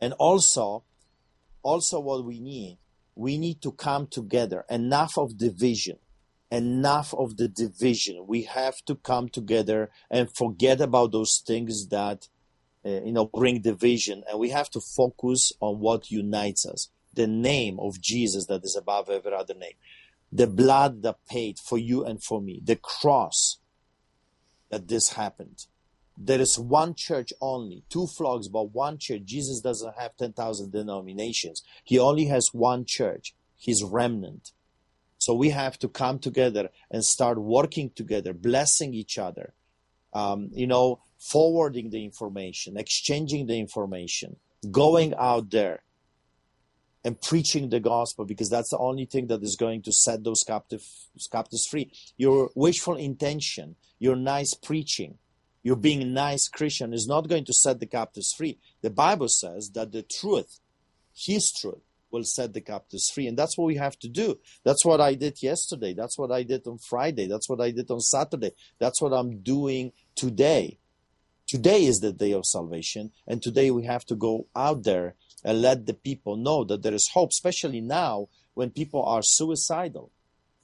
And 0.00 0.12
also, 0.14 0.84
also 1.62 2.00
what 2.00 2.24
we 2.24 2.40
need, 2.40 2.78
we 3.14 3.38
need 3.38 3.60
to 3.62 3.72
come 3.72 4.06
together. 4.06 4.64
Enough 4.70 5.18
of 5.18 5.36
division. 5.36 5.98
Enough 6.50 7.14
of 7.14 7.36
the 7.36 7.48
division. 7.48 8.24
We 8.26 8.42
have 8.42 8.84
to 8.86 8.94
come 8.94 9.28
together 9.28 9.90
and 10.10 10.34
forget 10.34 10.80
about 10.80 11.12
those 11.12 11.42
things 11.46 11.88
that 11.88 12.28
uh, 12.84 13.02
you 13.02 13.12
know 13.12 13.26
bring 13.26 13.60
division 13.60 14.22
and 14.28 14.38
we 14.38 14.48
have 14.50 14.70
to 14.70 14.80
focus 14.80 15.52
on 15.60 15.80
what 15.80 16.10
unites 16.10 16.64
us 16.64 16.88
the 17.12 17.26
name 17.26 17.78
of 17.78 18.00
jesus 18.00 18.46
that 18.46 18.64
is 18.64 18.74
above 18.74 19.10
every 19.10 19.34
other 19.34 19.52
name 19.52 19.74
the 20.32 20.46
blood 20.46 21.02
that 21.02 21.16
paid 21.28 21.58
for 21.58 21.76
you 21.76 22.04
and 22.04 22.22
for 22.22 22.40
me 22.40 22.58
the 22.64 22.76
cross 22.76 23.58
that 24.70 24.88
this 24.88 25.10
happened 25.10 25.66
there 26.22 26.40
is 26.40 26.58
one 26.58 26.94
church 26.94 27.32
only 27.40 27.82
two 27.88 28.06
flocks 28.06 28.48
but 28.48 28.74
one 28.74 28.98
church. 28.98 29.22
Jesus 29.24 29.60
doesn't 29.60 29.94
have 29.98 30.16
10,000 30.16 30.70
denominations. 30.70 31.62
He 31.82 31.98
only 31.98 32.26
has 32.26 32.50
one 32.52 32.84
church. 32.84 33.34
His 33.56 33.82
remnant. 33.82 34.52
So 35.18 35.34
we 35.34 35.50
have 35.50 35.78
to 35.80 35.88
come 35.88 36.18
together 36.18 36.70
and 36.90 37.04
start 37.04 37.38
working 37.38 37.90
together 37.90 38.32
blessing 38.32 38.94
each 38.94 39.18
other 39.18 39.54
um, 40.12 40.50
you 40.52 40.66
know 40.66 41.00
forwarding 41.18 41.90
the 41.90 42.02
information, 42.04 42.76
exchanging 42.76 43.46
the 43.46 43.58
information, 43.58 44.36
going 44.70 45.14
out 45.18 45.50
there 45.50 45.82
and 47.04 47.20
preaching 47.20 47.68
the 47.68 47.80
gospel 47.80 48.24
because 48.24 48.48
that's 48.48 48.70
the 48.70 48.78
only 48.78 49.04
thing 49.04 49.26
that 49.26 49.42
is 49.42 49.56
going 49.56 49.82
to 49.82 49.92
set 49.92 50.24
those 50.24 50.42
captive, 50.42 50.82
captives 51.30 51.66
free. 51.66 51.92
Your 52.16 52.50
wishful 52.54 52.96
intention, 52.96 53.76
your 53.98 54.16
nice 54.16 54.54
preaching, 54.54 55.18
your 55.62 55.76
being 55.76 56.02
a 56.02 56.06
nice 56.06 56.48
Christian 56.48 56.92
is 56.92 57.06
not 57.06 57.28
going 57.28 57.44
to 57.44 57.52
set 57.52 57.80
the 57.80 57.86
captives 57.86 58.32
free. 58.32 58.58
The 58.82 58.90
Bible 58.90 59.28
says 59.28 59.70
that 59.74 59.92
the 59.92 60.02
truth, 60.02 60.60
His 61.14 61.52
truth, 61.52 61.82
will 62.10 62.24
set 62.24 62.52
the 62.52 62.60
captives 62.60 63.10
free. 63.10 63.26
And 63.26 63.38
that's 63.38 63.56
what 63.56 63.66
we 63.66 63.76
have 63.76 63.98
to 64.00 64.08
do. 64.08 64.38
That's 64.64 64.84
what 64.84 65.00
I 65.00 65.14
did 65.14 65.42
yesterday. 65.42 65.94
That's 65.94 66.18
what 66.18 66.32
I 66.32 66.42
did 66.42 66.66
on 66.66 66.78
Friday. 66.78 67.26
That's 67.26 67.48
what 67.48 67.60
I 67.60 67.70
did 67.70 67.90
on 67.90 68.00
Saturday. 68.00 68.52
That's 68.78 69.00
what 69.00 69.12
I'm 69.12 69.38
doing 69.42 69.92
today. 70.16 70.78
Today 71.46 71.84
is 71.84 71.98
the 71.98 72.12
day 72.12 72.32
of 72.32 72.46
salvation, 72.46 73.10
and 73.26 73.42
today 73.42 73.72
we 73.72 73.84
have 73.84 74.04
to 74.06 74.14
go 74.14 74.46
out 74.54 74.84
there 74.84 75.16
and 75.44 75.60
let 75.60 75.84
the 75.84 75.94
people 75.94 76.36
know 76.36 76.62
that 76.62 76.82
there 76.82 76.94
is 76.94 77.10
hope, 77.12 77.30
especially 77.30 77.80
now 77.80 78.28
when 78.54 78.70
people 78.70 79.02
are 79.02 79.22
suicidal, 79.22 80.12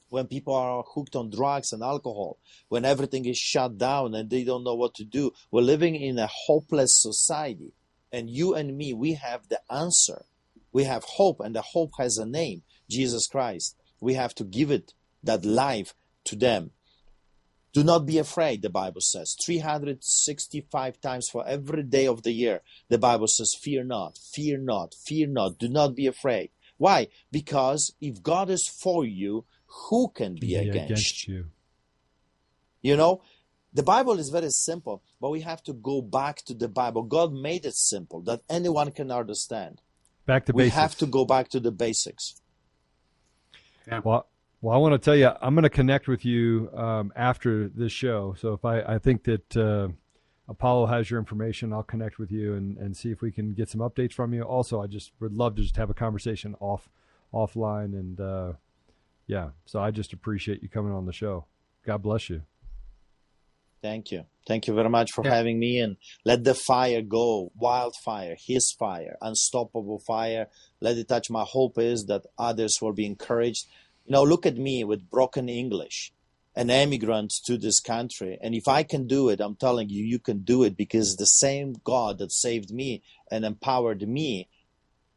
when 0.09 0.27
people 0.27 0.55
are 0.55 0.85
hooked 0.95 1.17
on 1.17 1.31
drugs 1.31 1.73
and 1.73 1.83
alcohol, 1.83 2.39
when 2.69 2.85
everything 2.85 3.25
is 3.25 3.39
shut 3.39 3.79
down 3.79 4.15
and 4.15 4.31
they 4.31 4.45
don't 4.45 4.65
know 4.65 4.75
what 4.75 4.95
to 4.95 5.05
do. 5.05 5.33
We're 5.51 5.63
living 5.63 5.97
in 5.97 6.19
a 6.19 6.29
hopeless 6.31 7.01
society, 7.01 7.73
and 8.13 8.31
you 8.31 8.55
and 8.55 8.77
me, 8.77 8.93
we 8.93 9.15
have 9.15 9.49
the 9.49 9.61
answer. 9.71 10.25
We 10.73 10.85
have 10.85 11.05
hope, 11.05 11.41
and 11.41 11.55
the 11.55 11.63
hope 11.63 11.93
has 11.99 12.19
a 12.19 12.27
name 12.27 12.63
Jesus 12.89 13.27
Christ. 13.27 13.77
We 14.01 14.15
have 14.15 14.35
to 14.37 14.45
give 14.45 14.71
it 14.71 14.95
that 15.23 15.45
life 15.45 15.95
to 16.25 16.37
them. 16.37 16.71
Do 17.73 17.85
not 17.85 18.07
be 18.07 18.17
afraid, 18.17 18.63
the 18.63 18.71
Bible 18.71 19.03
says. 19.03 19.37
365 19.45 21.01
times 21.01 21.29
for 21.29 21.47
every 21.47 21.83
day 21.83 22.07
of 22.07 22.23
the 22.23 22.33
year, 22.33 22.63
the 22.89 22.97
Bible 22.97 23.27
says, 23.27 23.55
Fear 23.55 23.85
not, 23.85 24.17
fear 24.17 24.57
not, 24.57 24.95
fear 24.95 25.27
not, 25.27 25.59
do 25.59 25.69
not 25.69 25.95
be 25.95 26.07
afraid. 26.07 26.51
Why? 26.79 27.09
Because 27.31 27.95
if 28.01 28.23
God 28.23 28.51
is 28.51 28.67
for 28.67 29.05
you, 29.05 29.45
who 29.89 30.09
can 30.15 30.35
be, 30.35 30.49
be 30.49 30.55
against, 30.57 30.85
against 30.85 31.29
you? 31.29 31.47
You 32.83 32.97
know, 32.97 33.23
the 33.73 33.83
Bible 33.83 34.19
is 34.19 34.31
very 34.31 34.51
simple, 34.51 35.03
but 35.21 35.31
we 35.31 35.41
have 35.43 35.63
to 35.65 35.73
go 35.73 36.01
back 36.01 36.43
to 36.47 36.55
the 36.55 36.69
Bible. 36.69 37.03
God 37.03 37.33
made 37.33 37.67
it 37.67 37.75
simple 37.75 38.21
that 38.23 38.41
anyone 38.49 38.91
can 38.91 39.11
understand. 39.11 39.81
Back 40.25 40.47
to 40.47 40.53
we 40.53 40.65
basics. 40.65 40.77
have 40.77 40.95
to 40.97 41.07
go 41.07 41.25
back 41.25 41.49
to 41.51 41.61
the 41.61 41.71
basics. 41.71 42.41
Yeah. 43.87 44.01
Well, 44.03 44.27
well, 44.61 44.75
I 44.75 44.79
want 44.79 44.95
to 44.95 44.99
tell 44.99 45.15
you, 45.15 45.31
I'm 45.41 45.55
going 45.55 45.65
to 45.65 45.71
connect 45.71 46.09
with 46.09 46.25
you 46.25 46.71
um, 46.75 47.13
after 47.15 47.69
this 47.69 47.93
show. 47.93 48.35
So 48.39 48.55
if 48.55 48.65
I, 48.65 48.81
I 48.81 48.99
think 48.99 49.25
that 49.25 49.57
uh, 49.57 49.89
Apollo 50.49 50.87
has 50.87 51.11
your 51.11 51.21
information, 51.21 51.73
I'll 51.73 51.83
connect 51.83 52.19
with 52.19 52.33
you 52.33 52.55
and, 52.55 52.77
and 52.79 52.97
see 52.97 53.11
if 53.11 53.21
we 53.21 53.31
can 53.31 53.53
get 53.53 53.69
some 53.69 53.81
updates 53.81 54.13
from 54.13 54.33
you. 54.33 54.43
Also, 54.43 54.83
I 54.83 54.87
just 54.87 55.13
would 55.21 55.35
love 55.35 55.57
to 55.57 55.63
just 55.63 55.77
have 55.77 55.91
a 55.91 55.95
conversation 55.95 56.57
off 56.61 56.89
offline 57.33 57.93
and 57.93 58.21
uh, 58.21 58.53
yeah. 59.27 59.51
So 59.65 59.81
I 59.81 59.91
just 59.91 60.13
appreciate 60.13 60.63
you 60.63 60.69
coming 60.69 60.93
on 60.93 61.07
the 61.07 61.13
show. 61.13 61.47
God 61.85 62.03
bless 62.03 62.31
you. 62.31 62.43
Thank 63.83 64.11
you. 64.11 64.25
Thank 64.49 64.67
you 64.67 64.75
very 64.75 64.89
much 64.89 65.13
for 65.13 65.25
yeah. 65.25 65.35
having 65.35 65.59
me 65.59 65.79
and 65.79 65.97
let 66.25 66.45
the 66.45 66.55
fire 66.55 67.03
go, 67.03 67.53
wildfire, 67.57 68.37
his 68.39 68.73
fire, 68.73 69.17
unstoppable 69.21 70.01
fire. 70.01 70.49
Let 70.81 70.97
it 70.97 71.09
touch. 71.09 71.31
My 71.31 71.45
hope 71.45 71.79
is 71.79 72.07
that 72.07 72.27
others 72.39 72.79
will 72.81 72.93
be 72.93 73.07
encouraged 73.07 73.67
you 74.07 74.13
know, 74.13 74.23
look 74.23 74.47
at 74.47 74.57
me 74.57 74.85
with 74.85 75.11
broken 75.11 75.49
English, 75.49 76.13
an 76.55 76.71
immigrant 76.71 77.33
to 77.45 77.59
this 77.59 77.81
country. 77.81 78.39
And 78.41 78.55
if 78.55 78.69
I 78.69 78.85
can 78.85 79.09
do 79.09 79.29
it, 79.29 79.41
I'm 79.41 79.57
telling 79.57 79.89
you, 79.89 80.05
you 80.05 80.21
can 80.21 80.45
do 80.45 80.63
it 80.63 80.77
because 80.77 81.17
the 81.17 81.27
same 81.27 81.75
God 81.83 82.19
that 82.19 82.31
saved 82.31 82.71
me 82.71 83.03
and 83.33 83.45
empowered 83.45 84.07
me, 84.09 84.49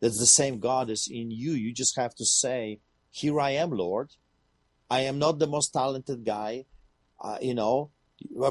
that's 0.01 0.17
the 0.17 0.25
same 0.25 0.59
God 0.59 0.89
is 0.89 1.07
in 1.11 1.29
you. 1.29 1.51
You 1.51 1.71
just 1.71 1.97
have 1.97 2.15
to 2.15 2.25
say, 2.25 2.79
Here 3.11 3.39
I 3.39 3.51
am, 3.51 3.71
Lord. 3.71 4.09
I 4.89 5.01
am 5.01 5.19
not 5.19 5.39
the 5.39 5.47
most 5.47 5.71
talented 5.73 6.25
guy. 6.25 6.65
Uh, 7.21 7.37
you 7.41 7.53
know, 7.53 7.91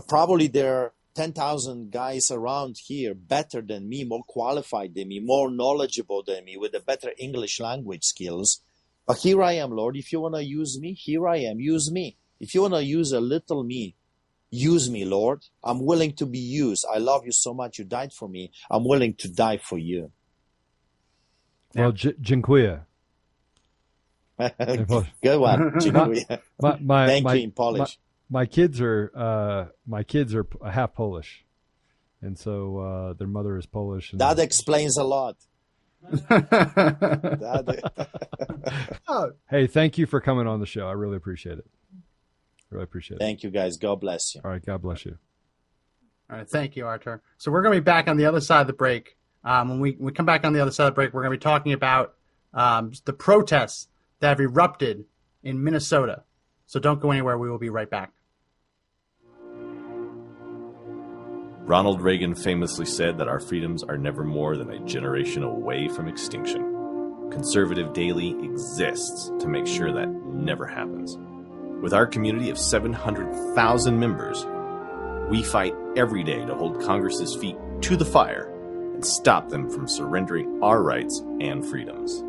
probably 0.09 0.47
there 0.49 0.75
are 0.77 0.93
10,000 1.15 1.91
guys 1.91 2.31
around 2.31 2.77
here 2.87 3.15
better 3.15 3.61
than 3.61 3.89
me, 3.89 4.05
more 4.05 4.23
qualified 4.29 4.95
than 4.95 5.09
me, 5.09 5.21
more 5.21 5.51
knowledgeable 5.51 6.23
than 6.25 6.45
me, 6.45 6.57
with 6.57 6.75
a 6.75 6.81
better 6.81 7.11
English 7.19 7.59
language 7.61 8.05
skills. 8.05 8.63
But 9.07 9.19
here 9.19 9.43
I 9.43 9.53
am, 9.53 9.71
Lord. 9.73 9.97
If 9.97 10.13
you 10.13 10.21
want 10.21 10.35
to 10.37 10.45
use 10.45 10.79
me, 10.79 10.93
here 10.93 11.27
I 11.27 11.39
am. 11.39 11.59
Use 11.61 11.91
me. 11.91 12.17
If 12.39 12.55
you 12.55 12.63
want 12.63 12.75
to 12.75 12.85
use 12.85 13.11
a 13.13 13.21
little 13.21 13.65
me, 13.65 13.97
use 14.51 14.89
me, 14.91 15.05
Lord. 15.05 15.41
I'm 15.65 15.85
willing 15.85 16.13
to 16.17 16.27
be 16.27 16.39
used. 16.39 16.85
I 16.95 16.99
love 16.99 17.25
you 17.25 17.33
so 17.33 17.53
much. 17.53 17.79
You 17.79 17.85
died 17.85 18.13
for 18.13 18.29
me. 18.29 18.53
I'm 18.71 18.85
willing 18.87 19.15
to 19.15 19.29
die 19.29 19.57
for 19.59 19.79
you. 19.79 20.13
Well, 21.75 21.93
j- 21.93 22.15
dziękuję. 22.21 22.85
Good 25.23 25.41
one. 25.41 25.73
Dziękuję. 25.81 26.39
My, 26.61 26.79
my, 26.81 27.07
Thank 27.07 27.25
my, 27.25 27.35
you 27.35 27.45
in 27.45 27.53
Polish. 27.53 27.99
My, 28.31 28.41
my 28.41 28.47
kids 28.47 28.81
are 28.81 29.11
uh, 29.15 29.67
my 29.87 30.05
kids 30.05 30.35
are 30.35 30.47
half 30.71 30.95
Polish, 30.95 31.45
and 32.23 32.39
so 32.39 32.79
uh, 32.79 33.13
their 33.15 33.29
mother 33.29 33.57
is 33.57 33.67
Polish. 33.67 34.13
that 34.15 34.39
explains 34.39 34.97
a 34.97 35.05
lot. 35.05 35.37
hey, 39.51 39.67
thank 39.67 39.99
you 39.99 40.07
for 40.07 40.21
coming 40.21 40.47
on 40.47 40.61
the 40.61 40.67
show. 40.67 40.87
I 40.87 40.93
really 40.93 41.17
appreciate 41.17 41.59
it. 41.59 41.67
Really 42.71 42.85
appreciate 42.85 43.17
it. 43.17 43.21
Thank 43.21 43.43
you, 43.43 43.51
guys. 43.51 43.77
God 43.77 44.01
bless 44.01 44.35
you. 44.35 44.41
All 44.45 44.51
right. 44.51 44.65
God 44.65 44.83
bless 44.83 45.05
you. 45.05 45.19
All 46.31 46.37
right. 46.37 46.49
Thank 46.49 46.77
you, 46.77 46.87
Artur. 46.87 47.23
So 47.39 47.51
we're 47.51 47.63
going 47.63 47.75
to 47.75 47.81
be 47.81 47.85
back 47.85 48.09
on 48.09 48.17
the 48.17 48.27
other 48.27 48.41
side 48.41 48.61
of 48.61 48.67
the 48.67 48.75
break. 48.75 49.17
Um, 49.43 49.71
when 49.71 49.81
we, 49.81 49.97
we 49.99 50.13
come 50.13 50.27
back 50.27 50.45
on 50.45 50.53
the 50.53 50.61
other 50.61 50.71
side 50.71 50.87
of 50.87 50.93
the 50.93 50.95
break, 50.95 51.15
we're 51.15 51.23
going 51.23 51.33
to 51.33 51.39
be 51.39 51.43
talking 51.43 51.73
about 51.73 52.15
um, 52.53 52.93
the 53.05 53.13
protests 53.13 53.89
that 54.21 54.29
have 54.29 54.41
erupted 54.41 55.05
in 55.43 55.63
Minnesota. 55.63 56.25
So 56.67 56.81
don't 56.81 57.01
go 57.01 57.11
anywhere. 57.11 57.39
We 57.39 57.51
will 57.51 57.59
be 57.59 57.71
right 57.71 57.89
back. 57.89 58.13
Ronald 61.69 62.01
Reagan 62.01 62.35
famously 62.35 62.87
said 62.87 63.19
that 63.19 63.29
our 63.29 63.41
freedoms 63.41 63.83
are 63.83 63.99
never 63.99 64.25
more 64.25 64.57
than 64.57 64.71
a 64.71 64.85
generation 64.87 65.43
away 65.43 65.89
from 65.89 66.09
extinction. 66.09 66.63
Conservative 67.31 67.93
Daily 67.93 68.31
exists 68.43 69.31
to 69.39 69.49
make 69.49 69.67
sure 69.67 69.93
that 69.93 70.09
never 70.09 70.67
happens. 70.67 71.19
With 71.83 71.93
our 71.93 72.07
community 72.07 72.49
of 72.49 72.59
700,000 72.59 74.01
members, 74.01 74.47
we 75.29 75.43
fight 75.43 75.75
every 75.95 76.25
day 76.25 76.45
to 76.45 76.55
hold 76.55 76.81
Congress's 76.81 77.37
feet 77.37 77.57
to 77.83 77.97
the 77.97 78.05
fire 78.05 78.51
and 78.95 79.05
stop 79.05 79.51
them 79.51 79.69
from 79.69 79.87
surrendering 79.87 80.61
our 80.63 80.83
rights 80.83 81.23
and 81.41 81.65
freedoms. 81.65 82.25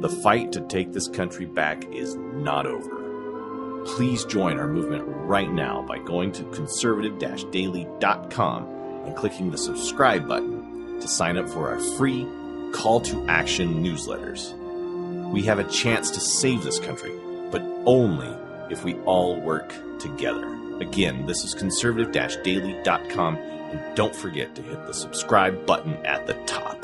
The 0.00 0.08
fight 0.08 0.52
to 0.52 0.60
take 0.62 0.92
this 0.92 1.08
country 1.08 1.46
back 1.46 1.84
is 1.92 2.14
not 2.14 2.66
over 2.66 2.98
please 3.96 4.24
join 4.24 4.58
our 4.58 4.68
movement 4.68 5.02
right 5.06 5.50
now 5.50 5.82
by 5.82 5.98
going 5.98 6.30
to 6.30 6.44
conservative 6.50 7.18
daily.com 7.50 8.64
and 9.06 9.16
clicking 9.16 9.50
the 9.50 9.58
subscribe 9.58 10.28
button 10.28 11.00
to 11.00 11.08
sign 11.08 11.38
up 11.38 11.48
for 11.48 11.70
our 11.70 11.80
free 11.96 12.26
call 12.72 13.00
to 13.00 13.26
action 13.28 13.82
newsletters. 13.82 14.52
We 15.32 15.42
have 15.44 15.58
a 15.58 15.64
chance 15.64 16.10
to 16.12 16.20
save 16.20 16.62
this 16.62 16.78
country, 16.78 17.18
but 17.50 17.62
only 17.86 18.28
if 18.70 18.84
we 18.84 18.94
all 19.00 19.40
work 19.40 19.72
together. 19.98 20.46
Again, 20.80 21.26
this 21.26 21.42
is 21.44 21.54
conservative 21.54 22.12
daily.com, 22.12 23.36
and 23.36 23.96
don't 23.96 24.14
forget 24.14 24.54
to 24.54 24.62
hit 24.62 24.86
the 24.86 24.94
subscribe 24.94 25.64
button 25.66 25.94
at 26.04 26.26
the 26.26 26.34
top. 26.44 26.77